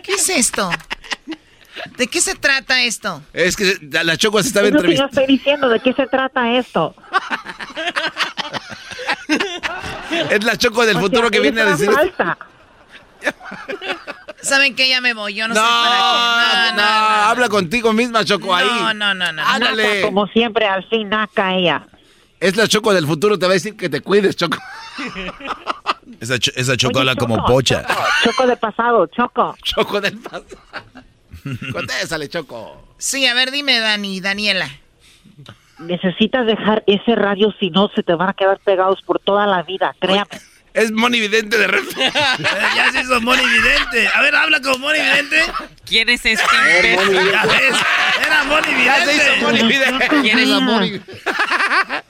¿Qué 0.02 0.12
es 0.12 0.28
esto? 0.30 0.70
¿De 1.98 2.06
qué 2.06 2.20
se 2.20 2.34
trata 2.36 2.82
esto? 2.82 3.22
Es 3.32 3.56
que 3.56 3.76
la 3.90 4.16
Choco 4.16 4.40
se 4.40 4.48
estaba 4.48 4.68
entrevistando. 4.68 5.20
estoy 5.20 5.26
diciendo. 5.26 5.68
¿De 5.68 5.80
qué 5.80 5.92
se 5.92 6.06
trata 6.06 6.56
esto? 6.56 6.94
Es 10.30 10.44
la 10.44 10.56
Choco 10.56 10.84
del 10.86 10.96
O 10.96 11.00
futuro 11.00 11.22
sea, 11.22 11.30
que 11.30 11.40
viene 11.40 11.60
a 11.60 11.64
decir. 11.66 11.88
una 11.88 11.98
falsa. 11.98 12.38
¿Saben 14.42 14.74
qué? 14.76 14.88
Ya 14.88 15.00
me 15.00 15.14
voy. 15.14 15.34
Yo 15.34 15.48
no, 15.48 15.54
No, 15.54 15.60
sé 15.60 15.66
para 15.66 16.70
qué. 16.70 16.76
no, 16.76 16.82
habla 16.82 17.48
contigo 17.48 17.92
misma, 17.92 18.24
Choco, 18.24 18.54
ahí. 18.54 18.66
No, 18.66 18.92
no, 18.94 19.14
no, 19.14 19.32
no. 19.32 19.42
Ándale. 19.46 19.96
Naca, 19.96 20.06
como 20.06 20.26
siempre, 20.28 20.66
al 20.66 20.86
fin 20.88 21.08
naca 21.08 21.54
ella. 21.54 21.86
Es 22.40 22.56
la 22.56 22.68
Choco 22.68 22.92
del 22.92 23.06
futuro, 23.06 23.38
te 23.38 23.46
va 23.46 23.52
a 23.52 23.54
decir 23.54 23.76
que 23.76 23.88
te 23.88 24.00
cuides, 24.02 24.36
Choco. 24.36 24.58
Esa, 26.20 26.38
cho- 26.38 26.52
esa 26.54 26.76
Choco 26.76 26.98
Oye, 26.98 27.10
habla 27.10 27.16
como 27.16 27.44
pocha. 27.46 27.82
Choco, 27.86 28.02
Choco 28.24 28.46
de 28.46 28.56
pasado, 28.56 29.06
Choco. 29.06 29.56
Choco 29.62 30.00
del 30.00 30.18
pasado. 30.18 30.44
Contéstale, 31.72 32.28
Choco. 32.28 32.94
Sí, 32.98 33.26
a 33.26 33.32
ver, 33.34 33.50
dime, 33.50 33.78
Dani, 33.80 34.20
Daniela. 34.20 34.68
Necesitas 35.78 36.46
dejar 36.46 36.84
ese 36.86 37.14
radio, 37.14 37.52
si 37.58 37.70
no 37.70 37.90
se 37.94 38.02
te 38.02 38.14
van 38.14 38.28
a 38.30 38.34
quedar 38.34 38.58
pegados 38.60 39.02
por 39.02 39.18
toda 39.18 39.46
la 39.46 39.62
vida, 39.62 39.94
créame. 39.98 40.28
Es 40.72 40.90
monividente 40.90 41.56
de 41.56 41.66
repente. 41.68 42.12
Ya 42.76 42.90
se 42.90 43.00
hizo 43.02 43.20
Moni 43.20 43.42
Vidente. 43.44 44.08
A 44.12 44.20
ver, 44.22 44.34
habla 44.34 44.60
como 44.60 44.78
Moni 44.78 44.98
Vidente. 44.98 45.42
¿Quién 45.84 46.08
es 46.08 46.24
este? 46.26 46.42
Ya 47.32 47.44
ves, 47.46 47.76
era 48.26 48.44
Moni 48.44 48.84
Ya 48.84 49.04
se 49.04 49.14
hizo 49.14 49.24
Vidente. 49.24 49.44
monividente. 49.44 50.08
¿Quién 50.22 50.38
es, 50.40 50.50
Amor, 50.50 50.84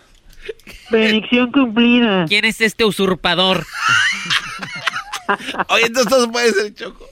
Bendición 0.91 1.53
cumplida. 1.53 2.25
¿Quién 2.27 2.45
es 2.45 2.61
este 2.61 2.85
usurpador? 2.85 3.67
Oye, 5.69 5.87
entonces 5.87 6.11
todos 6.11 6.29
pueden 6.29 6.55
ser 6.55 6.75
Choco. 6.75 7.09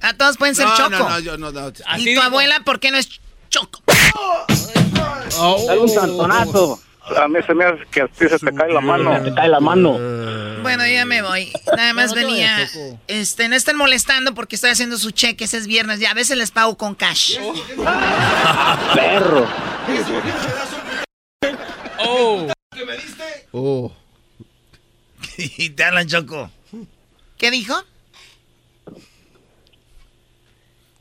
A 0.00 0.14
todos 0.14 0.36
pueden 0.36 0.54
ser 0.54 0.66
no, 0.66 0.76
Choco. 0.76 0.90
No, 0.90 1.08
no, 1.08 1.18
yo 1.20 1.36
no, 1.38 1.52
no. 1.52 1.72
¿Y 1.98 2.14
tu 2.14 2.20
abuela 2.20 2.60
por 2.64 2.80
qué 2.80 2.90
no 2.90 2.98
es 2.98 3.20
Choco? 3.52 3.82
Dale 5.66 5.78
un 5.78 5.88
santonazo. 5.88 6.80
A 7.18 7.28
mí 7.28 7.38
se 7.46 7.52
me 7.52 7.64
hace 7.64 7.84
que 7.90 8.00
a 8.00 8.08
ti 8.08 8.26
se 8.28 8.38
te 8.38 8.54
cae 8.54 8.72
la 8.72 8.80
mano. 8.80 9.14
Se 9.18 9.30
te 9.30 9.34
cae 9.34 9.48
la 9.48 9.60
mano. 9.60 9.92
Bueno, 10.62 10.86
ya 10.86 11.04
me 11.04 11.20
voy. 11.20 11.52
Nada 11.76 11.92
más 11.92 12.10
No, 12.10 12.16
no 12.16 12.20
te 12.22 12.26
venía. 12.26 12.70
Este, 13.08 13.48
no 13.48 13.56
están 13.56 13.76
molestando 13.76 14.34
porque 14.34 14.56
estoy 14.56 14.70
haciendo 14.70 14.96
su 14.96 15.10
cheque, 15.10 15.44
ese 15.44 15.58
es 15.58 15.66
viernes. 15.66 16.00
Ya 16.00 16.12
a 16.12 16.14
veces 16.14 16.38
les 16.38 16.50
pago 16.50 16.78
con 16.78 16.94
cash. 16.94 17.36
Perro. 18.94 19.46
Oh. 21.98 22.46
Oh. 23.52 23.92
Y 25.36 25.70
te 25.70 25.84
hablan 25.84 26.08
Choco. 26.08 26.50
¿Qué 27.36 27.50
dijo? 27.50 27.74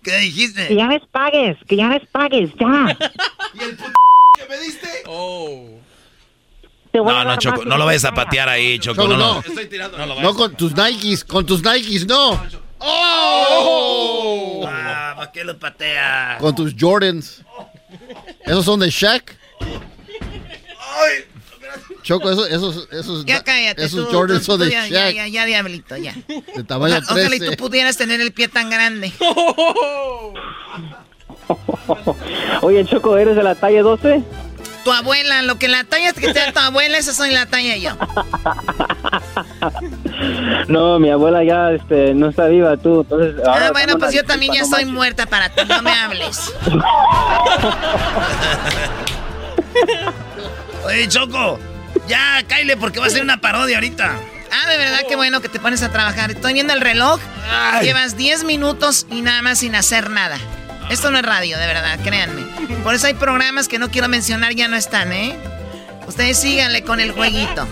¿Qué 0.03 0.11
Que 0.11 0.17
dijiste? 0.19 0.75
ya 0.75 0.87
les 0.87 1.05
pagues, 1.07 1.57
que 1.67 1.75
ya 1.75 1.89
les 1.89 2.07
pagues, 2.09 2.49
ya. 2.59 2.97
Oh. 5.05 5.69
Te 6.91 6.99
voy 6.99 7.09
a 7.13 7.19
No, 7.19 7.23
no, 7.23 7.29
dar 7.29 7.39
Choco, 7.39 7.63
no 7.65 7.77
lo 7.77 7.85
vayas 7.85 8.03
a 8.05 8.09
que 8.09 8.15
patear 8.15 8.49
ahí, 8.49 8.77
Choco. 8.79 9.03
Choco, 9.03 9.13
No, 9.13 9.17
no. 9.17 9.33
no. 9.35 9.39
Estoy 9.39 9.67
tirando. 9.67 9.97
No 9.97 10.33
con 10.35 10.55
tus 10.55 10.75
Nikes, 10.75 11.23
con 11.23 11.45
tus 11.45 11.63
Nikes, 11.63 12.05
no. 12.05 12.41
¡Oh! 12.79 14.65
Ah, 14.67 15.13
¿para 15.15 15.31
qué 15.31 15.43
lo 15.43 15.57
patea? 15.57 16.37
Con 16.39 16.55
tus 16.55 16.73
Jordans. 16.77 17.43
¿Esos 18.45 18.65
son 18.65 18.79
de 18.79 18.89
Shaq? 18.89 19.37
Choco, 22.03 22.29
esos, 22.31 22.49
esos, 22.49 22.87
esos, 22.91 23.25
Ya 23.25 23.43
cállate. 23.43 23.83
esos 23.83 24.07
tú, 24.09 24.15
Jordans 24.15 24.39
tú, 24.41 24.45
son 24.53 24.59
de 24.61 24.69
ya, 24.71 24.87
ya, 24.87 25.05
Shaq. 25.07 25.15
ya, 25.15 25.27
ya, 25.27 25.45
diablito, 25.45 25.97
ya. 25.97 26.15
De 26.55 26.63
tamaño 26.63 26.95
Ojalá 26.97 27.21
y 27.35 27.39
tú 27.39 27.45
13. 27.45 27.57
pudieras 27.57 27.97
tener 27.97 28.21
el 28.21 28.31
pie 28.31 28.47
tan 28.47 28.69
grande. 28.69 29.11
Oye, 32.61 32.85
Choco, 32.85 33.17
¿eres 33.17 33.35
de 33.35 33.43
la 33.43 33.55
talla 33.55 33.81
12? 33.81 34.23
Tu 34.83 34.91
abuela, 34.91 35.43
lo 35.43 35.59
que 35.59 35.67
la 35.67 35.83
talla 35.83 36.11
que 36.13 36.33
te 36.33 36.39
da 36.39 36.51
tu 36.51 36.59
abuela, 36.59 36.97
esa 36.97 37.13
soy 37.13 37.31
la 37.31 37.45
talla 37.45 37.75
yo. 37.77 37.91
No, 40.67 40.99
mi 40.99 41.09
abuela 41.09 41.43
ya 41.43 41.71
este, 41.71 42.13
no 42.13 42.29
está 42.29 42.45
viva, 42.47 42.77
tú. 42.77 43.01
Entonces, 43.01 43.35
ah, 43.45 43.69
bueno, 43.73 43.97
pues 43.97 44.13
yo 44.13 44.23
también 44.23 44.53
ya 44.53 44.61
estoy 44.61 44.85
muerta 44.85 45.25
para 45.25 45.49
ti, 45.49 45.61
no 45.67 45.81
me 45.81 45.91
hables. 45.91 46.53
Oye, 50.85 51.07
Choco, 51.07 51.59
ya, 52.07 52.43
Kyle, 52.47 52.75
porque 52.77 52.99
va 52.99 53.07
a 53.07 53.09
ser 53.09 53.21
una 53.21 53.39
parodia 53.39 53.77
ahorita. 53.77 54.15
Ah, 54.51 54.69
de 54.69 54.77
verdad, 54.77 54.99
qué 55.07 55.15
bueno 55.15 55.41
que 55.41 55.49
te 55.49 55.59
pones 55.59 55.81
a 55.83 55.91
trabajar. 55.91 56.31
Estoy 56.31 56.53
viendo 56.53 56.73
el 56.73 56.81
reloj. 56.81 57.19
Llevas 57.81 58.17
10 58.17 58.43
minutos 58.43 59.05
y 59.09 59.21
nada 59.21 59.41
más 59.41 59.59
sin 59.59 59.75
hacer 59.75 60.09
nada. 60.09 60.37
Esto 60.89 61.09
no 61.09 61.19
es 61.19 61.25
radio, 61.25 61.57
de 61.57 61.67
verdad, 61.67 61.99
créanme. 62.03 62.43
Por 62.83 62.93
eso 62.93 63.07
hay 63.07 63.13
programas 63.13 63.67
que 63.67 63.79
no 63.79 63.89
quiero 63.89 64.09
mencionar, 64.09 64.53
ya 64.53 64.67
no 64.67 64.75
están, 64.75 65.13
¿eh? 65.13 65.35
Ustedes 66.05 66.37
síganle 66.37 66.83
con 66.83 66.99
el 66.99 67.11
jueguito. 67.11 67.65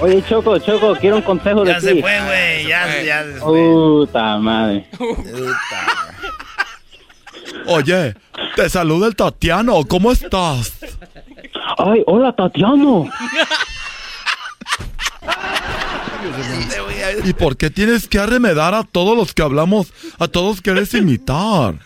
Oye, 0.00 0.22
Choco, 0.28 0.58
Choco, 0.58 0.94
quiero 0.96 1.16
un 1.16 1.22
consejo 1.22 1.64
de 1.64 1.74
ti. 1.74 1.80
Ya 1.80 1.80
se 1.80 2.00
fue, 2.00 2.20
güey, 2.20 2.66
ya, 2.66 3.02
ya 3.02 3.24
se 3.24 3.32
fue. 3.40 3.60
Puta 3.60 4.38
madre. 4.38 4.86
Oye, 7.66 8.14
te 8.56 8.68
saluda 8.68 9.06
el 9.06 9.16
Tatiano, 9.16 9.82
¿cómo 9.84 10.12
estás? 10.12 10.74
Ay, 11.76 12.02
hola, 12.06 12.32
Tatiano. 12.32 13.06
¿Y 17.24 17.32
por 17.32 17.56
qué 17.56 17.70
tienes 17.70 18.08
que 18.08 18.18
arremedar 18.18 18.74
a 18.74 18.84
todos 18.84 19.16
los 19.16 19.34
que 19.34 19.42
hablamos, 19.42 19.92
a 20.18 20.28
todos 20.28 20.60
que 20.60 20.70
eres 20.70 20.94
imitar? 20.94 21.78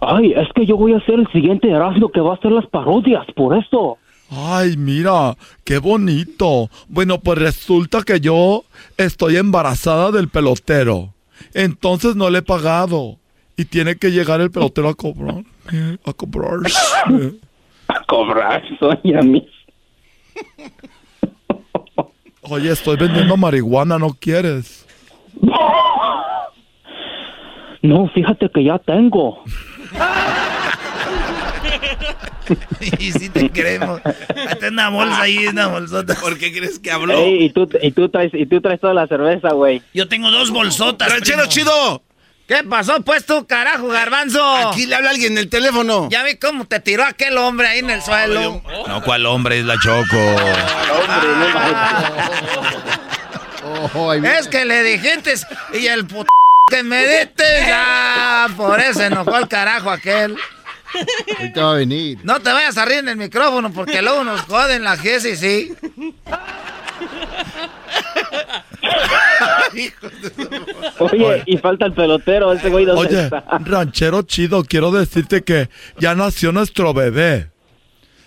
Ay, 0.00 0.32
es 0.32 0.48
que 0.54 0.66
yo 0.66 0.76
voy 0.76 0.94
a 0.94 1.00
ser 1.04 1.16
el 1.16 1.30
siguiente 1.32 1.70
Erasmo 1.70 2.10
que 2.10 2.20
va 2.20 2.32
a 2.32 2.36
hacer 2.36 2.52
las 2.52 2.66
parodias, 2.66 3.24
por 3.34 3.56
esto. 3.56 3.98
Ay, 4.30 4.76
mira, 4.76 5.36
qué 5.64 5.78
bonito. 5.78 6.70
Bueno, 6.88 7.20
pues 7.20 7.38
resulta 7.38 8.02
que 8.02 8.20
yo 8.20 8.64
estoy 8.96 9.36
embarazada 9.36 10.10
del 10.10 10.28
pelotero. 10.28 11.12
Entonces 11.54 12.16
no 12.16 12.30
le 12.30 12.38
he 12.38 12.42
pagado. 12.42 13.18
Y 13.56 13.66
tiene 13.66 13.96
que 13.96 14.10
llegar 14.10 14.40
el 14.40 14.50
pelotero 14.50 14.88
a 14.88 14.94
cobrar. 14.94 15.44
A 16.04 16.12
cobrar. 16.14 16.60
cobrar, 18.12 18.62
soy 18.78 19.14
a 19.14 19.22
mí. 19.22 19.48
Oye, 22.42 22.70
estoy 22.70 22.98
vendiendo 22.98 23.38
marihuana, 23.38 23.98
¿no 23.98 24.10
quieres? 24.10 24.86
No, 27.80 28.06
fíjate 28.08 28.50
que 28.50 28.64
ya 28.64 28.78
tengo. 28.78 29.42
y 32.98 33.12
si 33.12 33.30
te 33.30 33.48
queremos. 33.48 34.02
Hazte 34.04 34.68
una 34.68 34.90
bolsa 34.90 35.22
ahí, 35.22 35.46
una 35.46 35.68
bolsota. 35.68 36.14
¿Por 36.20 36.38
qué 36.38 36.52
crees 36.52 36.78
que 36.78 36.90
habló? 36.90 37.14
Ey, 37.14 37.44
y, 37.44 37.50
tú, 37.50 37.66
y, 37.80 37.92
tú 37.92 38.10
traes, 38.10 38.32
y 38.34 38.44
tú 38.44 38.60
traes 38.60 38.80
toda 38.80 38.92
la 38.92 39.06
cerveza, 39.06 39.54
güey. 39.54 39.80
Yo 39.94 40.06
tengo 40.06 40.30
dos 40.30 40.50
bolsotas. 40.50 41.10
¡Ranchero 41.10 41.46
chido! 41.46 42.02
¿Qué 42.52 42.64
pasó, 42.64 43.00
pues 43.00 43.24
tú, 43.24 43.46
carajo, 43.46 43.88
garbanzo? 43.88 44.44
Aquí 44.56 44.84
le 44.84 44.96
habla 44.96 45.08
alguien 45.08 45.32
en 45.32 45.38
el 45.38 45.48
teléfono. 45.48 46.10
Ya 46.10 46.22
vi 46.22 46.36
cómo 46.36 46.66
te 46.66 46.80
tiró 46.80 47.02
aquel 47.02 47.38
hombre 47.38 47.66
ahí 47.66 47.78
en 47.78 47.88
el 47.88 48.02
suelo. 48.02 48.62
No, 48.86 49.02
¿cuál 49.02 49.24
hombre? 49.24 49.60
Es 49.60 49.64
la 49.64 49.78
Choco. 49.78 50.18
es 54.38 54.48
que 54.48 54.66
le 54.66 54.82
dijiste 54.82 55.32
y 55.72 55.86
el 55.86 56.06
puto 56.06 56.28
que 56.70 56.82
me 56.82 57.06
diste, 57.06 57.44
ya, 57.66 58.48
por 58.54 58.80
eso 58.80 59.02
enojó 59.02 59.38
el 59.38 59.48
carajo 59.48 59.90
aquel. 59.90 60.36
Ahorita 61.38 61.64
va 61.64 61.72
a 61.72 61.76
venir. 61.76 62.18
No 62.22 62.38
te 62.40 62.52
vayas 62.52 62.76
a 62.76 62.84
reír 62.84 62.98
en 62.98 63.08
el 63.08 63.16
micrófono 63.16 63.72
porque 63.72 64.02
luego 64.02 64.24
nos 64.24 64.42
joden 64.42 64.84
la 64.84 64.96
y 64.96 65.36
sí. 65.36 65.74
Oye, 70.98 71.42
y 71.46 71.56
falta 71.58 71.86
el 71.86 71.92
pelotero, 71.94 72.52
ese 72.52 72.68
güey 72.68 72.84
dónde 72.84 73.08
Oye, 73.08 73.24
está? 73.24 73.44
ranchero 73.60 74.22
chido, 74.22 74.64
quiero 74.64 74.90
decirte 74.90 75.42
que 75.42 75.68
ya 75.98 76.14
nació 76.14 76.52
nuestro 76.52 76.92
bebé. 76.94 77.50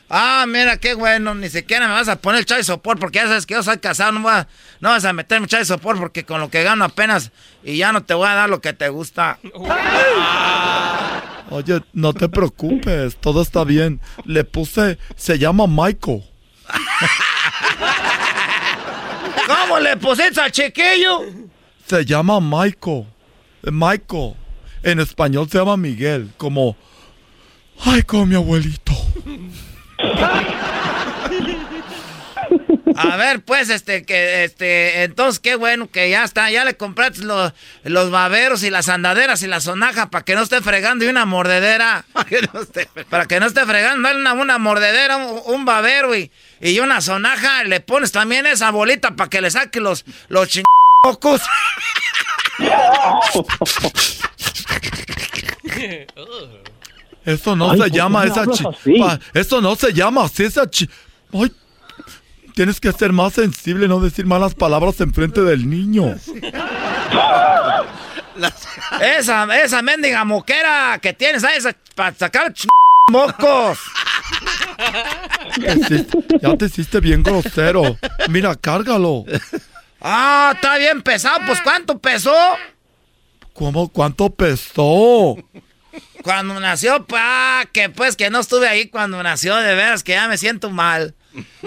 Ah, 0.09 0.45
mira, 0.47 0.77
qué 0.77 0.93
bueno, 0.93 1.33
ni 1.33 1.49
siquiera 1.49 1.87
me 1.87 1.93
vas 1.93 2.07
a 2.07 2.17
poner 2.17 2.39
el 2.39 2.45
chai 2.45 2.63
sopor 2.63 2.99
porque 2.99 3.17
ya 3.17 3.27
sabes 3.27 3.45
que 3.47 3.55
yo 3.55 3.63
soy 3.63 3.79
casado, 3.79 4.11
no, 4.11 4.21
voy 4.21 4.33
a, 4.33 4.47
no 4.79 4.89
vas 4.89 5.03
a 5.03 5.13
meterme 5.13 5.47
chai 5.47 5.65
sopor 5.65 5.97
porque 5.97 6.23
con 6.25 6.39
lo 6.39 6.49
que 6.49 6.61
gano 6.63 6.85
apenas 6.85 7.31
y 7.63 7.77
ya 7.77 7.91
no 7.91 8.03
te 8.03 8.13
voy 8.13 8.27
a 8.27 8.35
dar 8.35 8.49
lo 8.49 8.61
que 8.61 8.73
te 8.73 8.87
gusta. 8.89 9.39
Oye, 11.49 11.81
no 11.93 12.13
te 12.13 12.29
preocupes, 12.29 13.15
todo 13.17 13.41
está 13.41 13.63
bien. 13.63 13.99
Le 14.25 14.43
puse, 14.43 14.99
se 15.15 15.39
llama 15.39 15.65
Michael. 15.67 16.23
¿Cómo 19.47 19.79
le 19.79 19.97
pusiste 19.97 20.41
al 20.41 20.51
chiquillo? 20.51 21.21
Se 21.87 22.05
llama 22.05 22.39
Michael. 22.39 23.05
Michael. 23.63 24.33
En 24.83 24.99
español 24.99 25.49
se 25.49 25.57
llama 25.57 25.77
Miguel, 25.77 26.31
como... 26.37 26.75
Ay, 27.83 28.03
como 28.03 28.25
mi 28.25 28.35
abuelito. 28.35 28.93
A 32.95 33.17
ver, 33.17 33.41
pues, 33.41 33.69
este, 33.69 34.05
que, 34.05 34.45
este, 34.45 35.03
entonces 35.03 35.39
qué 35.39 35.55
bueno 35.55 35.89
que 35.89 36.09
ya 36.09 36.23
está, 36.23 36.49
ya 36.49 36.63
le 36.63 36.77
compraste 36.77 37.23
los, 37.23 37.51
los 37.83 38.09
baberos 38.09 38.63
y 38.63 38.69
las 38.69 38.87
andaderas 38.87 39.43
y 39.43 39.47
la 39.47 39.59
sonaja 39.59 40.09
para 40.09 40.23
que 40.23 40.35
no 40.35 40.43
esté 40.43 40.61
fregando 40.61 41.03
y 41.03 41.09
una 41.09 41.25
mordedera. 41.25 42.05
Para 42.13 42.25
que 42.25 42.41
no 42.53 42.61
esté, 42.61 42.87
para 43.09 43.25
que 43.25 43.39
no 43.39 43.47
esté 43.47 43.65
fregando, 43.65 44.07
dale 44.07 44.21
una, 44.21 44.33
una 44.33 44.57
mordedera, 44.57 45.17
un, 45.17 45.41
un 45.45 45.65
babero 45.65 46.15
y, 46.15 46.31
y, 46.61 46.79
una 46.79 47.01
sonaja, 47.01 47.63
le 47.63 47.79
pones 47.79 48.11
también 48.11 48.45
esa 48.45 48.71
bolita 48.71 49.15
para 49.15 49.29
que 49.29 49.41
le 49.41 49.51
saque 49.51 49.79
los, 49.79 50.05
los 50.29 50.47
chingocos. 50.47 51.41
Eso 57.25 57.55
no 57.55 57.71
Ay, 57.71 57.79
se 57.79 57.89
llama 57.89 58.25
esa 58.25 58.45
chi... 58.47 58.63
Eso 59.33 59.61
no 59.61 59.75
se 59.75 59.93
llama 59.93 60.25
así 60.25 60.43
esa 60.43 60.69
chi... 60.69 60.87
Ay, 61.33 61.51
tienes 62.53 62.79
que 62.79 62.91
ser 62.91 63.11
más 63.11 63.33
sensible, 63.33 63.87
no 63.87 63.99
decir 63.99 64.27
malas 64.27 64.53
palabras 64.53 65.01
en 65.01 65.11
frente 65.13 65.41
del 65.41 65.67
niño. 65.67 66.05
esa, 69.01 69.59
esa 69.59 69.81
mendiga 69.81 70.23
moquera 70.23 70.99
que 71.01 71.13
tienes 71.13 71.43
ahí 71.43 71.57
para 71.95 72.15
sacar 72.15 72.53
ch... 72.53 72.67
mocos. 73.11 73.79
Ya 76.41 76.57
te 76.57 76.65
hiciste 76.65 76.99
bien 76.99 77.23
grosero. 77.23 77.97
Mira, 78.29 78.55
cárgalo. 78.55 79.25
Ah, 80.01 80.51
está 80.55 80.77
bien 80.77 81.01
pesado. 81.01 81.39
Pues, 81.45 81.61
¿cuánto 81.61 81.97
pesó? 81.99 82.35
¿Cómo? 83.53 83.87
¿Cuánto 83.89 84.29
pesó? 84.29 85.37
Cuando 86.21 86.59
nació, 86.59 87.05
pa, 87.05 87.63
que 87.71 87.89
pues 87.89 88.15
que 88.15 88.29
no 88.29 88.39
estuve 88.39 88.67
ahí 88.67 88.87
cuando 88.87 89.21
nació, 89.23 89.55
de 89.55 89.75
veras 89.75 90.03
que 90.03 90.13
ya 90.13 90.27
me 90.27 90.37
siento 90.37 90.69
mal. 90.69 91.13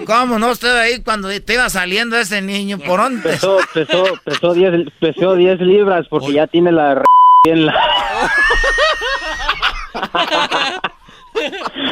¿Cómo 0.05 0.39
no 0.39 0.51
estuve 0.51 0.79
ahí 0.79 1.01
cuando 1.01 1.29
te 1.41 1.53
iba 1.53 1.69
saliendo 1.69 2.17
ese 2.17 2.41
niño? 2.41 2.77
¿Por 2.79 2.99
dónde? 2.99 3.21
Pesó, 3.21 3.59
pesó, 3.73 4.03
pesó 4.23 4.53
10 4.53 4.91
pesó 4.99 5.35
10 5.35 5.61
libras 5.61 6.07
porque 6.09 6.27
Oye. 6.27 6.35
ya 6.35 6.47
tiene 6.47 6.71
la 6.71 6.91
r 6.91 7.03
en 7.45 7.65
la... 7.67 7.73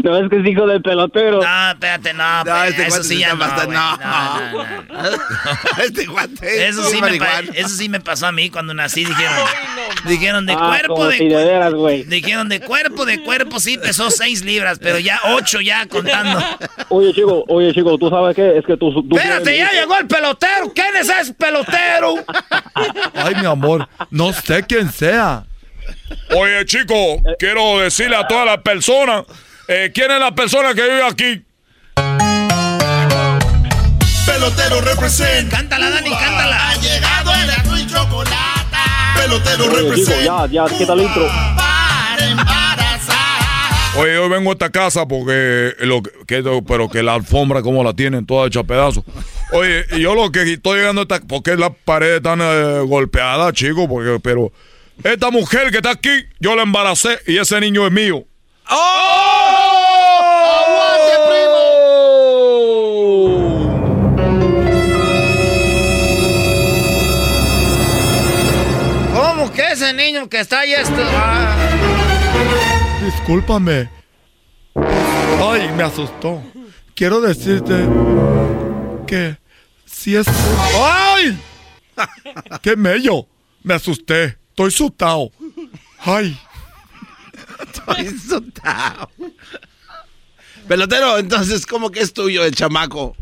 No, 0.04 0.18
es 0.18 0.30
que 0.30 0.40
es 0.40 0.48
hijo 0.48 0.68
del 0.68 0.82
pelotero. 0.82 1.42
No, 1.42 1.72
espérate, 1.72 2.14
no. 2.14 2.44
no 2.44 2.64
este 2.64 2.88
eso 2.88 3.04
sí 3.04 3.20
ya 3.20 3.34
no, 3.34 3.48
no, 3.48 3.66
no, 3.68 3.98
no, 3.98 4.66
Este 5.84 6.06
guante. 6.06 6.68
Eso 6.68 6.84
sí, 6.84 7.02
me 7.02 7.20
eso 7.54 7.70
sí 7.70 7.90
me 7.90 8.00
pasó 8.00 8.28
a 8.28 8.32
mí 8.32 8.50
cuando 8.50 8.74
nací. 8.74 9.06
Dijeron, 9.06 9.48
dijeron 10.06 10.46
de 10.46 10.54
ah, 10.54 10.68
cuerpo, 10.68 11.08
de, 11.08 11.70
güey. 11.74 12.04
Dijeron 12.04 12.50
de 12.50 12.60
cuerpo, 12.62 13.06
de 13.06 13.22
cuerpo, 13.24 13.60
sí 13.60 13.78
pesó 13.78 14.12
6 14.12 14.44
libras, 14.44 14.80
pero 14.82 15.00
ya 15.00 15.20
8 15.26 15.62
ya 15.62 15.86
contando. 15.88 16.44
Oye, 16.90 17.14
chico, 17.14 17.44
oye, 17.48 17.74
chico, 17.74 17.98
¿tú 17.98 18.10
sabes 18.10 18.36
qué? 18.36 18.58
Es 18.58 18.66
que 18.66 18.78
tú... 18.78 18.92
tú 19.08 19.18
Espérate, 19.18 19.58
ya 19.58 19.72
llegó 19.72 19.98
el 19.98 20.08
pelotero. 20.08 20.72
¿Quién 20.74 20.96
es 20.96 21.10
ese 21.10 21.34
pelotero? 21.34 22.16
Ay, 23.14 23.36
mi 23.36 23.46
amor, 23.46 23.88
no 24.10 24.34
sé 24.34 24.64
quién 24.64 24.92
sea. 24.92 25.46
Oye, 26.36 26.66
chico, 26.66 27.22
quiero 27.40 27.80
decirle 27.80 28.16
a 28.16 28.28
todas 28.28 28.46
las 28.46 28.58
personas, 28.60 29.24
eh, 29.68 29.92
¿quién 29.94 30.12
es 30.12 30.20
la 30.20 30.34
persona 30.34 30.74
que 30.74 30.82
vive 30.84 31.04
aquí? 31.04 31.44
Pelotero 34.26 34.82
represent. 34.82 35.50
Cántala, 35.50 35.90
Dani, 35.90 36.10
cántala. 36.10 36.70
Ha 36.70 36.76
llegado 36.76 37.32
el 37.34 37.50
azul 37.50 37.80
y 37.80 37.88
chocolate. 37.88 38.78
Pelotero 39.16 39.66
Oye, 39.66 39.76
represent. 39.82 40.22
chico, 40.22 40.46
ya, 40.48 40.68
ya, 40.68 40.78
¿qué 40.78 40.86
tal 40.86 41.00
el 41.00 41.06
intro? 41.06 41.28
Para 41.28 42.28
embarazar. 42.30 43.98
Oye, 43.98 44.14
yo 44.14 44.30
vengo 44.30 44.52
a 44.52 44.54
esta 44.54 44.70
casa 44.70 45.08
porque 45.08 45.74
lo 45.80 46.04
que, 46.04 46.12
que- 46.28 46.62
pero 46.68 46.90
que 46.90 47.02
la 47.02 47.16
alfombra 47.16 47.62
como 47.62 47.84
la 47.84 47.94
tienen 47.94 48.26
toda 48.26 48.48
hecha 48.48 48.60
a 48.60 48.64
pedazos. 48.64 49.04
Oye, 49.54 49.86
y 49.94 50.02
yo 50.02 50.14
lo 50.14 50.32
que 50.32 50.44
estoy 50.54 50.80
llegando 50.80 51.02
a 51.02 51.04
esta 51.04 51.20
porque 51.22 51.56
las 51.56 51.72
paredes 51.84 52.18
están 52.18 52.40
eh, 52.42 52.82
golpeadas, 52.86 53.54
chico, 53.54 53.88
porque 53.88 54.20
pero 54.22 54.52
esta 55.04 55.32
mujer 55.32 55.72
que 55.72 55.78
está 55.78 55.92
aquí, 55.92 56.10
yo 56.40 56.56
la 56.56 56.64
embaracé 56.64 57.18
y 57.26 57.38
ese 57.38 57.60
niño 57.60 57.88
es 57.88 57.92
mío. 57.94 58.24
¡Oh! 58.70 58.76
¡Oh! 58.76 60.58
¡Aguante, 60.64 61.16
primo! 61.28 61.64
¿Cómo 69.14 69.52
que 69.52 69.72
ese 69.72 69.94
niño 69.94 70.28
que 70.30 70.40
está 70.42 70.60
ahí 70.62 70.74
esto? 70.74 71.02
Ah. 71.02 71.56
Discúlpame. 73.06 73.90
Ay, 75.42 75.72
me 75.76 75.84
asustó. 75.84 76.42
Quiero 76.96 77.22
decirte 77.22 77.88
que 79.06 79.38
si 79.86 80.16
es. 80.16 80.28
¡Ay! 80.76 81.40
¡Qué 82.62 82.76
mello! 82.76 83.28
Me 83.64 83.74
asusté. 83.76 84.38
Estoy 84.50 84.72
sutao. 84.72 85.32
¡Ay! 86.00 86.38
Estoy 87.74 88.08
asustado. 88.08 89.12
Pelotero, 90.68 91.18
entonces, 91.18 91.66
¿cómo 91.66 91.92
que 91.92 92.02
es 92.02 92.14
tuyo 92.14 92.44
el 92.44 92.54
chamaco? 92.54 93.16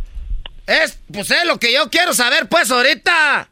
Es, 0.66 1.00
pues 1.12 1.30
es 1.30 1.46
lo 1.46 1.60
que 1.60 1.72
yo 1.72 1.90
quiero 1.90 2.14
saber, 2.14 2.50
pues, 2.50 2.72
ahorita. 2.72 3.50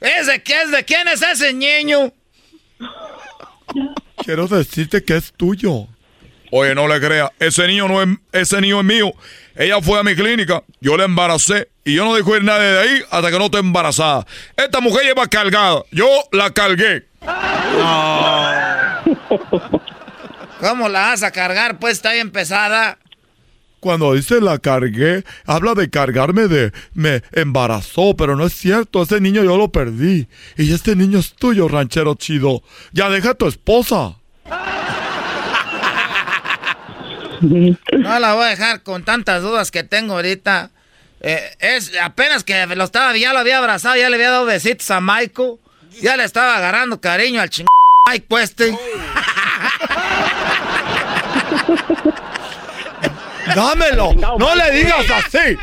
¿Es 0.00 0.26
de 0.26 0.42
quién, 0.42 0.70
de 0.70 0.84
quién 0.84 1.08
es 1.08 1.22
ese 1.22 1.52
niño? 1.52 2.12
Quiero 4.24 4.46
decirte 4.46 5.04
que 5.04 5.16
es 5.16 5.32
tuyo. 5.32 5.86
Oye, 6.50 6.74
no 6.74 6.86
le 6.86 7.00
crea. 7.00 7.32
Ese 7.38 7.66
niño 7.66 7.88
no 7.88 8.02
es, 8.02 8.08
ese 8.32 8.60
niño 8.60 8.80
es 8.80 8.84
mío. 8.86 9.12
Ella 9.56 9.80
fue 9.82 9.98
a 9.98 10.02
mi 10.02 10.14
clínica, 10.14 10.62
yo 10.80 10.96
la 10.96 11.04
embaracé 11.04 11.68
y 11.84 11.94
yo 11.94 12.04
no 12.04 12.14
dejo 12.14 12.36
ir 12.36 12.42
nadie 12.42 12.66
de 12.66 12.78
ahí 12.80 13.02
hasta 13.10 13.30
que 13.30 13.38
no 13.38 13.44
esté 13.46 13.58
embarazada. 13.58 14.26
Esta 14.56 14.80
mujer 14.80 15.04
lleva 15.04 15.26
cargada. 15.26 15.82
Yo 15.90 16.08
la 16.32 16.50
cargué. 16.50 17.06
¿Cómo 20.60 20.88
la 20.88 21.00
vas 21.00 21.22
a 21.22 21.30
cargar? 21.30 21.78
Pues 21.78 21.94
está 21.94 22.12
bien 22.12 22.30
pesada. 22.30 22.98
Cuando 23.80 24.14
dice 24.14 24.40
la 24.40 24.58
cargué, 24.58 25.24
habla 25.44 25.74
de 25.74 25.90
cargarme 25.90 26.48
de 26.48 26.72
me 26.94 27.22
embarazó, 27.32 28.16
pero 28.16 28.34
no 28.34 28.46
es 28.46 28.54
cierto, 28.54 29.02
ese 29.02 29.20
niño 29.20 29.44
yo 29.44 29.58
lo 29.58 29.70
perdí. 29.70 30.26
Y 30.56 30.72
este 30.72 30.96
niño 30.96 31.18
es 31.18 31.34
tuyo, 31.34 31.68
ranchero 31.68 32.14
chido. 32.14 32.62
Ya 32.92 33.10
deja 33.10 33.30
a 33.30 33.34
tu 33.34 33.46
esposa. 33.46 34.16
No 37.42 38.18
la 38.18 38.34
voy 38.34 38.44
a 38.44 38.48
dejar 38.48 38.82
con 38.82 39.04
tantas 39.04 39.42
dudas 39.42 39.70
que 39.70 39.84
tengo 39.84 40.14
ahorita. 40.14 40.70
Eh, 41.20 41.54
es 41.58 41.92
apenas 42.02 42.42
que 42.42 42.66
lo 42.66 42.84
estaba, 42.84 43.14
ya 43.16 43.32
lo 43.34 43.40
había 43.40 43.58
abrazado, 43.58 43.96
ya 43.96 44.08
le 44.08 44.16
había 44.16 44.30
dado 44.30 44.46
besitos 44.46 44.90
a 44.90 45.00
Michael. 45.00 45.56
Ya 46.00 46.16
le 46.16 46.24
estaba 46.24 46.56
agarrando 46.56 47.00
cariño 47.00 47.40
al 47.40 47.50
ching 47.50 47.66
Mike 48.10 48.26
Pueste. 48.28 48.76
Dámelo. 53.54 54.12
No 54.38 54.54
le 54.54 54.70
digas 54.72 55.06
así. 55.10 55.56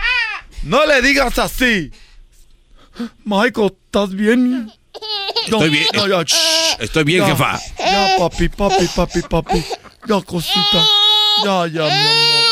No 0.64 0.86
le 0.86 1.02
digas 1.02 1.38
así. 1.40 1.92
Michael, 3.26 3.74
¿estás 3.86 4.14
bien? 4.14 4.72
Estoy 5.46 5.70
bien. 5.70 5.86
No, 5.96 6.08
ya, 6.08 6.24
shh. 6.24 6.36
Estoy 6.80 7.04
bien, 7.04 7.22
Ya, 7.22 7.28
jefa. 7.30 7.60
Ya, 7.80 8.16
papi, 8.20 8.50
papi, 8.50 8.88
papi, 8.96 9.22
papi. 9.22 9.64
Ya, 10.08 10.22
cosita. 10.22 10.86
Ya, 11.44 11.68
ya, 11.68 11.84
mi 11.84 12.08
amor. 12.12 12.44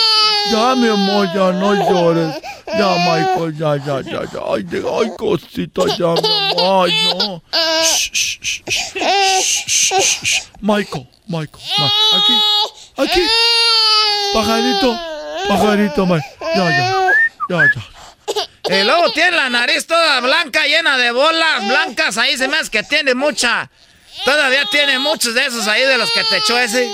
Ya, 0.52 0.76
mi 0.76 0.88
amor, 0.88 1.28
ya 1.28 1.52
no 1.52 1.74
llores. 1.76 2.36
Ya, 2.66 2.96
Michael, 3.06 3.56
ya, 3.58 3.76
ya, 3.78 4.02
ya, 4.02 4.22
ya. 4.32 4.40
Ay, 4.54 4.64
de- 4.64 4.84
ay, 4.88 5.12
cosita, 5.18 5.84
ya, 5.98 6.14
mi 6.16 6.28
amor. 6.28 6.88
Ay, 6.88 7.14
no. 7.20 7.42
Shh, 7.84 8.10
shh, 8.14 8.40
shh, 8.42 8.62
shh, 8.68 9.42
shh, 9.42 10.00
shh, 10.02 10.24
shh. 10.24 10.42
Michael, 10.62 11.08
Michael, 11.28 11.62
Ma- 11.78 11.92
aquí, 12.18 12.34
aquí. 13.04 13.22
Pajarito, 14.34 15.00
pajarito, 15.48 16.06
ma- 16.06 16.20
Ya, 16.56 16.70
ya, 16.70 16.94
ya, 17.50 17.72
ya. 17.76 18.80
Y 18.80 18.84
luego 18.84 19.12
tiene 19.14 19.32
la 19.38 19.50
nariz 19.50 19.88
toda 19.88 20.20
blanca, 20.20 20.66
llena 20.68 20.98
de 20.98 21.12
bolas 21.12 21.68
blancas. 21.68 22.18
Ahí 22.18 22.38
se 22.38 22.48
me 22.48 22.58
hace 22.58 22.70
que 22.70 22.84
tiene 22.84 23.16
mucha. 23.16 23.70
Todavía 24.26 24.66
tiene 24.72 25.00
muchos 25.00 25.34
de 25.34 25.46
esos 25.46 25.68
ahí 25.68 25.82
de 25.84 25.98
los 25.98 26.12
que 26.12 26.24
te 26.26 26.38
echó 26.38 26.58
ese. 26.60 26.88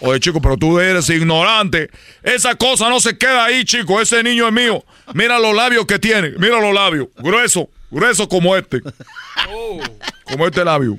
Oye, 0.00 0.18
chico, 0.20 0.40
pero 0.42 0.56
tú 0.56 0.78
eres 0.80 1.08
ignorante. 1.08 1.88
Esa 2.22 2.54
cosa 2.56 2.88
no 2.88 2.98
se 3.00 3.16
queda 3.16 3.44
ahí, 3.44 3.64
chico. 3.64 4.00
Ese 4.00 4.22
niño 4.22 4.48
es 4.48 4.52
mío. 4.52 4.84
Mira 5.14 5.38
los 5.38 5.54
labios 5.54 5.86
que 5.86 5.98
tiene. 5.98 6.30
Mira 6.38 6.60
los 6.60 6.74
labios. 6.74 7.06
Grueso. 7.16 7.68
Grueso 7.90 8.28
como 8.28 8.56
este. 8.56 8.80
Como 10.24 10.46
este 10.46 10.64
labio. 10.64 10.98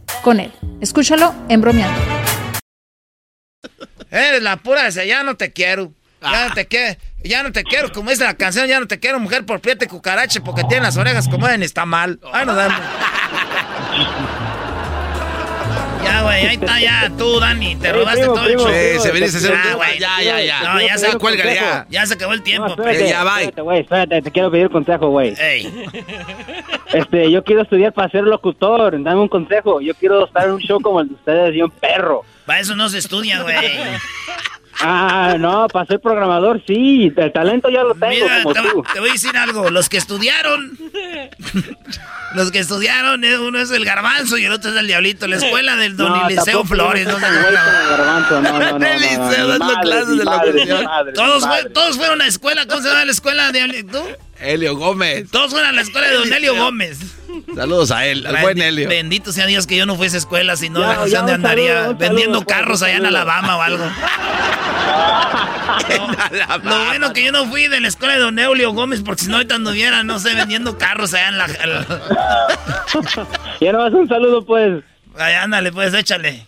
con 0.21 0.39
él. 0.39 0.51
Escúchalo 0.79 1.33
en 1.49 1.61
bromeando. 1.61 1.99
Eres 4.09 4.41
la 4.41 4.57
pura 4.57 4.89
de 4.89 5.07
ya 5.07 5.23
no 5.23 5.35
te 5.35 5.51
quiero. 5.51 5.93
Ya 6.21 6.47
no 6.49 6.53
te 6.53 6.67
quiero. 6.67 6.99
Ya 7.23 7.43
no 7.43 7.51
te 7.51 7.63
quiero, 7.63 7.91
como 7.91 8.09
dice 8.09 8.23
la 8.23 8.33
canción, 8.33 8.67
ya 8.67 8.79
no 8.79 8.87
te 8.87 8.99
quiero, 8.99 9.19
mujer 9.19 9.45
por 9.45 9.59
prieta 9.61 9.85
porque 10.43 10.63
tiene 10.63 10.83
las 10.83 10.97
orejas 10.97 11.27
como 11.27 11.45
ven, 11.45 11.61
está 11.61 11.85
mal. 11.85 12.19
Ay, 12.33 12.45
nos 12.45 12.55
vemos. 12.55 12.79
Ya, 16.11 16.21
güey, 16.23 16.45
ahí 16.47 16.55
está 16.55 16.79
ya, 16.79 17.11
tú, 17.17 17.39
Dani, 17.39 17.75
te 17.77 17.91
robaste 17.93 18.19
primo, 18.21 18.33
todo 18.35 18.45
primo, 18.45 18.67
el 18.67 18.73
show. 18.73 18.81
primo, 18.89 19.01
se 19.03 19.11
venís 19.11 19.35
a 19.35 19.37
hacer 19.37 19.51
un- 19.51 19.63
Ya, 19.63 19.73
güey. 19.75 19.99
Ya, 19.99 20.21
ya, 20.21 20.41
ya. 20.41 20.61
No, 20.73 20.81
ya 20.81 20.97
se 20.97 21.07
Ya, 21.07 21.17
cuélgale, 21.17 21.55
ya. 21.55 21.85
Ya 21.89 22.05
se 22.05 22.13
acabó 22.15 22.33
el 22.33 22.41
tiempo. 22.43 22.67
No, 22.67 22.73
espérate, 22.73 23.05
espérate, 23.09 23.61
güey, 23.61 23.79
espérate, 23.81 24.21
te 24.21 24.31
quiero 24.31 24.51
pedir 24.51 24.69
consejo, 24.69 25.09
güey. 25.09 25.33
Ey. 25.39 25.85
Este, 26.93 27.31
yo 27.31 27.41
quiero 27.41 27.61
estudiar 27.61 27.93
para 27.93 28.09
ser 28.09 28.23
locutor, 28.25 29.01
dame 29.01 29.21
un 29.21 29.29
consejo. 29.29 29.79
Yo 29.79 29.93
quiero 29.95 30.25
estar 30.25 30.43
en 30.45 30.51
un 30.55 30.59
show 30.59 30.81
como 30.81 30.99
el 30.99 31.07
de 31.07 31.13
ustedes 31.13 31.55
y 31.55 31.61
un 31.61 31.69
perro. 31.71 32.23
Para 32.45 32.59
eso 32.59 32.75
no 32.75 32.89
se 32.89 32.97
estudia, 32.97 33.41
güey. 33.43 33.55
Ah, 34.79 35.35
no, 35.37 35.67
para 35.67 35.85
ser 35.85 35.99
programador 35.99 36.61
sí, 36.65 37.11
el 37.15 37.31
talento 37.33 37.69
ya 37.69 37.83
lo 37.83 37.93
tengo 37.93 38.09
Mira, 38.09 38.41
como 38.43 38.53
te, 38.55 38.61
tú. 38.61 38.83
te 38.93 38.99
voy 38.99 39.09
a 39.09 39.13
decir 39.13 39.35
algo. 39.37 39.69
Los 39.69 39.89
que 39.89 39.97
estudiaron, 39.97 40.77
los 42.35 42.51
que 42.51 42.59
estudiaron, 42.59 43.23
eh, 43.23 43.37
uno 43.37 43.59
es 43.59 43.69
el 43.71 43.83
garbanzo 43.85 44.37
y 44.37 44.45
el 44.45 44.51
otro 44.53 44.71
es 44.71 44.77
el 44.77 44.87
diablito. 44.87 45.27
La 45.27 45.35
escuela 45.37 45.75
del 45.75 45.97
Don 45.97 46.09
No, 46.11 46.27
Eliseo 46.27 46.63
Flores. 46.63 47.05
no 47.07 47.19
No, 47.19 47.29
no, 47.29 48.41
no, 48.41 48.41
no, 48.41 48.79
no, 48.79 48.85
Eliseo 48.87 49.47
dando 49.47 49.73
clases 49.81 50.07
madre, 50.25 50.83
madre, 50.83 51.13
Todos, 51.13 51.45
fue- 51.45 51.69
todos 51.71 51.97
fueron 51.97 52.21
a 52.21 52.23
la 52.23 52.29
escuela. 52.29 52.65
¿Cómo 52.65 52.81
se 52.81 52.87
llama 52.89 53.05
la 53.05 53.11
escuela 53.11 53.51
de 53.51 53.83
¿Tú? 53.83 54.03
Helio 54.41 54.75
Gómez. 54.75 55.29
Todos 55.31 55.51
fueron 55.51 55.69
a 55.69 55.71
la 55.71 55.81
escuela 55.81 56.07
de 56.07 56.15
Don 56.15 56.33
Helio 56.33 56.55
Gómez. 56.55 56.99
Saludos 57.55 57.91
a 57.91 58.05
él, 58.05 58.25
al 58.25 58.37
buen 58.41 58.61
Helio. 58.61 58.89
Bendito 58.89 59.31
sea 59.31 59.45
Dios 59.45 59.67
que 59.67 59.77
yo 59.77 59.85
no 59.85 59.95
fuese 59.95 60.17
a 60.17 60.19
escuela, 60.19 60.55
si 60.55 60.69
no, 60.69 60.79
no 60.79 61.07
sé 61.07 61.15
dónde 61.15 61.33
andaría 61.33 61.83
saludo, 61.83 61.97
vendiendo 61.97 62.39
saludo, 62.39 62.47
carros 62.47 62.81
allá 62.81 62.97
en. 62.97 63.05
Alabama 63.05 63.57
o 63.57 63.61
algo. 63.61 63.85
No, 66.63 66.77
lo 66.77 66.85
bueno 66.85 67.13
que 67.13 67.23
yo 67.25 67.31
no 67.31 67.45
fui 67.45 67.67
de 67.67 67.79
la 67.79 67.87
escuela 67.87 68.13
de 68.15 68.19
Don 68.19 68.37
Eulio 68.37 68.71
Gómez, 68.71 69.01
porque 69.03 69.23
si 69.23 69.29
no 69.29 69.37
ahorita 69.37 69.55
anduviera, 69.55 70.03
no 70.03 70.19
sé, 70.19 70.35
vendiendo 70.35 70.77
carros 70.77 71.13
allá 71.13 71.29
en 71.29 71.37
la... 71.37 71.47
Ya 73.59 73.71
no 73.71 73.85
un 73.85 74.07
saludo, 74.07 74.45
pues. 74.45 74.83
Ay, 75.17 75.33
ándale, 75.35 75.71
pues, 75.71 75.93
échale. 75.93 76.45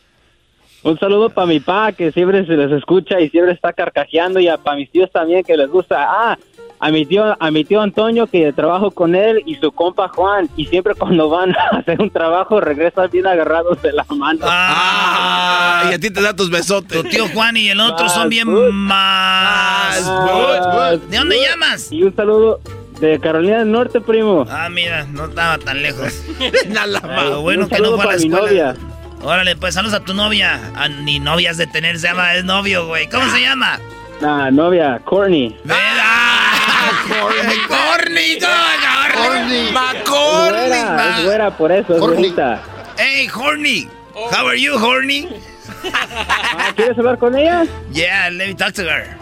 Un 0.83 0.99
saludo 0.99 1.29
para 1.29 1.47
mi 1.47 1.59
pa, 1.59 1.93
que 1.93 2.11
siempre 2.11 2.45
se 2.45 2.53
les 2.53 2.71
escucha 2.71 3.19
y 3.21 3.29
siempre 3.29 3.53
está 3.53 3.71
carcajeando, 3.71 4.39
y 4.39 4.47
para 4.63 4.75
mis 4.75 4.91
tíos 4.91 5.09
también, 5.11 5.43
que 5.43 5.55
les 5.55 5.69
gusta. 5.69 5.97
Ah, 5.99 6.37
a 6.85 6.91
mi 6.91 7.05
tío, 7.05 7.35
a 7.39 7.51
mi 7.51 7.63
tío 7.63 7.79
Antonio, 7.81 8.27
que 8.27 8.51
trabajo 8.51 8.91
con 8.91 9.15
él, 9.15 9.41
y 9.45 9.55
su 9.55 9.71
compa 9.71 10.09
Juan, 10.09 10.49
y 10.57 10.65
siempre 10.65 10.93
cuando 10.95 11.29
van 11.29 11.55
a 11.57 11.77
hacer 11.77 12.01
un 12.01 12.09
trabajo, 12.09 12.59
regresan 12.59 13.09
bien 13.09 13.25
agarrados 13.25 13.81
de 13.81 13.93
la 13.93 14.05
mano. 14.09 14.41
Ah, 14.43 15.83
y 15.89 15.93
a 15.93 15.99
ti 15.99 16.09
te 16.09 16.21
da 16.21 16.35
tus 16.35 16.49
besotes. 16.49 17.01
Tu 17.01 17.09
tío 17.09 17.27
Juan 17.33 17.55
y 17.55 17.69
el 17.69 17.79
otro 17.79 18.09
son 18.09 18.27
bien 18.29 18.47
más... 18.73 20.03
¿De 21.09 21.17
dónde 21.17 21.37
llamas? 21.39 21.91
Y 21.91 22.03
un 22.03 22.13
saludo, 22.15 22.59
De 22.99 23.19
Carolina 23.19 23.59
del 23.59 23.71
Norte, 23.71 24.01
primo. 24.01 24.45
Ah, 24.49 24.67
mira, 24.69 25.05
no 25.05 25.25
estaba 25.25 25.57
tan 25.59 25.81
lejos. 25.81 26.21
Nada 26.67 26.99
más. 27.01 27.37
Bueno 27.37 27.63
Un 27.63 27.69
que 27.69 27.79
no 27.79 27.91
fue 27.91 27.93
a 27.93 27.97
la 27.97 28.03
para 28.03 28.17
mi 28.17 28.23
escuela. 28.25 28.47
novia. 28.47 28.75
Órale, 29.23 29.55
pues 29.55 29.73
saludos 29.73 29.93
a 29.95 30.01
tu 30.01 30.13
novia. 30.13 30.59
Ah, 30.75 30.89
ni 30.89 31.19
novias 31.19 31.55
de 31.57 31.65
tener, 31.67 31.97
se 31.97 32.07
llama, 32.07 32.33
es 32.35 32.43
novio, 32.43 32.87
güey. 32.87 33.07
¿Cómo 33.09 33.29
se 33.29 33.39
llama? 33.41 33.79
Nah, 34.21 34.51
novia, 34.51 35.01
Courtney. 35.03 35.49
Corny, 35.67 35.73
Corny, 37.07 37.57
Corny. 37.67 38.39
Güera, 40.05 41.17
es 41.19 41.25
güera, 41.25 41.51
por 41.57 41.71
eso, 41.71 41.93
es 41.93 41.99
Corny. 41.99 42.15
bonita. 42.15 42.61
Hey, 42.97 43.27
Horny. 43.27 43.87
How 44.31 44.47
are 44.47 44.55
you, 44.59 44.77
Horny? 44.77 45.27
Ah, 45.85 46.71
¿Quieres 46.75 46.97
hablar 46.97 47.17
con 47.17 47.35
ella? 47.37 47.65
Yeah, 47.91 48.29
let 48.31 48.47
me 48.47 48.53
talk 48.53 48.73
to 48.75 48.83
her. 48.83 49.17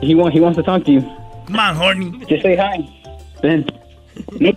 He, 0.00 0.14
want, 0.14 0.32
he 0.32 0.40
wants 0.40 0.56
to 0.56 0.62
talk 0.62 0.84
to 0.84 0.90
you. 0.92 1.00
Come 1.46 1.56
on, 1.58 1.76
Horny. 1.76 2.24
Just 2.26 2.42
say 2.42 2.56
hi. 2.56 2.78
Ven. 3.42 3.66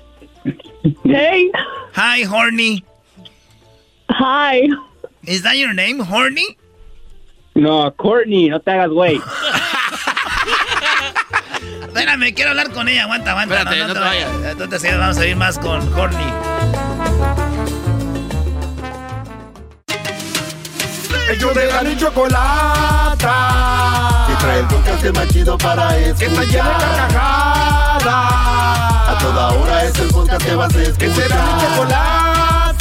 Hey. 1.04 1.52
Hi, 1.94 2.22
Horny. 2.24 2.84
Hi. 4.10 4.62
Is 5.26 5.42
that 5.42 5.58
your 5.58 5.74
name, 5.74 6.00
Horny? 6.00 6.58
No, 7.56 7.90
Courtney, 7.92 8.50
no 8.50 8.60
te 8.60 8.72
hagas 8.72 8.92
güey. 8.92 9.20
Espérame, 11.88 12.34
quiero 12.34 12.52
hablar 12.52 12.72
con 12.72 12.88
ella. 12.88 13.04
Aguanta, 13.04 13.32
aguanta. 13.32 13.58
Espérate, 13.60 13.88
no 13.88 13.94
te 13.94 14.00
vayas. 14.00 14.30
Entonces 14.52 14.82
sí, 14.82 14.88
vamos 14.98 15.18
a 15.18 15.26
ir 15.26 15.36
más 15.36 15.58
con 15.60 15.94
Horny. 15.94 16.26
Ellos 21.30 21.54
de 21.56 21.66
la 21.66 21.84
y 21.84 21.98
chocolata. 21.98 23.34
Que 24.28 24.36
trae 24.36 24.60
el 24.60 24.68
podcast 24.68 25.06
más 25.16 25.28
chido 25.30 25.58
para 25.58 25.98
escuchar. 25.98 26.18
Que 26.18 26.26
está 26.26 26.44
llena 26.44 26.70
de 26.70 26.86
carcajadas. 26.86 28.06
A 29.10 29.18
toda 29.20 29.48
hora 29.54 29.86
es 29.86 29.98
el 30.00 30.08
podcast 30.10 30.46
que 30.46 30.56
vas 30.56 30.76
a 30.76 30.82
escuchar. 30.82 30.98
Que 30.98 31.14
será 31.14 31.36
mi 31.46 31.62
chocolata. 31.62 32.76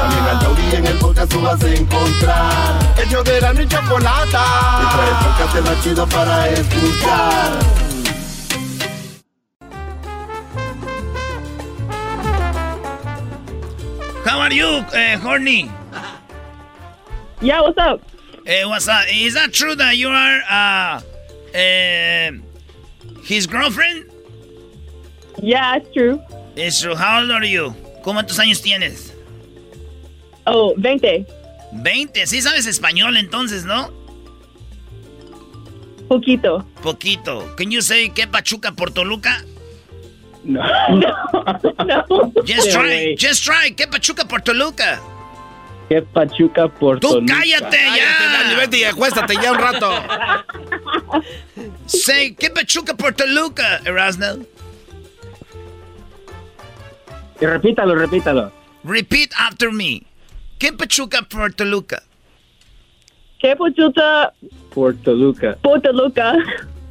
También 0.00 0.24
al 0.24 0.38
taurí 0.38 0.74
en 0.76 0.86
el 0.86 0.98
podcast 0.98 1.30
tú 1.30 1.40
vas 1.42 1.62
a 1.62 1.68
encontrar. 1.68 2.78
Ellos 3.04 3.24
de 3.24 3.40
la 3.40 3.52
y 3.52 3.66
chocolata. 3.68 4.44
Que 4.80 4.86
trae 4.96 5.08
el 5.08 5.16
podcast 5.26 5.68
más 5.68 5.82
chido 5.84 6.06
para 6.06 6.48
escuchar. 6.48 7.85
How 14.26 14.40
are 14.40 14.52
you, 14.52 14.66
uh, 14.66 15.18
Horny? 15.18 15.70
Yeah, 17.40 17.60
what's 17.60 17.78
up? 17.78 18.02
Hey, 18.44 18.64
what's 18.64 18.88
up? 18.88 19.04
Is 19.08 19.34
that 19.34 19.52
true 19.52 19.76
that 19.76 19.96
you 19.96 20.08
are 20.08 20.40
uh, 20.50 21.00
uh, 21.54 22.32
his 23.22 23.46
girlfriend? 23.46 24.10
Yeah, 25.40 25.76
it's 25.76 25.88
true. 25.94 26.20
It's 26.56 26.80
true. 26.80 26.96
How 26.96 27.20
old 27.20 27.30
are 27.30 27.44
you? 27.44 27.72
¿Cuántos 28.02 28.40
años 28.40 28.60
tienes? 28.60 29.12
Oh, 30.44 30.74
20. 30.76 31.24
20. 31.74 32.26
Sí 32.26 32.42
sabes 32.42 32.66
español 32.66 33.16
entonces, 33.16 33.64
¿no? 33.64 33.92
Poquito. 36.08 36.66
Poquito. 36.82 37.54
Can 37.56 37.70
you 37.70 37.80
say 37.80 38.08
que 38.08 38.26
Pachuca 38.26 38.72
por 38.72 38.90
Toluca? 38.90 39.44
No. 40.48 40.62
no. 40.90 42.32
Just 42.46 42.70
Sí, 42.70 42.70
try. 42.72 43.16
Just 43.18 43.44
try. 43.44 43.74
Que 43.74 43.86
Pachuca 43.88 44.24
por 44.26 44.42
Toluca. 44.42 45.00
Que 45.88 46.02
Pachuca 46.02 46.68
por 46.68 47.00
Tú 47.00 47.08
Toluca. 47.14 47.34
cállate 47.34 47.76
Cállate, 47.76 48.24
Dani, 48.32 48.50
ya. 48.50 48.56
vete 48.58 48.78
y 48.78 48.84
acuéstate 48.84 49.34
ya 49.42 49.52
un 49.52 49.58
rato. 49.58 49.90
Say 51.86 52.34
que 52.34 52.50
Pachuca 52.50 52.94
por 52.94 53.14
Toluca, 53.14 53.80
Erasno. 53.84 54.44
Y 57.40 57.46
repítalo, 57.46 57.94
repítalo. 57.94 58.52
Repeat 58.84 59.30
after 59.36 59.70
me. 59.72 60.02
Que 60.58 60.72
Pachuca 60.72 61.22
por 61.22 61.52
Toluca. 61.52 62.02
Que 63.38 63.54
Pachuca 63.56 64.32
Por 64.74 64.96
Toluca. 64.96 65.56
por 65.62 65.80
Toluca. 65.82 66.34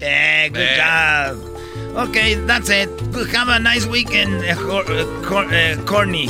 Eh, 0.08 0.50
good 0.50 0.76
job. 0.78 2.08
Okay, 2.10 2.36
that's 2.46 2.70
it. 2.70 2.90
Have 3.34 3.50
a 3.50 3.60
nice 3.60 3.86
weekend, 3.88 4.44
uh, 4.44 4.56
Cor- 4.56 4.86
uh, 4.92 5.06
Cor- 5.28 5.46
uh, 5.46 5.84
Corny. 5.86 6.30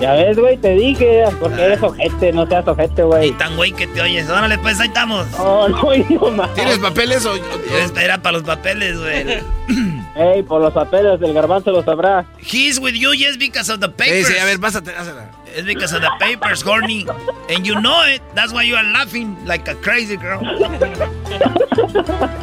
Ya 0.00 0.12
ves, 0.14 0.36
güey, 0.36 0.56
te 0.58 0.70
dije. 0.74 1.24
Porque 1.40 1.62
eres 1.62 1.82
ojete, 1.82 2.32
no 2.32 2.46
seas 2.46 2.66
ojete, 2.66 3.02
güey. 3.02 3.32
Tan 3.32 3.56
güey 3.56 3.72
que 3.72 3.86
te 3.86 4.00
oyes. 4.02 4.28
Órale, 4.28 4.58
pues 4.58 4.78
ahí 4.80 4.88
estamos. 4.88 5.26
Oh, 5.38 5.68
no, 5.68 5.82
no, 6.10 6.30
más. 6.32 6.52
¿Tienes 6.54 6.78
papeles 6.78 7.24
o.? 7.26 7.34
Espera 7.82 8.20
para 8.20 8.34
los 8.38 8.42
papeles, 8.42 8.98
güey. 8.98 9.24
Ey, 10.16 10.42
por 10.42 10.60
los 10.60 10.72
papeles, 10.72 11.20
el 11.22 11.32
garbanzo 11.32 11.70
lo 11.72 11.82
sabrá. 11.84 12.24
He's 12.38 12.78
with 12.78 12.94
you 12.94 13.12
just 13.14 13.38
because 13.38 13.70
of 13.72 13.80
the 13.80 13.86
Sí, 13.88 13.92
papers. 13.96 14.26
sí, 14.28 14.38
a 14.38 14.44
ver, 14.44 14.60
pásate, 14.60 14.94
hazla. 14.94 15.30
It's 15.56 15.66
because 15.66 15.92
of 15.92 16.02
the 16.02 16.10
papers, 16.18 16.62
Horny. 16.62 17.06
And 17.48 17.64
you 17.66 17.80
know 17.80 18.02
it. 18.04 18.20
That's 18.34 18.52
why 18.52 18.62
you 18.64 18.74
are 18.74 18.82
laughing 18.82 19.36
like 19.46 19.68
a 19.68 19.74
crazy 19.76 20.16
girl. 20.16 20.40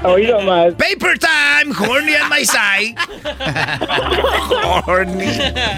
Oído 0.04 0.40
más. 0.42 0.74
Paper 0.76 1.18
time, 1.18 1.74
Horny 1.74 2.16
on 2.16 2.30
my 2.30 2.44
side. 2.44 2.96
Horny. 4.86 5.28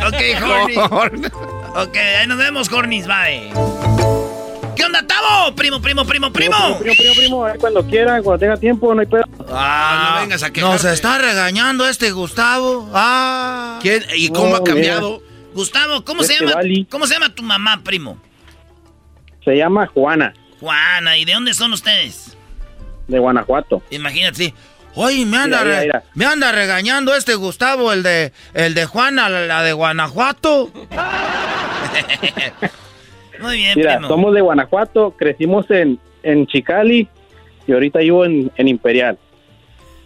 Ok, 0.05 0.21
Horny. 0.41 0.75
Horny. 0.75 1.27
Ok, 1.75 1.97
ahí 1.97 2.27
nos 2.27 2.37
vemos, 2.37 2.71
Hornys, 2.71 3.07
bye. 3.07 3.51
¿Qué 4.75 4.83
onda, 4.85 5.01
Tavo? 5.05 5.55
Primo, 5.55 5.81
primo, 5.81 6.05
primo, 6.05 6.31
primo. 6.31 6.55
Primo, 6.55 6.79
primo, 6.79 6.95
primo, 6.95 7.13
primo, 7.15 7.45
ahí 7.45 7.57
cuando 7.59 7.83
quiera, 7.85 8.21
cuando 8.21 8.39
tenga 8.39 8.57
tiempo, 8.57 8.93
no 8.93 9.01
hay 9.01 9.07
pedo. 9.07 9.23
Ah, 9.49 10.13
no 10.15 10.21
vengas 10.21 10.43
a 10.43 10.51
quejarte. 10.51 10.73
Nos 10.73 10.85
está 10.85 11.17
regañando 11.17 11.87
este 11.87 12.11
Gustavo. 12.11 12.89
Ah. 12.93 13.79
¿Quién? 13.81 14.03
¿Y 14.15 14.29
cómo 14.29 14.53
Oh, 14.53 14.55
ha 14.57 14.63
cambiado? 14.63 15.21
Gustavo, 15.53 16.03
¿cómo 16.03 16.23
se 16.23 16.33
Este 16.33 16.45
llama? 16.45 16.55
Vali. 16.57 16.85
¿Cómo 16.89 17.07
se 17.07 17.13
llama 17.13 17.29
tu 17.33 17.43
mamá, 17.43 17.81
primo? 17.83 18.17
Se 19.45 19.55
llama 19.55 19.87
Juana, 19.87 20.33
Juana, 20.59 21.17
¿y 21.17 21.25
de 21.25 21.33
dónde 21.33 21.53
son 21.53 21.73
ustedes? 21.73 22.35
de 23.07 23.19
Guanajuato. 23.19 23.83
Imagínate. 23.91 24.53
Oye, 24.95 25.25
me 25.25 25.37
anda, 25.37 25.63
Mira, 25.63 25.65
mira, 25.65 25.79
re- 25.79 25.85
mira. 25.87 26.03
me 26.15 26.25
anda 26.25 26.51
regañando 26.53 27.13
este 27.15 27.35
Gustavo, 27.35 27.91
el 27.91 28.01
de, 28.03 28.31
el 28.53 28.73
de 28.73 28.85
Juana, 28.85 29.27
la, 29.27 29.61
de 29.63 29.73
Guanajuato. 29.73 30.71
Muy 33.41 33.57
bien, 33.57 33.73
Mira, 33.75 33.93
primo. 33.95 34.07
somos 34.07 34.33
de 34.33 34.41
Guanajuato, 34.41 35.11
crecimos 35.17 35.69
en, 35.71 35.99
en 36.21 36.47
Chicali 36.47 37.07
y 37.67 37.71
ahorita 37.73 37.99
vivo 37.99 38.23
en, 38.25 38.51
en 38.55 38.67
Imperial. 38.67 39.17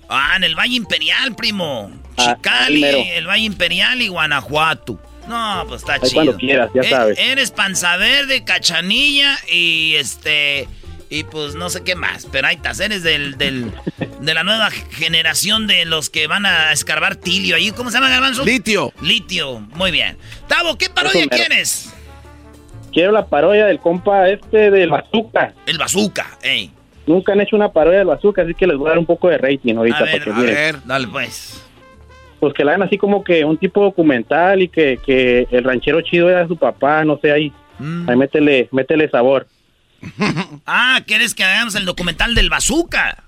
Ah, 0.10 0.34
en 0.38 0.44
el 0.46 0.56
Valle 0.56 0.76
Imperial, 0.76 1.36
primo. 1.36 1.92
Ah, 2.18 2.36
Chicali, 2.36 2.84
el 2.84 3.28
Valle 3.28 3.44
Imperial 3.44 4.02
y 4.02 4.08
Guanajuato. 4.08 5.00
No, 5.28 5.66
pues 5.68 5.82
está 5.82 5.94
Ahí 5.96 6.00
chido. 6.02 6.14
cuando 6.14 6.38
quieras, 6.38 6.70
ya 6.74 6.82
E- 6.82 6.90
sabes. 6.90 7.20
Eres 7.20 7.52
panza 7.52 7.98
verde, 7.98 8.44
cachanilla 8.44 9.38
y 9.52 9.96
este. 9.96 10.68
Y 11.10 11.24
pues 11.24 11.56
no 11.56 11.70
sé 11.70 11.84
qué 11.84 11.96
más. 11.96 12.28
Pero 12.32 12.48
ahí 12.48 12.56
estás, 12.56 12.80
eres 12.82 13.02
del, 13.04 13.38
del, 13.38 13.72
de 14.22 14.34
la 14.34 14.44
nueva 14.44 14.70
generación 14.72 15.66
de 15.68 15.86
los 15.86 16.10
que 16.10 16.28
van 16.28 16.46
a 16.46 16.72
escarbar 16.74 17.16
tilio 17.16 17.56
ahí. 17.56 17.72
¿Cómo 17.72 17.90
se 17.92 17.98
llama, 17.98 18.10
Garbanzo? 18.10 18.44
Litio. 18.44 18.92
Litio, 19.02 19.60
muy 19.76 19.92
bien. 19.92 20.18
Tavo, 20.48 20.78
¿qué 20.78 20.90
parodia 20.90 21.22
Eso 21.22 21.30
quieres? 21.30 21.94
Quiero 22.92 23.12
la 23.12 23.26
parodia 23.28 23.66
del 23.68 23.80
compa 23.80 24.28
este 24.30 24.72
del 24.72 24.90
Bazooka. 24.90 25.54
El 25.66 25.78
bazooka, 25.78 26.38
ey. 26.42 26.72
Nunca 27.06 27.32
han 27.34 27.40
hecho 27.42 27.56
una 27.56 27.72
parodia 27.72 28.00
del 28.00 28.08
Bazooka, 28.08 28.42
así 28.42 28.54
que 28.54 28.68
les 28.68 28.76
voy 28.76 28.88
a 28.88 28.90
dar 28.90 29.00
un 29.00 29.06
poco 29.06 29.30
de 29.30 29.38
rating 29.38 29.76
ahorita 29.76 29.98
A 29.98 30.00
para 30.00 30.20
que 30.20 30.30
a 30.30 30.34
ver, 30.40 30.84
dale 30.84 31.08
pues. 31.08 31.64
Pues 32.40 32.54
que 32.54 32.64
la 32.64 32.72
hagan 32.74 32.88
así 32.88 32.98
como 32.98 33.24
que 33.24 33.44
un 33.46 33.58
tipo 33.58 33.82
documental 33.82 34.62
y 34.62 34.68
que, 34.70 35.00
que 35.06 35.48
el 35.52 35.64
ranchero 35.64 36.02
chido 36.02 36.30
era 36.30 36.48
su 36.48 36.56
papá, 36.58 37.04
no 37.04 37.18
sé, 37.22 37.32
ahí, 37.32 37.52
Mm. 37.80 38.10
ahí 38.10 38.16
métele, 38.18 38.70
métele 38.72 39.08
sabor. 39.10 39.48
Ah, 40.66 41.02
¿quieres 41.06 41.34
que 41.36 41.44
hagamos 41.44 41.76
el 41.76 41.86
documental 41.86 42.34
del 42.36 42.50
bazooka? 42.50 43.24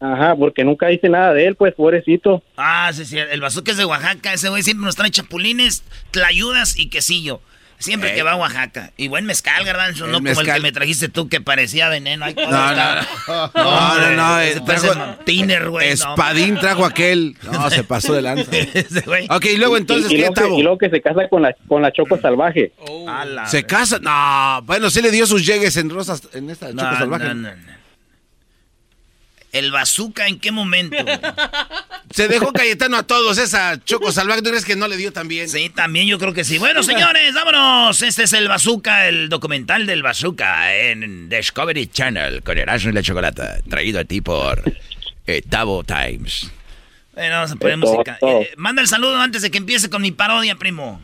Ajá, 0.00 0.34
porque 0.34 0.64
nunca 0.64 0.86
dice 0.88 1.08
nada 1.10 1.34
de 1.34 1.46
él, 1.46 1.54
pues, 1.54 1.74
pobrecito. 1.74 2.42
Ah, 2.56 2.90
sí, 2.94 3.04
sí, 3.04 3.18
el 3.18 3.40
bazooka 3.42 3.72
es 3.72 3.76
de 3.76 3.84
Oaxaca. 3.84 4.32
Ese 4.32 4.48
güey 4.48 4.62
siempre 4.62 4.86
nos 4.86 4.96
trae 4.96 5.10
chapulines, 5.10 5.84
tlayudas 6.10 6.78
y 6.78 6.88
quesillo. 6.88 7.40
Siempre 7.80 8.10
Ey. 8.10 8.14
que 8.16 8.22
va 8.22 8.32
a 8.32 8.36
Oaxaca. 8.36 8.92
Y 8.96 9.08
buen 9.08 9.24
mezcal, 9.26 9.64
garbanzo, 9.64 10.04
El 10.04 10.12
no 10.12 10.18
como 10.18 10.28
el 10.30 10.36
mezcal. 10.36 10.54
que 10.56 10.62
me 10.62 10.70
trajiste 10.72 11.08
tú 11.08 11.28
que 11.28 11.40
parecía 11.40 11.88
veneno. 11.88 12.24
Ay, 12.26 12.34
¿cómo 12.34 12.50
No, 12.50 12.74
no, 12.74 12.94
no. 12.94 13.50
No, 13.54 13.98
no, 13.98 14.10
no. 14.16 14.40
eh, 14.40 14.60
trajo- 14.64 15.18
Tiner, 15.24 15.68
güey. 15.70 15.88
no. 15.88 15.92
Espadín 15.94 16.58
trajo 16.58 16.84
aquel. 16.84 17.36
No, 17.50 17.68
se 17.70 17.82
pasó 17.84 18.12
de 18.14 18.22
lanza. 18.22 18.50
Ok, 19.30 19.46
y 19.46 19.56
luego 19.56 19.76
entonces, 19.76 20.10
y, 20.10 20.14
y 20.14 20.16
¿qué 20.18 20.26
luego 20.28 20.34
que, 20.34 20.60
y 20.60 20.62
luego 20.62 20.78
que 20.78 20.90
se 20.90 21.00
casa 21.00 21.28
con 21.28 21.42
la, 21.42 21.54
con 21.66 21.82
la 21.82 21.90
Choco 21.92 22.18
Salvaje. 22.20 22.72
La 23.26 23.46
¿Se 23.46 23.64
casa? 23.64 23.98
No, 24.00 24.62
bueno, 24.66 24.90
sí 24.90 25.00
le 25.02 25.10
dio 25.10 25.26
sus 25.26 25.44
llegues 25.46 25.76
en 25.76 25.90
rosas 25.90 26.22
en 26.34 26.50
esta 26.50 26.72
No, 26.72 26.82
choco 26.82 26.96
salvaje. 26.96 27.24
no, 27.24 27.34
no, 27.34 27.50
no. 27.56 27.79
¿El 29.52 29.72
bazooka 29.72 30.26
en 30.28 30.38
qué 30.38 30.52
momento? 30.52 30.96
Se 32.10 32.28
dejó 32.28 32.52
Cayetano 32.52 32.96
a 32.96 33.02
todos 33.04 33.38
esa 33.38 33.82
choco 33.84 34.12
salvaje. 34.12 34.42
¿Tú 34.42 34.50
crees 34.50 34.64
que 34.64 34.76
no 34.76 34.86
le 34.88 34.96
dio 34.96 35.12
también? 35.12 35.48
Sí, 35.48 35.70
también 35.70 36.06
yo 36.06 36.18
creo 36.18 36.32
que 36.32 36.44
sí. 36.44 36.58
Bueno, 36.58 36.82
señores, 36.84 37.34
vámonos. 37.34 38.00
Este 38.02 38.24
es 38.24 38.32
el 38.32 38.48
Bazooka, 38.48 39.08
el 39.08 39.28
documental 39.28 39.86
del 39.86 40.02
Bazooka 40.02 40.74
en 40.76 41.28
Discovery 41.28 41.86
Channel 41.88 42.42
con 42.42 42.58
Erasmo 42.58 42.90
y 42.90 42.94
la 42.94 43.02
Chocolata. 43.02 43.58
Traído 43.68 44.00
a 44.00 44.04
ti 44.04 44.20
por 44.20 44.62
eh, 45.26 45.42
Tavo 45.48 45.82
Times. 45.84 46.50
Bueno, 47.14 47.34
vamos 47.36 47.52
a 47.52 47.56
poner 47.56 47.76
música. 47.76 48.18
Eh, 48.22 48.50
manda 48.56 48.80
el 48.82 48.88
saludo 48.88 49.16
antes 49.20 49.42
de 49.42 49.50
que 49.50 49.58
empiece 49.58 49.90
con 49.90 50.00
mi 50.02 50.10
parodia, 50.12 50.54
primo. 50.54 51.00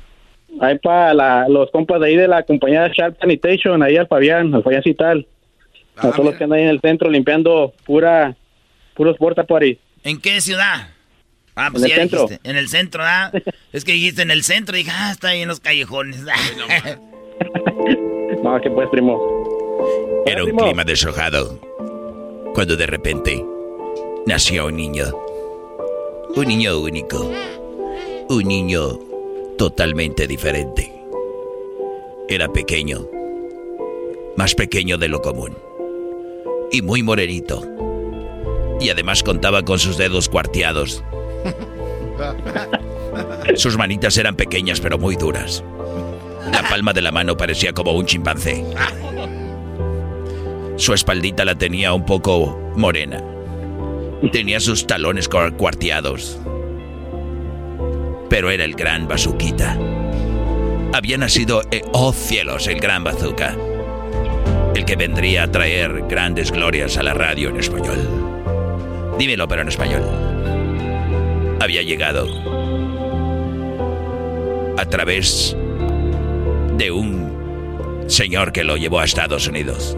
Ahí 0.60 0.78
para 0.78 1.12
la- 1.12 1.48
los 1.48 1.70
compas 1.72 2.00
de 2.00 2.06
ahí 2.06 2.16
de 2.16 2.28
la 2.28 2.42
compañía 2.44 2.88
Sharp 2.96 3.18
Sanitation, 3.20 3.82
ahí 3.82 3.96
al 3.96 4.06
Fabián, 4.06 4.54
al 4.54 4.62
Fabián 4.62 4.82
Cital. 4.82 5.26
Ah, 5.96 6.08
a 6.08 6.10
todos 6.12 6.24
los 6.26 6.34
que 6.36 6.44
andan 6.44 6.58
ahí 6.58 6.64
en 6.64 6.70
el 6.70 6.80
centro 6.80 7.10
limpiando 7.10 7.72
pura, 7.84 8.36
puros 8.94 9.16
porta 9.16 9.44
potty. 9.44 9.78
¿En 10.04 10.20
qué 10.20 10.40
ciudad? 10.40 10.88
Ah, 11.54 11.70
pues 11.72 11.84
En 11.84 11.90
el 11.90 11.96
ya 11.96 12.02
centro. 12.02 12.22
dijiste. 12.22 12.50
En 12.50 12.56
el 12.56 12.68
centro, 12.68 13.02
¿ah? 13.04 13.32
es 13.72 13.84
que 13.84 13.92
dijiste 13.92 14.22
en 14.22 14.30
el 14.30 14.42
centro 14.44 14.76
y 14.76 14.80
dije, 14.80 14.92
ah, 14.94 15.10
está 15.12 15.28
ahí 15.28 15.40
en 15.42 15.48
los 15.48 15.60
callejones. 15.60 16.22
No, 18.42 18.60
que 18.60 18.70
pues, 18.70 18.88
primo. 18.90 20.22
Era 20.26 20.44
un 20.44 20.50
clima 20.56 20.84
deshojado. 20.84 21.60
Cuando 22.54 22.76
de 22.76 22.86
repente 22.86 23.42
nació 24.26 24.66
un 24.66 24.76
niño. 24.76 25.06
Un 26.34 26.46
niño 26.46 26.78
único. 26.78 27.32
Un 28.28 28.42
niño 28.44 28.98
totalmente 29.56 30.26
diferente. 30.26 30.92
Era 32.28 32.48
pequeño. 32.48 33.06
Más 34.36 34.54
pequeño 34.54 34.98
de 34.98 35.08
lo 35.08 35.22
común. 35.22 35.56
Y 36.70 36.82
muy 36.82 37.02
morenito. 37.02 37.64
Y 38.80 38.90
además 38.90 39.22
contaba 39.22 39.62
con 39.62 39.78
sus 39.78 39.96
dedos 39.96 40.28
cuarteados. 40.28 41.02
Sus 43.54 43.78
manitas 43.78 44.16
eran 44.18 44.36
pequeñas 44.36 44.80
pero 44.80 44.98
muy 44.98 45.16
duras. 45.16 45.64
La 46.52 46.62
palma 46.68 46.92
de 46.92 47.02
la 47.02 47.12
mano 47.12 47.36
parecía 47.36 47.72
como 47.72 47.92
un 47.92 48.06
chimpancé. 48.06 48.64
Su 50.76 50.92
espaldita 50.92 51.44
la 51.44 51.56
tenía 51.56 51.92
un 51.92 52.04
poco 52.04 52.58
morena. 52.76 53.22
Tenía 54.32 54.60
sus 54.60 54.86
talones 54.86 55.28
cuarteados. 55.28 56.38
Pero 58.28 58.50
era 58.50 58.64
el 58.64 58.74
gran 58.74 59.08
bazuquita. 59.08 59.78
Había 60.92 61.18
nacido, 61.18 61.62
eh, 61.70 61.82
oh 61.92 62.12
cielos, 62.12 62.66
el 62.66 62.80
gran 62.80 63.04
bazooka. 63.04 63.56
El 64.76 64.84
que 64.84 64.94
vendría 64.94 65.44
a 65.44 65.50
traer 65.50 66.02
grandes 66.06 66.52
glorias 66.52 66.98
a 66.98 67.02
la 67.02 67.14
radio 67.14 67.48
en 67.48 67.56
español. 67.56 67.96
Dímelo, 69.18 69.48
pero 69.48 69.62
en 69.62 69.68
español. 69.68 70.02
Había 71.62 71.80
llegado 71.80 72.26
a 74.76 74.84
través 74.84 75.56
de 76.76 76.90
un 76.90 78.04
señor 78.06 78.52
que 78.52 78.64
lo 78.64 78.76
llevó 78.76 79.00
a 79.00 79.06
Estados 79.06 79.48
Unidos. 79.48 79.96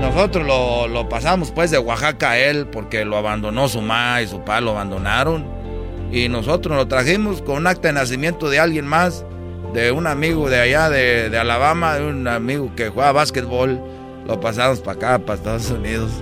Nosotros 0.00 0.44
lo, 0.44 1.08
pasamos 1.08 1.52
pues 1.52 1.70
de 1.70 1.78
Oaxaca 1.78 2.32
a 2.32 2.38
él 2.38 2.66
porque 2.66 3.04
lo 3.04 3.16
abandonó 3.16 3.68
su 3.68 3.80
mamá 3.80 4.22
y 4.22 4.26
su 4.26 4.40
papá 4.40 4.60
lo 4.60 4.72
abandonaron. 4.72 5.46
Y 6.10 6.28
nosotros 6.28 6.76
lo 6.76 6.88
trajimos 6.88 7.42
con 7.42 7.58
un 7.58 7.68
acta 7.68 7.86
de 7.86 7.94
nacimiento 7.94 8.50
de 8.50 8.58
alguien 8.58 8.88
más, 8.88 9.24
de 9.74 9.90
un 9.90 10.06
amigo 10.06 10.48
de 10.48 10.60
allá 10.60 10.88
de, 10.88 11.28
de 11.28 11.36
Alabama, 11.36 11.96
de 11.96 12.06
un 12.06 12.28
amigo 12.28 12.72
que 12.76 12.90
juega 12.90 13.10
básquetbol. 13.10 13.80
Lo 14.24 14.40
pasamos 14.40 14.80
para 14.80 14.96
acá, 14.96 15.18
para 15.18 15.34
Estados 15.34 15.70
Unidos. 15.70 16.12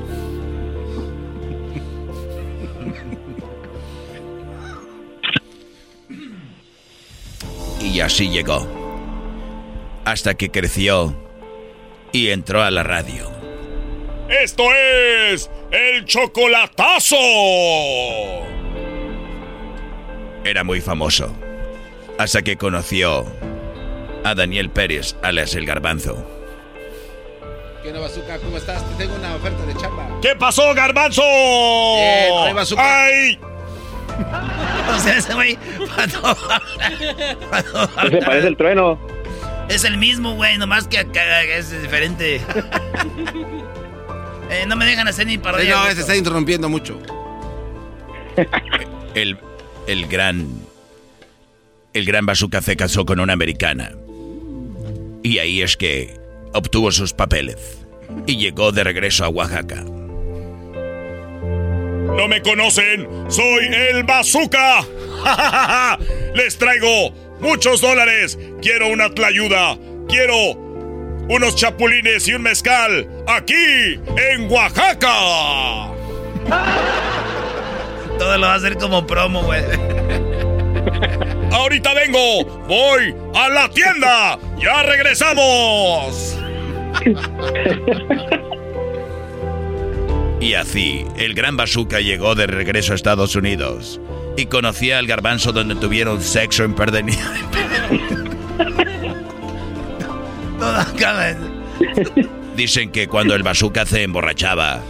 Y 7.79 8.01
así 8.01 8.31
llegó. 8.31 8.67
Hasta 10.07 10.35
que 10.35 10.51
creció 10.51 11.15
y 12.11 12.31
entró 12.31 12.63
a 12.63 12.71
la 12.71 12.83
radio. 12.83 13.31
Esto 14.31 14.65
es 14.73 15.51
el 15.71 16.07
chocolatazo. 16.07 17.17
Era 20.43 20.65
muy 20.65 20.81
famoso. 20.81 21.33
Hasta 22.19 22.43
que 22.43 22.57
conoció 22.57 23.25
a 24.25 24.35
Daniel 24.35 24.71
Pérez, 24.71 25.17
alias 25.23 25.55
el 25.55 25.67
garbanzo. 25.67 26.25
¿Qué 27.83 27.89
onda, 27.89 28.01
Bazooka? 28.01 28.39
¿Cómo 28.39 28.57
estás? 28.57 28.85
Te 28.91 29.05
tengo 29.05 29.17
una 29.17 29.35
oferta 29.35 29.65
de 29.67 29.75
chamba. 29.75 30.09
¿Qué 30.23 30.37
pasó, 30.37 30.73
garbanzo? 30.75 31.23
Bien, 31.23 32.33
ahí, 32.47 32.53
Bazooka. 32.53 33.05
¡Ay! 33.05 33.39
o 34.95 34.99
sea, 35.01 35.17
ese 35.17 35.35
güey. 35.35 35.59
Ese 38.05 38.23
parece 38.25 38.47
el 38.47 38.57
trueno. 38.57 39.01
Es 39.69 39.85
el 39.85 39.97
mismo, 39.97 40.35
güey, 40.35 40.59
nomás 40.59 40.87
que 40.87 40.99
acá 40.99 41.43
es 41.43 41.71
diferente. 41.83 42.41
Eh, 44.51 44.67
no 44.67 44.77
me 44.77 44.85
dejan 44.85 45.09
hacer 45.09 45.25
ni 45.27 45.33
Sí, 45.33 45.39
parodia. 45.39 45.77
no, 45.77 45.87
se 45.93 46.01
está 46.03 46.15
interrumpiendo 46.15 46.69
mucho. 46.69 46.99
El, 49.15 49.39
el 49.87 50.07
gran. 50.09 50.47
El 51.95 52.07
gran 52.07 52.25
bazooka 52.25 52.63
se 52.63 52.77
casó 52.77 53.05
con 53.05 53.21
una 53.21 53.35
americana. 53.35 53.93
Y 55.23 55.39
ahí 55.39 55.63
es 55.63 55.77
que 55.77 56.15
obtuvo 56.55 56.91
sus 56.91 57.13
papeles. 57.13 57.85
Y 58.27 58.37
llegó 58.37 58.73
de 58.73 58.83
regreso 58.85 59.25
a 59.25 59.29
Oaxaca. 59.29 59.85
¿No 62.17 62.29
me 62.29 62.43
conocen? 62.43 63.09
¡Soy 63.29 63.67
el 63.67 64.05
Bazooka! 64.05 64.85
Les 66.35 66.59
traigo 66.59 67.11
muchos 67.41 67.81
dólares. 67.81 68.39
Quiero 68.61 68.89
una 68.89 69.11
tlayuda. 69.11 69.79
Quiero 70.09 70.53
unos 71.29 71.57
chapulines 71.57 72.27
y 72.29 72.35
un 72.35 72.43
mezcal 72.43 73.09
aquí 73.27 74.01
en 74.17 74.51
Oaxaca. 74.51 75.09
Todo 78.19 78.39
lo 78.39 78.47
va 78.47 78.53
a 78.53 78.57
hacer 78.57 78.77
como 78.77 79.07
promo, 79.07 79.43
güey. 79.43 79.63
Ahorita 81.53 81.95
vengo. 81.95 82.45
Voy 82.67 83.15
a 83.35 83.49
la 83.49 83.69
tienda. 83.69 84.39
Ya 84.59 84.83
regresamos. 84.83 86.39
Y 90.41 90.55
así, 90.55 91.07
el 91.17 91.35
gran 91.35 91.57
bazooka 91.57 92.01
llegó 92.01 92.35
de 92.35 92.47
regreso 92.47 92.93
a 92.93 92.97
Estados 92.97 93.37
Unidos. 93.37 94.01
Y 94.37 94.47
conocía 94.47 94.99
al 94.99 95.07
garbanzo 95.07 95.53
donde 95.53 95.75
tuvieron 95.77 96.23
sexo 96.23 96.65
en 96.65 96.75
acaba. 100.61 101.37
Dicen 102.57 102.91
que 102.91 103.09
cuando 103.09 103.35
el 103.35 103.43
bazooka 103.43 103.87
se 103.87 104.03
emborrachaba, 104.03 104.83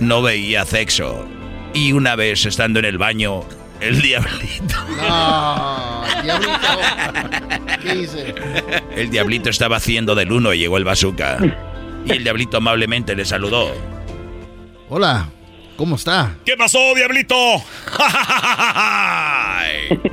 no 0.00 0.22
veía 0.22 0.64
sexo. 0.64 1.26
Y 1.74 1.92
una 1.92 2.16
vez 2.16 2.46
estando 2.46 2.78
en 2.78 2.84
el 2.84 2.98
baño, 2.98 3.44
el 3.80 4.02
diablito. 4.02 4.74
No, 4.96 6.04
diablito. 6.22 6.68
¿Qué 7.82 7.94
hice? 7.94 8.34
El 8.96 9.10
diablito 9.10 9.50
estaba 9.50 9.76
haciendo 9.76 10.14
del 10.14 10.32
uno 10.32 10.52
y 10.52 10.58
llegó 10.58 10.78
el 10.78 10.84
bazooka. 10.84 11.38
Y 12.04 12.12
el 12.12 12.24
diablito 12.24 12.56
amablemente 12.56 13.14
le 13.14 13.24
saludó. 13.24 13.72
Hola, 14.88 15.28
¿cómo 15.76 15.96
está? 15.96 16.36
¿Qué 16.44 16.56
pasó, 16.56 16.94
diablito? 16.94 17.36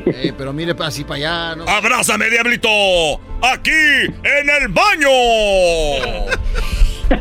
Eh, 0.08 0.32
pero 0.38 0.54
mire 0.54 0.74
así 0.80 1.04
para 1.04 1.16
allá, 1.16 1.56
¿no? 1.56 1.68
¡Abrázame, 1.68 2.30
diablito! 2.30 2.70
¡Aquí, 3.42 3.72
en 3.72 4.50
el 4.62 4.68
baño! 4.70 5.10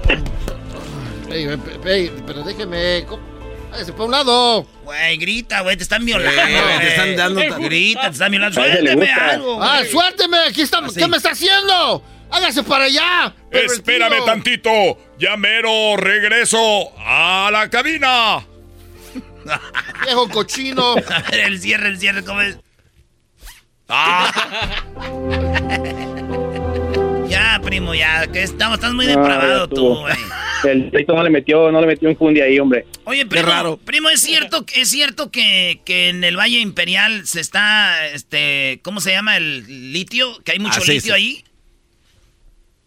Ey, 1.31 1.47
ey, 1.47 1.59
ey, 1.85 2.12
pero 2.27 2.43
déjeme. 2.45 3.05
¿cómo? 3.09 3.34
Hágase 3.74 3.92
para 3.92 4.05
un 4.05 4.10
lado. 4.12 4.66
Güey, 4.84 5.16
grita, 5.16 5.62
güey, 5.62 5.76
te 5.76 5.82
están 5.82 6.05
violando. 6.05 6.40
Eh, 6.40 6.62
güey. 6.62 6.78
te 6.78 6.88
están 6.88 7.16
dando- 7.16 7.59
Grita, 7.59 8.02
te 8.02 8.09
están 8.12 8.30
violando. 8.30 8.55
Suélteme 8.60 9.12
algo. 9.12 9.62
Ah, 9.62 9.82
suélteme, 9.90 10.38
aquí 10.48 10.62
está. 10.62 10.80
¿Qué 10.96 11.09
me 11.09 11.16
está 11.16 11.30
haciendo? 11.32 12.02
Hágase 12.30 12.62
para 12.62 12.84
allá. 12.84 13.34
Espérame 13.51 14.24
tantito. 14.24 14.70
Ya 15.18 15.36
mero 15.36 15.96
regreso 15.96 16.92
a 16.98 17.48
la 17.52 17.68
cabina. 17.68 18.46
Viejo 20.05 20.28
cochino. 20.28 20.92
A 20.94 21.18
ver, 21.30 21.40
el 21.40 21.60
cierre, 21.60 21.88
el 21.88 21.98
cierre, 21.98 22.24
¿cómo 22.24 22.40
es? 22.40 22.56
Ah. 23.88 24.32
ya, 27.56 27.60
primo, 27.60 27.94
ya, 27.94 28.26
que 28.31 28.43
estamos, 28.43 28.78
estás 28.78 28.93
muy 28.93 29.06
Ah, 29.06 29.09
depravado 29.10 29.68
tú, 29.68 29.94
güey. 30.01 30.14
El 30.64 30.90
Tito 30.90 31.14
no 31.14 31.22
le 31.22 31.28
metió, 31.31 31.70
no 31.70 31.81
le 31.81 31.86
metió 31.86 32.09
un 32.09 32.16
fundi 32.16 32.40
ahí, 32.40 32.59
hombre. 32.59 32.86
Oye, 33.05 33.26
primo, 33.26 33.76
primo, 33.85 34.09
¿es 34.09 34.20
cierto, 34.22 34.64
es 34.74 34.89
cierto 34.89 35.31
que, 35.31 35.81
que 35.85 36.09
en 36.09 36.24
el 36.24 36.39
Valle 36.39 36.59
Imperial 36.60 37.26
se 37.26 37.40
está, 37.40 38.06
este, 38.09 38.81
¿cómo 38.82 39.01
se 39.01 39.10
llama? 39.12 39.36
El 39.36 39.93
litio, 39.93 40.39
que 40.43 40.52
hay 40.52 40.59
mucho 40.59 40.78
Ah, 40.78 40.85
sí, 40.85 40.93
litio 40.94 41.14
sí. 41.14 41.20
ahí. 41.20 41.44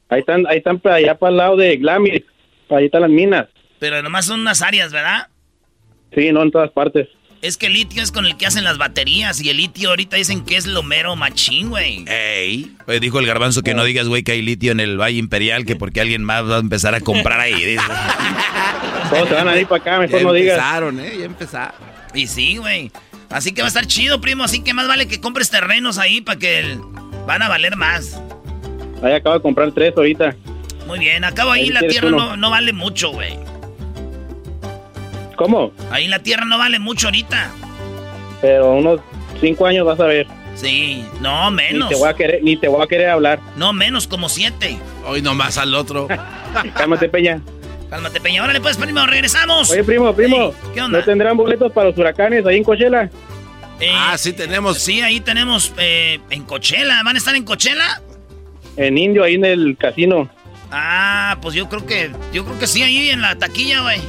Ahí 0.10 0.22
están, 0.22 0.48
ahí 0.48 0.57
están 0.57 0.80
para 0.80 0.95
allá 0.95 1.15
para 1.15 1.30
el 1.31 1.38
lado 1.38 1.56
de 1.57 1.77
Glamis. 1.77 2.23
Para 2.68 2.80
allá 2.80 2.85
están 2.88 3.02
las 3.02 3.11
minas. 3.11 3.48
Pero 3.77 4.02
nomás 4.02 4.26
son 4.26 4.39
unas 4.39 4.61
áreas, 4.64 4.91
¿verdad? 4.91 5.27
Sí, 6.15 6.31
no 6.31 6.41
en 6.41 6.49
todas 6.52 6.72
partes. 6.72 7.07
Es 7.41 7.57
que 7.57 7.68
el 7.68 7.73
litio 7.73 8.01
es 8.01 8.11
con 8.11 8.26
el 8.26 8.35
que 8.35 8.45
hacen 8.47 8.64
las 8.64 8.77
baterías 8.77 9.39
y 9.41 9.49
el 9.49 9.57
litio 9.57 9.89
ahorita 9.89 10.18
dicen 10.18 10.43
que 10.43 10.57
es 10.57 10.65
lo 10.65 10.81
mero 10.84 11.15
machín, 11.15 11.69
güey. 11.69 12.03
Ey. 12.07 12.76
Dijo 12.99 13.19
el 13.19 13.27
garbanzo 13.27 13.61
que 13.61 13.73
no 13.73 13.84
digas, 13.84 14.07
güey, 14.07 14.23
que 14.23 14.31
hay 14.31 14.41
litio 14.41 14.72
en 14.72 14.80
el 14.80 14.99
Valle 14.99 15.18
Imperial, 15.19 15.65
que 15.65 15.76
porque 15.76 16.01
alguien 16.01 16.23
más 16.23 16.49
va 16.49 16.55
a 16.57 16.59
empezar 16.59 16.95
a 16.95 17.01
comprar 17.01 17.39
ahí. 17.39 17.53
dice. 17.53 17.84
Todos 19.09 19.30
se 19.30 19.35
van 19.35 19.47
a 19.47 19.57
ir 19.57 19.68
para 19.68 19.81
acá, 19.81 19.99
mejor 19.99 20.19
Ya 20.19 20.26
no 20.26 20.34
digas. 20.34 20.57
empezaron, 20.57 20.99
¿eh? 20.99 21.15
Ya 21.19 21.26
empezaron. 21.26 21.76
Y 22.14 22.27
sí, 22.27 22.57
güey. 22.57 22.91
Así 23.30 23.51
que 23.53 23.61
va 23.61 23.68
a 23.68 23.69
estar 23.69 23.85
chido, 23.85 24.19
primo. 24.19 24.43
Así 24.43 24.61
que 24.64 24.73
más 24.73 24.88
vale 24.88 25.07
que 25.07 25.22
compres 25.22 25.49
terrenos 25.49 25.97
ahí 25.97 26.22
para 26.22 26.39
que 26.39 26.77
van 27.26 27.41
a 27.43 27.49
valer 27.49 27.76
más. 27.76 28.19
Ahí 29.03 29.14
acabo 29.14 29.35
de 29.35 29.41
comprar 29.41 29.72
tres 29.72 29.93
ahorita. 29.95 30.35
Muy 30.88 30.99
bien, 30.99 31.23
acabo 31.23 31.51
ahí, 31.51 31.69
la 31.69 31.81
tierra 31.81 32.09
no, 32.09 32.38
no, 32.38 32.49
vale 32.49 32.72
mucho, 32.73 33.11
güey. 33.11 33.38
¿Cómo? 35.38 35.72
Ahí 35.91 36.07
la 36.07 36.19
tierra 36.19 36.43
no 36.45 36.57
vale 36.57 36.80
mucho 36.80 37.07
ahorita. 37.07 37.51
Pero 38.41 38.73
unos 38.73 38.99
cinco 39.39 39.65
años 39.68 39.85
vas 39.85 39.99
a 39.99 40.05
ver. 40.05 40.27
Sí, 40.55 41.05
no, 41.22 41.51
menos. 41.51 41.89
Ni 41.89 41.95
te 41.95 41.99
voy 41.99 42.09
a 42.09 42.14
querer, 42.15 42.43
ni 42.43 42.57
te 42.57 42.68
voy 42.68 42.81
a 42.81 42.88
querer 42.88 43.09
hablar. 43.09 43.39
No, 43.55 43.72
menos, 43.72 44.07
como 44.07 44.27
siete. 44.27 44.80
Hoy 45.05 45.22
nomás 45.22 45.59
al 45.59 45.76
otro. 45.76 46.07
Cálmate, 46.76 47.07
Peña. 47.07 47.39
Cálmate, 47.91 48.19
Peña. 48.19 48.43
Órale, 48.43 48.59
pues, 48.59 48.77
primo, 48.77 49.05
regresamos. 49.05 49.69
Oye, 49.69 49.84
primo, 49.84 50.11
primo. 50.14 50.53
¿Qué 50.73 50.81
onda? 50.81 50.99
¿No 50.99 51.05
tendrán 51.05 51.38
boletos 51.38 51.72
para 51.72 51.89
los 51.89 51.97
huracanes 51.97 52.43
ahí 52.47 52.57
en 52.57 52.64
Coachella? 52.64 53.11
Eh, 53.80 53.91
ah, 53.93 54.18
sí 54.18 54.34
tenemos. 54.34 54.80
Sí, 54.80 55.01
ahí 55.01 55.19
tenemos 55.19 55.72
eh, 55.77 56.19
en 56.31 56.43
Coachella. 56.43 57.03
¿Van 57.03 57.15
a 57.15 57.19
estar 57.19 57.35
en 57.35 57.43
Coachella? 57.43 58.01
En 58.76 58.97
Indio, 58.97 59.23
ahí 59.23 59.35
en 59.35 59.45
el 59.45 59.77
casino. 59.77 60.27
Ah, 60.72 61.38
pues 61.41 61.56
yo 61.56 61.69
creo 61.69 61.85
que, 61.85 62.11
yo 62.34 62.44
creo 62.45 62.60
que 62.60 62.68
sí, 62.68 62.84
ahí 62.84 63.10
en 63.10 63.22
la 63.22 63.38
taquilla, 63.38 63.81
güey. 63.81 64.02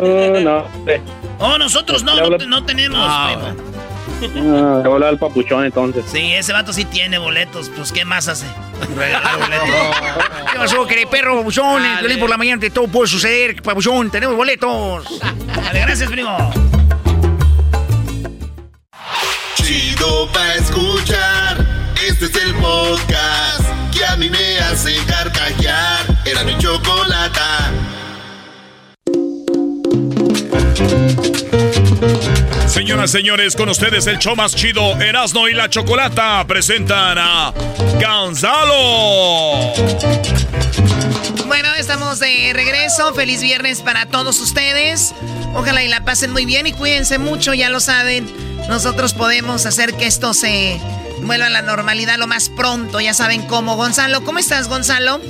no, 0.02 0.40
no. 0.40 0.64
Oh, 1.38 1.58
nosotros 1.58 2.02
no, 2.02 2.16
no, 2.16 2.38
no 2.38 2.64
tenemos, 2.64 2.98
Ah, 3.00 4.80
te 4.82 4.88
voy 4.88 5.02
a 5.02 5.08
al 5.08 5.18
papuchón 5.18 5.64
entonces. 5.64 6.04
Sí, 6.10 6.32
ese 6.32 6.52
vato 6.52 6.72
sí 6.72 6.84
tiene 6.84 7.18
boletos. 7.18 7.68
Pues, 7.68 7.92
¿qué 7.92 8.04
más 8.04 8.28
hace? 8.28 8.46
Regalar 8.96 9.38
boletos. 9.38 9.68
¿Qué 10.52 10.58
pasó, 10.58 10.86
querido 10.86 11.10
perro, 11.10 11.38
papuchón? 11.38 11.84
El 11.84 12.18
por 12.18 12.30
la 12.30 12.36
mañana, 12.36 12.62
todo 12.72 12.88
puede 12.88 13.08
suceder, 13.08 13.60
papuchón. 13.60 14.10
Tenemos 14.10 14.36
boletos. 14.36 15.20
Dale, 15.46 15.80
gracias, 15.80 16.10
primo. 16.10 16.52
Chido 19.56 20.28
pa' 20.32 20.54
escuchar. 20.54 21.66
Este 22.06 22.26
es 22.26 22.36
el 22.36 22.54
podcast 22.54 23.73
a 24.04 24.16
mí 24.16 24.30
me 24.30 24.58
hace. 24.58 24.94
Era 26.24 26.44
mi. 26.44 26.54
Señoras, 32.66 33.10
señores, 33.10 33.54
con 33.56 33.68
ustedes 33.68 34.06
el 34.06 34.18
show 34.18 34.34
más 34.34 34.54
chido, 34.54 35.00
Erasno 35.00 35.48
y 35.48 35.54
la 35.54 35.68
Chocolata, 35.70 36.44
presentan 36.46 37.18
a 37.18 37.52
Gonzalo. 38.00 39.72
Bueno, 41.46 41.68
estamos 41.78 42.20
de 42.20 42.52
regreso. 42.54 43.12
Feliz 43.12 43.42
viernes 43.42 43.82
para 43.82 44.06
todos 44.06 44.40
ustedes. 44.40 45.14
Ojalá 45.54 45.84
y 45.84 45.88
la 45.88 46.04
pasen 46.04 46.32
muy 46.32 46.46
bien 46.46 46.66
y 46.66 46.72
cuídense 46.72 47.18
mucho, 47.18 47.52
ya 47.52 47.68
lo 47.68 47.80
saben. 47.80 48.26
Nosotros 48.68 49.12
podemos 49.12 49.66
hacer 49.66 49.92
que 49.94 50.06
esto 50.06 50.32
se 50.32 50.80
vuelva 51.22 51.46
a 51.46 51.50
la 51.50 51.62
normalidad 51.62 52.16
lo 52.18 52.26
más 52.26 52.48
pronto, 52.48 52.98
ya 53.00 53.12
saben 53.12 53.42
cómo. 53.42 53.76
Gonzalo, 53.76 54.24
¿cómo 54.24 54.38
estás, 54.38 54.68
Gonzalo? 54.68 55.20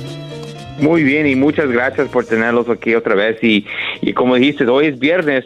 Muy 0.79 1.03
bien 1.03 1.27
y 1.27 1.35
muchas 1.35 1.69
gracias 1.69 2.07
por 2.07 2.25
tenerlos 2.25 2.69
aquí 2.69 2.95
otra 2.95 3.15
vez. 3.15 3.37
Y, 3.43 3.65
y 4.01 4.13
como 4.13 4.35
dijiste, 4.35 4.65
hoy 4.65 4.87
es 4.87 4.99
viernes 4.99 5.45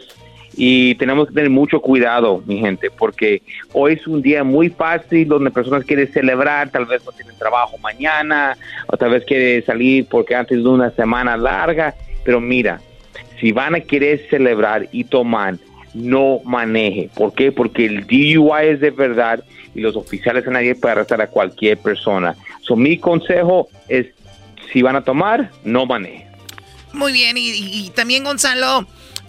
y 0.56 0.94
tenemos 0.96 1.28
que 1.28 1.34
tener 1.34 1.50
mucho 1.50 1.80
cuidado, 1.80 2.42
mi 2.46 2.58
gente, 2.58 2.90
porque 2.90 3.42
hoy 3.72 3.94
es 3.94 4.06
un 4.06 4.22
día 4.22 4.44
muy 4.44 4.68
fácil 4.68 5.28
donde 5.28 5.50
personas 5.50 5.84
quieren 5.84 6.12
celebrar, 6.12 6.70
tal 6.70 6.86
vez 6.86 7.04
no 7.04 7.12
tienen 7.12 7.36
trabajo 7.36 7.78
mañana, 7.78 8.56
o 8.86 8.96
tal 8.96 9.10
vez 9.10 9.24
quieren 9.24 9.64
salir 9.64 10.06
porque 10.06 10.34
antes 10.34 10.62
de 10.62 10.68
una 10.68 10.90
semana 10.90 11.36
larga, 11.36 11.94
pero 12.24 12.40
mira, 12.40 12.80
si 13.40 13.52
van 13.52 13.74
a 13.74 13.80
querer 13.80 14.26
celebrar 14.28 14.88
y 14.92 15.04
tomar, 15.04 15.56
no 15.94 16.40
maneje. 16.44 17.10
¿Por 17.14 17.32
qué? 17.32 17.52
Porque 17.52 17.86
el 17.86 18.06
DUI 18.06 18.68
es 18.68 18.80
de 18.80 18.90
verdad 18.90 19.42
y 19.74 19.80
los 19.80 19.96
oficiales 19.96 20.46
nadie 20.46 20.74
para 20.74 20.92
arrestar 20.92 21.20
a 21.20 21.28
cualquier 21.28 21.78
persona. 21.78 22.34
So, 22.62 22.76
mi 22.76 22.98
consejo 22.98 23.68
es, 23.88 24.06
si 24.72 24.82
van 24.82 24.96
a 24.96 25.02
tomar, 25.02 25.50
no 25.64 25.86
maneje. 25.86 26.26
Muy 26.92 27.12
bien, 27.12 27.36
y 27.38 27.88
también 27.94 28.24
Gonzalo, 28.24 28.84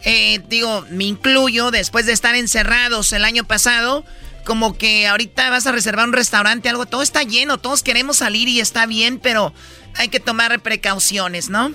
eh, 0.06 0.40
digo, 0.48 0.86
me 0.90 1.06
incluyo, 1.06 1.72
después 1.72 2.06
de 2.06 2.14
estar 2.14 2.36
encerrados 2.36 3.14
el 3.14 3.24
año 3.24 3.44
pasado, 3.44 4.04
como 4.46 4.78
que 4.78 5.08
ahorita 5.08 5.50
vas 5.50 5.68
a 5.68 5.72
reservar 5.72 6.08
un 6.08 6.14
restaurante, 6.14 6.70
algo, 6.70 6.86
todo 6.86 7.02
está 7.02 7.24
lleno, 7.24 7.58
todos 7.58 7.84
queremos 7.84 8.18
salir 8.18 8.48
y 8.48 8.60
está 8.60 8.86
bien, 8.86 9.20
pero 9.20 9.54
hay 9.98 10.10
que 10.10 10.20
tomar 10.20 10.60
precauciones, 10.62 11.50
¿no? 11.50 11.72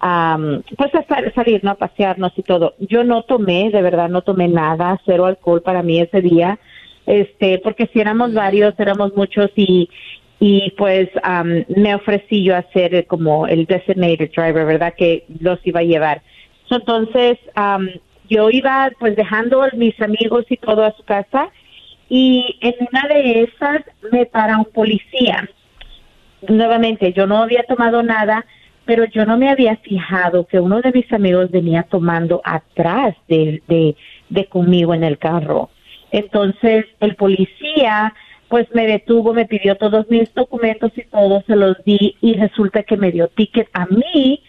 um, 0.00 0.62
pues 0.78 0.94
a 0.94 1.32
salir, 1.34 1.62
¿no? 1.64 1.72
A 1.72 1.74
pasearnos 1.74 2.32
y 2.36 2.42
todo. 2.42 2.74
Yo 2.78 3.02
no 3.02 3.24
tomé, 3.24 3.70
de 3.70 3.82
verdad 3.82 4.08
no 4.08 4.22
tomé 4.22 4.48
nada, 4.48 5.00
cero 5.04 5.26
alcohol 5.26 5.62
para 5.62 5.82
mí 5.82 6.00
ese 6.00 6.20
día, 6.20 6.60
este, 7.04 7.58
porque 7.58 7.90
si 7.92 8.00
éramos 8.00 8.32
varios, 8.32 8.78
éramos 8.78 9.14
muchos 9.16 9.50
y 9.56 9.90
y 10.44 10.72
pues 10.72 11.08
um, 11.24 11.62
me 11.80 11.94
ofrecí 11.94 12.42
yo 12.42 12.56
a 12.56 12.64
ser 12.72 13.06
como 13.06 13.46
el 13.46 13.64
designated 13.64 14.32
driver, 14.34 14.66
¿verdad? 14.66 14.92
Que 14.98 15.24
los 15.38 15.64
iba 15.64 15.78
a 15.78 15.84
llevar. 15.84 16.20
Entonces, 16.68 17.38
um, 17.56 17.86
yo 18.28 18.50
iba 18.50 18.90
pues 18.98 19.14
dejando 19.14 19.62
a 19.62 19.70
mis 19.74 19.94
amigos 20.00 20.44
y 20.48 20.56
todo 20.56 20.82
a 20.82 20.96
su 20.96 21.04
casa 21.04 21.48
y 22.08 22.58
en 22.60 22.74
una 22.90 23.06
de 23.06 23.42
esas 23.44 23.82
me 24.10 24.26
para 24.26 24.58
un 24.58 24.64
policía. 24.64 25.48
Nuevamente, 26.48 27.12
yo 27.12 27.28
no 27.28 27.44
había 27.44 27.62
tomado 27.62 28.02
nada, 28.02 28.44
pero 28.84 29.04
yo 29.04 29.24
no 29.24 29.38
me 29.38 29.48
había 29.48 29.76
fijado 29.76 30.48
que 30.48 30.58
uno 30.58 30.80
de 30.80 30.90
mis 30.90 31.12
amigos 31.12 31.52
venía 31.52 31.84
tomando 31.84 32.40
atrás 32.42 33.14
de, 33.28 33.62
de, 33.68 33.94
de 34.28 34.46
conmigo 34.46 34.92
en 34.92 35.04
el 35.04 35.18
carro. 35.18 35.70
Entonces, 36.10 36.86
el 36.98 37.14
policía 37.14 38.12
pues 38.52 38.68
me 38.74 38.86
detuvo, 38.86 39.32
me 39.32 39.46
pidió 39.46 39.76
todos 39.76 40.10
mis 40.10 40.30
documentos 40.34 40.92
y 40.94 41.04
todo, 41.04 41.42
se 41.46 41.56
los 41.56 41.82
di 41.86 42.16
y 42.20 42.34
resulta 42.34 42.82
que 42.82 42.98
me 42.98 43.10
dio 43.10 43.28
ticket 43.28 43.66
a 43.72 43.86
mí 43.86 44.42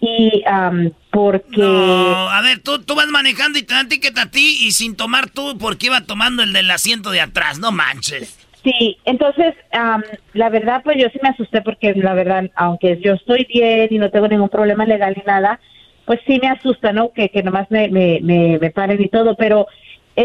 y 0.00 0.42
um, 0.50 0.90
porque... 1.10 1.60
No, 1.60 2.30
a 2.30 2.40
ver, 2.40 2.60
tú, 2.62 2.78
tú 2.82 2.94
vas 2.94 3.08
manejando 3.08 3.58
y 3.58 3.62
te 3.62 3.74
dan 3.74 3.90
ticket 3.90 4.16
a 4.16 4.30
ti 4.30 4.60
y 4.62 4.70
sin 4.70 4.96
tomar 4.96 5.28
tú 5.28 5.58
porque 5.58 5.88
iba 5.88 6.00
tomando 6.00 6.42
el 6.42 6.54
del 6.54 6.70
asiento 6.70 7.10
de 7.10 7.20
atrás, 7.20 7.58
no 7.58 7.70
manches. 7.70 8.48
Sí, 8.64 8.96
entonces, 9.04 9.54
um, 9.74 10.00
la 10.32 10.48
verdad, 10.48 10.80
pues 10.82 10.96
yo 10.98 11.08
sí 11.12 11.18
me 11.22 11.28
asusté 11.28 11.60
porque 11.60 11.92
la 11.96 12.14
verdad, 12.14 12.50
aunque 12.56 12.98
yo 13.04 13.12
estoy 13.12 13.44
bien 13.44 13.88
y 13.90 13.98
no 13.98 14.08
tengo 14.08 14.26
ningún 14.26 14.48
problema 14.48 14.86
legal 14.86 15.12
ni 15.18 15.22
nada, 15.24 15.60
pues 16.06 16.18
sí 16.26 16.38
me 16.40 16.48
asusta, 16.48 16.94
¿no? 16.94 17.12
Que, 17.12 17.28
que 17.28 17.42
nomás 17.42 17.70
me, 17.70 17.90
me, 17.90 18.20
me, 18.22 18.58
me 18.58 18.70
paren 18.70 19.02
y 19.02 19.08
todo, 19.08 19.36
pero 19.36 19.66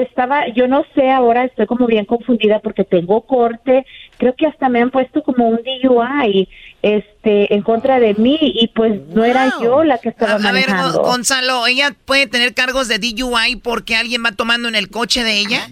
estaba, 0.01 0.47
yo 0.49 0.67
no 0.67 0.85
sé, 0.93 1.09
ahora 1.09 1.45
estoy 1.45 1.65
como 1.67 1.87
bien 1.87 2.05
confundida 2.05 2.59
porque 2.59 2.83
tengo 2.83 3.21
corte, 3.21 3.85
creo 4.17 4.35
que 4.35 4.47
hasta 4.47 4.69
me 4.69 4.81
han 4.81 4.91
puesto 4.91 5.23
como 5.23 5.47
un 5.47 5.59
DUI 5.63 6.47
este 6.81 7.53
en 7.53 7.61
contra 7.61 7.99
de 7.99 8.13
mí 8.15 8.37
y 8.41 8.67
pues 8.69 8.99
no 9.07 9.23
era 9.23 9.53
yo 9.61 9.83
la 9.83 9.97
que 9.97 10.09
estaba 10.09 10.33
a, 10.33 10.39
manejando. 10.39 10.83
A 10.83 10.91
ver, 10.91 11.01
Gonzalo, 11.01 11.67
¿ella 11.67 11.95
puede 12.05 12.27
tener 12.27 12.53
cargos 12.53 12.87
de 12.87 12.99
DUI 12.99 13.57
porque 13.63 13.95
alguien 13.95 14.23
va 14.25 14.31
tomando 14.31 14.67
en 14.67 14.75
el 14.75 14.89
coche 14.89 15.23
de 15.23 15.39
ella? 15.39 15.69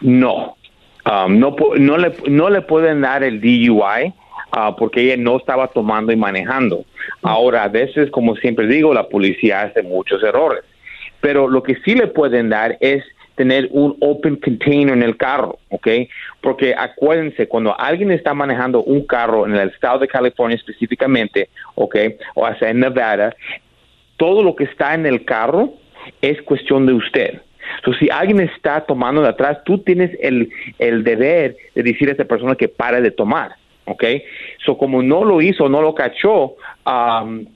No, 0.00 0.56
um, 1.04 1.38
no, 1.38 1.56
no, 1.78 1.98
le, 1.98 2.14
no 2.28 2.50
le 2.50 2.62
pueden 2.62 3.00
dar 3.00 3.22
el 3.22 3.40
DUI 3.40 4.12
uh, 4.52 4.76
porque 4.78 5.02
ella 5.02 5.16
no 5.16 5.38
estaba 5.38 5.68
tomando 5.68 6.12
y 6.12 6.16
manejando. 6.16 6.84
Ahora, 7.22 7.64
a 7.64 7.68
veces, 7.68 8.10
como 8.10 8.36
siempre 8.36 8.66
digo, 8.66 8.92
la 8.94 9.08
policía 9.08 9.62
hace 9.62 9.82
muchos 9.82 10.22
errores. 10.22 10.64
Pero 11.26 11.48
lo 11.48 11.60
que 11.60 11.74
sí 11.84 11.96
le 11.96 12.06
pueden 12.06 12.50
dar 12.50 12.78
es 12.78 13.02
tener 13.34 13.68
un 13.72 13.96
open 14.00 14.36
container 14.36 14.94
en 14.94 15.02
el 15.02 15.16
carro, 15.16 15.58
¿ok? 15.70 15.88
Porque 16.40 16.72
acuérdense, 16.72 17.48
cuando 17.48 17.76
alguien 17.80 18.12
está 18.12 18.32
manejando 18.32 18.84
un 18.84 19.04
carro 19.04 19.44
en 19.44 19.56
el 19.56 19.70
estado 19.70 19.98
de 19.98 20.06
California 20.06 20.54
específicamente, 20.54 21.48
¿ok? 21.74 21.96
O 22.36 22.46
hasta 22.46 22.70
en 22.70 22.78
Nevada, 22.78 23.34
todo 24.16 24.40
lo 24.40 24.54
que 24.54 24.62
está 24.70 24.94
en 24.94 25.04
el 25.04 25.24
carro 25.24 25.74
es 26.22 26.40
cuestión 26.42 26.86
de 26.86 26.92
usted. 26.92 27.40
Entonces, 27.78 28.02
si 28.04 28.08
alguien 28.08 28.38
está 28.38 28.82
tomando 28.82 29.20
de 29.20 29.28
atrás, 29.30 29.58
tú 29.64 29.78
tienes 29.78 30.16
el, 30.20 30.48
el 30.78 31.02
deber 31.02 31.56
de 31.74 31.82
decir 31.82 32.08
a 32.08 32.12
esa 32.12 32.24
persona 32.24 32.54
que 32.54 32.68
pare 32.68 33.00
de 33.00 33.10
tomar, 33.10 33.56
¿ok? 33.86 34.04
So, 34.64 34.78
como 34.78 35.02
no 35.02 35.24
lo 35.24 35.42
hizo, 35.42 35.68
no 35.68 35.82
lo 35.82 35.92
cachó, 35.92 36.54
um, 36.86 37.46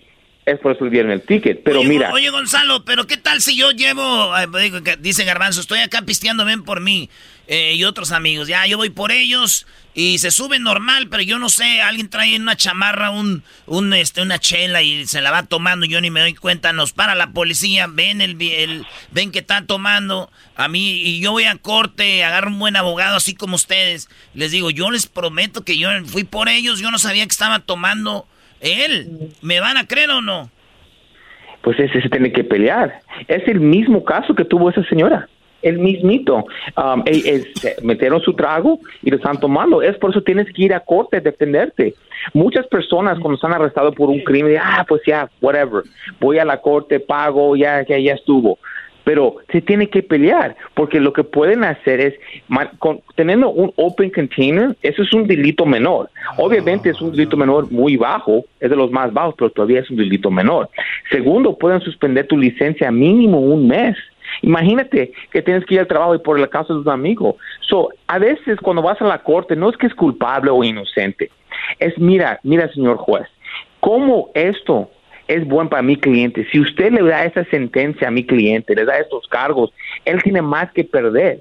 es 0.47 0.59
por 0.59 0.73
eso 0.73 0.85
dieron 0.87 1.11
el 1.11 1.23
ticket. 1.23 1.63
Pero 1.63 1.81
oye, 1.81 1.89
mira. 1.89 2.13
Oye, 2.13 2.31
Gonzalo, 2.31 2.85
pero 2.85 3.07
¿qué 3.07 3.17
tal 3.17 3.41
si 3.41 3.57
yo 3.57 3.71
llevo, 3.71 4.33
dice 4.99 5.25
Garbanzo, 5.25 5.61
estoy 5.61 5.81
acá 5.81 6.03
pisteando, 6.03 6.45
ven 6.45 6.65
por 6.65 6.81
mí 6.81 7.11
eh, 7.47 7.75
y 7.75 7.85
otros 7.85 8.13
amigos, 8.13 8.49
ya, 8.49 8.67
yo 8.67 8.77
voy 8.77 8.91
por 8.91 9.13
ellos 9.13 9.67
y 9.93 10.19
se 10.19 10.31
suben 10.31 10.63
normal, 10.63 11.09
pero 11.09 11.23
yo 11.23 11.39
no 11.39 11.49
sé, 11.49 11.83
alguien 11.83 12.09
trae 12.09 12.37
en 12.37 12.43
una 12.43 12.57
chamarra 12.57 13.11
un, 13.11 13.43
un, 13.67 13.93
este, 13.93 14.23
una 14.23 14.39
chela 14.39 14.83
y 14.83 15.07
se 15.07 15.21
la 15.21 15.33
va 15.33 15.43
tomando, 15.43 15.85
yo 15.85 16.01
ni 16.01 16.11
me 16.11 16.21
doy 16.21 16.35
cuenta, 16.35 16.73
nos 16.73 16.93
para 16.93 17.17
la 17.17 17.33
policía, 17.33 17.89
ven 17.89 18.21
el, 18.21 18.41
el 18.41 18.87
ven 19.11 19.33
que 19.33 19.41
está 19.41 19.67
tomando 19.67 20.31
a 20.55 20.69
mí 20.69 20.93
y 20.93 21.21
yo 21.21 21.33
voy 21.33 21.45
a 21.45 21.57
corte, 21.57 22.23
agarro 22.23 22.51
un 22.51 22.61
buen 22.61 22.77
abogado 22.77 23.17
así 23.17 23.35
como 23.35 23.57
ustedes, 23.57 24.09
les 24.33 24.53
digo, 24.53 24.71
yo 24.71 24.91
les 24.93 25.07
prometo 25.07 25.65
que 25.65 25.77
yo 25.77 25.91
fui 26.07 26.25
por 26.25 26.49
ellos, 26.49 26.79
yo 26.79 26.91
no 26.93 26.99
sabía 26.99 27.27
que 27.27 27.33
estaba 27.33 27.59
tomando 27.59 28.29
él, 28.61 29.31
¿me 29.43 29.61
van 29.61 29.77
a 29.77 29.87
creer 29.87 30.11
o 30.11 30.21
no? 30.21 30.51
Pues 31.63 31.79
ese 31.79 32.01
se 32.01 32.09
tiene 32.09 32.33
que 32.33 32.45
pelear. 32.45 33.01
Es 33.29 33.47
el 33.49 33.61
mismo 33.61 34.05
caso 34.05 34.35
que 34.35 34.45
tuvo 34.45 34.71
esa 34.71 34.83
señora 34.85 35.29
el 35.63 35.79
mismito. 35.79 36.47
Um, 36.77 37.05
metieron 37.83 38.21
su 38.21 38.35
trago 38.35 38.81
y 39.03 39.11
lo 39.11 39.17
están 39.17 39.39
tomando. 39.39 39.83
Es 39.83 39.97
por 39.99 40.11
eso 40.11 40.23
tienes 40.23 40.47
que 40.53 40.63
ir 40.65 40.75
a 40.75 40.81
corte 40.81 41.19
a 41.19 41.21
defenderte. 41.21 41.95
Muchas 42.33 42.67
personas 42.67 43.19
cuando 43.19 43.35
están 43.35 43.53
arrestados 43.53 43.95
por 43.95 44.09
un 44.09 44.21
crimen, 44.21 44.59
ah, 44.63 44.85
pues 44.87 45.03
ya, 45.07 45.29
whatever, 45.41 45.85
voy 46.21 46.39
a 46.39 46.45
la 46.45 46.61
corte, 46.61 47.01
pago, 47.01 47.57
ya, 47.57 47.85
ya, 47.87 47.99
ya 47.99 48.15
estuvo. 48.15 48.59
Pero 49.05 49.37
se 49.51 49.61
tiene 49.61 49.89
que 49.89 50.03
pelear, 50.03 50.57
porque 50.75 51.01
lo 51.01 51.13
que 51.13 51.25
pueden 51.25 51.65
hacer 51.65 52.01
es, 52.01 52.15
teniendo 53.15 53.51
un 53.51 53.73
open 53.77 54.11
container, 54.11 54.77
eso 54.83 55.03
es 55.03 55.13
un 55.13 55.27
delito 55.27 55.65
menor. 55.67 56.11
Obviamente 56.37 56.91
es 56.91 57.01
un 57.01 57.13
delito 57.13 57.37
menor 57.37 57.71
muy 57.71 57.97
bajo, 57.97 58.45
es 58.61 58.71
de 58.71 58.77
los 58.77 58.91
más 58.91 59.13
bajos, 59.13 59.35
pero 59.39 59.51
todavía 59.51 59.81
es 59.81 59.91
un 59.91 59.97
delito 59.97 60.31
menor. 60.31 60.69
Segundo, 61.11 61.57
pueden 61.57 61.81
suspender 61.81 62.27
tu 62.27 62.37
licencia 62.37 62.91
mínimo 62.91 63.41
un 63.41 63.69
mes 63.69 63.97
Imagínate 64.43 65.13
que 65.31 65.43
tienes 65.43 65.65
que 65.65 65.75
ir 65.75 65.81
al 65.81 65.87
trabajo 65.87 66.15
y 66.15 66.19
por 66.19 66.39
la 66.39 66.49
causa 66.49 66.73
de 66.73 66.81
un 66.81 66.89
amigo. 66.89 67.37
So, 67.61 67.91
a 68.07 68.19
veces 68.19 68.59
cuando 68.61 68.83
vas 68.83 69.01
a 69.01 69.05
la 69.05 69.19
corte 69.19 69.57
no 69.57 69.71
es 69.71 69.77
que 69.77 69.87
es 69.87 69.95
culpable 69.95 70.51
o 70.51 70.65
inocente. 70.65 71.31
Es, 71.79 71.97
mira, 71.99 72.41
mira, 72.43 72.73
señor 72.73 72.97
juez, 72.97 73.27
¿cómo 73.81 74.31
esto 74.35 74.91
es 75.31 75.47
bueno 75.47 75.71
para 75.71 75.83
mi 75.83 75.97
cliente? 75.97 76.47
Si 76.51 76.61
usted 76.61 76.93
le 76.93 77.03
da 77.03 77.25
esa 77.25 77.45
sentencia 77.45 78.09
a 78.09 78.11
mi 78.11 78.25
cliente, 78.25 78.75
le 78.75 78.85
da 78.85 78.99
estos 78.99 79.27
cargos, 79.29 79.73
él 80.05 80.23
tiene 80.23 80.43
más 80.43 80.73
que 80.73 80.85
perder. 80.85 81.41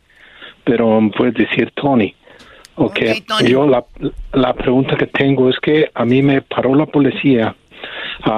pero 0.63 0.99
puedes 1.17 1.33
decir 1.35 1.71
Tony. 1.75 2.15
Okay. 2.79 3.23
Yo 3.45 3.67
la, 3.67 3.83
la 4.31 4.53
pregunta 4.53 4.95
que 4.95 5.07
tengo 5.07 5.49
es 5.49 5.59
que 5.59 5.91
a 5.93 6.05
mí 6.05 6.21
me 6.21 6.41
paró 6.41 6.73
la 6.75 6.85
policía, 6.85 7.53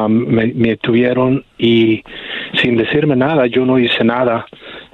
me, 0.10 0.48
me 0.48 0.78
tuvieron 0.78 1.46
y 1.60 2.04
sin 2.60 2.76
decirme 2.76 3.16
nada, 3.16 3.46
yo 3.46 3.66
no 3.66 3.78
hice 3.78 4.04
nada. 4.04 4.48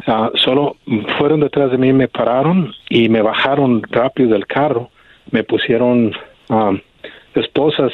Uh, 0.05 0.35
solo 0.37 0.75
fueron 1.17 1.39
detrás 1.39 1.71
de 1.71 1.77
mí, 1.77 1.93
me 1.93 2.07
pararon 2.09 2.73
y 2.89 3.07
me 3.07 3.21
bajaron 3.21 3.83
rápido 3.89 4.29
del 4.31 4.45
carro, 4.47 4.89
me 5.31 5.43
pusieron 5.43 6.11
esposas 7.33 7.93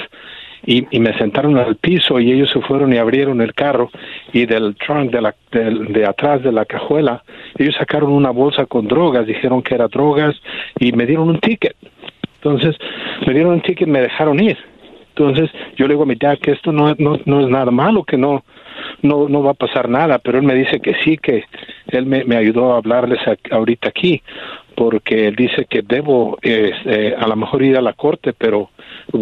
y, 0.65 0.85
y, 0.91 0.99
me 0.99 1.17
sentaron 1.17 1.57
al 1.57 1.75
piso 1.75 2.19
y 2.19 2.31
ellos 2.31 2.49
se 2.51 2.61
fueron 2.61 2.93
y 2.93 2.97
abrieron 2.97 3.41
el 3.41 3.53
carro 3.53 3.89
y 4.31 4.45
del 4.45 4.75
trunk 4.75 5.11
de, 5.11 5.21
la, 5.21 5.35
de, 5.51 6.05
atrás 6.05 6.41
de 6.41 6.51
la 6.51 6.65
cajuela 6.65 7.23
ellos 7.57 7.75
sacaron 7.77 8.11
una 8.11 8.31
bolsa 8.31 8.65
con 8.65 8.87
drogas, 8.87 9.27
dijeron 9.27 9.61
que 9.61 9.75
era 9.75 9.87
drogas 9.87 10.35
y 10.79 10.91
me 10.93 11.05
dieron 11.05 11.29
un 11.29 11.39
ticket. 11.39 11.75
Entonces 12.35 12.75
me 13.25 13.33
dieron 13.33 13.53
un 13.53 13.61
ticket 13.61 13.87
y 13.87 13.91
me 13.91 14.01
dejaron 14.01 14.39
ir. 14.39 14.57
Entonces 15.09 15.51
yo 15.75 15.87
le 15.87 15.93
digo 15.93 16.03
a 16.03 16.07
mi 16.07 16.15
tía 16.15 16.35
que 16.37 16.51
esto 16.51 16.71
no, 16.71 16.95
no, 16.97 17.19
no 17.25 17.41
es 17.41 17.47
nada 17.47 17.69
malo, 17.69 18.03
que 18.03 18.17
no, 18.17 18.43
no, 19.01 19.29
no 19.29 19.43
va 19.43 19.51
a 19.51 19.55
pasar 19.55 19.87
nada, 19.87 20.17
pero 20.17 20.39
él 20.39 20.43
me 20.43 20.55
dice 20.55 20.79
que 20.79 20.95
sí, 21.03 21.17
que 21.17 21.43
él 21.87 22.05
me, 22.05 22.23
me 22.23 22.35
ayudó 22.35 22.73
a 22.73 22.77
hablarles 22.77 23.19
ahorita 23.51 23.89
aquí, 23.89 24.23
porque 24.75 25.27
él 25.27 25.35
dice 25.35 25.65
que 25.69 25.81
debo 25.81 26.37
eh, 26.41 27.15
a 27.17 27.27
lo 27.27 27.35
mejor 27.35 27.63
ir 27.63 27.77
a 27.77 27.81
la 27.81 27.93
corte, 27.93 28.33
pero 28.33 28.69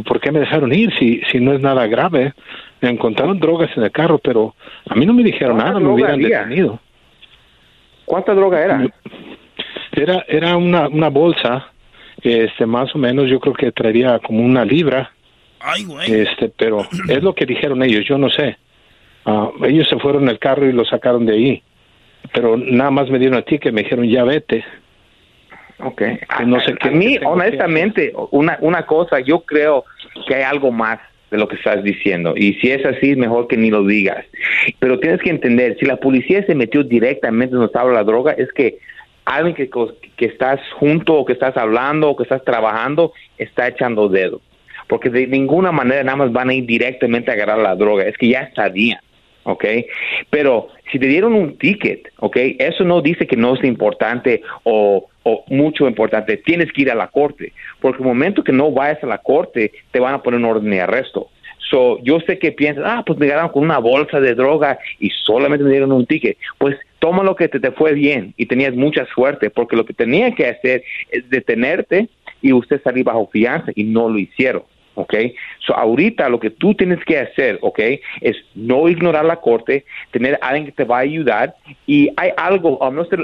¿por 0.06 0.20
qué 0.20 0.32
me 0.32 0.40
dejaron 0.40 0.74
ir 0.74 0.94
si, 0.98 1.22
si 1.32 1.40
no 1.40 1.54
es 1.54 1.62
nada 1.62 1.88
grave? 1.88 2.34
Me 2.82 2.90
encontraron 2.90 3.40
drogas 3.40 3.70
en 3.76 3.84
el 3.84 3.92
carro, 3.92 4.18
pero 4.18 4.56
a 4.90 4.96
mí 4.96 5.06
no 5.06 5.14
me 5.14 5.24
dijeron 5.24 5.58
nada, 5.58 5.80
me 5.80 5.90
hubieran 5.90 6.20
detenido. 6.20 6.80
¿Cuánta 8.06 8.34
droga 8.34 8.64
era? 8.64 8.88
Era, 9.92 10.26
era 10.28 10.58
una, 10.58 10.88
una 10.88 11.10
bolsa, 11.10 11.68
este, 12.22 12.66
más 12.66 12.94
o 12.96 12.98
menos, 12.98 13.30
yo 13.30 13.40
creo 13.40 13.54
que 13.54 13.72
traería 13.72 14.20
como 14.20 14.44
una 14.44 14.66
libra. 14.66 15.12
Ay, 15.60 15.84
güey. 15.84 16.12
Este, 16.12 16.50
pero 16.50 16.86
es 17.08 17.22
lo 17.22 17.34
que 17.34 17.46
dijeron 17.46 17.84
ellos, 17.84 18.06
yo 18.06 18.18
no 18.18 18.30
sé. 18.30 18.58
Ah, 19.26 19.50
ellos 19.64 19.88
se 19.88 20.00
fueron 20.00 20.24
en 20.24 20.30
el 20.30 20.40
carro 20.40 20.68
y 20.68 20.74
lo 20.74 20.86
sacaron 20.86 21.26
de 21.26 21.34
ahí. 21.34 21.64
Pero 22.34 22.58
nada 22.58 22.92
más 22.92 23.10
me 23.10 23.20
dieron 23.20 23.38
a 23.38 23.44
ti 23.44 23.60
que 23.60 23.72
me 23.72 23.84
dijeron, 23.84 24.08
ya 24.08 24.24
vete. 24.24 24.64
Ok. 25.84 26.02
no 26.46 26.60
sé 26.62 26.76
a, 26.80 26.90
mí, 26.92 27.18
honestamente, 27.24 28.14
una, 28.32 28.58
una 28.62 28.86
cosa, 28.86 29.20
yo 29.20 29.42
creo 29.42 29.86
que 30.28 30.36
hay 30.36 30.44
algo 30.44 30.72
más 30.72 31.00
de 31.32 31.38
lo 31.38 31.48
que 31.48 31.56
estás 31.56 31.84
diciendo. 31.84 32.34
Y 32.36 32.54
si 32.56 32.72
es 32.72 32.86
así, 32.86 33.16
mejor 33.16 33.48
que 33.48 33.58
ni 33.58 33.72
lo 33.72 33.86
digas. 33.86 34.26
Pero 34.80 35.00
tienes 35.00 35.22
que 35.22 35.30
entender, 35.30 35.78
si 35.80 35.86
la 35.86 35.98
policía 35.98 36.46
se 36.46 36.56
metió 36.56 36.84
directamente 36.84 37.54
donde 37.54 37.68
estaba 37.68 37.92
la 37.92 38.04
droga, 38.04 38.34
es 38.34 38.52
que 38.52 38.80
alguien 39.26 39.56
que, 39.56 39.70
que 40.18 40.26
estás 40.26 40.60
junto 40.74 41.16
o 41.16 41.26
que 41.26 41.34
estás 41.34 41.56
hablando 41.56 42.10
o 42.10 42.16
que 42.16 42.24
estás 42.24 42.44
trabajando 42.44 43.14
está 43.38 43.68
echando 43.68 44.10
dedo. 44.10 44.42
Porque 44.88 45.10
de 45.10 45.26
ninguna 45.26 45.72
manera 45.72 46.04
nada 46.04 46.18
más 46.18 46.34
van 46.34 46.50
a 46.50 46.54
ir 46.54 46.66
directamente 46.66 47.32
a 47.32 47.36
agarrar 47.36 47.60
la 47.60 47.76
droga. 47.76 48.04
Es 48.04 48.18
que 48.18 48.28
ya 48.28 48.52
sabían. 48.54 49.00
¿ok? 49.44 49.66
Pero 50.30 50.68
si 50.92 51.00
te 51.00 51.08
dieron 51.08 51.34
un 51.34 51.58
ticket, 51.58 52.10
¿ok? 52.20 52.38
Eso 52.60 52.84
no 52.84 53.02
dice 53.02 53.28
que 53.28 53.38
no 53.38 53.56
es 53.56 53.64
importante 53.64 54.42
o, 54.64 55.08
o 55.24 55.44
mucho 55.48 55.88
importante. 55.88 56.38
Tienes 56.38 56.72
que 56.72 56.84
ir 56.84 56.92
a 56.92 56.96
la 56.96 57.08
corte, 57.08 57.54
porque 57.80 58.02
el 58.02 58.08
momento 58.08 58.44
que 58.44 58.52
no 58.52 58.72
vayas 58.72 59.04
a 59.04 59.08
la 59.08 59.18
corte, 59.18 59.72
te 59.92 60.00
van 60.00 60.14
a 60.14 60.24
poner 60.24 60.40
un 60.40 60.46
orden 60.46 60.70
de 60.70 60.82
arresto. 60.82 61.30
So, 61.70 62.00
yo 62.04 62.20
sé 62.22 62.38
que 62.38 62.52
piensas, 62.52 62.84
ah, 62.86 63.04
pues 63.06 63.18
me 63.18 63.28
ganaron 63.28 63.52
con 63.52 63.64
una 63.64 63.78
bolsa 63.78 64.20
de 64.20 64.36
droga 64.36 64.78
y 65.00 65.10
solamente 65.24 65.64
me 65.64 65.72
dieron 65.72 65.92
un 65.94 66.06
ticket. 66.06 66.38
Pues 66.58 66.76
toma 67.00 67.24
lo 67.24 67.36
que 67.36 67.48
te, 67.48 67.60
te 67.60 67.72
fue 67.72 67.94
bien 67.94 68.34
y 68.36 68.46
tenías 68.46 68.76
mucha 68.76 69.06
suerte, 69.14 69.50
porque 69.50 69.78
lo 69.78 69.86
que 69.86 69.94
tenía 69.94 70.34
que 70.36 70.48
hacer 70.48 70.84
es 71.10 71.30
detenerte 71.30 72.10
y 72.42 72.52
usted 72.52 72.82
salir 72.84 73.06
bajo 73.06 73.30
fianza 73.32 73.72
y 73.74 73.86
no 73.86 74.10
lo 74.10 74.20
hicieron. 74.20 74.64
¿Ok? 74.96 75.16
So, 75.66 75.76
ahorita 75.76 76.30
lo 76.30 76.40
que 76.40 76.50
tú 76.50 76.74
tienes 76.74 77.04
que 77.06 77.18
hacer, 77.18 77.60
¿ok? 77.62 77.80
Es 78.22 78.36
no 78.56 78.90
ignorar 78.90 79.26
la 79.26 79.38
corte, 79.38 79.86
tener 80.12 80.38
a 80.42 80.50
alguien 80.50 80.66
que 80.66 80.72
te 80.72 80.84
va 80.84 80.98
a 80.98 81.02
ayudar 81.02 81.56
y 81.86 82.10
hay 82.18 82.32
algo, 82.38 82.80
no 82.92 83.06
sé, 83.06 83.18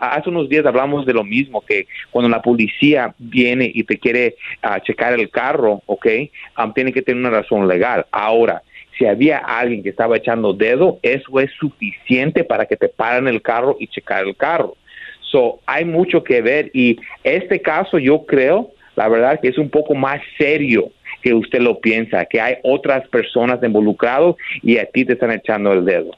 hace 0.00 0.30
unos 0.30 0.48
días 0.48 0.66
hablamos 0.66 1.06
de 1.06 1.14
lo 1.14 1.24
mismo, 1.24 1.60
que 1.60 1.86
cuando 2.10 2.28
la 2.28 2.42
policía 2.42 3.14
viene 3.18 3.70
y 3.72 3.84
te 3.84 3.98
quiere 3.98 4.36
uh, 4.64 4.80
checar 4.80 5.14
el 5.14 5.30
carro, 5.30 5.82
¿ok? 5.86 6.06
Um, 6.58 6.72
tiene 6.72 6.92
que 6.92 7.02
tener 7.02 7.20
una 7.20 7.30
razón 7.30 7.66
legal. 7.68 8.06
Ahora, 8.10 8.62
si 8.98 9.06
había 9.06 9.38
alguien 9.38 9.82
que 9.82 9.90
estaba 9.90 10.16
echando 10.16 10.52
dedo, 10.52 10.98
eso 11.02 11.40
es 11.40 11.50
suficiente 11.52 12.44
para 12.44 12.66
que 12.66 12.76
te 12.76 12.88
paren 12.88 13.28
el 13.28 13.42
carro 13.42 13.76
y 13.78 13.86
checar 13.88 14.24
el 14.26 14.36
carro. 14.36 14.74
So, 15.20 15.60
hay 15.66 15.84
mucho 15.84 16.22
que 16.22 16.40
ver 16.40 16.70
y 16.72 16.98
este 17.24 17.60
caso 17.60 17.98
yo 17.98 18.24
creo, 18.24 18.70
la 18.94 19.08
verdad, 19.08 19.40
que 19.40 19.48
es 19.48 19.58
un 19.58 19.68
poco 19.68 19.94
más 19.94 20.20
serio 20.38 20.90
que 21.26 21.34
usted 21.34 21.58
lo 21.58 21.80
piensa, 21.80 22.24
que 22.24 22.40
hay 22.40 22.54
otras 22.62 23.08
personas 23.08 23.58
involucradas 23.60 24.36
y 24.62 24.78
a 24.78 24.86
ti 24.86 25.04
te 25.04 25.14
están 25.14 25.32
echando 25.32 25.72
el 25.72 25.84
dedo. 25.84 26.12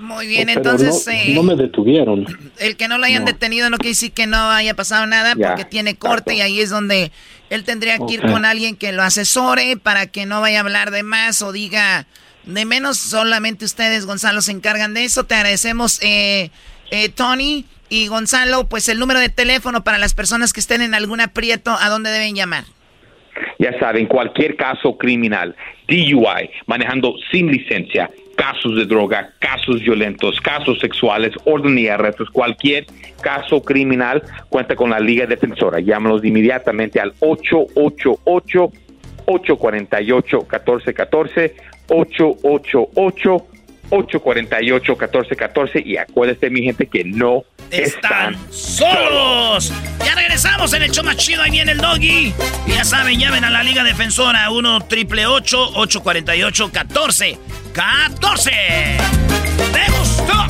Muy 0.00 0.26
bien, 0.26 0.48
entonces... 0.48 1.06
No, 1.06 1.12
eh, 1.12 1.32
no, 1.32 1.44
me 1.44 1.54
detuvieron. 1.54 2.26
El 2.58 2.76
que 2.76 2.88
no 2.88 2.98
lo 2.98 3.04
hayan 3.04 3.24
detenido 3.24 3.70
no 3.70 3.76
quiere 3.76 3.90
decir 3.90 4.10
que 4.10 4.26
no 4.26 4.50
haya 4.50 4.74
pasado 4.74 5.06
nada 5.06 5.36
porque 5.36 5.64
tiene 5.64 5.94
corte 5.94 6.34
y 6.34 6.40
ahí 6.40 6.58
es 6.58 6.70
donde 6.70 7.12
él 7.48 7.62
tendría 7.62 7.96
que 7.96 8.14
ir 8.14 8.22
con 8.22 8.44
alguien 8.44 8.74
que 8.74 8.90
lo 8.90 9.04
asesore 9.04 9.76
para 9.76 10.08
que 10.08 10.26
no 10.26 10.40
vaya 10.40 10.58
a 10.58 10.62
hablar 10.62 10.90
de 10.90 11.04
más 11.04 11.40
o 11.40 11.52
diga 11.52 12.08
de 12.44 12.64
menos. 12.64 12.96
Solamente 12.96 13.64
ustedes, 13.64 14.04
Gonzalo, 14.04 14.42
se 14.42 14.50
encargan 14.50 14.94
de 14.94 15.04
eso. 15.04 15.26
Te 15.26 15.36
agradecemos, 15.36 16.00
eh, 16.02 16.50
eh, 16.90 17.08
Tony 17.08 17.66
y 17.88 18.08
Gonzalo, 18.08 18.68
pues 18.68 18.88
el 18.88 18.98
número 18.98 19.20
de 19.20 19.28
teléfono 19.28 19.84
para 19.84 19.98
las 19.98 20.12
personas 20.12 20.52
que 20.52 20.58
estén 20.58 20.82
en 20.82 20.92
algún 20.92 21.20
aprieto, 21.20 21.76
¿a 21.78 21.88
dónde 21.88 22.10
deben 22.10 22.34
llamar? 22.34 22.64
Ya 23.58 23.78
saben, 23.78 24.06
cualquier 24.06 24.56
caso 24.56 24.96
criminal, 24.96 25.54
DUI, 25.88 26.50
manejando 26.66 27.14
sin 27.30 27.50
licencia, 27.50 28.10
casos 28.36 28.76
de 28.76 28.86
droga, 28.86 29.32
casos 29.38 29.80
violentos, 29.80 30.40
casos 30.40 30.80
sexuales, 30.80 31.32
orden 31.44 31.78
y 31.78 31.88
arrestos, 31.88 32.30
cualquier 32.30 32.86
caso 33.22 33.62
criminal 33.62 34.22
cuenta 34.48 34.74
con 34.74 34.90
la 34.90 35.00
Liga 35.00 35.26
Defensora. 35.26 35.80
Llámanos 35.80 36.24
inmediatamente 36.24 37.00
al 37.00 37.12
888 37.20 38.72
848 39.26 40.38
1414 40.38 41.54
888 41.88 43.46
848-1414 43.92 45.84
y 45.84 45.98
acuérdate 45.98 46.48
mi 46.48 46.62
gente 46.62 46.86
que 46.86 47.04
no 47.04 47.44
están, 47.70 48.36
solos. 48.50 49.70
Ya 50.04 50.14
regresamos 50.14 50.72
en 50.72 50.82
el 50.82 50.90
show 50.90 51.04
más 51.04 51.18
chido, 51.18 51.42
ahí 51.42 51.50
viene 51.50 51.72
el 51.72 51.78
doggy. 51.78 52.32
Y 52.66 52.72
ya 52.72 52.84
saben, 52.84 53.20
llamen 53.20 53.44
a 53.44 53.50
la 53.50 53.62
Liga 53.62 53.84
Defensora 53.84 54.50
1 54.50 54.86
triple 54.86 55.26
848 55.26 56.72
14 56.72 57.38
14. 57.74 58.50
¡Me 59.72 59.86
gustó! 59.98 60.46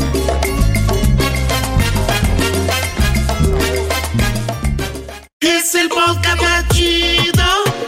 Es 5.41 5.75
el 5.75 5.89
podcast 5.89 6.41
más 6.41 6.69
chido. 6.69 7.45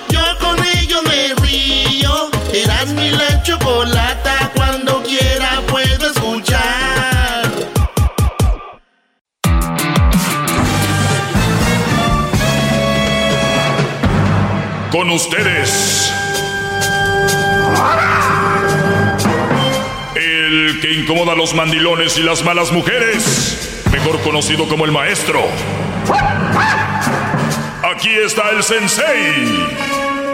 Yo 0.08 0.20
con 0.40 0.58
ello 0.78 1.00
me 1.04 1.34
río. 1.46 2.30
Eras 2.52 2.88
mi 2.92 3.10
la 3.10 3.42
ustedes. 15.14 16.12
El 20.16 20.80
que 20.80 20.92
incomoda 20.92 21.32
a 21.32 21.36
los 21.36 21.54
mandilones 21.54 22.18
y 22.18 22.22
las 22.22 22.44
malas 22.44 22.72
mujeres, 22.72 23.84
mejor 23.92 24.20
conocido 24.22 24.68
como 24.68 24.84
el 24.84 24.92
maestro. 24.92 25.40
Aquí 27.94 28.10
está 28.10 28.50
el 28.50 28.62
sensei. 28.62 29.68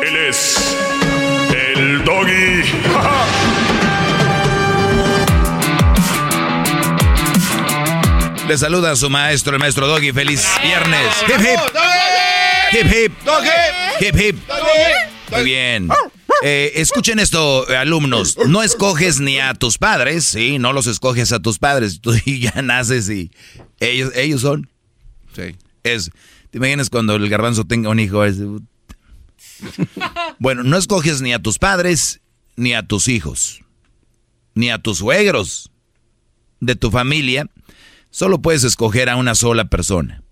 Él 0.02 0.16
es 0.28 0.76
el 1.76 2.02
doggy. 2.04 2.62
Le 8.48 8.58
saluda 8.58 8.92
a 8.92 8.96
su 8.96 9.10
maestro, 9.10 9.52
el 9.54 9.60
maestro 9.60 9.86
Doggy. 9.86 10.12
Feliz 10.12 10.44
viernes. 10.62 11.24
Hip 11.28 11.40
hip. 11.40 12.29
Hip 12.72 12.86
hip. 12.86 13.12
Hip 14.00 14.16
hip. 14.16 14.36
Muy 15.32 15.44
bien. 15.44 15.88
Eh, 16.42 16.72
escuchen 16.76 17.18
esto, 17.18 17.66
alumnos. 17.68 18.36
No 18.46 18.62
escoges 18.62 19.20
ni 19.20 19.38
a 19.38 19.54
tus 19.54 19.78
padres, 19.78 20.24
sí, 20.24 20.58
no 20.58 20.72
los 20.72 20.86
escoges 20.86 21.32
a 21.32 21.40
tus 21.40 21.58
padres. 21.58 22.00
Tú 22.00 22.14
ya 22.26 22.62
naces 22.62 23.10
y 23.10 23.30
ellos, 23.80 24.12
ellos 24.14 24.40
son. 24.40 24.68
Sí. 25.34 25.56
Es. 25.82 26.10
¿Te 26.50 26.58
imaginas 26.58 26.90
cuando 26.90 27.14
el 27.14 27.28
garbanzo 27.28 27.64
tenga 27.64 27.90
un 27.90 28.00
hijo? 28.00 28.22
bueno, 30.38 30.62
no 30.62 30.76
escoges 30.76 31.20
ni 31.20 31.32
a 31.32 31.38
tus 31.38 31.58
padres, 31.58 32.20
ni 32.56 32.74
a 32.74 32.82
tus 32.82 33.08
hijos, 33.08 33.62
ni 34.54 34.70
a 34.70 34.78
tus 34.78 34.98
suegros 34.98 35.70
de 36.60 36.76
tu 36.76 36.90
familia. 36.90 37.48
Solo 38.10 38.42
puedes 38.42 38.64
escoger 38.64 39.08
a 39.08 39.16
una 39.16 39.34
sola 39.34 39.66
persona. 39.66 40.22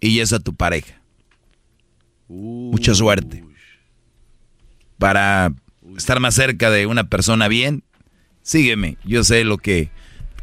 Y 0.00 0.20
es 0.20 0.34
a 0.34 0.40
tu 0.40 0.54
pareja. 0.54 1.00
Mucha 2.28 2.94
suerte. 2.94 3.44
Para 4.98 5.52
estar 5.96 6.20
más 6.20 6.34
cerca 6.34 6.70
de 6.70 6.86
una 6.86 7.04
persona 7.04 7.48
bien, 7.48 7.84
sígueme. 8.42 8.96
Yo 9.04 9.24
sé 9.24 9.44
lo 9.44 9.58
que, 9.58 9.90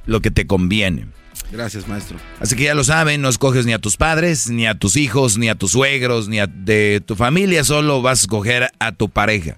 lo 0.05 0.21
que 0.21 0.31
te 0.31 0.47
conviene. 0.47 1.07
Gracias, 1.51 1.87
maestro. 1.87 2.17
Así 2.39 2.55
que 2.55 2.63
ya 2.63 2.73
lo 2.73 2.83
saben, 2.83 3.21
no 3.21 3.29
escoges 3.29 3.65
ni 3.65 3.73
a 3.73 3.79
tus 3.79 3.97
padres, 3.97 4.49
ni 4.49 4.65
a 4.65 4.77
tus 4.77 4.95
hijos, 4.97 5.37
ni 5.37 5.49
a 5.49 5.55
tus 5.55 5.71
suegros, 5.71 6.27
ni 6.27 6.39
a 6.39 6.47
de 6.47 7.01
tu 7.05 7.15
familia, 7.15 7.63
solo 7.63 8.01
vas 8.01 8.19
a 8.19 8.23
escoger 8.23 8.71
a 8.79 8.91
tu 8.91 9.09
pareja. 9.09 9.57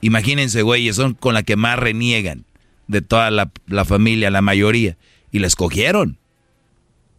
Imagínense, 0.00 0.62
güeyes, 0.62 0.96
son 0.96 1.14
con 1.14 1.34
la 1.34 1.42
que 1.42 1.56
más 1.56 1.78
reniegan 1.78 2.44
de 2.86 3.02
toda 3.02 3.30
la, 3.30 3.50
la 3.66 3.84
familia, 3.84 4.30
la 4.30 4.42
mayoría. 4.42 4.96
Y 5.30 5.40
la 5.40 5.46
escogieron. 5.46 6.18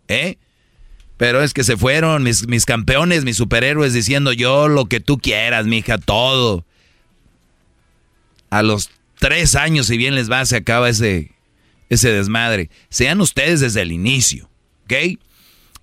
¿Eh? 0.08 0.38
Pero 1.20 1.44
es 1.44 1.54
que 1.54 1.66
se 1.66 1.76
fueron 1.76 2.24
mis, 2.24 2.48
mis 2.48 2.66
campeones, 2.66 3.26
mis 3.26 3.36
superhéroes, 3.36 3.92
diciendo 3.92 4.32
yo 4.32 4.70
lo 4.70 4.86
que 4.86 5.02
tú 5.02 5.18
quieras, 5.18 5.66
mija, 5.66 5.98
todo. 5.98 6.66
A 8.50 8.64
los 8.64 8.90
tres 9.20 9.56
años, 9.56 9.88
si 9.88 9.98
bien 9.98 10.16
les 10.16 10.32
va, 10.32 10.46
se 10.46 10.56
acaba 10.56 10.88
ese, 10.88 11.34
ese 11.90 12.10
desmadre. 12.10 12.70
Sean 12.88 13.20
ustedes 13.20 13.60
desde 13.60 13.82
el 13.82 13.92
inicio, 13.92 14.50
¿ok? 14.86 15.20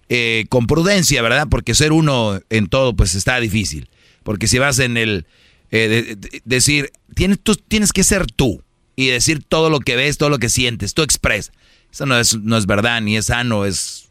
Eh, 0.09 0.47
con 0.49 0.67
prudencia, 0.67 1.21
¿verdad? 1.21 1.49
Porque 1.51 1.75
ser 1.75 1.93
uno 1.93 2.41
en 2.49 2.69
todo, 2.69 2.97
pues 2.97 3.15
está 3.15 3.39
difícil. 3.39 3.91
Porque 4.23 4.49
si 4.49 4.59
vas 4.59 4.79
en 4.79 4.97
el... 4.97 5.27
Eh, 5.71 6.17
decir, 6.47 6.93
tienes, 7.15 7.41
tú 7.43 7.57
tienes 7.57 7.93
que 7.93 8.05
ser 8.05 8.25
tú 8.25 8.63
y 8.97 9.09
decir 9.09 9.45
todo 9.47 9.69
lo 9.69 9.81
que 9.81 9.97
ves, 9.97 10.17
todo 10.17 10.31
lo 10.31 10.39
que 10.39 10.49
sientes, 10.49 10.95
tú 10.95 11.03
expresa. 11.03 11.53
Eso 11.93 12.07
no 12.07 12.19
es, 12.19 12.39
no 12.39 12.57
es 12.57 12.65
verdad, 12.65 13.03
ni 13.03 13.19
es 13.19 13.27
sano, 13.27 13.67
es 13.67 14.06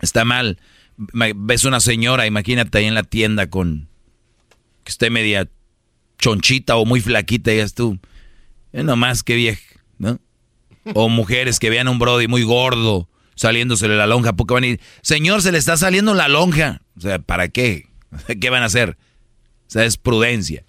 está 0.00 0.24
mal. 0.24 0.58
Ves 0.96 1.64
una 1.64 1.80
señora, 1.80 2.26
imagínate 2.26 2.78
ahí 2.78 2.84
en 2.86 2.94
la 2.94 3.02
tienda 3.02 3.48
con 3.48 3.88
que 4.84 4.90
esté 4.90 5.10
media 5.10 5.48
chonchita 6.18 6.76
o 6.76 6.84
muy 6.84 7.00
flaquita 7.00 7.52
es 7.52 7.74
tú. 7.74 7.98
Es 8.72 8.84
nomás 8.84 9.22
que 9.22 9.34
vieja, 9.34 9.62
¿no? 9.98 10.20
O 10.94 11.08
mujeres 11.08 11.58
que 11.58 11.70
vean 11.70 11.88
a 11.88 11.90
un 11.90 11.98
brody 11.98 12.28
muy 12.28 12.44
gordo 12.44 13.08
saliéndosele 13.36 13.96
la 13.96 14.06
lonja, 14.06 14.32
porque 14.32 14.54
van 14.54 14.64
a 14.64 14.66
ir, 14.66 14.80
señor, 15.02 15.42
se 15.42 15.52
le 15.52 15.58
está 15.58 15.76
saliendo 15.76 16.14
la 16.14 16.26
lonja. 16.26 16.80
O 16.96 17.00
sea, 17.00 17.20
¿para 17.20 17.48
qué? 17.48 17.86
¿Qué 18.40 18.50
van 18.50 18.64
a 18.64 18.66
hacer? 18.66 18.96
O 19.68 19.70
sea, 19.70 19.84
es 19.84 19.96
prudencia. 19.96 20.64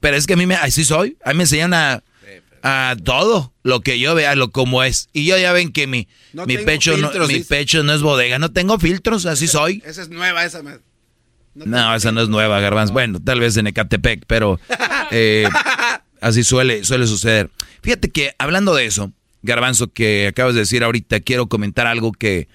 Pero 0.00 0.16
es 0.16 0.26
que 0.26 0.34
a 0.34 0.36
mí 0.36 0.46
me, 0.46 0.54
así 0.54 0.84
soy, 0.84 1.16
a 1.24 1.30
mí 1.30 1.38
me 1.38 1.44
enseñan 1.44 1.74
a 1.74 2.04
a 2.62 2.96
todo 3.04 3.52
lo 3.62 3.80
que 3.80 3.98
yo 3.98 4.14
vea, 4.14 4.34
lo 4.34 4.50
como 4.50 4.82
es. 4.82 5.08
Y 5.12 5.24
yo 5.24 5.36
ya 5.38 5.52
ven 5.52 5.72
que 5.72 5.86
mi, 5.86 6.08
mi 6.46 6.58
pecho 6.58 6.96
no, 6.96 7.10
mi 7.26 7.40
pecho 7.40 7.82
no 7.82 7.92
es 7.92 8.02
bodega, 8.02 8.38
no 8.38 8.52
tengo 8.52 8.78
filtros, 8.78 9.26
así 9.26 9.46
soy. 9.46 9.82
Esa 9.84 10.02
es 10.02 10.08
nueva, 10.08 10.44
esa 10.44 10.62
No, 11.54 11.94
esa 11.94 12.12
no 12.12 12.22
es 12.22 12.28
nueva, 12.28 12.60
Garbanz. 12.60 12.90
Bueno, 12.90 13.20
tal 13.22 13.40
vez 13.40 13.56
en 13.56 13.66
Ecatepec, 13.66 14.24
pero 14.26 14.60
eh, 15.10 15.48
así 16.20 16.44
suele, 16.44 16.84
suele 16.84 17.06
suceder. 17.06 17.50
Fíjate 17.82 18.10
que 18.10 18.34
hablando 18.38 18.74
de 18.74 18.86
eso, 18.86 19.12
Garbanzo, 19.42 19.92
que 19.92 20.28
acabas 20.28 20.54
de 20.54 20.60
decir 20.60 20.84
ahorita, 20.84 21.20
quiero 21.20 21.46
comentar 21.46 21.86
algo 21.86 22.12
que 22.12 22.48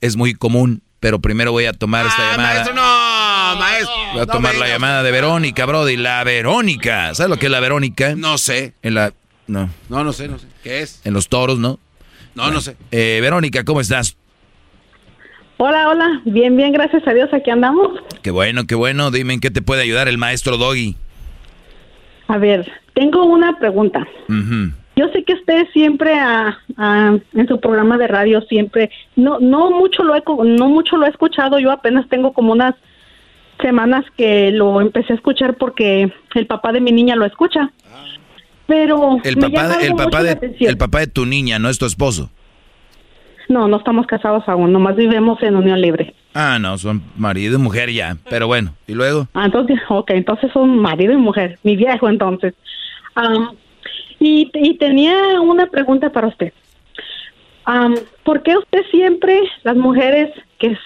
es 0.00 0.16
muy 0.16 0.34
común, 0.34 0.82
pero 1.00 1.20
primero 1.20 1.52
voy 1.52 1.66
a 1.66 1.72
tomar 1.72 2.06
esta 2.06 2.28
ah, 2.28 2.30
llamada. 2.32 2.54
Maestro, 2.54 2.74
no, 2.74 3.60
maestro. 3.60 3.94
Voy 4.12 4.22
a 4.22 4.26
tomar 4.26 4.54
la 4.54 4.68
llamada 4.68 5.02
de 5.02 5.10
Verónica, 5.10 5.66
Brody. 5.66 5.96
La 5.96 6.22
Verónica. 6.22 7.14
¿Sabes 7.14 7.28
lo 7.28 7.38
que 7.38 7.46
es 7.46 7.52
la 7.52 7.60
Verónica? 7.60 8.14
No 8.14 8.38
sé. 8.38 8.74
En 8.82 8.94
la 8.94 9.12
no. 9.46 9.68
No, 9.88 10.04
no 10.04 10.12
sé, 10.12 10.28
no 10.28 10.38
sé. 10.38 10.46
¿Qué 10.62 10.80
es? 10.80 11.04
En 11.04 11.14
los 11.14 11.28
toros, 11.28 11.58
¿no? 11.58 11.78
No, 12.34 12.50
no 12.50 12.60
sé. 12.60 12.76
Eh, 12.90 13.18
Verónica, 13.20 13.64
¿cómo 13.64 13.80
estás? 13.80 14.16
Hola, 15.58 15.90
hola. 15.90 16.22
Bien, 16.24 16.56
bien, 16.56 16.72
gracias 16.72 17.06
a 17.06 17.14
Dios, 17.14 17.32
aquí 17.32 17.50
andamos. 17.50 18.00
Qué 18.22 18.30
bueno, 18.30 18.66
qué 18.66 18.74
bueno. 18.74 19.10
Dime 19.10 19.34
en 19.34 19.40
qué 19.40 19.50
te 19.50 19.62
puede 19.62 19.82
ayudar 19.82 20.08
el 20.08 20.18
maestro 20.18 20.56
Doggy. 20.56 20.96
A 22.28 22.38
ver, 22.38 22.70
tengo 22.94 23.24
una 23.24 23.58
pregunta. 23.58 24.06
Yo 24.96 25.08
sé 25.12 25.24
que 25.24 25.34
usted 25.34 25.66
siempre 25.72 26.14
en 26.18 27.48
su 27.48 27.60
programa 27.60 27.98
de 27.98 28.06
radio 28.06 28.40
siempre 28.42 28.90
no 29.16 29.38
no 29.38 29.70
mucho 29.70 30.02
lo 30.02 30.14
he 30.16 30.22
no 30.26 30.68
mucho 30.68 30.96
lo 30.96 31.06
he 31.06 31.10
escuchado. 31.10 31.58
Yo 31.58 31.70
apenas 31.70 32.08
tengo 32.08 32.32
como 32.32 32.52
unas 32.52 32.74
semanas 33.60 34.04
que 34.16 34.50
lo 34.50 34.80
empecé 34.80 35.12
a 35.12 35.16
escuchar 35.16 35.56
porque 35.56 36.12
el 36.34 36.46
papá 36.46 36.72
de 36.72 36.80
mi 36.80 36.92
niña 36.92 37.16
lo 37.16 37.24
escucha. 37.24 37.70
Pero 38.66 39.18
el 39.24 39.36
papá 39.36 39.78
el 39.82 39.94
papá 39.94 40.22
de 40.22 40.56
el 40.60 40.76
papá 40.76 41.00
de 41.00 41.06
tu 41.08 41.26
niña, 41.26 41.58
no 41.58 41.68
es 41.68 41.78
tu 41.78 41.86
esposo. 41.86 42.30
No, 43.48 43.68
no 43.68 43.76
estamos 43.76 44.06
casados 44.06 44.44
aún, 44.46 44.72
nomás 44.72 44.96
vivimos 44.96 45.42
en 45.42 45.56
unión 45.56 45.80
libre. 45.80 46.14
Ah, 46.32 46.58
no, 46.58 46.78
son 46.78 47.02
marido 47.16 47.58
y 47.58 47.60
mujer 47.60 47.90
ya, 47.90 48.16
pero 48.30 48.46
bueno, 48.46 48.74
¿y 48.86 48.94
luego? 48.94 49.28
Ah, 49.34 49.44
entonces, 49.44 49.78
ok, 49.88 50.10
entonces 50.12 50.50
son 50.52 50.78
marido 50.78 51.12
y 51.12 51.16
mujer, 51.16 51.58
mi 51.62 51.76
viejo 51.76 52.08
entonces. 52.08 52.54
y, 54.18 54.50
y, 54.54 54.78
tenía 54.78 55.40
una 55.40 55.66
pregunta 55.66 56.10
para 56.10 56.28
usted. 56.28 56.52
¿Por 58.24 58.42
qué 58.42 58.56
usted 58.56 58.82
siempre, 58.90 59.40
las 59.62 59.76
mujeres 59.76 60.30
que, 60.58 60.76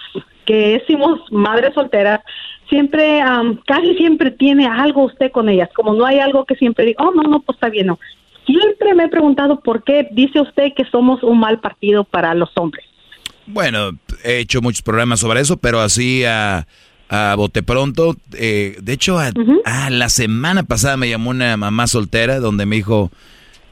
que 0.44 0.78
decimos 0.78 1.20
madres 1.30 1.74
solteras, 1.74 2.20
siempre, 2.68 3.22
casi 3.66 3.94
siempre 3.97 4.30
tiene 4.30 4.66
algo 4.66 5.05
usted 5.05 5.30
con 5.30 5.48
ellas? 5.48 5.68
Como 5.74 5.94
no 5.94 6.05
hay 6.05 6.18
algo 6.18 6.44
que 6.44 6.55
siempre 6.56 6.86
diga, 6.86 7.05
oh, 7.05 7.12
no, 7.12 7.22
no, 7.22 7.40
pues 7.40 7.56
está 7.56 7.68
bien, 7.68 7.86
no. 7.86 7.98
Siempre 8.47 8.94
me 8.94 9.05
he 9.05 9.09
preguntado 9.09 9.60
por 9.60 9.82
qué 9.82 10.09
dice 10.12 10.40
usted 10.40 10.72
que 10.76 10.84
somos 10.84 11.22
un 11.22 11.40
mal 11.40 11.60
partido 11.60 12.05
para 12.05 12.34
los 12.34 12.51
hombres. 12.56 12.84
Bueno, 13.47 13.90
he 14.24 14.38
hecho 14.38 14.60
muchos 14.60 14.82
programas 14.82 15.20
sobre 15.20 15.40
eso, 15.40 15.56
pero 15.56 15.80
así 15.80 16.24
a, 16.24 16.66
a 17.09 17.34
bote 17.36 17.62
pronto. 17.62 18.16
Eh, 18.34 18.76
de 18.80 18.93
hecho, 18.93 19.18
a, 19.18 19.30
la 19.90 20.09
semana 20.09 20.64
pasada 20.64 20.97
me 20.97 21.09
llamó 21.09 21.30
una 21.30 21.56
mamá 21.56 21.86
soltera 21.86 22.40
donde 22.40 22.66
me 22.66 22.76
dijo, 22.76 23.10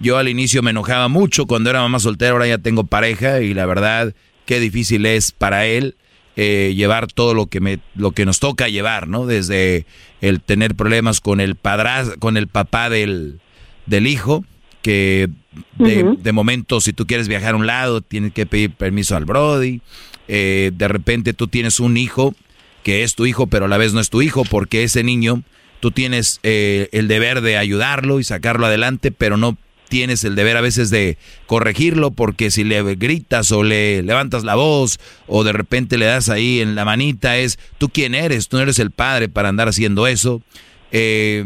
yo 0.00 0.18
al 0.18 0.28
inicio 0.28 0.62
me 0.62 0.70
enojaba 0.70 1.08
mucho 1.08 1.46
cuando 1.46 1.70
era 1.70 1.80
mamá 1.80 1.98
soltera, 1.98 2.32
ahora 2.32 2.46
ya 2.46 2.58
tengo 2.58 2.84
pareja 2.84 3.40
y 3.40 3.54
la 3.54 3.66
verdad, 3.66 4.14
qué 4.46 4.60
difícil 4.60 5.06
es 5.06 5.32
para 5.32 5.66
él. 5.66 5.96
Eh, 6.36 6.74
llevar 6.76 7.06
todo 7.06 7.32
lo 7.32 7.46
que 7.46 7.60
me 7.60 7.78
lo 7.94 8.10
que 8.10 8.26
nos 8.26 8.40
toca 8.40 8.68
llevar, 8.68 9.06
¿no? 9.06 9.24
Desde 9.24 9.86
el 10.20 10.40
tener 10.40 10.74
problemas 10.74 11.20
con 11.20 11.40
el 11.40 11.54
padraz, 11.54 12.10
con 12.18 12.36
el 12.36 12.48
papá 12.48 12.90
del, 12.90 13.38
del 13.86 14.08
hijo, 14.08 14.44
que 14.82 15.30
de, 15.78 16.32
momento 16.32 16.80
si 16.80 16.92
tú 16.92 17.06
quieres 17.06 17.28
viajar 17.28 17.54
a 17.54 17.56
un 17.56 17.66
lado 17.66 18.00
tienes 18.00 18.32
que 18.32 18.46
pedir 18.46 18.72
permiso 18.72 19.16
al 19.16 19.24
Brody. 19.24 19.80
Eh, 20.26 20.72
de 20.74 20.88
repente 20.88 21.34
tú 21.34 21.48
tienes 21.48 21.80
un 21.80 21.96
hijo 21.96 22.34
que 22.82 23.02
es 23.02 23.14
tu 23.14 23.26
hijo 23.26 23.46
pero 23.46 23.66
a 23.66 23.68
la 23.68 23.76
vez 23.76 23.92
no 23.92 24.00
es 24.00 24.10
tu 24.10 24.20
hijo 24.20 24.44
porque 24.44 24.82
ese 24.82 25.04
niño 25.04 25.42
tú 25.80 25.90
tienes 25.90 26.40
eh, 26.42 26.88
el 26.92 27.08
deber 27.08 27.42
de 27.42 27.58
ayudarlo 27.58 28.20
y 28.20 28.24
sacarlo 28.24 28.66
adelante 28.66 29.10
pero 29.10 29.36
no 29.36 29.56
tienes 29.94 30.24
el 30.24 30.34
deber 30.34 30.56
a 30.56 30.60
veces 30.60 30.90
de 30.90 31.18
corregirlo 31.46 32.10
porque 32.10 32.50
si 32.50 32.64
le 32.64 32.82
gritas 32.96 33.52
o 33.52 33.62
le 33.62 34.02
levantas 34.02 34.42
la 34.42 34.56
voz 34.56 34.98
o 35.28 35.44
de 35.44 35.52
repente 35.52 35.98
le 35.98 36.06
das 36.06 36.30
ahí 36.30 36.58
en 36.58 36.74
la 36.74 36.84
manita 36.84 37.36
es 37.36 37.60
tú 37.78 37.90
quién 37.90 38.16
eres, 38.16 38.48
tú 38.48 38.56
no 38.56 38.64
eres 38.64 38.80
el 38.80 38.90
padre 38.90 39.28
para 39.28 39.50
andar 39.50 39.68
haciendo 39.68 40.08
eso. 40.08 40.42
Eh, 40.90 41.44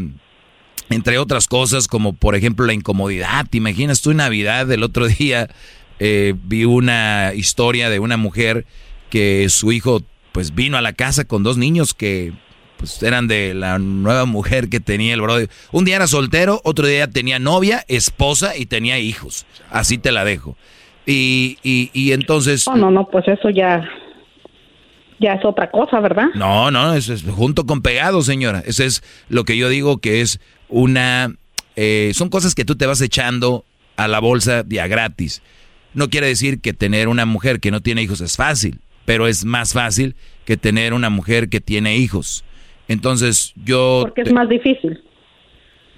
entre 0.88 1.18
otras 1.18 1.46
cosas 1.46 1.88
como 1.88 2.14
por 2.14 2.36
ejemplo 2.36 2.64
la 2.64 2.72
incomodidad. 2.72 3.44
¿Te 3.50 3.58
imaginas 3.58 4.00
tú 4.00 4.12
en 4.12 4.16
Navidad 4.16 4.72
el 4.72 4.82
otro 4.82 5.06
día 5.18 5.50
eh, 5.98 6.32
vi 6.42 6.64
una 6.64 7.34
historia 7.34 7.90
de 7.90 7.98
una 7.98 8.16
mujer 8.16 8.64
que 9.10 9.50
su 9.50 9.72
hijo 9.72 10.02
pues 10.32 10.54
vino 10.54 10.78
a 10.78 10.80
la 10.80 10.94
casa 10.94 11.26
con 11.26 11.42
dos 11.42 11.58
niños 11.58 11.92
que 11.92 12.32
pues 12.78 13.02
eran 13.02 13.28
de 13.28 13.52
la 13.54 13.78
nueva 13.78 14.24
mujer 14.24 14.68
que 14.68 14.80
tenía 14.80 15.12
el 15.12 15.20
brother. 15.20 15.50
Un 15.72 15.84
día 15.84 15.96
era 15.96 16.06
soltero, 16.06 16.60
otro 16.64 16.86
día 16.86 17.08
tenía 17.08 17.38
novia, 17.38 17.84
esposa 17.88 18.56
y 18.56 18.66
tenía 18.66 18.98
hijos. 18.98 19.44
Así 19.70 19.98
te 19.98 20.12
la 20.12 20.24
dejo. 20.24 20.56
Y, 21.04 21.58
y, 21.62 21.90
y 21.92 22.12
entonces... 22.12 22.66
No, 22.66 22.76
no, 22.76 22.90
no, 22.90 23.08
pues 23.08 23.26
eso 23.28 23.50
ya 23.50 23.82
ya 25.20 25.32
es 25.32 25.44
otra 25.44 25.70
cosa, 25.70 25.98
¿verdad? 26.00 26.28
No, 26.34 26.70
no, 26.70 26.94
eso 26.94 27.12
es 27.12 27.24
junto 27.24 27.66
con 27.66 27.82
pegado, 27.82 28.22
señora. 28.22 28.62
Eso 28.64 28.84
es 28.84 29.02
lo 29.28 29.44
que 29.44 29.56
yo 29.56 29.68
digo 29.68 29.98
que 29.98 30.20
es 30.20 30.40
una... 30.68 31.34
Eh, 31.76 32.12
son 32.14 32.28
cosas 32.28 32.54
que 32.54 32.64
tú 32.64 32.76
te 32.76 32.86
vas 32.86 33.00
echando 33.00 33.64
a 33.96 34.06
la 34.06 34.20
bolsa 34.20 34.62
día 34.62 34.86
gratis. 34.86 35.42
No 35.94 36.08
quiere 36.08 36.28
decir 36.28 36.60
que 36.60 36.72
tener 36.72 37.08
una 37.08 37.26
mujer 37.26 37.58
que 37.60 37.70
no 37.70 37.80
tiene 37.80 38.02
hijos 38.02 38.20
es 38.20 38.36
fácil, 38.36 38.80
pero 39.04 39.26
es 39.26 39.44
más 39.44 39.72
fácil 39.72 40.14
que 40.44 40.56
tener 40.56 40.94
una 40.94 41.10
mujer 41.10 41.48
que 41.48 41.60
tiene 41.60 41.96
hijos. 41.96 42.44
Entonces 42.88 43.52
yo... 43.64 44.00
Porque 44.02 44.22
es 44.22 44.32
más 44.32 44.48
difícil. 44.48 45.02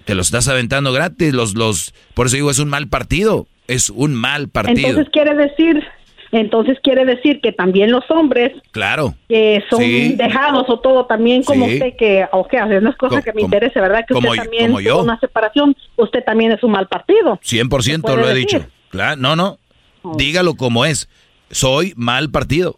Te 0.05 0.15
lo 0.15 0.23
estás 0.23 0.49
aventando 0.49 0.93
gratis, 0.93 1.33
los, 1.33 1.55
los, 1.55 1.95
por 2.15 2.27
eso 2.27 2.37
digo, 2.37 2.51
es 2.51 2.59
un 2.59 2.69
mal 2.69 2.89
partido, 2.89 3.47
es 3.69 3.91
un 3.91 4.15
mal 4.15 4.49
partido. 4.49 4.89
Entonces 4.89 5.13
quiere 5.13 5.35
decir 5.35 5.85
entonces 6.33 6.79
quiere 6.83 7.05
decir 7.05 7.41
que 7.41 7.51
también 7.51 7.91
los 7.91 8.09
hombres 8.09 8.53
claro. 8.71 9.17
que 9.29 9.65
son 9.69 9.81
dejados 10.17 10.65
o 10.69 10.79
todo 10.79 11.07
también 11.07 11.43
como 11.43 11.67
usted 11.67 11.97
que 11.99 12.25
o 12.31 12.47
que 12.47 12.59
no 12.81 12.91
es 12.91 12.97
cosa 12.97 13.21
que 13.21 13.33
me 13.33 13.43
interese 13.43 13.81
verdad 13.81 14.05
que 14.07 14.15
usted 14.15 14.31
también 14.37 14.73
como 14.73 15.01
una 15.01 15.19
separación 15.19 15.77
usted 15.97 16.23
también 16.25 16.53
es 16.53 16.63
un 16.63 16.71
mal 16.71 16.87
partido. 16.87 17.41
100% 17.43 18.17
lo 18.17 18.31
he 18.31 18.35
dicho. 18.35 18.65
Claro 18.91 19.21
no 19.21 19.35
no. 19.35 19.59
Oh. 20.03 20.15
dígalo 20.17 20.55
como 20.55 20.85
es. 20.85 21.09
Soy 21.51 21.95
mal 21.97 22.31
partido. 22.31 22.77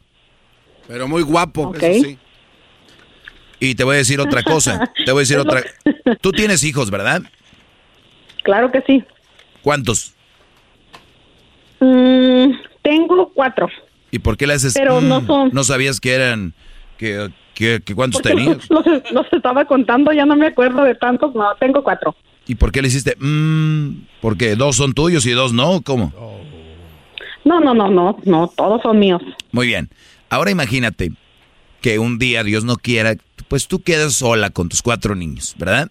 Pero 0.88 1.06
muy 1.06 1.22
guapo 1.22 1.74
eso 1.74 2.08
sí 2.08 2.18
y 3.62 3.74
te 3.74 3.84
voy 3.84 3.94
a 3.94 3.98
decir 3.98 4.20
otra 4.20 4.42
cosa 4.42 4.92
te 5.04 5.12
voy 5.12 5.20
a 5.20 5.24
decir 5.24 5.38
otra 5.38 5.62
tú 6.20 6.32
tienes 6.32 6.64
hijos 6.64 6.90
verdad 6.90 7.22
claro 8.42 8.70
que 8.70 8.82
sí 8.82 9.04
cuántos 9.62 10.14
mm, 11.80 12.52
tengo 12.82 13.30
cuatro. 13.32 13.68
¿Y 14.10 14.18
por 14.18 14.36
qué 14.36 14.46
le 14.46 14.54
haces? 14.54 14.74
Pero 14.74 15.00
no 15.00 15.22
mm, 15.22 15.26
son. 15.26 15.50
¿No 15.52 15.64
sabías 15.64 16.00
que 16.00 16.12
eran. 16.12 16.52
que, 16.98 17.30
que, 17.54 17.80
cuántos 17.94 18.20
tenías? 18.20 18.68
Los, 18.70 19.32
estaba 19.32 19.64
contando, 19.64 20.12
ya 20.12 20.26
no 20.26 20.36
me 20.36 20.48
acuerdo 20.48 20.82
de 20.82 20.94
tantos. 20.94 21.34
No, 21.34 21.44
tengo 21.58 21.82
cuatro. 21.82 22.14
¿Y 22.46 22.56
por 22.56 22.72
qué 22.72 22.82
le 22.82 22.88
hiciste? 22.88 23.16
Mmm, 23.18 24.02
porque 24.20 24.56
dos 24.56 24.76
son 24.76 24.92
tuyos 24.92 25.24
y 25.26 25.30
dos 25.30 25.52
no, 25.52 25.80
¿cómo? 25.82 26.12
No, 27.44 27.60
no, 27.60 27.74
no, 27.74 27.88
no, 27.88 28.18
no, 28.24 28.48
todos 28.48 28.82
son 28.82 28.98
míos. 28.98 29.22
Muy 29.52 29.66
bien. 29.66 29.88
Ahora 30.28 30.50
imagínate 30.50 31.12
que 31.80 31.98
un 31.98 32.18
día, 32.18 32.44
Dios 32.44 32.64
no 32.64 32.76
quiera, 32.76 33.14
pues 33.52 33.68
tú 33.68 33.82
quedas 33.82 34.14
sola 34.14 34.48
con 34.48 34.70
tus 34.70 34.80
cuatro 34.80 35.14
niños, 35.14 35.54
¿verdad? 35.58 35.90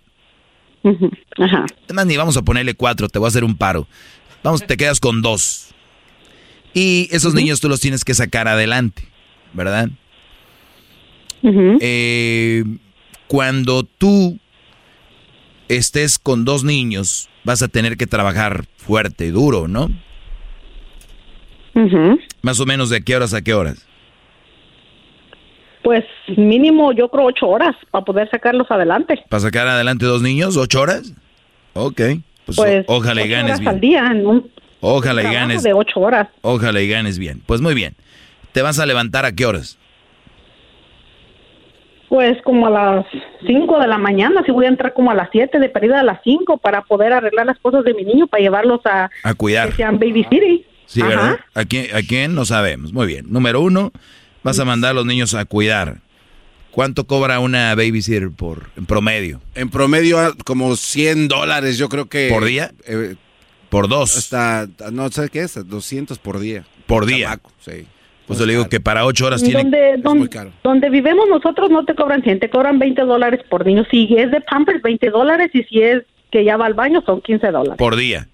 Ajá. 1.37 1.67
Además, 1.85 2.07
ni 2.07 2.17
vamos 2.17 2.35
a 2.35 2.41
ponerle 2.41 2.73
cuatro, 2.73 3.07
te 3.07 3.19
voy 3.19 3.27
a 3.27 3.29
hacer 3.29 3.43
un 3.43 3.55
paro. 3.55 3.87
Vamos, 4.41 4.65
te 4.65 4.77
quedas 4.77 4.99
con 4.99 5.21
dos. 5.21 5.67
Y 6.73 7.07
esos 7.11 7.35
niños 7.35 7.61
tú 7.61 7.69
los 7.69 7.79
tienes 7.79 8.03
que 8.03 8.15
sacar 8.15 8.47
adelante, 8.47 9.03
¿verdad? 9.53 9.89
Eh, 11.43 12.63
cuando 13.27 13.83
tú 13.83 14.39
estés 15.67 16.17
con 16.17 16.45
dos 16.45 16.63
niños, 16.63 17.29
vas 17.43 17.61
a 17.61 17.67
tener 17.67 17.95
que 17.95 18.07
trabajar 18.07 18.65
fuerte 18.75 19.27
y 19.27 19.29
duro, 19.29 19.67
¿no? 19.67 19.91
Más 22.41 22.59
o 22.59 22.65
menos 22.65 22.89
de 22.89 23.03
qué 23.03 23.15
horas 23.15 23.35
a 23.35 23.43
qué 23.43 23.53
horas. 23.53 23.85
Pues 25.83 26.03
mínimo 26.37 26.91
yo 26.93 27.09
creo 27.09 27.25
ocho 27.25 27.47
horas 27.47 27.75
para 27.89 28.05
poder 28.05 28.29
sacarlos 28.29 28.69
adelante. 28.69 29.23
¿Para 29.29 29.41
sacar 29.41 29.67
adelante 29.67 30.05
dos 30.05 30.21
niños? 30.21 30.57
¿Ocho 30.57 30.81
horas? 30.81 31.13
Ok. 31.73 32.01
Pues, 32.45 32.57
pues 32.57 32.85
ojalá 32.87 33.23
y 33.23 33.29
ganes 33.29 33.59
bien. 33.59 33.69
al 33.69 33.79
día, 33.79 34.05
en 34.07 34.43
Ojalá 34.81 35.21
y 35.23 35.33
ganes. 35.33 35.63
de 35.63 35.73
ocho 35.73 35.99
horas. 35.99 36.27
Ojalá 36.41 36.81
y 36.81 36.87
ganes 36.87 37.19
bien. 37.19 37.41
Pues 37.45 37.61
muy 37.61 37.73
bien. 37.73 37.95
¿Te 38.51 38.61
vas 38.61 38.79
a 38.79 38.85
levantar 38.85 39.25
a 39.25 39.31
qué 39.31 39.45
horas? 39.45 39.77
Pues 42.09 42.41
como 42.43 42.67
a 42.67 42.69
las 42.69 43.05
cinco 43.47 43.79
de 43.79 43.87
la 43.87 43.97
mañana, 43.97 44.43
si 44.45 44.51
voy 44.51 44.65
a 44.65 44.69
entrar 44.69 44.93
como 44.93 45.11
a 45.11 45.15
las 45.15 45.29
siete, 45.31 45.59
de 45.59 45.69
pérdida 45.69 46.01
a 46.01 46.03
las 46.03 46.19
cinco 46.23 46.57
para 46.57 46.81
poder 46.81 47.13
arreglar 47.13 47.45
las 47.45 47.57
cosas 47.59 47.85
de 47.85 47.93
mi 47.93 48.03
niño, 48.03 48.27
para 48.27 48.41
llevarlos 48.43 48.81
a... 48.85 49.09
A 49.23 49.33
cuidar. 49.33 49.69
Que 49.69 49.75
sean 49.77 49.97
baby 49.97 50.25
city. 50.29 50.65
Sí, 50.87 51.01
¿verdad? 51.01 51.39
¿A 51.53 51.63
quién, 51.63 51.95
¿A 51.95 52.01
quién? 52.01 52.35
No 52.35 52.43
sabemos. 52.43 52.91
Muy 52.91 53.07
bien. 53.07 53.27
Número 53.29 53.61
uno, 53.61 53.93
vas 54.43 54.59
a 54.59 54.65
mandar 54.65 54.91
a 54.91 54.93
los 54.93 55.05
niños 55.05 55.33
a 55.33 55.45
cuidar. 55.45 55.99
¿Cuánto 56.71 57.05
cobra 57.05 57.39
una 57.39 57.75
babysitter 57.75 58.31
por, 58.31 58.69
en 58.77 58.85
promedio? 58.85 59.41
En 59.55 59.69
promedio, 59.69 60.19
ah, 60.19 60.33
como 60.45 60.75
100 60.75 61.27
dólares, 61.27 61.77
yo 61.77 61.89
creo 61.89 62.05
que... 62.07 62.29
¿Por 62.31 62.45
día? 62.45 62.71
Eh, 62.87 63.15
por 63.69 63.89
dos. 63.89 64.17
Hasta, 64.17 64.67
no 64.91 65.09
sé 65.09 65.29
qué 65.29 65.41
es, 65.41 65.67
200 65.67 66.17
por 66.19 66.39
día. 66.39 66.65
Por 66.87 67.05
día. 67.05 67.39
sí. 67.59 67.85
Pues 68.27 68.39
yo 68.39 68.45
le 68.45 68.53
digo 68.53 68.69
que 68.69 68.79
para 68.79 69.05
ocho 69.05 69.25
horas 69.25 69.43
tiene... 69.43 69.61
Donde, 69.61 69.93
es 69.95 70.03
muy 70.03 70.29
caro. 70.29 70.53
donde 70.63 70.89
vivemos 70.89 71.27
nosotros 71.27 71.69
no 71.69 71.83
te 71.83 71.95
cobran 71.95 72.23
100, 72.23 72.39
te 72.39 72.49
cobran 72.49 72.79
20 72.79 73.01
dólares 73.01 73.41
por 73.49 73.65
niño. 73.65 73.83
Si 73.91 74.07
es 74.15 74.31
de 74.31 74.39
Pampers, 74.39 74.81
20 74.81 75.09
dólares 75.09 75.49
y 75.53 75.63
si 75.63 75.81
es 75.81 76.03
que 76.31 76.45
ya 76.45 76.55
va 76.55 76.65
al 76.67 76.73
baño 76.73 77.03
son 77.05 77.19
15 77.19 77.47
dólares. 77.47 77.75
Por 77.77 77.97
día. 77.97 78.29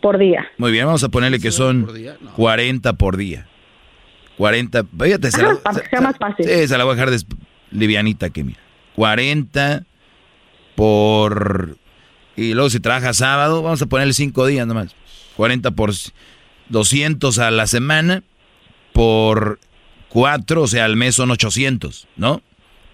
Por 0.00 0.18
día. 0.18 0.48
Muy 0.58 0.72
bien, 0.72 0.86
vamos 0.86 1.04
a 1.04 1.08
ponerle 1.08 1.38
que 1.38 1.52
son 1.52 1.86
40 2.34 2.94
por 2.94 3.16
día. 3.16 3.46
40, 4.36 4.84
fíjate, 5.00 5.30
se, 5.30 5.42
la, 5.42 5.56
sea 5.90 6.00
más 6.00 6.16
fácil. 6.18 6.46
Sí, 6.46 6.68
se 6.68 6.78
la 6.78 6.84
voy 6.84 6.92
a 6.92 6.96
dejar 6.96 7.10
de, 7.10 7.24
livianita 7.70 8.30
que 8.30 8.44
mira. 8.44 8.60
40 8.96 9.84
por... 10.74 11.76
Y 12.36 12.54
luego 12.54 12.70
si 12.70 12.80
trabaja 12.80 13.12
sábado, 13.12 13.62
vamos 13.62 13.80
a 13.82 13.86
ponerle 13.86 14.12
5 14.12 14.46
días 14.46 14.66
nomás. 14.66 14.94
40 15.36 15.70
por 15.72 15.92
200 16.68 17.38
a 17.38 17.50
la 17.50 17.66
semana, 17.66 18.22
por 18.92 19.60
4, 20.08 20.62
o 20.62 20.66
sea, 20.66 20.84
al 20.84 20.96
mes 20.96 21.14
son 21.14 21.30
800, 21.30 22.08
¿no? 22.16 22.42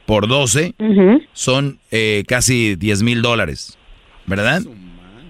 Por 0.07 0.27
12 0.27 0.75
son 1.33 1.79
eh, 1.91 2.25
casi 2.27 2.75
10 2.75 3.03
mil 3.03 3.23
dólares, 3.23 3.79
¿verdad? 4.27 4.63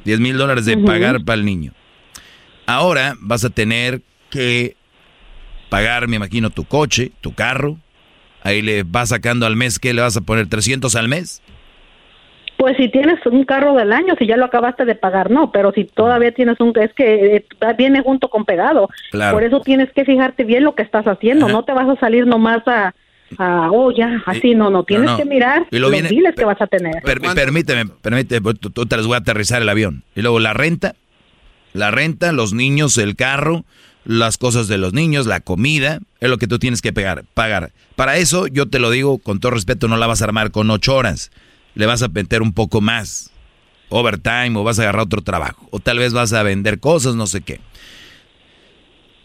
10 0.05 0.21
mil 0.21 0.39
dólares 0.39 0.65
de 0.65 0.79
pagar 0.79 1.25
para 1.25 1.39
el 1.39 1.45
niño. 1.45 1.73
Ahora 2.67 3.15
vas 3.21 3.45
a 3.45 3.51
tener 3.51 4.03
que 4.31 4.77
pagar, 5.71 6.07
me 6.09 6.17
imagino, 6.17 6.51
tu 6.51 6.65
coche, 6.65 7.13
tu 7.23 7.33
carro. 7.33 7.79
Ahí 8.43 8.61
le 8.61 8.83
vas 8.83 9.09
sacando 9.11 9.47
al 9.47 9.57
mes, 9.57 9.79
¿qué 9.79 9.95
le 9.95 10.03
vas 10.03 10.17
a 10.17 10.21
poner? 10.21 10.47
¿300 10.49 10.95
al 10.99 11.09
mes? 11.09 11.43
Pues 12.61 12.77
si 12.77 12.91
tienes 12.91 13.25
un 13.25 13.45
carro 13.45 13.75
del 13.75 13.91
año, 13.91 14.15
si 14.19 14.27
ya 14.27 14.37
lo 14.37 14.45
acabaste 14.45 14.85
de 14.85 14.95
pagar, 14.95 15.31
no, 15.31 15.51
pero 15.51 15.73
si 15.73 15.85
todavía 15.85 16.33
tienes 16.33 16.61
un, 16.61 16.75
es 16.79 16.93
que 16.93 17.37
eh, 17.37 17.47
viene 17.79 18.03
junto 18.03 18.29
con 18.29 18.45
pegado. 18.45 18.91
Por 19.33 19.43
eso 19.43 19.61
tienes 19.61 19.91
que 19.93 20.05
fijarte 20.05 20.45
bien 20.45 20.65
lo 20.65 20.75
que 20.75 20.83
estás 20.83 21.07
haciendo, 21.07 21.49
no 21.49 21.65
te 21.65 21.73
vas 21.73 21.89
a 21.89 21.99
salir 21.99 22.27
nomás 22.27 22.61
a, 22.69 22.95
a 23.39 23.71
oh, 23.71 23.91
ya, 23.93 24.23
así, 24.27 24.55
no, 24.55 24.69
no, 24.69 24.85
tienes 24.85 25.11
que 25.13 25.25
mirar 25.25 25.67
y 25.71 25.79
los 25.79 25.91
biles 25.91 26.35
que 26.35 26.45
vas 26.45 26.61
a 26.61 26.67
tener. 26.67 27.03
permíteme, 27.03 27.87
permíteme, 28.03 28.43
pues, 28.43 28.61
tú, 28.61 28.71
te 28.71 28.97
les 28.97 29.07
voy 29.07 29.15
a 29.15 29.19
aterrizar 29.21 29.63
el 29.63 29.69
avión. 29.71 30.03
Y 30.15 30.21
luego 30.21 30.39
la 30.39 30.53
renta, 30.53 30.95
la 31.73 31.91
renta, 31.91 32.33
los 32.33 32.53
niños, 32.53 32.99
el 32.99 33.17
carro, 33.17 33.65
las 34.05 34.39
cosas 34.39 34.69
de 34.69 34.79
los 34.79 34.93
niños, 34.93 35.27
la 35.27 35.41
comida, 35.41 36.01
es 36.21 36.31
lo 36.31 36.39
que 36.39 36.47
tú 36.47 36.59
tienes 36.59 36.83
que 36.83 36.93
pagar. 36.93 37.25
pagar. 37.35 37.73
Para 37.97 38.17
eso, 38.17 38.47
yo 38.47 38.69
te 38.69 38.79
lo 38.79 38.91
digo 38.91 39.19
con 39.19 39.41
todo 39.41 39.53
respeto, 39.53 39.89
no 39.89 39.97
la 39.97 40.07
vas 40.07 40.23
a 40.23 40.25
armar 40.25 40.51
con 40.51 40.71
ocho 40.71 40.95
horas 40.95 41.31
le 41.75 41.87
vas 41.87 42.03
a 42.03 42.09
meter 42.09 42.43
un 42.43 42.53
poco 42.53 42.81
más, 42.81 43.33
overtime, 43.89 44.53
o 44.57 44.65
vas 44.65 44.79
a 44.79 44.83
agarrar 44.83 45.03
otro 45.03 45.23
trabajo, 45.23 45.69
o 45.71 45.81
tal 45.81 45.99
vez 45.99 46.13
vas 46.13 46.33
a 46.33 46.43
vender 46.43 46.81
cosas, 46.81 47.15
no 47.15 47.27
sé 47.27 47.41
qué. 47.41 47.61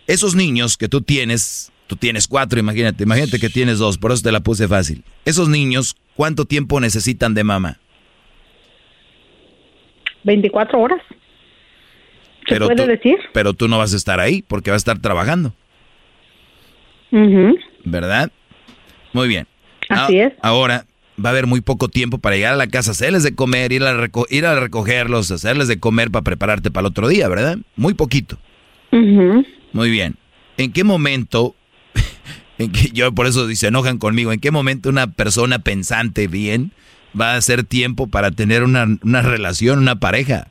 Esos 0.08 0.36
niños 0.36 0.78
que 0.78 0.88
tú 0.88 1.02
tienes, 1.02 1.72
tú 1.88 1.96
tienes 1.96 2.28
cuatro, 2.28 2.60
imagínate, 2.60 3.04
imagínate 3.04 3.40
que 3.40 3.50
tienes 3.50 3.80
dos, 3.80 3.98
por 3.98 4.12
eso 4.12 4.24
te 4.24 4.32
la 4.32 4.42
puse 4.42 4.68
fácil. 4.68 5.04
Esos 5.26 5.50
niños, 5.50 5.96
¿cuánto 6.16 6.46
tiempo 6.46 6.80
necesitan 6.80 7.34
de 7.34 7.44
mamá? 7.44 7.80
24 10.24 10.80
horas. 10.80 11.02
¿Se 12.48 12.54
pero 12.56 12.68
puede 12.68 12.88
decir? 12.88 13.18
Pero 13.34 13.54
tú 13.54 13.68
no 13.68 13.78
vas 13.78 13.94
a 13.94 13.98
estar 13.98 14.20
ahí 14.20 14.44
porque 14.48 14.72
vas 14.72 14.76
a 14.76 14.84
estar 14.92 15.00
trabajando. 15.00 15.54
¿Verdad? 17.86 18.32
Muy 19.14 19.28
bien. 19.28 19.48
Así 19.90 20.20
es. 20.20 20.34
Ahora, 20.42 20.86
va 21.24 21.30
a 21.30 21.32
haber 21.32 21.48
muy 21.48 21.62
poco 21.62 21.88
tiempo 21.88 22.18
para 22.18 22.36
llegar 22.36 22.54
a 22.54 22.58
la 22.58 22.68
casa, 22.68 22.92
hacerles 22.92 23.24
de 23.24 23.36
comer, 23.36 23.72
ir 23.72 23.84
a, 23.84 24.10
ir 24.30 24.46
a 24.46 24.60
recogerlos, 24.60 25.32
hacerles 25.32 25.68
de 25.68 25.80
comer 25.80 26.12
para 26.12 26.24
prepararte 26.24 26.72
para 26.72 26.88
el 26.88 26.92
otro 26.92 27.08
día, 27.08 27.28
¿verdad? 27.28 27.58
Muy 27.76 27.94
poquito. 27.94 28.38
Muy 28.92 29.90
bien. 29.90 30.16
¿En 30.58 30.72
qué 30.72 30.84
momento, 30.84 31.56
en 32.58 32.72
que 32.72 32.90
yo 32.92 33.12
por 33.14 33.28
eso 33.28 33.48
se 33.54 33.68
enojan 33.68 33.98
conmigo, 33.98 34.32
en 34.32 34.40
qué 34.40 34.52
momento 34.52 34.90
una 34.90 35.08
persona 35.08 35.60
pensante 35.60 36.28
bien 36.28 36.72
va 37.20 37.34
a 37.34 37.38
hacer 37.38 37.64
tiempo 37.64 38.08
para 38.08 38.32
tener 38.32 38.64
una, 38.64 38.86
una 39.04 39.22
relación, 39.22 39.80
una 39.80 40.00
pareja? 40.00 40.48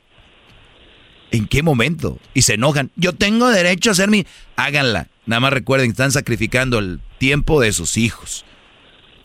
¿En 1.35 1.47
qué 1.47 1.63
momento? 1.63 2.19
Y 2.33 2.43
se 2.43 2.53
enojan. 2.53 2.91
Yo 2.95 3.13
tengo 3.13 3.49
derecho 3.49 3.89
a 3.89 3.93
hacer 3.93 4.09
mi... 4.09 4.25
Háganla. 4.55 5.07
Nada 5.25 5.39
más 5.39 5.53
recuerden 5.53 5.87
que 5.89 5.91
están 5.91 6.11
sacrificando 6.11 6.79
el 6.79 7.01
tiempo 7.17 7.59
de 7.59 7.73
sus 7.73 7.97
hijos 7.97 8.45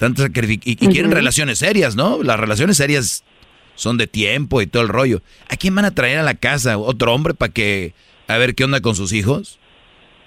y, 0.00 0.76
quieren 0.76 1.10
relaciones 1.10 1.58
serias, 1.58 1.94
¿no? 1.94 2.22
Las 2.22 2.40
relaciones 2.40 2.76
serias 2.76 3.22
son 3.74 3.98
de 3.98 4.06
tiempo 4.06 4.62
y 4.62 4.66
todo 4.66 4.82
el 4.82 4.88
rollo. 4.88 5.22
¿A 5.48 5.56
quién 5.56 5.74
van 5.74 5.84
a 5.84 5.94
traer 5.94 6.18
a 6.18 6.22
la 6.22 6.34
casa? 6.34 6.78
¿Otro 6.78 7.12
hombre 7.14 7.34
para 7.34 7.52
que 7.52 7.94
a 8.26 8.38
ver 8.38 8.54
qué 8.54 8.64
onda 8.64 8.80
con 8.80 8.96
sus 8.96 9.12
hijos? 9.12 9.58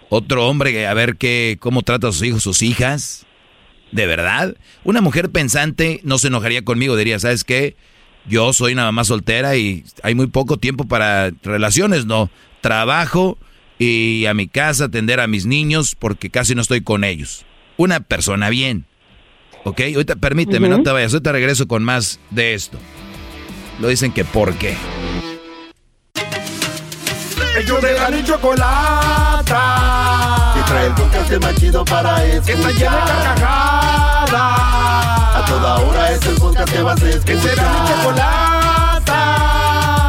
¿Otro 0.10 0.48
hombre 0.48 0.86
a 0.86 0.94
ver 0.94 1.18
qué 1.18 1.58
cómo 1.60 1.82
trata 1.82 2.10
a 2.10 2.12
sus 2.12 2.24
hijos, 2.24 2.44
sus 2.44 2.62
hijas? 2.62 3.26
¿De 3.92 4.06
verdad? 4.06 4.56
Una 4.84 5.02
mujer 5.02 5.32
pensante 5.32 6.02
no 6.04 6.18
se 6.20 6.28
enojaría 6.28 6.64
conmigo, 6.64 6.96
diría, 6.96 7.20
¿sabes 7.20 7.44
qué? 7.44 7.76
Yo 8.26 8.54
soy 8.54 8.74
una 8.74 8.86
mamá 8.86 9.04
soltera 9.04 9.56
y 9.58 9.84
hay 10.02 10.16
muy 10.16 10.28
poco 10.28 10.58
tiempo 10.58 10.86
para 10.86 11.32
relaciones, 11.44 12.06
no. 12.06 12.30
Trabajo 12.62 13.38
y 13.80 14.26
a 14.28 14.34
mi 14.34 14.48
casa 14.48 14.86
atender 14.86 15.20
a 15.20 15.28
mis 15.28 15.46
niños 15.46 15.96
porque 15.96 16.30
casi 16.30 16.56
no 16.56 16.62
estoy 16.62 16.82
con 16.82 17.04
ellos. 17.04 17.46
Una 17.76 18.00
persona 18.00 18.50
bien. 18.50 18.86
Ok, 19.66 19.82
ahorita 19.94 20.16
permíteme, 20.18 20.70
no 20.70 20.84
te 20.84 20.92
vayas, 20.92 21.14
ahorita 21.14 21.32
regreso 21.32 21.68
con 21.68 21.84
más 21.84 22.20
de 22.30 22.54
esto. 22.54 22.78
Lo 23.80 23.88
dicen 23.88 24.12
que 24.12 24.26
por 24.26 24.54
qué. 24.56 24.76
Ellos 27.58 27.82
de 27.82 27.94
la 27.94 28.24
chocolata. 28.24 29.54
Trae 30.74 30.88
el 30.88 30.94
podcast 30.94 31.32
más 31.40 31.56
chido 31.56 31.86
para 31.86 32.26
escuchar. 32.26 32.44
Que 32.46 32.54
está 32.54 32.72
llena 32.72 33.06
de 33.06 33.12
carcajadas. 33.12 34.34
A 35.36 35.46
toda 35.48 35.76
hora 35.76 36.12
es 36.12 36.26
el 36.26 36.36
podcast 36.36 36.74
que 36.74 36.82
vas 36.82 37.00
a 37.00 37.10
escuchar. 37.10 37.26
Que 37.26 37.38
será 37.48 37.70
mi 37.70 37.88
chocolata. 37.90 39.20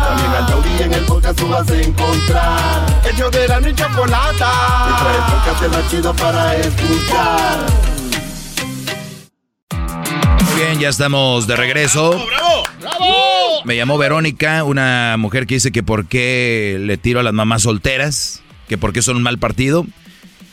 También 0.09 0.31
al 0.33 0.47
taurí 0.47 0.83
en 0.83 0.95
el 0.95 1.05
podcast 1.05 1.39
tú 1.39 1.49
vas 1.49 1.71
a 1.71 1.77
encontrar. 1.77 2.87
Ellos 3.13 3.31
de 3.31 3.47
la 3.47 3.61
ni 3.61 3.75
chocolata. 3.75 4.53
Que 4.87 4.95
trae 5.03 5.17
el 5.17 5.23
podcast 5.35 5.77
más 5.77 5.91
chido 5.91 6.15
para 6.15 6.57
escuchar 6.57 7.85
bien, 10.57 10.79
ya 10.79 10.89
estamos 10.89 11.49
de 11.49 11.57
regreso. 11.57 12.11
¡Bravo, 12.11 12.63
bravo! 12.81 13.65
Me 13.65 13.77
llamó 13.77 13.99
Verónica, 13.99 14.63
una 14.63 15.17
mujer 15.19 15.49
que 15.49 15.55
dice 15.55 15.73
que 15.73 15.83
por 15.83 16.07
qué 16.07 16.79
le 16.81 16.97
tiro 16.97 17.19
a 17.19 17.23
las 17.25 17.33
mamás 17.33 17.63
solteras, 17.63 18.41
que 18.69 18.79
por 18.79 18.93
qué 18.93 19.03
son 19.03 19.17
un 19.17 19.25
mal 19.25 19.39
partido. 19.39 19.85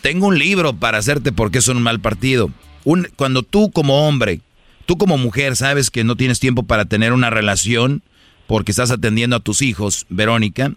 Tengo 0.02 0.28
un 0.28 0.40
libro 0.40 0.74
para 0.74 0.98
hacerte 0.98 1.32
por 1.32 1.52
qué 1.52 1.62
son 1.62 1.78
un 1.78 1.84
mal 1.84 2.00
partido. 2.00 2.52
Un, 2.84 3.08
cuando 3.16 3.44
tú 3.44 3.72
como 3.72 4.08
hombre, 4.08 4.42
tú 4.86 4.98
como 4.98 5.18
mujer 5.18 5.56
sabes 5.56 5.92
que 5.92 6.04
no 6.04 6.16
tienes 6.16 6.40
tiempo 6.40 6.64
para 6.64 6.86
tener 6.86 7.14
una 7.14 7.30
relación 7.30 8.02
porque 8.48 8.72
estás 8.72 8.92
atendiendo 8.92 9.36
a 9.36 9.40
tus 9.40 9.62
hijos, 9.62 10.06
Verónica, 10.10 10.74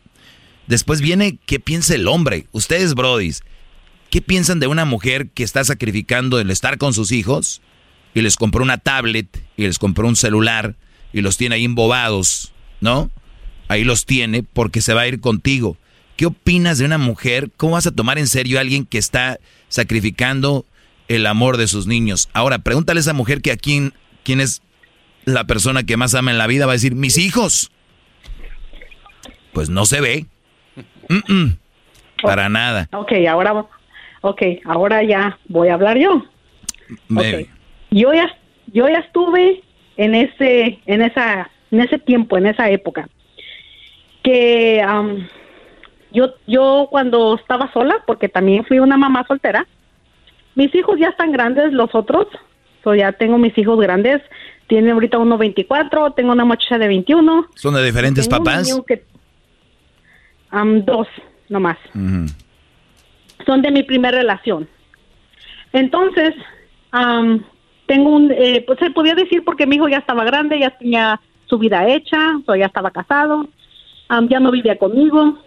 después 0.66 1.00
viene 1.00 1.38
qué 1.46 1.58
piensa 1.58 1.94
el 1.94 2.06
hombre. 2.06 2.46
Ustedes, 2.52 2.94
brodis, 2.94 3.42
¿qué 4.10 4.20
piensan 4.22 4.60
de 4.60 4.66
una 4.66 4.84
mujer 4.84 5.30
que 5.30 5.42
está 5.42 5.64
sacrificando 5.64 6.38
el 6.38 6.50
estar 6.50 6.78
con 6.78 6.94
sus 6.94 7.10
hijos? 7.10 7.62
y 8.14 8.22
les 8.22 8.36
compró 8.36 8.62
una 8.62 8.78
tablet 8.78 9.44
y 9.56 9.64
les 9.64 9.78
compró 9.78 10.06
un 10.06 10.16
celular 10.16 10.76
y 11.12 11.20
los 11.20 11.36
tiene 11.36 11.56
ahí 11.56 11.64
embobados, 11.64 12.52
¿no? 12.80 13.10
Ahí 13.68 13.84
los 13.84 14.06
tiene 14.06 14.42
porque 14.42 14.80
se 14.80 14.94
va 14.94 15.02
a 15.02 15.08
ir 15.08 15.20
contigo. 15.20 15.76
¿Qué 16.16 16.26
opinas 16.26 16.78
de 16.78 16.84
una 16.84 16.98
mujer? 16.98 17.50
¿Cómo 17.56 17.72
vas 17.74 17.86
a 17.86 17.94
tomar 17.94 18.18
en 18.18 18.26
serio 18.26 18.58
a 18.58 18.60
alguien 18.60 18.86
que 18.86 18.98
está 18.98 19.38
sacrificando 19.68 20.64
el 21.08 21.26
amor 21.26 21.56
de 21.56 21.66
sus 21.66 21.86
niños? 21.86 22.28
Ahora, 22.32 22.58
pregúntale 22.58 22.98
a 22.98 23.02
esa 23.02 23.12
mujer 23.12 23.42
que 23.42 23.52
a 23.52 23.56
quién, 23.56 23.92
quién 24.22 24.40
es 24.40 24.62
la 25.24 25.44
persona 25.44 25.82
que 25.82 25.96
más 25.96 26.14
ama 26.14 26.30
en 26.30 26.38
la 26.38 26.46
vida, 26.46 26.66
va 26.66 26.72
a 26.72 26.74
decir, 26.74 26.94
mis 26.94 27.18
hijos. 27.18 27.70
Pues 29.52 29.70
no 29.70 29.86
se 29.86 30.00
ve. 30.00 30.26
para 32.22 32.48
nada. 32.48 32.88
Ok, 32.92 33.12
ahora, 33.28 33.66
okay, 34.20 34.60
ahora 34.64 35.02
ya 35.02 35.38
voy 35.48 35.68
a 35.68 35.74
hablar 35.74 35.98
yo. 35.98 36.24
Okay 37.16 37.48
yo 37.94 38.12
ya 38.12 38.36
yo 38.72 38.88
ya 38.88 38.98
estuve 38.98 39.62
en 39.96 40.14
ese 40.14 40.78
en 40.86 41.02
esa 41.02 41.48
en 41.70 41.80
ese 41.80 41.98
tiempo 41.98 42.36
en 42.36 42.46
esa 42.46 42.68
época 42.70 43.08
que 44.22 44.82
yo 46.14 46.34
yo 46.46 46.88
cuando 46.90 47.34
estaba 47.34 47.72
sola 47.72 47.96
porque 48.06 48.28
también 48.28 48.64
fui 48.64 48.78
una 48.78 48.96
mamá 48.96 49.24
soltera 49.26 49.66
mis 50.54 50.74
hijos 50.74 50.98
ya 50.98 51.08
están 51.08 51.32
grandes 51.32 51.72
los 51.72 51.94
otros 51.94 52.26
so 52.82 52.94
ya 52.94 53.12
tengo 53.12 53.36
mis 53.38 53.56
hijos 53.58 53.78
grandes 53.80 54.22
tiene 54.66 54.92
ahorita 54.92 55.18
uno 55.18 55.36
24 55.36 56.12
tengo 56.12 56.32
una 56.32 56.44
muchacha 56.44 56.78
de 56.78 56.88
21 56.88 57.46
son 57.54 57.74
de 57.74 57.84
diferentes 57.84 58.28
papás 58.28 58.80
que, 58.86 59.04
dos 60.84 61.08
nomás. 61.48 61.78
Son 63.44 63.62
de 63.62 63.70
mi 63.70 63.82
primera 63.82 64.18
relación. 64.18 64.68
Entonces 65.72 66.34
tengo 67.86 68.10
un, 68.10 68.30
eh, 68.30 68.62
pues 68.66 68.78
se 68.78 68.90
podía 68.90 69.14
decir 69.14 69.44
porque 69.44 69.66
mi 69.66 69.76
hijo 69.76 69.88
ya 69.88 69.98
estaba 69.98 70.24
grande, 70.24 70.58
ya 70.60 70.70
tenía 70.70 71.20
su 71.46 71.58
vida 71.58 71.86
hecha, 71.88 72.40
o 72.46 72.54
ya 72.54 72.66
estaba 72.66 72.90
casado, 72.90 73.48
ya 74.28 74.40
no 74.40 74.50
vivía 74.50 74.78
conmigo. 74.78 75.38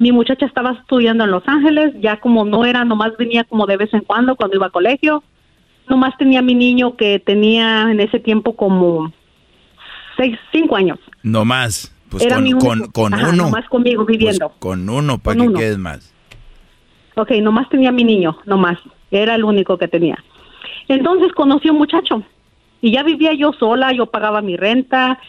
Mi 0.00 0.12
muchacha 0.12 0.46
estaba 0.46 0.72
estudiando 0.72 1.24
en 1.24 1.30
Los 1.30 1.46
Ángeles, 1.46 1.92
ya 2.00 2.18
como 2.20 2.46
no 2.46 2.64
era, 2.64 2.86
nomás 2.86 3.14
venía 3.18 3.44
como 3.44 3.66
de 3.66 3.76
vez 3.76 3.92
en 3.92 4.00
cuando 4.00 4.34
cuando 4.34 4.56
iba 4.56 4.68
a 4.68 4.70
colegio. 4.70 5.22
Nomás 5.90 6.16
tenía 6.16 6.40
mi 6.40 6.54
niño 6.54 6.96
que 6.96 7.18
tenía 7.18 7.82
en 7.90 8.00
ese 8.00 8.18
tiempo 8.18 8.56
como 8.56 9.12
seis, 10.16 10.38
cinco 10.52 10.76
años. 10.76 10.98
No 11.22 11.44
más. 11.44 11.94
Pues 12.08 12.24
era 12.24 12.36
con, 12.36 12.90
con, 12.92 13.12
uno. 13.12 13.32
Nomás 13.32 13.68
conmigo 13.68 14.06
viviendo. 14.06 14.48
Pues 14.48 14.58
con 14.58 14.88
uno, 14.88 15.18
¿para 15.18 15.38
que 15.38 15.52
quedes 15.52 15.76
más? 15.76 16.14
Ok, 17.16 17.32
nomás 17.42 17.68
tenía 17.68 17.92
mi 17.92 18.02
niño, 18.02 18.38
nomás. 18.46 18.78
era 19.10 19.34
el 19.34 19.44
único 19.44 19.76
que 19.76 19.86
tenía. 19.86 20.16
Entonces 20.88 21.30
conocí 21.32 21.68
a 21.68 21.72
un 21.72 21.78
muchacho 21.78 22.24
y 22.80 22.90
ya 22.90 23.02
vivía 23.02 23.34
yo 23.34 23.52
sola, 23.52 23.92
yo 23.92 24.06
pagaba 24.06 24.40
mi 24.40 24.56
renta, 24.56 25.20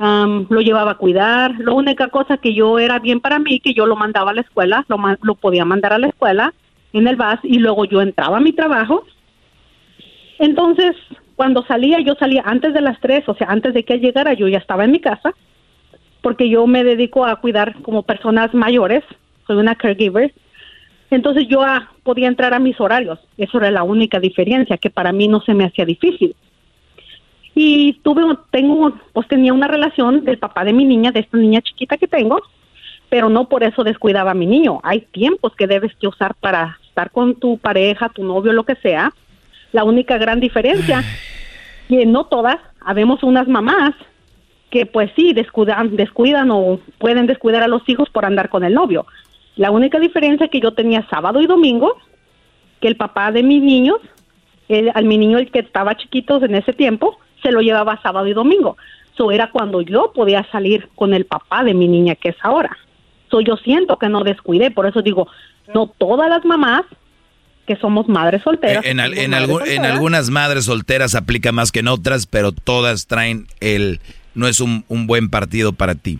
lo 0.00 0.60
llevaba 0.60 0.92
a 0.92 0.96
cuidar. 0.96 1.54
La 1.58 1.72
única 1.72 2.08
cosa 2.08 2.38
que 2.38 2.54
yo 2.54 2.78
era 2.78 2.98
bien 2.98 3.20
para 3.20 3.38
mí, 3.38 3.60
que 3.60 3.74
yo 3.74 3.86
lo 3.86 3.96
mandaba 3.96 4.30
a 4.30 4.34
la 4.34 4.40
escuela, 4.40 4.84
lo, 4.88 4.96
lo 5.22 5.34
podía 5.34 5.64
mandar 5.64 5.92
a 5.92 5.98
la 5.98 6.08
escuela 6.08 6.54
en 6.92 7.06
el 7.06 7.16
bus 7.16 7.38
y 7.42 7.58
luego 7.58 7.84
yo 7.84 8.00
entraba 8.00 8.38
a 8.38 8.40
mi 8.40 8.52
trabajo. 8.52 9.04
Entonces, 10.38 10.96
cuando 11.36 11.62
salía, 11.66 12.00
yo 12.00 12.14
salía 12.14 12.42
antes 12.46 12.72
de 12.72 12.80
las 12.80 12.98
tres, 13.00 13.28
o 13.28 13.34
sea, 13.34 13.48
antes 13.50 13.74
de 13.74 13.84
que 13.84 13.98
llegara, 13.98 14.32
yo 14.32 14.48
ya 14.48 14.58
estaba 14.58 14.84
en 14.84 14.92
mi 14.92 15.00
casa, 15.00 15.34
porque 16.22 16.48
yo 16.48 16.66
me 16.66 16.82
dedico 16.82 17.26
a 17.26 17.36
cuidar 17.36 17.80
como 17.82 18.02
personas 18.02 18.54
mayores, 18.54 19.04
soy 19.46 19.56
una 19.56 19.74
caregiver. 19.74 20.32
Entonces 21.10 21.46
yo 21.48 21.62
ah, 21.62 21.90
podía 22.04 22.28
entrar 22.28 22.54
a 22.54 22.58
mis 22.58 22.80
horarios, 22.80 23.18
eso 23.36 23.58
era 23.58 23.70
la 23.70 23.82
única 23.82 24.18
diferencia, 24.18 24.78
que 24.78 24.90
para 24.90 25.12
mí 25.12 25.28
no 25.28 25.40
se 25.42 25.52
me 25.52 25.64
hacía 25.64 25.84
difícil. 25.84 26.34
Y 27.54 27.94
tuve, 28.02 28.22
tengo, 28.50 28.92
pues 29.12 29.28
tenía 29.28 29.52
una 29.52 29.68
relación 29.68 30.24
del 30.24 30.38
papá 30.38 30.64
de 30.64 30.72
mi 30.72 30.84
niña, 30.84 31.10
de 31.10 31.20
esta 31.20 31.36
niña 31.36 31.60
chiquita 31.60 31.96
que 31.96 32.06
tengo, 32.06 32.40
pero 33.08 33.28
no 33.28 33.48
por 33.48 33.64
eso 33.64 33.82
descuidaba 33.82 34.30
a 34.30 34.34
mi 34.34 34.46
niño. 34.46 34.80
Hay 34.82 35.00
tiempos 35.00 35.54
que 35.56 35.66
debes 35.66 35.94
que 35.96 36.06
usar 36.06 36.34
para 36.36 36.78
estar 36.88 37.10
con 37.10 37.34
tu 37.34 37.58
pareja, 37.58 38.08
tu 38.08 38.22
novio, 38.22 38.52
lo 38.52 38.64
que 38.64 38.76
sea. 38.76 39.12
La 39.72 39.84
única 39.84 40.16
gran 40.18 40.40
diferencia, 40.40 41.02
que 41.88 42.06
no 42.06 42.24
todas, 42.24 42.58
habemos 42.80 43.22
unas 43.22 43.48
mamás 43.48 43.94
que 44.70 44.86
pues 44.86 45.10
sí, 45.16 45.32
descuidan, 45.32 45.96
descuidan 45.96 46.50
o 46.52 46.80
pueden 46.98 47.26
descuidar 47.26 47.62
a 47.62 47.68
los 47.68 47.86
hijos 47.88 48.08
por 48.10 48.24
andar 48.24 48.48
con 48.48 48.64
el 48.64 48.72
novio. 48.72 49.04
La 49.56 49.70
única 49.70 49.98
diferencia 49.98 50.48
que 50.48 50.60
yo 50.60 50.72
tenía 50.72 51.06
sábado 51.10 51.40
y 51.40 51.46
domingo, 51.46 51.96
que 52.80 52.88
el 52.88 52.96
papá 52.96 53.32
de 53.32 53.42
mis 53.42 53.62
niños, 53.62 53.98
el, 54.68 54.90
al 54.94 55.04
mi 55.04 55.18
niño 55.18 55.38
el 55.38 55.50
que 55.50 55.58
estaba 55.58 55.96
chiquito 55.96 56.42
en 56.44 56.54
ese 56.54 56.72
tiempo, 56.72 57.18
se 57.42 57.52
lo 57.52 57.60
llevaba 57.60 58.00
sábado 58.02 58.26
y 58.26 58.32
domingo. 58.32 58.76
Eso 59.12 59.30
era 59.30 59.50
cuando 59.50 59.80
yo 59.82 60.12
podía 60.14 60.46
salir 60.50 60.88
con 60.94 61.14
el 61.14 61.26
papá 61.26 61.64
de 61.64 61.74
mi 61.74 61.88
niña, 61.88 62.14
que 62.14 62.30
es 62.30 62.36
ahora. 62.42 62.76
So, 63.30 63.40
yo 63.40 63.56
siento 63.56 63.98
que 63.98 64.08
no 64.08 64.24
descuidé, 64.24 64.70
por 64.70 64.86
eso 64.86 65.02
digo, 65.02 65.28
no 65.72 65.86
todas 65.86 66.28
las 66.28 66.44
mamás 66.44 66.82
que 67.66 67.76
somos 67.76 68.08
madres 68.08 68.42
solteras. 68.42 68.84
En, 68.84 68.98
en, 68.98 69.34
algunas 69.84 70.30
madres 70.30 70.64
solteras 70.64 71.14
aplica 71.14 71.52
más 71.52 71.70
que 71.70 71.80
en 71.80 71.88
otras, 71.88 72.26
pero 72.26 72.50
todas 72.52 73.06
traen 73.06 73.46
el 73.60 74.00
no 74.34 74.48
es 74.48 74.60
un, 74.60 74.84
un 74.88 75.06
buen 75.06 75.28
partido 75.28 75.72
para 75.72 75.94
ti. 75.94 76.18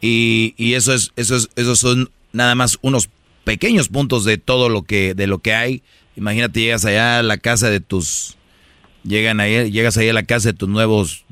Y, 0.00 0.54
y, 0.56 0.74
eso 0.74 0.92
es, 0.92 1.12
eso 1.16 1.36
es, 1.36 1.48
esos 1.56 1.78
son 1.78 2.10
nada 2.32 2.54
más 2.54 2.78
unos 2.82 3.08
pequeños 3.44 3.88
puntos 3.88 4.24
de 4.24 4.36
todo 4.36 4.68
lo 4.68 4.82
que, 4.82 5.14
de 5.14 5.26
lo 5.26 5.38
que 5.38 5.54
hay. 5.54 5.82
Imagínate, 6.16 6.60
llegas 6.60 6.84
allá 6.84 7.20
a 7.20 7.22
la 7.22 7.38
casa 7.38 7.70
de 7.70 7.80
tus 7.80 8.36
Llegan 9.04 9.40
ahí, 9.40 9.70
llegas 9.70 9.96
ahí 9.96 10.08
a 10.08 10.12
la 10.12 10.22
casa 10.22 10.50
de 10.50 10.58
tus 10.58 10.68
nuevos, 10.68 11.24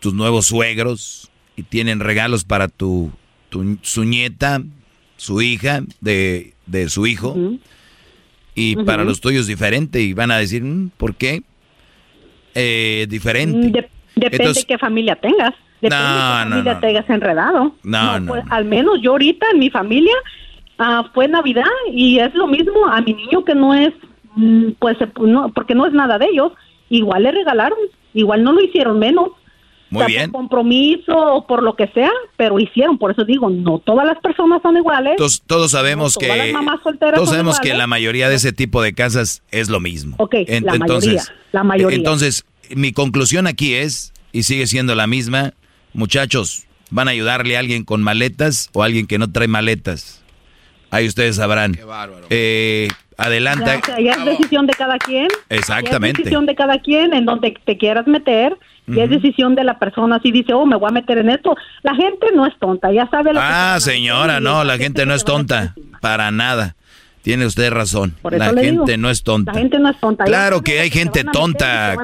tus 0.00 0.14
nuevos 0.14 0.46
suegros 0.46 1.30
y 1.56 1.62
tienen 1.62 2.00
regalos 2.00 2.44
para 2.44 2.68
tu, 2.68 3.10
su 3.82 4.04
nieta, 4.04 4.62
su 5.16 5.42
hija, 5.42 5.82
de, 6.00 6.54
de 6.66 6.88
su 6.88 7.06
hijo. 7.06 7.36
Y 8.54 8.76
para 8.76 9.04
los 9.04 9.20
tuyos 9.20 9.46
diferente 9.46 10.00
y 10.00 10.12
van 10.12 10.30
a 10.30 10.38
decir, 10.38 10.62
mm, 10.62 10.90
¿por 10.96 11.14
qué? 11.14 11.42
Eh, 12.54 13.06
diferente. 13.08 13.68
Mm, 13.68 14.20
depende 14.20 14.52
de 14.52 14.64
qué 14.64 14.78
familia 14.78 15.16
tengas. 15.16 15.54
Depende 15.80 16.04
de 16.04 16.10
qué 16.10 16.48
familia 16.48 16.80
tengas 16.80 17.10
enredado. 17.10 17.74
No, 17.82 18.20
no, 18.20 18.26
pues, 18.26 18.44
Al 18.50 18.64
menos 18.64 19.00
yo 19.02 19.12
ahorita 19.12 19.46
en 19.52 19.60
mi 19.60 19.70
familia 19.70 20.14
ah, 20.78 21.10
fue 21.14 21.28
Navidad 21.28 21.64
y 21.92 22.18
es 22.18 22.34
lo 22.34 22.46
mismo 22.46 22.86
a 22.86 23.00
mi 23.00 23.14
niño 23.14 23.44
que 23.44 23.54
no 23.54 23.74
es, 23.74 23.92
mm, 24.34 24.72
pues, 24.78 24.96
no, 25.20 25.50
porque 25.52 25.74
no 25.74 25.86
es 25.86 25.92
nada 25.92 26.18
de 26.18 26.26
ellos 26.26 26.52
igual 26.90 27.22
le 27.22 27.32
regalaron, 27.32 27.78
igual 28.12 28.44
no 28.44 28.52
lo 28.52 28.62
hicieron 28.62 28.98
menos. 28.98 29.30
Muy 29.88 30.06
bien. 30.06 30.30
Por 30.30 30.42
compromiso 30.42 31.16
o 31.16 31.46
por 31.48 31.64
lo 31.64 31.74
que 31.74 31.88
sea, 31.88 32.12
pero 32.36 32.60
hicieron. 32.60 32.96
Por 32.96 33.10
eso 33.10 33.24
digo, 33.24 33.50
no 33.50 33.80
todas 33.80 34.06
las 34.06 34.20
personas 34.20 34.62
son 34.62 34.76
iguales. 34.76 35.16
Todos, 35.16 35.42
todos 35.44 35.72
sabemos 35.72 36.16
que 36.16 36.28
todos 37.14 37.30
sabemos 37.30 37.58
que 37.58 37.74
la 37.74 37.88
mayoría 37.88 38.28
de 38.28 38.36
ese 38.36 38.52
tipo 38.52 38.82
de 38.82 38.92
casas 38.92 39.42
es 39.50 39.68
lo 39.68 39.80
mismo. 39.80 40.14
Ok, 40.20 40.34
la 40.62 40.74
mayoría. 40.76 41.22
La 41.50 41.64
mayoría. 41.64 41.96
Entonces, 41.96 42.44
mi 42.76 42.92
conclusión 42.92 43.48
aquí 43.48 43.74
es 43.74 44.12
y 44.32 44.44
sigue 44.44 44.68
siendo 44.68 44.94
la 44.94 45.08
misma, 45.08 45.54
muchachos, 45.92 46.66
van 46.90 47.08
a 47.08 47.10
ayudarle 47.10 47.56
a 47.56 47.60
alguien 47.60 47.84
con 47.84 48.02
maletas 48.02 48.70
o 48.72 48.82
a 48.82 48.86
alguien 48.86 49.06
que 49.06 49.18
no 49.18 49.32
trae 49.32 49.48
maletas. 49.48 50.19
Ahí 50.90 51.06
ustedes 51.06 51.36
sabrán. 51.36 51.74
Qué 51.74 51.84
bárbaro. 51.84 52.26
Eh, 52.30 52.88
adelante. 53.16 53.80
Ya, 54.02 54.12
es 54.12 54.24
decisión 54.24 54.66
de 54.66 54.74
cada 54.74 54.98
quien. 54.98 55.28
Exactamente. 55.48 56.20
es 56.20 56.24
decisión 56.24 56.46
de 56.46 56.54
cada 56.54 56.78
quien 56.78 57.14
en 57.14 57.24
donde 57.26 57.54
te 57.64 57.76
quieras 57.78 58.06
meter. 58.06 58.56
Y 58.86 58.98
es 58.98 59.08
decisión 59.08 59.54
de 59.54 59.62
la 59.62 59.78
persona 59.78 60.18
si 60.20 60.32
dice, 60.32 60.52
oh, 60.52 60.66
me 60.66 60.74
voy 60.74 60.88
a 60.88 60.92
meter 60.92 61.18
en 61.18 61.30
esto. 61.30 61.54
La 61.82 61.94
gente 61.94 62.28
no 62.34 62.44
es 62.44 62.58
tonta, 62.58 62.90
ya 62.90 63.08
sabe 63.08 63.32
lo 63.32 63.38
Ah, 63.40 63.76
señora, 63.78 64.40
no, 64.40 64.64
la, 64.64 64.78
gente, 64.78 65.06
no 65.06 65.14
es 65.14 65.24
tonta. 65.24 65.74
Para 66.00 66.32
nada. 66.32 66.74
Tiene 67.22 67.46
usted 67.46 67.70
razón. 67.70 68.16
La 68.22 68.52
gente 68.54 68.96
no 68.96 69.10
es 69.10 69.22
tonta. 69.22 69.52
La 69.52 69.60
gente 69.60 69.78
no 69.78 69.90
es 69.90 70.00
tonta. 70.00 70.24
Claro 70.24 70.62
que 70.62 70.80
hay 70.80 70.90
gente 70.90 71.22
tonta. 71.22 71.96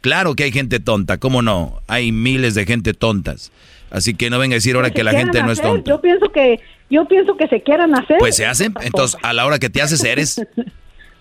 Claro 0.00 0.34
que 0.34 0.44
hay 0.44 0.52
gente 0.52 0.80
tonta. 0.80 1.18
¿Cómo 1.18 1.42
no? 1.42 1.80
Hay 1.86 2.10
miles 2.10 2.54
de 2.54 2.64
gente 2.64 2.94
tontas. 2.94 3.52
Así 3.90 4.14
que 4.14 4.30
no 4.30 4.38
venga 4.38 4.54
a 4.54 4.56
decir 4.56 4.74
ahora 4.74 4.90
que, 4.90 5.04
la 5.04 5.12
gente 5.12 5.42
no 5.42 5.52
es 5.52 5.60
tonta. 5.60 5.88
Yo 5.88 6.00
pienso 6.00 6.32
que 6.32 6.60
yo 6.90 7.06
pienso 7.06 7.36
que 7.36 7.48
se 7.48 7.62
quieran 7.62 7.94
hacer. 7.94 8.18
Pues 8.18 8.36
se 8.36 8.46
hacen. 8.46 8.74
Entonces, 8.82 9.18
a 9.22 9.32
la 9.32 9.46
hora 9.46 9.58
que 9.58 9.70
te 9.70 9.82
haces 9.82 10.02
eres. 10.04 10.40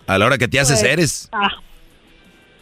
A 0.08 0.20
la 0.20 0.28
hora 0.28 0.38
que 0.38 0.48
te 0.48 0.60
haces 0.60 0.82
pues, 0.82 0.94
eres. 0.94 1.30
Ah, 1.32 1.50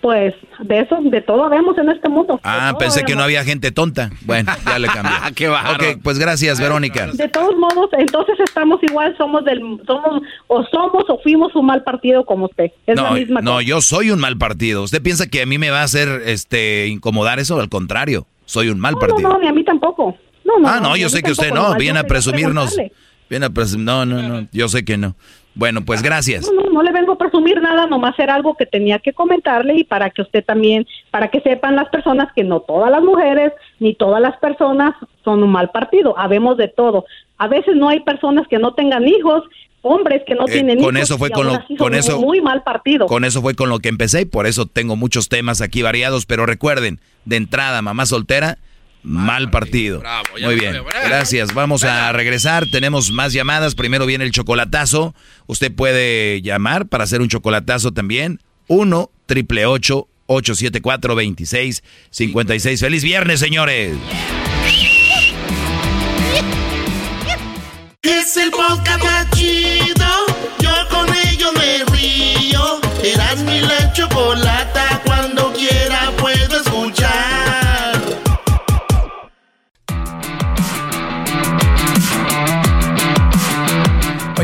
pues 0.04 0.34
de 0.60 0.80
eso, 0.80 0.98
de 1.02 1.22
todo 1.22 1.50
vemos 1.50 1.78
en 1.78 1.90
este 1.90 2.10
mundo. 2.10 2.38
Ah, 2.44 2.76
pensé 2.78 3.04
que 3.04 3.16
no 3.16 3.24
había 3.24 3.44
gente 3.46 3.72
tonta. 3.72 4.12
Bueno, 4.22 4.52
ya 4.66 4.78
le 4.78 4.88
cambié. 4.90 5.14
Qué 5.36 5.48
Ok, 5.50 6.02
pues 6.04 6.20
gracias, 6.20 6.60
Verónica. 6.60 7.08
De 7.08 7.30
todos 7.30 7.56
modos, 7.56 7.90
entonces 7.98 8.38
estamos 8.42 8.82
igual, 8.84 9.16
somos 9.18 9.46
del, 9.46 9.62
somos, 9.88 10.22
o 10.48 10.64
somos 10.66 11.06
o 11.10 11.20
fuimos 11.20 11.56
un 11.56 11.68
mal 11.68 11.84
partido 11.84 12.26
como 12.26 12.46
usted. 12.46 12.72
Es 12.86 12.98
no, 12.98 13.04
la 13.04 13.12
misma 13.12 13.42
no, 13.42 13.62
yo 13.62 13.80
soy 13.80 14.12
un 14.12 14.20
mal 14.20 14.38
partido. 14.38 14.84
¿Usted 14.84 15.02
piensa 15.02 15.28
que 15.28 15.42
a 15.42 15.46
mí 15.46 15.58
me 15.58 15.70
va 15.70 15.80
a 15.80 15.84
hacer 15.84 16.24
este 16.26 16.88
incomodar 16.88 17.40
eso? 17.40 17.58
Al 17.60 17.70
contrario, 17.70 18.28
soy 18.46 18.68
un 18.68 18.80
mal 18.80 18.96
partido. 18.96 19.22
No, 19.22 19.36
no, 19.36 19.40
ni 19.40 19.48
a 19.48 19.54
mí 19.54 19.64
tampoco. 19.64 20.18
No, 20.44 20.60
no, 20.60 20.68
ah, 20.68 20.80
no, 20.82 20.96
yo 20.96 21.10
sé 21.10 21.22
que 21.22 21.32
usted 21.32 21.52
no, 21.52 21.76
viene 21.76 22.00
a 22.00 22.04
presumirnos. 22.04 22.76
Viene 23.30 23.46
a 23.46 23.50
no, 23.78 24.06
no, 24.06 24.22
no, 24.22 24.48
yo 24.52 24.68
sé 24.68 24.84
que 24.86 24.98
no. 24.98 25.16
Bueno, 25.56 25.86
pues 25.86 26.02
gracias. 26.02 26.50
No, 26.52 26.64
no, 26.64 26.70
no 26.72 26.84
le 26.84 26.92
vengo 26.92 27.14
a 27.14 27.18
presumir 27.18 27.62
nada, 27.62 27.86
nomás 27.86 28.18
era 28.18 28.34
algo 28.34 28.56
que 28.56 28.66
tenía 28.66 29.00
que 29.00 29.14
comentarle 29.14 29.76
y 29.76 29.84
para 29.84 30.10
que 30.10 30.24
usted 30.24 30.44
también, 30.44 30.88
para 31.12 31.30
que 31.30 31.42
sepan 31.42 31.76
las 31.76 31.90
personas 31.90 32.32
que 32.36 32.44
no 32.44 32.62
todas 32.62 32.90
las 32.90 33.04
mujeres 33.04 33.54
ni 33.80 33.94
todas 33.94 34.22
las 34.22 34.36
personas 34.38 34.96
son 35.24 35.44
un 35.44 35.52
mal 35.52 35.70
partido, 35.70 36.18
habemos 36.18 36.58
de 36.58 36.68
todo. 36.68 37.06
A 37.38 37.48
veces 37.48 37.76
no 37.76 37.90
hay 37.90 38.00
personas 38.00 38.48
que 38.48 38.58
no 38.58 38.74
tengan 38.74 39.08
hijos, 39.08 39.44
hombres 39.84 40.24
que 40.26 40.34
no 40.34 40.48
eh, 40.48 40.52
tienen 40.52 40.80
con 40.80 40.96
hijos. 40.96 41.10
Eso 41.10 41.18
fue 41.20 41.30
con 41.30 41.46
lo, 41.46 41.60
con 41.78 41.94
eso 41.94 42.20
muy 42.20 42.42
mal 42.42 42.64
partido. 42.64 43.06
Con 43.06 43.24
eso 43.24 43.42
fue 43.42 43.54
con 43.54 43.70
lo 43.70 43.80
que 43.80 43.90
empecé 43.90 44.22
y 44.22 44.26
por 44.26 44.48
eso 44.48 44.66
tengo 44.66 44.96
muchos 44.96 45.30
temas 45.30 45.62
aquí 45.62 45.84
variados, 45.84 46.26
pero 46.26 46.48
recuerden, 46.48 47.00
de 47.26 47.36
entrada, 47.36 47.82
mamá 47.84 48.08
soltera, 48.08 48.58
Mal 49.04 49.52
partido. 49.52 50.02
Muy 50.42 50.56
bien. 50.56 50.78
Gracias. 51.06 51.54
Vamos 51.54 51.84
a 51.84 52.12
regresar. 52.14 52.66
Tenemos 52.72 53.12
más 53.12 53.34
llamadas. 53.34 53.76
Primero 53.76 54.06
viene 54.06 54.24
el 54.24 54.32
chocolatazo. 54.32 55.14
Usted 55.46 55.74
puede 55.74 56.42
llamar 56.42 56.88
para 56.88 57.04
hacer 57.04 57.22
un 57.22 57.28
chocolatazo 57.28 57.92
también. 57.92 58.40
1 58.68 59.12
triple 59.26 59.66
874 59.66 61.16
2656. 61.16 62.80
Feliz 62.80 63.04
viernes, 63.04 63.40
señores. 63.40 63.98
Es 68.02 68.38
el 68.38 68.52
podcast 68.52 69.04
más 69.04 69.30
chido. 69.32 70.06
Yo 70.60 70.72
con 70.90 71.08
ello 71.28 71.52
me 71.54 71.84
río. 71.96 72.80
Eras 73.04 73.44
mi 73.44 73.60
la 73.62 73.92
chocolata. 73.94 74.93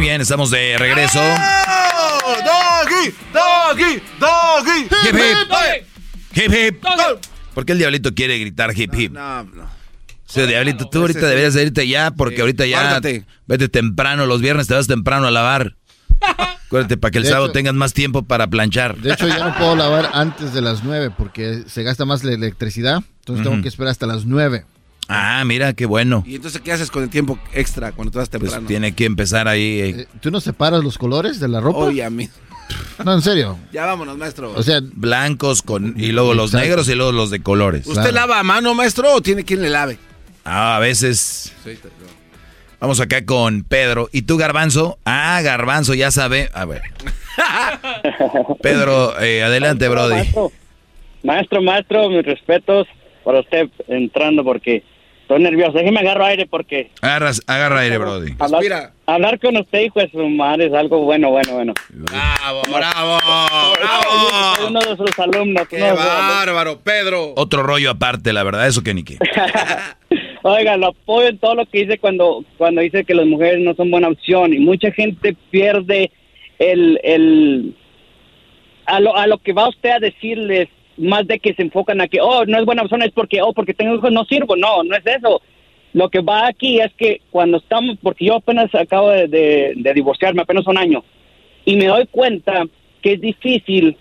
Bien, 0.09 0.21
estamos 0.21 0.49
de 0.49 0.75
regreso. 0.79 1.19
¡Doggy! 1.19 3.13
¡Doggy! 3.31 4.01
¡Doggy! 4.19 4.81
¡Hip, 5.07 5.15
hip! 5.15 6.35
¡Hip, 6.35 6.51
hip! 6.51 6.83
¿Por 7.53 7.63
qué 7.63 7.73
el 7.73 7.77
diablito 7.77 8.15
quiere 8.15 8.39
gritar 8.39 8.75
hip, 8.75 8.91
hip? 8.95 9.11
No, 9.11 9.43
no. 9.43 9.69
Sí, 10.25 10.41
diablito, 10.47 10.89
tú 10.89 11.01
ahorita 11.01 11.27
deberías 11.27 11.55
irte 11.55 11.87
ya, 11.87 12.09
porque 12.09 12.41
ahorita 12.41 12.65
ya 12.65 12.99
vete 13.45 13.69
temprano, 13.69 14.25
los 14.25 14.41
viernes 14.41 14.65
te 14.65 14.73
vas 14.73 14.87
temprano 14.87 15.27
a 15.27 15.31
lavar. 15.31 15.75
Acuérdate, 16.65 16.97
para 16.97 17.11
que 17.11 17.19
el 17.19 17.25
sábado 17.25 17.51
tengas 17.51 17.75
más 17.75 17.93
tiempo 17.93 18.23
para 18.23 18.47
planchar. 18.47 18.97
De 18.97 19.13
hecho, 19.13 19.27
ya 19.27 19.37
no 19.37 19.55
puedo 19.57 19.75
lavar 19.75 20.09
antes 20.13 20.53
de 20.53 20.61
las 20.61 20.83
nueve 20.83 21.11
porque 21.15 21.65
se 21.67 21.83
gasta 21.83 22.05
más 22.05 22.23
la 22.23 22.33
electricidad. 22.33 23.03
Entonces 23.19 23.45
tengo 23.45 23.61
que 23.61 23.67
esperar 23.67 23.91
hasta 23.91 24.07
las 24.07 24.25
nueve. 24.25 24.65
Ah, 25.11 25.43
mira, 25.43 25.73
qué 25.73 25.87
bueno. 25.87 26.23
¿Y 26.27 26.35
entonces 26.35 26.61
qué 26.61 26.71
haces 26.71 26.91
con 26.91 27.01
el 27.01 27.09
tiempo 27.09 27.39
extra 27.51 27.91
cuando 27.91 28.11
tú 28.11 28.19
vas 28.19 28.29
pues 28.29 28.41
temprano? 28.41 28.57
Pues 28.61 28.67
tiene 28.67 28.93
que 28.93 29.05
empezar 29.05 29.47
ahí. 29.47 29.79
Eh. 29.79 29.89
Eh, 29.89 30.07
¿Tú 30.21 30.29
no 30.29 30.39
separas 30.39 30.83
los 30.83 30.99
colores 30.99 31.39
de 31.39 31.47
la 31.47 31.59
ropa? 31.59 31.79
Oye, 31.79 32.03
a 32.03 32.11
mí. 32.11 32.29
No, 33.03 33.15
en 33.15 33.21
serio. 33.23 33.57
Ya 33.71 33.87
vámonos, 33.87 34.17
maestro. 34.17 34.53
O 34.55 34.61
sea, 34.61 34.81
blancos 34.83 35.63
con 35.63 35.95
y 35.97 36.11
luego 36.11 36.35
los 36.35 36.53
negros 36.53 36.87
y 36.89 36.95
luego 36.95 37.11
los 37.11 37.31
de 37.31 37.41
colores. 37.41 37.87
¿Usted 37.87 38.11
lava 38.11 38.39
a 38.39 38.43
mano, 38.43 38.75
maestro, 38.75 39.11
o 39.15 39.21
tiene 39.21 39.43
quien 39.43 39.63
le 39.63 39.71
lave? 39.71 39.97
Ah, 40.45 40.75
a 40.75 40.79
veces. 40.79 41.53
Vamos 42.79 42.99
acá 42.99 43.25
con 43.25 43.63
Pedro. 43.63 44.09
¿Y 44.11 44.21
tú, 44.21 44.37
Garbanzo? 44.37 44.99
Ah, 45.05 45.41
Garbanzo, 45.41 45.95
ya 45.95 46.11
sabe. 46.11 46.51
A 46.53 46.65
ver. 46.65 46.83
Pedro, 48.61 49.19
eh, 49.19 49.41
adelante, 49.41 49.87
Brody. 49.87 50.13
Maestro, 50.13 50.51
maestro, 51.23 51.61
maestro, 51.63 52.09
mis 52.09 52.25
respetos 52.25 52.87
para 53.23 53.39
usted 53.39 53.69
entrando 53.87 54.43
porque 54.43 54.83
estoy 55.29 55.43
nervioso. 55.43 55.77
Déjeme 55.77 55.99
agarro 55.99 56.25
aire 56.25 56.47
porque... 56.47 56.89
Agarras, 57.01 57.41
agarra 57.45 57.81
aire, 57.81 57.99
Brody. 57.99 58.33
Hablar, 58.39 58.91
hablar 59.05 59.39
con 59.39 59.57
usted, 59.57 59.81
hijo 59.81 59.99
de 59.99 60.09
su 60.09 60.27
madre, 60.27 60.65
es 60.65 60.73
algo 60.73 61.03
bueno, 61.03 61.29
bueno, 61.29 61.53
bueno. 61.53 61.73
Bravo, 61.89 62.61
bravo, 62.67 63.19
bravo. 63.77 64.67
Uno 64.67 64.79
de 64.79 64.97
sus 64.97 65.19
alumnos. 65.19 65.67
Qué 65.67 65.79
bárbaro, 65.79 66.79
Pedro. 66.79 67.33
Otro 67.35 67.61
rollo 67.61 67.91
aparte, 67.91 68.33
la 68.33 68.41
verdad, 68.41 68.67
eso 68.67 68.81
que 68.81 68.95
ni 68.95 69.03
qué. 69.03 69.19
Oiga, 70.41 70.77
lo 70.77 70.87
apoyo 70.87 71.27
en 71.27 71.37
todo 71.37 71.53
lo 71.53 71.65
que 71.67 71.85
dice 71.85 71.99
cuando, 71.99 72.43
cuando 72.57 72.81
dice 72.81 73.03
que 73.03 73.13
las 73.13 73.27
mujeres 73.27 73.59
no 73.59 73.75
son 73.75 73.91
buena 73.91 74.07
opción 74.07 74.53
y 74.53 74.59
mucha 74.59 74.91
gente 74.91 75.35
pierde 75.51 76.11
el, 76.57 76.99
el 77.03 77.75
a 78.85 78.99
lo, 78.99 79.15
a 79.15 79.27
lo 79.27 79.37
que 79.37 79.53
va 79.53 79.69
usted 79.69 79.91
a 79.91 79.99
decirles 79.99 80.69
más 80.99 81.25
de 81.27 81.39
que 81.39 81.53
se 81.53 81.61
enfocan 81.61 82.01
a 82.01 82.07
que, 82.07 82.19
oh, 82.21 82.45
no 82.45 82.59
es 82.59 82.65
buena 82.65 82.83
opción, 82.83 83.01
es 83.01 83.11
porque, 83.11 83.41
oh, 83.41 83.53
porque 83.53 83.73
tengo 83.73 83.95
hijos, 83.95 84.11
no 84.11 84.25
sirvo. 84.25 84.55
No, 84.55 84.83
no 84.83 84.95
es 84.95 85.05
eso. 85.05 85.41
Lo 85.93 86.09
que 86.09 86.19
va 86.19 86.47
aquí 86.47 86.79
es 86.79 86.93
que 86.93 87.21
cuando 87.31 87.57
estamos, 87.57 87.97
porque 88.01 88.25
yo 88.25 88.35
apenas 88.35 88.73
acabo 88.75 89.09
de, 89.09 89.27
de, 89.75 89.93
divorciarme, 89.93 90.41
apenas 90.41 90.67
un 90.67 90.77
año, 90.77 91.03
y 91.65 91.75
me 91.75 91.87
doy 91.87 92.05
cuenta 92.07 92.65
que 93.01 93.13
es 93.13 93.21
difícil 93.21 93.97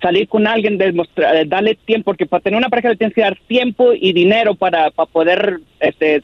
salir 0.00 0.28
con 0.28 0.46
alguien, 0.46 0.78
demostrar, 0.78 1.36
eh, 1.36 1.44
darle 1.46 1.74
tiempo, 1.74 2.06
porque 2.06 2.26
para 2.26 2.42
tener 2.42 2.58
una 2.58 2.68
pareja 2.68 2.90
le 2.90 2.96
tienes 2.96 3.14
que 3.14 3.22
dar 3.22 3.36
tiempo 3.48 3.92
y 3.92 4.12
dinero 4.12 4.54
para, 4.54 4.90
para 4.90 5.10
poder 5.10 5.60
este, 5.80 6.22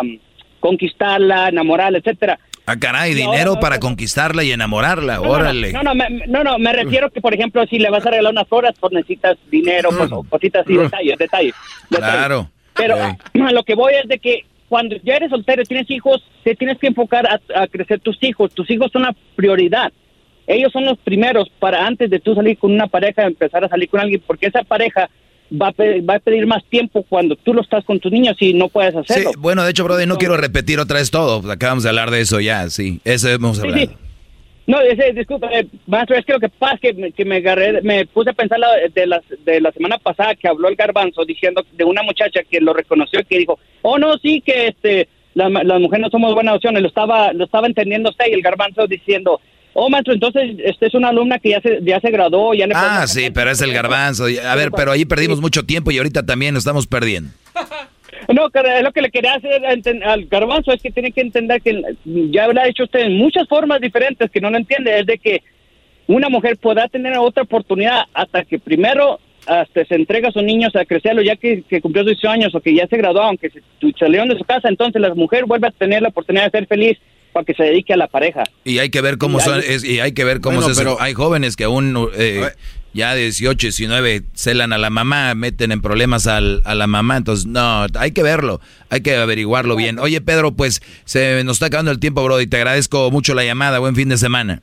um, 0.00 0.18
conquistarla, 0.60 1.48
enamorarla, 1.48 1.98
etcétera. 1.98 2.38
Ah, 2.68 2.76
caray, 2.78 3.14
dinero 3.14 3.58
para 3.60 3.80
conquistarla 3.80 4.44
y 4.44 4.52
enamorarla. 4.52 5.22
Órale. 5.22 5.72
No, 5.72 5.82
no, 5.82 5.94
me, 5.94 6.26
no, 6.26 6.44
no, 6.44 6.58
me 6.58 6.72
refiero 6.74 7.10
que, 7.10 7.22
por 7.22 7.32
ejemplo, 7.32 7.64
si 7.66 7.78
le 7.78 7.88
vas 7.88 8.04
a 8.04 8.10
regalar 8.10 8.32
unas 8.32 8.46
flores, 8.46 8.72
pues 8.78 8.92
necesitas 8.92 9.38
dinero, 9.50 9.88
pues, 9.96 10.10
cositas 10.28 10.66
así, 10.66 10.76
detalles, 10.76 11.18
detalles. 11.18 11.54
detalles. 11.88 12.14
Claro. 12.14 12.50
Pero 12.74 12.96
a 13.46 13.52
lo 13.52 13.62
que 13.64 13.74
voy 13.74 13.94
es 13.94 14.06
de 14.06 14.18
que 14.18 14.44
cuando 14.68 14.96
ya 15.02 15.16
eres 15.16 15.30
soltero 15.30 15.62
y 15.62 15.64
tienes 15.64 15.90
hijos, 15.90 16.22
te 16.44 16.54
tienes 16.54 16.76
que 16.78 16.88
enfocar 16.88 17.26
a, 17.26 17.40
a 17.54 17.66
crecer 17.68 18.00
tus 18.00 18.22
hijos. 18.22 18.52
Tus 18.52 18.70
hijos 18.70 18.92
son 18.92 19.02
la 19.02 19.16
prioridad. 19.34 19.90
Ellos 20.46 20.70
son 20.70 20.84
los 20.84 20.98
primeros 20.98 21.48
para 21.58 21.86
antes 21.86 22.10
de 22.10 22.20
tú 22.20 22.34
salir 22.34 22.58
con 22.58 22.72
una 22.72 22.86
pareja, 22.86 23.22
empezar 23.22 23.64
a 23.64 23.68
salir 23.68 23.88
con 23.88 24.00
alguien, 24.00 24.22
porque 24.26 24.46
esa 24.46 24.62
pareja 24.62 25.08
va 25.50 25.68
a, 25.68 25.72
pe- 25.72 26.00
va 26.02 26.14
a 26.16 26.18
pedir 26.18 26.46
más 26.46 26.64
tiempo 26.66 27.04
cuando 27.08 27.36
tú 27.36 27.54
lo 27.54 27.62
estás 27.62 27.84
con 27.84 27.98
tus 28.00 28.12
niños 28.12 28.36
y 28.40 28.54
no 28.54 28.68
puedes 28.68 28.92
Sí, 28.92 28.98
hacerlo. 29.00 29.32
bueno, 29.38 29.64
de 29.64 29.70
hecho, 29.70 29.84
Brody, 29.84 30.06
no 30.06 30.18
quiero 30.18 30.36
repetir 30.36 30.78
otra 30.80 30.98
vez 30.98 31.10
todo. 31.10 31.50
Acabamos 31.50 31.82
de 31.84 31.88
hablar 31.90 32.10
de 32.10 32.20
eso 32.20 32.40
ya, 32.40 32.68
sí. 32.70 33.00
Eso 33.04 33.28
hemos 33.28 33.58
hablado. 33.60 33.78
sí. 33.86 33.90
No, 34.66 34.82
ese, 34.82 35.14
disculpa, 35.14 35.48
eh, 35.50 35.66
maestro, 35.86 36.14
es 36.18 36.26
que 36.26 36.34
lo 36.34 36.40
que 36.40 36.50
pasa 36.50 36.74
es 36.74 36.80
que 36.80 36.92
me, 36.92 37.12
que 37.12 37.24
me 37.24 37.36
agarré, 37.36 37.80
me 37.80 38.04
puse 38.04 38.28
a 38.30 38.32
pensar 38.34 38.58
la- 38.58 38.68
de, 38.94 39.06
la, 39.06 39.22
de 39.46 39.60
la 39.62 39.72
semana 39.72 39.96
pasada 39.96 40.34
que 40.34 40.46
habló 40.46 40.68
el 40.68 40.76
garbanzo 40.76 41.24
diciendo 41.24 41.64
de 41.72 41.84
una 41.84 42.02
muchacha 42.02 42.40
que 42.42 42.60
lo 42.60 42.74
reconoció 42.74 43.20
y 43.20 43.24
que 43.24 43.38
dijo, 43.38 43.58
oh 43.80 43.98
no, 43.98 44.18
sí, 44.18 44.42
que 44.44 44.66
este, 44.68 45.08
la- 45.32 45.48
las 45.48 45.80
mujeres 45.80 46.02
no 46.02 46.10
somos 46.10 46.34
buenas 46.34 46.56
opciones, 46.56 46.82
lo 46.82 46.88
estaba, 46.88 47.32
lo 47.32 47.44
estaba 47.46 47.66
entendiendo 47.66 48.10
usted 48.10 48.26
y 48.28 48.34
el 48.34 48.42
garbanzo 48.42 48.86
diciendo, 48.86 49.40
oh 49.74 49.88
maestro, 49.88 50.14
entonces 50.14 50.56
este 50.64 50.86
es 50.86 50.94
una 50.94 51.08
alumna 51.08 51.38
que 51.38 51.50
ya 51.50 51.60
se, 51.60 51.78
ya 51.82 52.00
se 52.00 52.10
graduó, 52.10 52.54
ya 52.54 52.66
le 52.66 52.74
Ah, 52.76 53.06
sí, 53.06 53.30
pero 53.30 53.50
es 53.50 53.60
el 53.60 53.72
garbanzo. 53.72 54.24
A 54.24 54.54
ver, 54.54 54.70
pero 54.72 54.92
ahí 54.92 55.04
perdimos 55.04 55.40
mucho 55.40 55.64
tiempo 55.64 55.90
y 55.90 55.98
ahorita 55.98 56.24
también 56.24 56.54
nos 56.54 56.62
estamos 56.62 56.86
perdiendo. 56.86 57.30
No, 58.28 58.50
lo 58.82 58.92
que 58.92 59.00
le 59.00 59.10
quería 59.10 59.34
hacer 59.34 59.64
al 60.04 60.26
garbanzo 60.26 60.72
es 60.72 60.82
que 60.82 60.90
tiene 60.90 61.12
que 61.12 61.22
entender 61.22 61.62
que 61.62 61.82
ya 62.04 62.46
lo 62.48 62.60
ha 62.60 62.68
hecho 62.68 62.84
usted 62.84 63.00
en 63.00 63.16
muchas 63.16 63.48
formas 63.48 63.80
diferentes 63.80 64.30
que 64.30 64.40
no 64.40 64.50
lo 64.50 64.58
entiende, 64.58 64.98
es 64.98 65.06
de 65.06 65.18
que 65.18 65.42
una 66.06 66.28
mujer 66.28 66.58
podrá 66.58 66.88
tener 66.88 67.16
otra 67.16 67.44
oportunidad 67.44 68.04
hasta 68.12 68.44
que 68.44 68.58
primero 68.58 69.18
hasta 69.46 69.84
se 69.84 69.94
entrega 69.94 70.28
a 70.28 70.32
sus 70.32 70.42
niños 70.42 70.76
a 70.76 70.84
crecerlo 70.84 71.22
ya 71.22 71.36
que, 71.36 71.62
que 71.62 71.80
cumplió 71.80 72.02
sus 72.02 72.12
18 72.12 72.30
años 72.30 72.54
o 72.54 72.60
que 72.60 72.74
ya 72.74 72.86
se 72.86 72.98
graduó, 72.98 73.22
aunque 73.22 73.48
se 73.48 73.62
salieron 73.98 74.28
de 74.28 74.36
su 74.36 74.44
casa, 74.44 74.68
entonces 74.68 75.00
la 75.00 75.14
mujer 75.14 75.46
vuelve 75.46 75.68
a 75.68 75.70
tener 75.70 76.02
la 76.02 76.08
oportunidad 76.08 76.44
de 76.44 76.58
ser 76.58 76.66
feliz 76.66 76.98
para 77.32 77.44
que 77.44 77.54
se 77.54 77.62
dedique 77.64 77.92
a 77.92 77.96
la 77.96 78.08
pareja. 78.08 78.44
Y 78.64 78.78
hay 78.78 78.90
que 78.90 79.00
ver 79.00 79.18
cómo 79.18 79.38
Y 79.38 79.42
son, 79.42 79.54
hay- 79.60 79.64
es- 79.66 79.84
y 79.84 80.00
hay 80.00 80.12
que 80.12 80.24
ver 80.24 80.40
cómo 80.40 80.56
Bueno, 80.58 80.74
se 80.74 80.80
pero- 80.80 81.00
hay 81.00 81.14
jóvenes 81.14 81.56
que 81.56 81.64
aún 81.64 82.08
eh, 82.14 82.50
ya 82.94 83.14
de 83.14 83.22
18, 83.22 83.66
19 83.66 84.22
celan 84.34 84.72
a 84.72 84.78
la 84.78 84.90
mamá, 84.90 85.34
meten 85.34 85.72
en 85.72 85.80
problemas 85.80 86.26
al- 86.26 86.62
a 86.64 86.74
la 86.74 86.86
mamá, 86.86 87.16
entonces 87.18 87.46
no, 87.46 87.86
hay 87.94 88.10
que 88.12 88.22
verlo, 88.22 88.60
hay 88.90 89.00
que 89.02 89.14
averiguarlo 89.16 89.76
bien. 89.76 89.98
Oye, 89.98 90.20
Pedro, 90.20 90.52
pues 90.52 90.80
se 91.04 91.42
nos 91.44 91.56
está 91.56 91.66
acabando 91.66 91.90
el 91.90 92.00
tiempo, 92.00 92.24
Brody, 92.24 92.46
te 92.46 92.56
agradezco 92.56 93.10
mucho 93.10 93.34
la 93.34 93.44
llamada, 93.44 93.78
buen 93.78 93.94
fin 93.94 94.08
de 94.08 94.16
semana. 94.18 94.62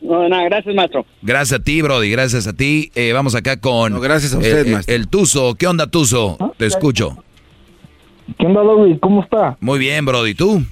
No, 0.00 0.28
nada, 0.28 0.44
gracias, 0.44 0.74
maestro. 0.74 1.04
Gracias 1.22 1.60
a 1.60 1.62
ti, 1.62 1.82
Brody, 1.82 2.10
gracias 2.10 2.46
a 2.46 2.52
ti. 2.54 2.90
Eh, 2.94 3.12
vamos 3.12 3.34
acá 3.34 3.60
con 3.60 4.00
gracias 4.00 4.32
a 4.32 4.36
el- 4.38 4.42
usted, 4.42 4.66
el, 4.66 4.72
maestro. 4.72 4.94
el 4.94 5.08
Tuzo. 5.08 5.54
¿Qué 5.54 5.66
onda, 5.66 5.86
Tuzo? 5.88 6.38
Te 6.56 6.66
escucho. 6.66 7.22
¿Qué 8.38 8.46
onda, 8.46 8.62
Luis? 8.64 8.96
¿Cómo 9.00 9.22
está? 9.22 9.56
Muy 9.60 9.78
bien, 9.78 10.04
Brody, 10.04 10.34
¿tú? 10.34 10.64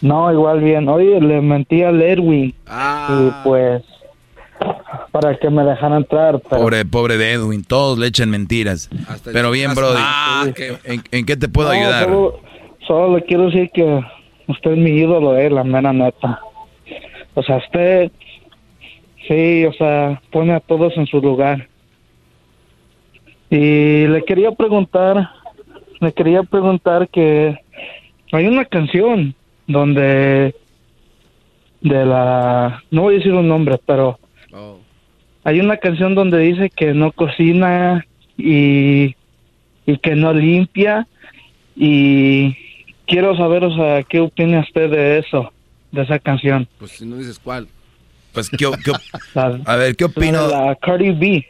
No, 0.00 0.32
igual 0.32 0.60
bien. 0.60 0.88
Oye, 0.88 1.20
le 1.20 1.40
mentí 1.40 1.82
al 1.82 2.00
Erwin. 2.00 2.54
Ah. 2.66 3.08
Y 3.20 3.48
pues, 3.48 3.82
para 5.10 5.36
que 5.36 5.50
me 5.50 5.64
dejaran 5.64 5.98
entrar. 5.98 6.40
Pero 6.48 6.62
Pobre, 6.62 6.84
pobre 6.84 7.16
de 7.16 7.32
Edwin, 7.32 7.64
todos 7.64 7.98
le 7.98 8.06
echan 8.06 8.30
mentiras. 8.30 8.88
Pero 9.24 9.50
bien, 9.50 9.74
Brody. 9.74 9.98
Ah, 9.98 10.46
¿En, 10.84 11.02
en 11.10 11.26
qué 11.26 11.36
te 11.36 11.48
puedo 11.48 11.68
No, 11.68 11.74
ayudar? 11.74 12.04
Solo, 12.04 12.40
solo 12.86 13.16
le 13.16 13.24
quiero 13.24 13.46
decir 13.46 13.70
que 13.72 14.00
usted 14.46 14.72
es 14.72 14.78
mi 14.78 14.90
ídolo, 14.90 15.36
eh, 15.36 15.50
la 15.50 15.64
mera 15.64 15.92
neta. 15.92 16.40
O 17.34 17.42
sea, 17.42 17.56
usted, 17.56 18.10
sí, 19.26 19.64
o 19.64 19.72
sea, 19.72 20.20
pone 20.30 20.52
a 20.54 20.60
todos 20.60 20.96
en 20.96 21.06
su 21.06 21.20
lugar. 21.20 21.68
Y 23.50 24.06
le 24.06 24.24
quería 24.24 24.52
preguntar, 24.52 25.30
le 26.00 26.12
quería 26.12 26.42
preguntar 26.42 27.08
que 27.08 27.56
hay 28.32 28.46
una 28.46 28.64
canción 28.64 29.34
donde 29.68 30.56
de 31.80 32.04
la, 32.04 32.82
no 32.90 33.02
voy 33.02 33.14
a 33.14 33.18
decir 33.18 33.32
un 33.32 33.46
nombre, 33.46 33.78
pero 33.86 34.18
hay 35.44 35.60
una 35.60 35.76
canción 35.76 36.16
donde 36.16 36.38
dice 36.38 36.70
que 36.70 36.92
no 36.92 37.12
cocina 37.12 38.04
y, 38.36 39.14
y 39.86 39.98
que 40.02 40.16
no 40.16 40.32
limpia 40.32 41.06
y 41.76 42.56
quiero 43.06 43.36
saber, 43.36 43.62
o 43.62 43.74
sea, 43.76 44.02
qué 44.02 44.20
opina 44.20 44.60
usted 44.60 44.90
de 44.90 45.18
eso, 45.18 45.52
de 45.92 46.02
esa 46.02 46.18
canción. 46.18 46.66
Pues 46.78 46.92
si 46.92 47.06
no 47.06 47.16
dices 47.16 47.38
cuál. 47.38 47.68
Pues, 48.32 48.50
¿qué, 48.50 48.56
qué 48.84 48.92
a 49.64 49.76
ver, 49.76 49.96
¿qué 49.96 50.04
opino? 50.04 50.48
La 50.48 50.74
Cardi 50.76 51.10
B. 51.10 51.46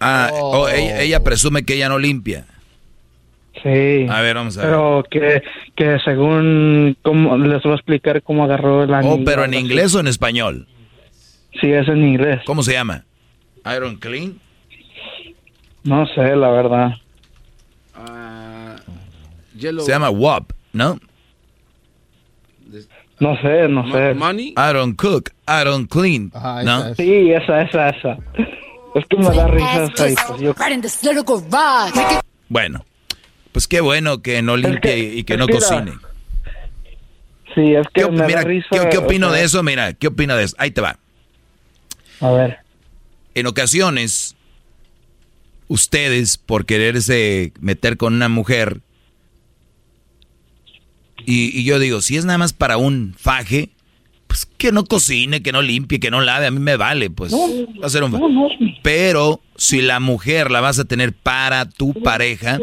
Ah, 0.00 0.30
oh, 0.32 0.68
ella, 0.68 1.02
ella 1.02 1.22
presume 1.22 1.62
que 1.62 1.74
ella 1.74 1.88
no 1.88 1.98
limpia. 1.98 2.46
Sí. 3.62 4.06
A 4.08 4.20
ver, 4.22 4.36
vamos 4.36 4.56
a 4.56 4.62
ver. 4.62 4.70
Pero 4.70 5.04
que, 5.10 5.42
que 5.76 5.98
según, 6.04 6.96
cómo, 7.02 7.36
les 7.36 7.62
voy 7.62 7.72
a 7.72 7.76
explicar 7.76 8.22
cómo 8.22 8.44
agarró 8.44 8.86
la 8.86 9.00
Oh, 9.00 9.20
pero 9.24 9.44
en 9.44 9.54
inglés 9.54 9.94
o 9.94 10.00
en 10.00 10.06
español. 10.06 10.66
Sí, 11.60 11.70
es 11.70 11.88
en 11.88 12.06
inglés. 12.06 12.40
¿Cómo 12.46 12.62
se 12.62 12.72
llama? 12.72 13.04
Iron 13.76 13.96
Clean. 13.96 14.38
No 15.84 16.06
sé, 16.06 16.36
la 16.36 16.50
verdad. 16.50 16.92
Yellow. 19.56 19.84
Se 19.84 19.92
llama 19.92 20.10
WAP, 20.10 20.52
¿no? 20.72 20.98
No 23.18 23.36
sé, 23.42 23.68
no 23.68 23.90
sé. 23.92 24.16
Iron 24.70 24.94
Cook, 24.94 25.30
Iron 25.60 25.86
Clean, 25.86 26.32
¿no? 26.64 26.94
Sí, 26.94 27.30
esa, 27.30 27.62
esa, 27.62 27.90
esa. 27.90 28.16
Es 28.94 29.04
que 29.06 29.16
me 29.18 29.24
da 29.24 29.46
risa 29.46 30.06
esa 30.06 30.28
pues 30.28 30.40
yo... 30.40 30.54
Bueno, 32.48 32.84
pues 33.52 33.66
qué 33.66 33.80
bueno 33.80 34.22
que 34.22 34.42
no 34.42 34.56
limpie 34.56 35.14
y 35.14 35.24
que 35.24 35.36
no 35.36 35.46
cocine. 35.48 35.92
Sí, 37.54 37.74
es 37.74 37.86
que 37.92 38.02
¿Qué, 38.02 38.10
me 38.10 38.26
mira, 38.26 38.42
da 38.42 38.48
risa. 38.48 38.68
¿qué, 38.70 38.88
qué 38.90 38.98
opino 38.98 39.26
o 39.26 39.30
sea, 39.30 39.38
de 39.40 39.44
eso? 39.44 39.62
Mira, 39.62 39.92
¿qué 39.94 40.06
opina 40.06 40.36
de 40.36 40.44
eso? 40.44 40.56
Ahí 40.58 40.70
te 40.70 40.80
va. 40.80 40.98
A 42.20 42.30
ver. 42.30 42.58
En 43.34 43.46
ocasiones, 43.46 44.36
ustedes, 45.68 46.36
por 46.38 46.64
quererse 46.66 47.52
meter 47.60 47.96
con 47.96 48.14
una 48.14 48.28
mujer, 48.28 48.80
y, 51.26 51.58
y 51.58 51.64
yo 51.64 51.78
digo, 51.78 52.00
si 52.02 52.16
es 52.16 52.24
nada 52.24 52.38
más 52.38 52.52
para 52.52 52.76
un 52.76 53.14
faje, 53.18 53.70
pues 54.26 54.46
que 54.46 54.72
no 54.72 54.84
cocine, 54.84 55.42
que 55.42 55.52
no 55.52 55.60
limpie, 55.60 56.00
que 56.00 56.10
no 56.10 56.20
lave, 56.20 56.46
a 56.46 56.50
mí 56.50 56.60
me 56.60 56.76
vale, 56.76 57.10
pues 57.10 57.32
va 57.32 57.86
a 57.86 57.90
ser 57.90 58.04
un 58.04 58.12
fa- 58.12 58.20
Pero 58.82 59.40
si 59.56 59.82
la 59.82 59.98
mujer 60.00 60.50
la 60.50 60.60
vas 60.60 60.78
a 60.78 60.84
tener 60.84 61.12
para 61.12 61.68
tu 61.68 61.92
pareja, 61.94 62.58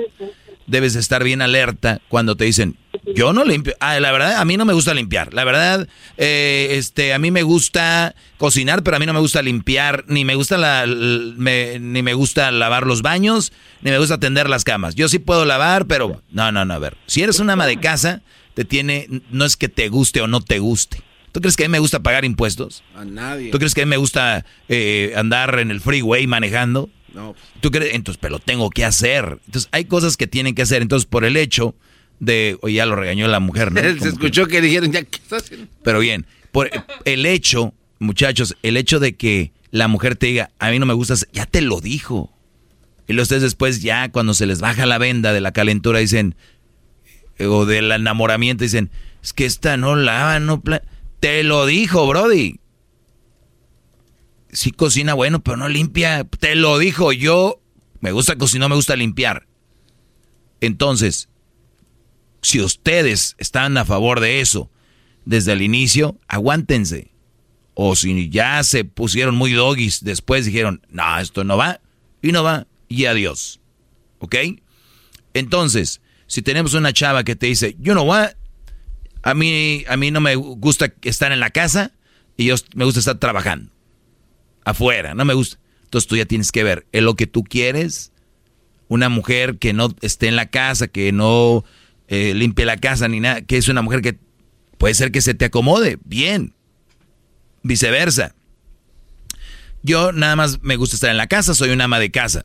debes 0.67 0.95
estar 0.95 1.23
bien 1.23 1.41
alerta 1.41 2.01
cuando 2.09 2.35
te 2.35 2.45
dicen, 2.45 2.77
Yo 3.15 3.33
no 3.33 3.45
limpio. 3.45 3.73
Ah, 3.79 3.99
la 3.99 4.11
verdad, 4.11 4.35
a 4.35 4.45
mí 4.45 4.57
no 4.57 4.65
me 4.65 4.73
gusta 4.73 4.93
limpiar. 4.93 5.33
La 5.33 5.43
verdad, 5.43 5.87
eh, 6.17 6.67
este, 6.71 7.13
a 7.13 7.19
mí 7.19 7.31
me 7.31 7.41
gusta 7.41 8.13
cocinar, 8.37 8.83
pero 8.83 8.97
a 8.97 8.99
mí 8.99 9.05
no 9.05 9.13
me 9.13 9.19
gusta 9.19 9.41
limpiar, 9.41 10.03
ni 10.07 10.25
me 10.25 10.35
gusta 10.35 10.57
la, 10.57 10.85
ni 10.85 12.01
me 12.03 12.13
gusta 12.13 12.51
lavar 12.51 12.85
los 12.85 13.01
baños, 13.01 13.53
ni 13.81 13.91
me 13.91 13.97
gusta 13.97 14.19
tender 14.19 14.49
las 14.49 14.63
camas. 14.63 14.95
Yo 14.95 15.07
sí 15.09 15.19
puedo 15.19 15.45
lavar, 15.45 15.87
pero 15.87 16.21
no, 16.31 16.51
no, 16.51 16.65
no. 16.65 16.73
A 16.73 16.79
ver, 16.79 16.97
si 17.07 17.23
eres 17.23 17.39
una 17.39 17.53
ama 17.53 17.65
de 17.65 17.79
casa, 17.79 18.21
te 18.53 18.65
tiene, 18.65 19.07
no 19.31 19.45
es 19.45 19.55
que 19.55 19.69
te 19.69 19.87
guste 19.87 20.21
o 20.21 20.27
no 20.27 20.41
te 20.41 20.59
guste. 20.59 21.01
¿Tú 21.31 21.41
crees 21.41 21.55
que 21.55 21.65
a 21.65 21.67
mí 21.67 21.71
me 21.71 21.79
gusta 21.79 22.01
pagar 22.01 22.25
impuestos? 22.25 22.83
A 22.95 23.05
nadie. 23.05 23.51
¿Tú 23.51 23.59
crees 23.59 23.73
que 23.73 23.83
a 23.83 23.85
mí 23.85 23.89
me 23.91 23.97
gusta 23.97 24.45
eh, 24.69 25.13
andar 25.15 25.59
en 25.59 25.71
el 25.71 25.81
freeway 25.81 26.25
manejando? 26.25 26.89
No. 27.13 27.35
¿Tú 27.61 27.71
crees? 27.71 27.93
Entonces, 27.93 28.19
pero 28.21 28.33
lo 28.33 28.39
tengo 28.39 28.69
que 28.69 28.85
hacer. 28.85 29.39
Entonces, 29.45 29.69
hay 29.71 29.85
cosas 29.85 30.17
que 30.17 30.27
tienen 30.27 30.55
que 30.55 30.61
hacer. 30.61 30.81
Entonces, 30.81 31.05
por 31.05 31.25
el 31.25 31.37
hecho 31.37 31.75
de, 32.19 32.57
oye, 32.61 32.75
ya 32.75 32.85
lo 32.85 32.95
regañó 32.95 33.27
la 33.27 33.39
mujer, 33.39 33.71
¿no? 33.71 33.81
Se 34.01 34.09
escuchó 34.09 34.47
que, 34.47 34.61
dijeron, 34.61 34.91
ya, 34.91 35.03
¿qué 35.03 35.17
está 35.17 35.37
haciendo? 35.37 35.67
Pero 35.83 35.99
bien, 35.99 36.25
por 36.51 36.69
el 37.05 37.25
hecho, 37.25 37.73
muchachos, 37.99 38.55
el 38.63 38.77
hecho 38.77 38.99
de 38.99 39.15
que 39.15 39.51
la 39.71 39.87
mujer 39.87 40.15
te 40.15 40.27
diga, 40.27 40.51
a 40.59 40.69
mí 40.69 40.79
no 40.79 40.85
me 40.85 40.93
gusta, 40.93 41.15
ya 41.31 41.45
te 41.45 41.61
lo 41.61 41.81
dijo. 41.81 42.33
Y 43.07 43.13
los 43.13 43.23
ustedes 43.23 43.43
después 43.43 43.81
ya 43.81 44.09
cuando 44.09 44.33
se 44.33 44.45
les 44.45 44.59
baja 44.59 44.85
la 44.85 44.97
venda 44.97 45.33
de 45.33 45.41
la 45.41 45.51
calentura 45.53 45.99
dicen, 45.99 46.35
o 47.39 47.65
del 47.65 47.91
enamoramiento 47.91 48.63
dicen, 48.63 48.89
es 49.23 49.33
que 49.33 49.45
esta 49.45 49.77
no 49.77 49.95
lava, 49.95 50.39
no... 50.39 50.61
te 51.19 51.43
lo 51.43 51.65
dijo, 51.65 52.07
Brody. 52.07 52.59
Sí 54.57 54.71
cocina 54.71 55.13
bueno, 55.13 55.43
pero 55.43 55.55
no 55.55 55.69
limpia. 55.69 56.23
Te 56.23 56.55
lo 56.55 56.79
dijo 56.79 57.11
yo. 57.11 57.61
Me 57.99 58.11
gusta 58.11 58.37
cocinar, 58.37 58.69
me 58.69 58.75
gusta 58.75 58.95
limpiar. 58.95 59.45
Entonces, 60.61 61.29
si 62.41 62.59
ustedes 62.59 63.35
están 63.37 63.77
a 63.77 63.85
favor 63.85 64.19
de 64.19 64.41
eso 64.41 64.71
desde 65.25 65.53
el 65.53 65.61
inicio, 65.61 66.19
aguántense. 66.27 67.11
O 67.75 67.95
si 67.95 68.29
ya 68.29 68.63
se 68.63 68.83
pusieron 68.83 69.35
muy 69.35 69.51
doggies, 69.51 70.03
después 70.03 70.47
dijeron, 70.47 70.81
no, 70.89 71.19
esto 71.19 71.43
no 71.43 71.55
va, 71.55 71.79
y 72.23 72.31
no 72.31 72.41
va, 72.41 72.65
y 72.87 73.05
adiós. 73.05 73.59
¿Ok? 74.17 74.37
Entonces, 75.35 76.01
si 76.25 76.41
tenemos 76.41 76.73
una 76.73 76.93
chava 76.93 77.23
que 77.23 77.35
te 77.35 77.45
dice, 77.45 77.75
you 77.79 77.93
know 77.93 78.07
what, 78.07 78.31
a 79.21 79.35
mí, 79.35 79.85
a 79.87 79.97
mí 79.97 80.09
no 80.09 80.19
me 80.19 80.33
gusta 80.35 80.91
estar 81.03 81.31
en 81.31 81.41
la 81.41 81.51
casa 81.51 81.91
y 82.37 82.45
yo 82.45 82.55
me 82.73 82.85
gusta 82.85 83.01
estar 83.01 83.19
trabajando. 83.19 83.76
Afuera, 84.67 85.13
no 85.13 85.23
me 85.23 85.33
gusta. 85.33 85.59
Entonces 85.85 86.09
tú 86.09 86.17
ya 86.17 86.25
tienes 86.25 86.51
que 86.51 86.61
ver, 86.61 86.85
¿es 86.91 87.01
lo 87.01 87.15
que 87.15 87.25
tú 87.25 87.45
quieres? 87.45 88.11
Una 88.89 89.07
mujer 89.07 89.59
que 89.59 89.71
no 89.71 89.95
esté 90.01 90.27
en 90.27 90.35
la 90.35 90.47
casa, 90.47 90.89
que 90.89 91.13
no 91.13 91.63
eh, 92.09 92.33
limpie 92.35 92.65
la 92.65 92.75
casa 92.75 93.07
ni 93.07 93.21
nada, 93.21 93.39
que 93.43 93.55
es 93.55 93.69
una 93.69 93.81
mujer 93.81 94.01
que 94.01 94.19
puede 94.77 94.93
ser 94.93 95.13
que 95.13 95.21
se 95.21 95.33
te 95.33 95.45
acomode, 95.45 95.99
bien. 96.03 96.53
Viceversa. 97.63 98.35
Yo 99.83 100.11
nada 100.11 100.35
más 100.35 100.61
me 100.61 100.75
gusta 100.75 100.97
estar 100.97 101.11
en 101.11 101.17
la 101.17 101.27
casa, 101.27 101.53
soy 101.53 101.69
una 101.69 101.85
ama 101.85 101.99
de 101.99 102.11
casa. 102.11 102.43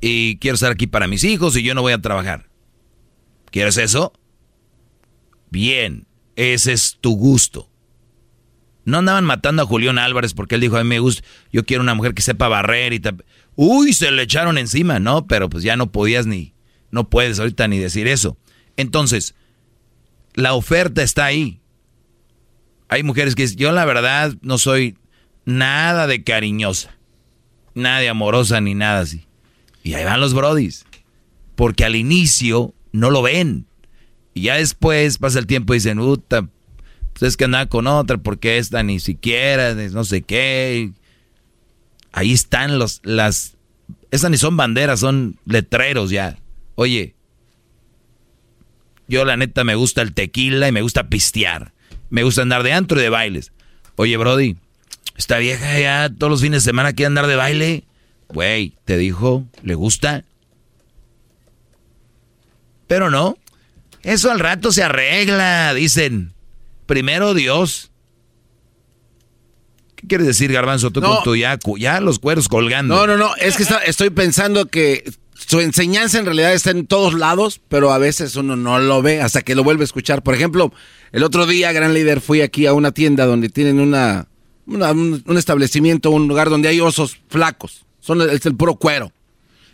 Y 0.00 0.36
quiero 0.36 0.54
estar 0.54 0.70
aquí 0.70 0.86
para 0.86 1.08
mis 1.08 1.24
hijos 1.24 1.56
y 1.56 1.64
yo 1.64 1.74
no 1.74 1.82
voy 1.82 1.94
a 1.94 2.00
trabajar. 2.00 2.48
¿Quieres 3.50 3.76
eso? 3.76 4.12
Bien, 5.50 6.06
ese 6.36 6.74
es 6.74 6.96
tu 7.00 7.16
gusto. 7.16 7.68
No 8.84 8.98
andaban 8.98 9.24
matando 9.24 9.62
a 9.62 9.66
Julián 9.66 9.98
Álvarez 9.98 10.34
porque 10.34 10.56
él 10.56 10.60
dijo, 10.60 10.76
a 10.76 10.84
mí 10.84 10.88
me 10.88 10.98
gusta, 10.98 11.26
yo 11.52 11.64
quiero 11.64 11.82
una 11.82 11.94
mujer 11.94 12.14
que 12.14 12.22
sepa 12.22 12.48
barrer 12.48 12.92
y 12.92 13.00
Uy, 13.56 13.92
se 13.92 14.10
le 14.10 14.22
echaron 14.22 14.58
encima, 14.58 14.98
¿no? 14.98 15.26
Pero 15.26 15.48
pues 15.48 15.64
ya 15.64 15.76
no 15.76 15.90
podías 15.92 16.26
ni, 16.26 16.54
no 16.90 17.08
puedes 17.08 17.38
ahorita 17.38 17.68
ni 17.68 17.78
decir 17.78 18.06
eso. 18.08 18.36
Entonces, 18.76 19.34
la 20.34 20.54
oferta 20.54 21.02
está 21.02 21.24
ahí. 21.26 21.60
Hay 22.88 23.02
mujeres 23.02 23.34
que 23.34 23.42
dicen, 23.42 23.58
yo 23.58 23.72
la 23.72 23.84
verdad 23.84 24.34
no 24.42 24.58
soy 24.58 24.98
nada 25.44 26.06
de 26.06 26.24
cariñosa, 26.24 26.96
nada 27.74 28.00
de 28.00 28.08
amorosa 28.08 28.60
ni 28.60 28.74
nada 28.74 29.00
así. 29.00 29.26
Y 29.82 29.94
ahí 29.94 30.04
van 30.04 30.20
los 30.20 30.34
brodis. 30.34 30.84
Porque 31.54 31.84
al 31.84 31.94
inicio 31.94 32.74
no 32.92 33.10
lo 33.10 33.22
ven. 33.22 33.66
Y 34.32 34.42
ya 34.42 34.56
después 34.56 35.18
pasa 35.18 35.38
el 35.38 35.46
tiempo 35.46 35.74
y 35.74 35.76
dicen, 35.76 35.98
puta, 35.98 36.48
pues 37.14 37.30
es 37.30 37.36
que 37.36 37.44
anda 37.44 37.66
con 37.66 37.86
otra 37.86 38.18
porque 38.18 38.58
esta 38.58 38.82
ni 38.82 39.00
siquiera, 39.00 39.74
no 39.74 40.04
sé 40.04 40.22
qué. 40.22 40.90
Ahí 42.12 42.32
están 42.32 42.78
los, 42.78 43.00
las, 43.04 43.56
esas 44.10 44.30
ni 44.30 44.36
son 44.36 44.56
banderas, 44.56 45.00
son 45.00 45.38
letreros 45.46 46.10
ya. 46.10 46.38
Oye, 46.74 47.14
yo 49.06 49.24
la 49.24 49.36
neta 49.36 49.64
me 49.64 49.74
gusta 49.74 50.02
el 50.02 50.12
tequila 50.12 50.68
y 50.68 50.72
me 50.72 50.82
gusta 50.82 51.08
pistear. 51.08 51.72
Me 52.10 52.22
gusta 52.24 52.42
andar 52.42 52.62
de 52.62 52.72
antro 52.72 52.98
y 52.98 53.02
de 53.02 53.08
bailes. 53.08 53.52
Oye, 53.96 54.16
Brody, 54.16 54.56
esta 55.16 55.38
vieja 55.38 55.78
ya 55.78 56.10
todos 56.10 56.30
los 56.30 56.40
fines 56.40 56.64
de 56.64 56.70
semana 56.70 56.92
quiere 56.92 57.06
andar 57.06 57.26
de 57.26 57.36
baile. 57.36 57.84
Güey, 58.28 58.76
te 58.84 58.96
dijo, 58.96 59.44
¿le 59.62 59.74
gusta? 59.74 60.24
Pero 62.88 63.10
no. 63.10 63.36
Eso 64.02 64.30
al 64.30 64.40
rato 64.40 64.72
se 64.72 64.82
arregla, 64.82 65.72
dicen. 65.74 66.33
Primero 66.86 67.34
Dios. 67.34 67.90
¿Qué 69.96 70.06
quieres 70.06 70.26
decir, 70.26 70.52
Garbanzo? 70.52 70.90
Tú 70.90 71.00
con 71.00 71.22
tu 71.22 71.36
ya, 71.36 71.58
ya 71.78 72.00
los 72.00 72.18
cueros 72.18 72.48
colgando. 72.48 72.94
No, 72.94 73.06
no, 73.06 73.16
no. 73.16 73.34
Es 73.36 73.56
que 73.56 73.64
estoy 73.86 74.10
pensando 74.10 74.66
que 74.66 75.04
su 75.34 75.60
enseñanza 75.60 76.18
en 76.18 76.26
realidad 76.26 76.52
está 76.52 76.70
en 76.70 76.86
todos 76.86 77.14
lados, 77.14 77.60
pero 77.68 77.92
a 77.92 77.98
veces 77.98 78.36
uno 78.36 78.56
no 78.56 78.78
lo 78.78 79.02
ve 79.02 79.20
hasta 79.20 79.42
que 79.42 79.54
lo 79.54 79.64
vuelve 79.64 79.82
a 79.82 79.84
escuchar. 79.84 80.22
Por 80.22 80.34
ejemplo, 80.34 80.72
el 81.12 81.22
otro 81.22 81.46
día, 81.46 81.72
gran 81.72 81.94
líder, 81.94 82.20
fui 82.20 82.40
aquí 82.40 82.66
a 82.66 82.72
una 82.72 82.92
tienda 82.92 83.26
donde 83.26 83.48
tienen 83.48 83.80
una, 83.80 84.28
un, 84.66 85.36
establecimiento, 85.36 86.10
un 86.10 86.28
lugar 86.28 86.50
donde 86.50 86.68
hay 86.68 86.80
osos 86.80 87.18
flacos. 87.28 87.86
Son 88.00 88.20
el, 88.20 88.30
es 88.30 88.44
el 88.46 88.56
puro 88.56 88.76
cuero. 88.76 89.12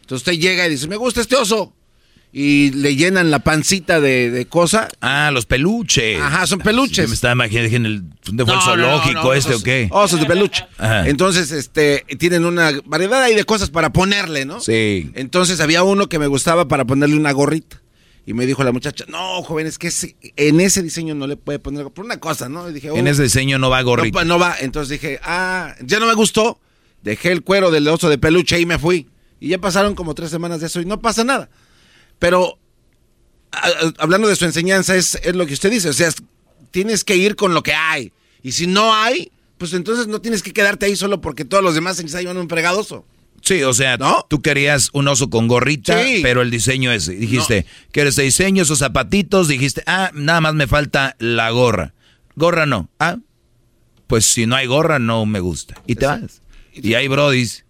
Entonces 0.02 0.28
usted 0.28 0.40
llega 0.40 0.66
y 0.66 0.70
dice, 0.70 0.88
me 0.88 0.96
gusta 0.96 1.20
este 1.20 1.36
oso 1.36 1.74
y 2.32 2.70
le 2.70 2.94
llenan 2.94 3.30
la 3.30 3.40
pancita 3.40 4.00
de, 4.00 4.30
de 4.30 4.46
cosa. 4.46 4.88
Ah, 5.00 5.30
los 5.32 5.46
peluches. 5.46 6.20
Ajá, 6.20 6.46
son 6.46 6.60
peluches. 6.60 7.08
me 7.08 7.14
estaba 7.14 7.32
imaginando 7.32 7.88
el 7.88 8.04
de 8.32 8.44
no, 8.44 8.60
zoológico 8.60 9.34
este 9.34 9.54
o 9.54 9.62
qué. 9.62 9.88
Osos 9.90 10.20
de 10.20 10.26
peluche. 10.26 10.64
Entonces, 10.78 11.50
este, 11.50 12.04
tienen 12.18 12.44
una 12.44 12.72
variedad 12.84 13.22
ahí 13.22 13.34
de 13.34 13.44
cosas 13.44 13.70
para 13.70 13.92
ponerle, 13.92 14.44
¿no? 14.44 14.60
Sí. 14.60 15.10
Entonces 15.14 15.60
había 15.60 15.82
uno 15.82 16.08
que 16.08 16.18
me 16.18 16.28
gustaba 16.28 16.68
para 16.68 16.84
ponerle 16.84 17.16
una 17.16 17.32
gorrita. 17.32 17.82
Y 18.26 18.34
me 18.34 18.46
dijo 18.46 18.62
la 18.62 18.70
muchacha, 18.70 19.06
no, 19.08 19.42
joven, 19.42 19.66
es 19.66 19.78
que 19.78 19.90
en 20.36 20.60
ese 20.60 20.82
diseño 20.82 21.16
no 21.16 21.26
le 21.26 21.36
puede 21.36 21.58
poner 21.58 21.88
por 21.90 22.04
una 22.04 22.20
cosa, 22.20 22.48
¿no? 22.48 22.68
Y 22.68 22.72
dije, 22.72 22.88
en 22.88 23.08
ese 23.08 23.24
diseño 23.24 23.58
no 23.58 23.70
va 23.70 23.82
gorrita. 23.82 24.24
No, 24.24 24.34
no 24.34 24.38
va. 24.38 24.54
Entonces 24.60 25.00
dije, 25.00 25.18
ah, 25.24 25.74
ya 25.80 25.98
no 25.98 26.06
me 26.06 26.14
gustó. 26.14 26.60
Dejé 27.02 27.32
el 27.32 27.42
cuero 27.42 27.72
del 27.72 27.88
oso 27.88 28.08
de 28.08 28.18
peluche 28.18 28.60
y 28.60 28.66
me 28.66 28.78
fui. 28.78 29.08
Y 29.40 29.48
ya 29.48 29.58
pasaron 29.58 29.94
como 29.94 30.14
tres 30.14 30.30
semanas 30.30 30.60
de 30.60 30.66
eso 30.66 30.80
y 30.80 30.84
no 30.84 31.00
pasa 31.00 31.24
nada. 31.24 31.48
Pero 32.20 32.60
hablando 33.98 34.28
de 34.28 34.36
su 34.36 34.44
enseñanza, 34.44 34.94
es, 34.94 35.18
lo 35.34 35.46
que 35.46 35.54
usted 35.54 35.72
dice. 35.72 35.88
O 35.88 35.92
sea, 35.92 36.10
tienes 36.70 37.02
que 37.02 37.16
ir 37.16 37.34
con 37.34 37.52
lo 37.52 37.64
que 37.64 37.74
hay. 37.74 38.12
Y 38.42 38.52
si 38.52 38.68
no 38.68 38.94
hay, 38.94 39.32
pues 39.58 39.72
entonces 39.72 40.06
no 40.06 40.20
tienes 40.20 40.44
que 40.44 40.52
quedarte 40.52 40.86
ahí 40.86 40.94
solo 40.94 41.20
porque 41.20 41.44
todos 41.44 41.64
los 41.64 41.74
demás 41.74 41.98
llevan 41.98 42.36
un 42.36 42.48
fregadoso. 42.48 43.04
Sí, 43.42 43.62
o 43.62 43.72
sea, 43.72 43.96
¿No? 43.96 44.26
tú 44.28 44.42
querías 44.42 44.90
un 44.92 45.08
oso 45.08 45.30
con 45.30 45.48
gorrita, 45.48 45.98
pero 46.22 46.42
el 46.42 46.50
diseño 46.50 46.92
es, 46.92 47.06
dijiste, 47.06 47.64
¿quieres 47.90 48.18
el 48.18 48.26
diseño, 48.26 48.62
esos 48.62 48.80
zapatitos? 48.80 49.48
Dijiste, 49.48 49.82
ah, 49.86 50.10
nada 50.12 50.42
más 50.42 50.54
me 50.54 50.66
falta 50.66 51.16
la 51.18 51.48
gorra. 51.50 51.94
Gorra 52.36 52.66
no. 52.66 52.90
Ah, 52.98 53.16
pues 54.06 54.26
si 54.26 54.44
no 54.44 54.56
hay 54.56 54.66
gorra 54.66 54.98
no 54.98 55.24
me 55.24 55.40
gusta. 55.40 55.74
Y 55.86 55.94
te 55.94 56.04
vas. 56.04 56.42
Y 56.74 56.92
hay 56.94 57.08
brodis 57.08 57.64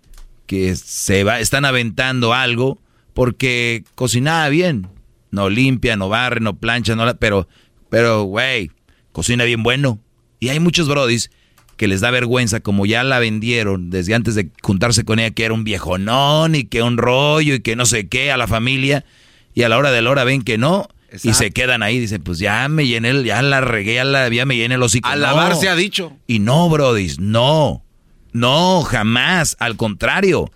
que 0.46 0.74
se 0.74 1.22
va, 1.22 1.38
están 1.38 1.64
aventando 1.64 2.34
algo 2.34 2.80
porque 3.20 3.84
cocinaba 3.96 4.48
bien. 4.48 4.88
No 5.30 5.50
limpia, 5.50 5.94
no 5.94 6.08
barre, 6.08 6.40
no 6.40 6.56
plancha, 6.56 6.96
no 6.96 7.04
la, 7.04 7.12
pero, 7.12 7.48
pero, 7.90 8.22
güey, 8.22 8.70
cocina 9.12 9.44
bien 9.44 9.62
bueno. 9.62 9.98
Y 10.38 10.48
hay 10.48 10.58
muchos 10.58 10.88
brodis 10.88 11.30
que 11.76 11.86
les 11.86 12.00
da 12.00 12.10
vergüenza, 12.10 12.60
como 12.60 12.86
ya 12.86 13.04
la 13.04 13.18
vendieron 13.18 13.90
desde 13.90 14.14
antes 14.14 14.36
de 14.36 14.48
juntarse 14.62 15.04
con 15.04 15.18
ella, 15.18 15.32
que 15.32 15.44
era 15.44 15.52
un 15.52 15.64
viejonón 15.64 16.54
y 16.54 16.64
que 16.64 16.82
un 16.82 16.96
rollo 16.96 17.56
y 17.56 17.60
que 17.60 17.76
no 17.76 17.84
sé 17.84 18.08
qué 18.08 18.32
a 18.32 18.38
la 18.38 18.46
familia. 18.46 19.04
Y 19.52 19.64
a 19.64 19.68
la 19.68 19.76
hora 19.76 19.90
de 19.90 20.00
la 20.00 20.08
hora 20.08 20.24
ven 20.24 20.40
que 20.40 20.56
no. 20.56 20.88
Y 21.22 21.34
se 21.34 21.50
quedan 21.50 21.82
ahí, 21.82 21.98
dicen, 21.98 22.22
pues 22.22 22.38
ya 22.38 22.66
me 22.70 22.86
llené, 22.86 23.22
ya 23.22 23.42
la 23.42 23.60
regué, 23.60 23.96
ya, 23.96 24.04
la, 24.04 24.30
ya 24.30 24.46
me 24.46 24.56
llené 24.56 24.76
el 24.76 24.82
hocico. 24.82 25.10
A 25.10 25.16
lavar 25.16 25.56
se 25.56 25.68
ha 25.68 25.76
dicho. 25.76 26.16
Y 26.26 26.38
no, 26.38 26.70
brodis, 26.70 27.20
no. 27.20 27.84
No, 28.32 28.80
jamás. 28.80 29.58
Al 29.60 29.76
contrario. 29.76 30.50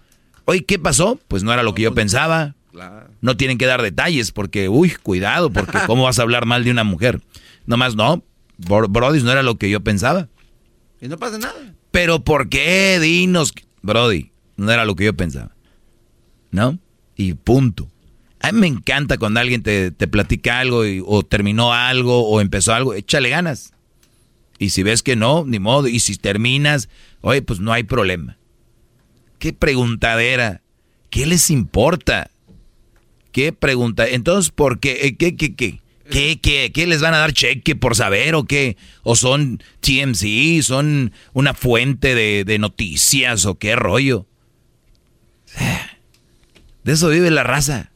Oye, 0.46 0.64
¿qué 0.64 0.78
pasó? 0.78 1.18
Pues 1.28 1.42
no 1.42 1.52
era 1.52 1.62
lo 1.62 1.74
que 1.74 1.82
yo 1.82 1.94
pensaba. 1.94 2.54
No 3.20 3.36
tienen 3.36 3.56
que 3.58 3.66
dar 3.66 3.82
detalles 3.82 4.32
porque, 4.32 4.68
uy, 4.68 4.90
cuidado, 5.02 5.50
porque 5.50 5.78
¿cómo 5.86 6.04
vas 6.04 6.18
a 6.18 6.22
hablar 6.22 6.46
mal 6.46 6.64
de 6.64 6.70
una 6.70 6.84
mujer? 6.84 7.20
Nomás 7.66 7.94
no, 7.94 8.22
Brody 8.58 9.22
no 9.22 9.32
era 9.32 9.42
lo 9.42 9.56
que 9.56 9.70
yo 9.70 9.80
pensaba. 9.80 10.28
Y 11.00 11.08
no 11.08 11.18
pasa 11.18 11.38
nada. 11.38 11.74
Pero 11.90 12.24
¿por 12.24 12.48
qué? 12.48 12.98
Dinos. 13.00 13.52
Brody, 13.82 14.32
no 14.56 14.70
era 14.72 14.84
lo 14.84 14.96
que 14.96 15.04
yo 15.04 15.14
pensaba. 15.14 15.54
¿No? 16.50 16.78
Y 17.16 17.34
punto. 17.34 17.88
A 18.40 18.52
mí 18.52 18.60
me 18.60 18.66
encanta 18.66 19.16
cuando 19.16 19.40
alguien 19.40 19.62
te, 19.62 19.90
platica 19.92 20.58
algo 20.58 20.82
o 21.06 21.22
terminó 21.22 21.72
algo 21.72 22.28
o 22.28 22.40
empezó 22.40 22.74
algo, 22.74 22.94
échale 22.94 23.30
ganas. 23.30 23.72
Y 24.58 24.70
si 24.70 24.82
ves 24.82 25.02
que 25.02 25.16
no, 25.16 25.44
ni 25.46 25.58
modo. 25.58 25.88
Y 25.88 26.00
si 26.00 26.16
terminas, 26.16 26.88
oye, 27.22 27.42
pues 27.42 27.60
no 27.60 27.72
hay 27.72 27.84
problema. 27.84 28.36
¿Qué 29.44 29.52
preguntadera? 29.52 30.62
¿Qué 31.10 31.26
les 31.26 31.50
importa? 31.50 32.30
¿Qué 33.30 33.52
pregunta? 33.52 34.08
Entonces, 34.08 34.50
¿por 34.50 34.80
qué? 34.80 35.00
Eh, 35.02 35.16
¿Qué, 35.16 35.36
qué, 35.36 35.54
qué? 35.54 35.82
¿Qué, 36.10 36.40
qué, 36.40 36.72
qué 36.72 36.86
les 36.86 37.02
van 37.02 37.12
a 37.12 37.18
dar 37.18 37.34
cheque 37.34 37.76
por 37.76 37.94
saber 37.94 38.36
o 38.36 38.44
qué? 38.44 38.78
¿O 39.02 39.16
son 39.16 39.62
TMC? 39.80 40.62
¿Son 40.62 41.12
una 41.34 41.52
fuente 41.52 42.14
de, 42.14 42.44
de 42.46 42.58
noticias 42.58 43.44
o 43.44 43.56
qué 43.56 43.76
rollo? 43.76 44.24
De 46.84 46.92
eso 46.94 47.10
vive 47.10 47.30
la 47.30 47.42
raza. 47.42 47.90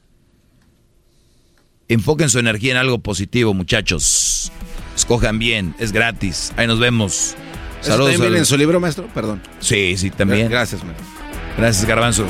Enfoquen 1.88 2.28
su 2.28 2.40
energía 2.40 2.72
en 2.72 2.76
algo 2.76 2.98
positivo, 2.98 3.54
muchachos. 3.54 4.52
Escojan 4.94 5.38
bien, 5.38 5.74
es 5.78 5.92
gratis. 5.92 6.52
Ahí 6.58 6.66
nos 6.66 6.78
vemos. 6.78 7.36
Saludos. 7.80 8.12
¿También 8.12 8.36
en 8.36 8.44
su 8.44 8.58
libro, 8.58 8.80
maestro? 8.80 9.08
Perdón. 9.14 9.40
Sí, 9.60 9.96
sí, 9.96 10.10
también. 10.10 10.50
Gracias, 10.50 10.84
maestro. 10.84 11.17
Gracias, 11.58 11.84
Garbanzo. 11.86 12.24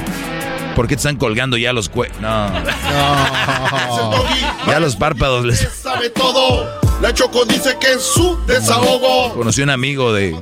¿Por 0.75 0.89
qué 0.89 0.95
te 0.95 1.01
están 1.01 1.17
colgando 1.17 1.59
ya 1.59 1.75
los 1.75 1.91
cue... 1.91 2.11
No. 2.21 2.49
no. 2.49 4.25
ya 4.67 4.81
los 4.81 4.97
párpados 4.97 5.45
les... 5.45 5.61
Sabe 5.61 6.09
todo. 6.11 6.67
La 7.03 7.13
Choco 7.13 7.45
dice 7.45 7.77
que 7.79 7.93
es 7.93 8.03
su 8.03 8.39
desahogo. 8.47 9.35
Conocí 9.35 9.61
un 9.61 9.69
amigo 9.71 10.15
de... 10.15 10.35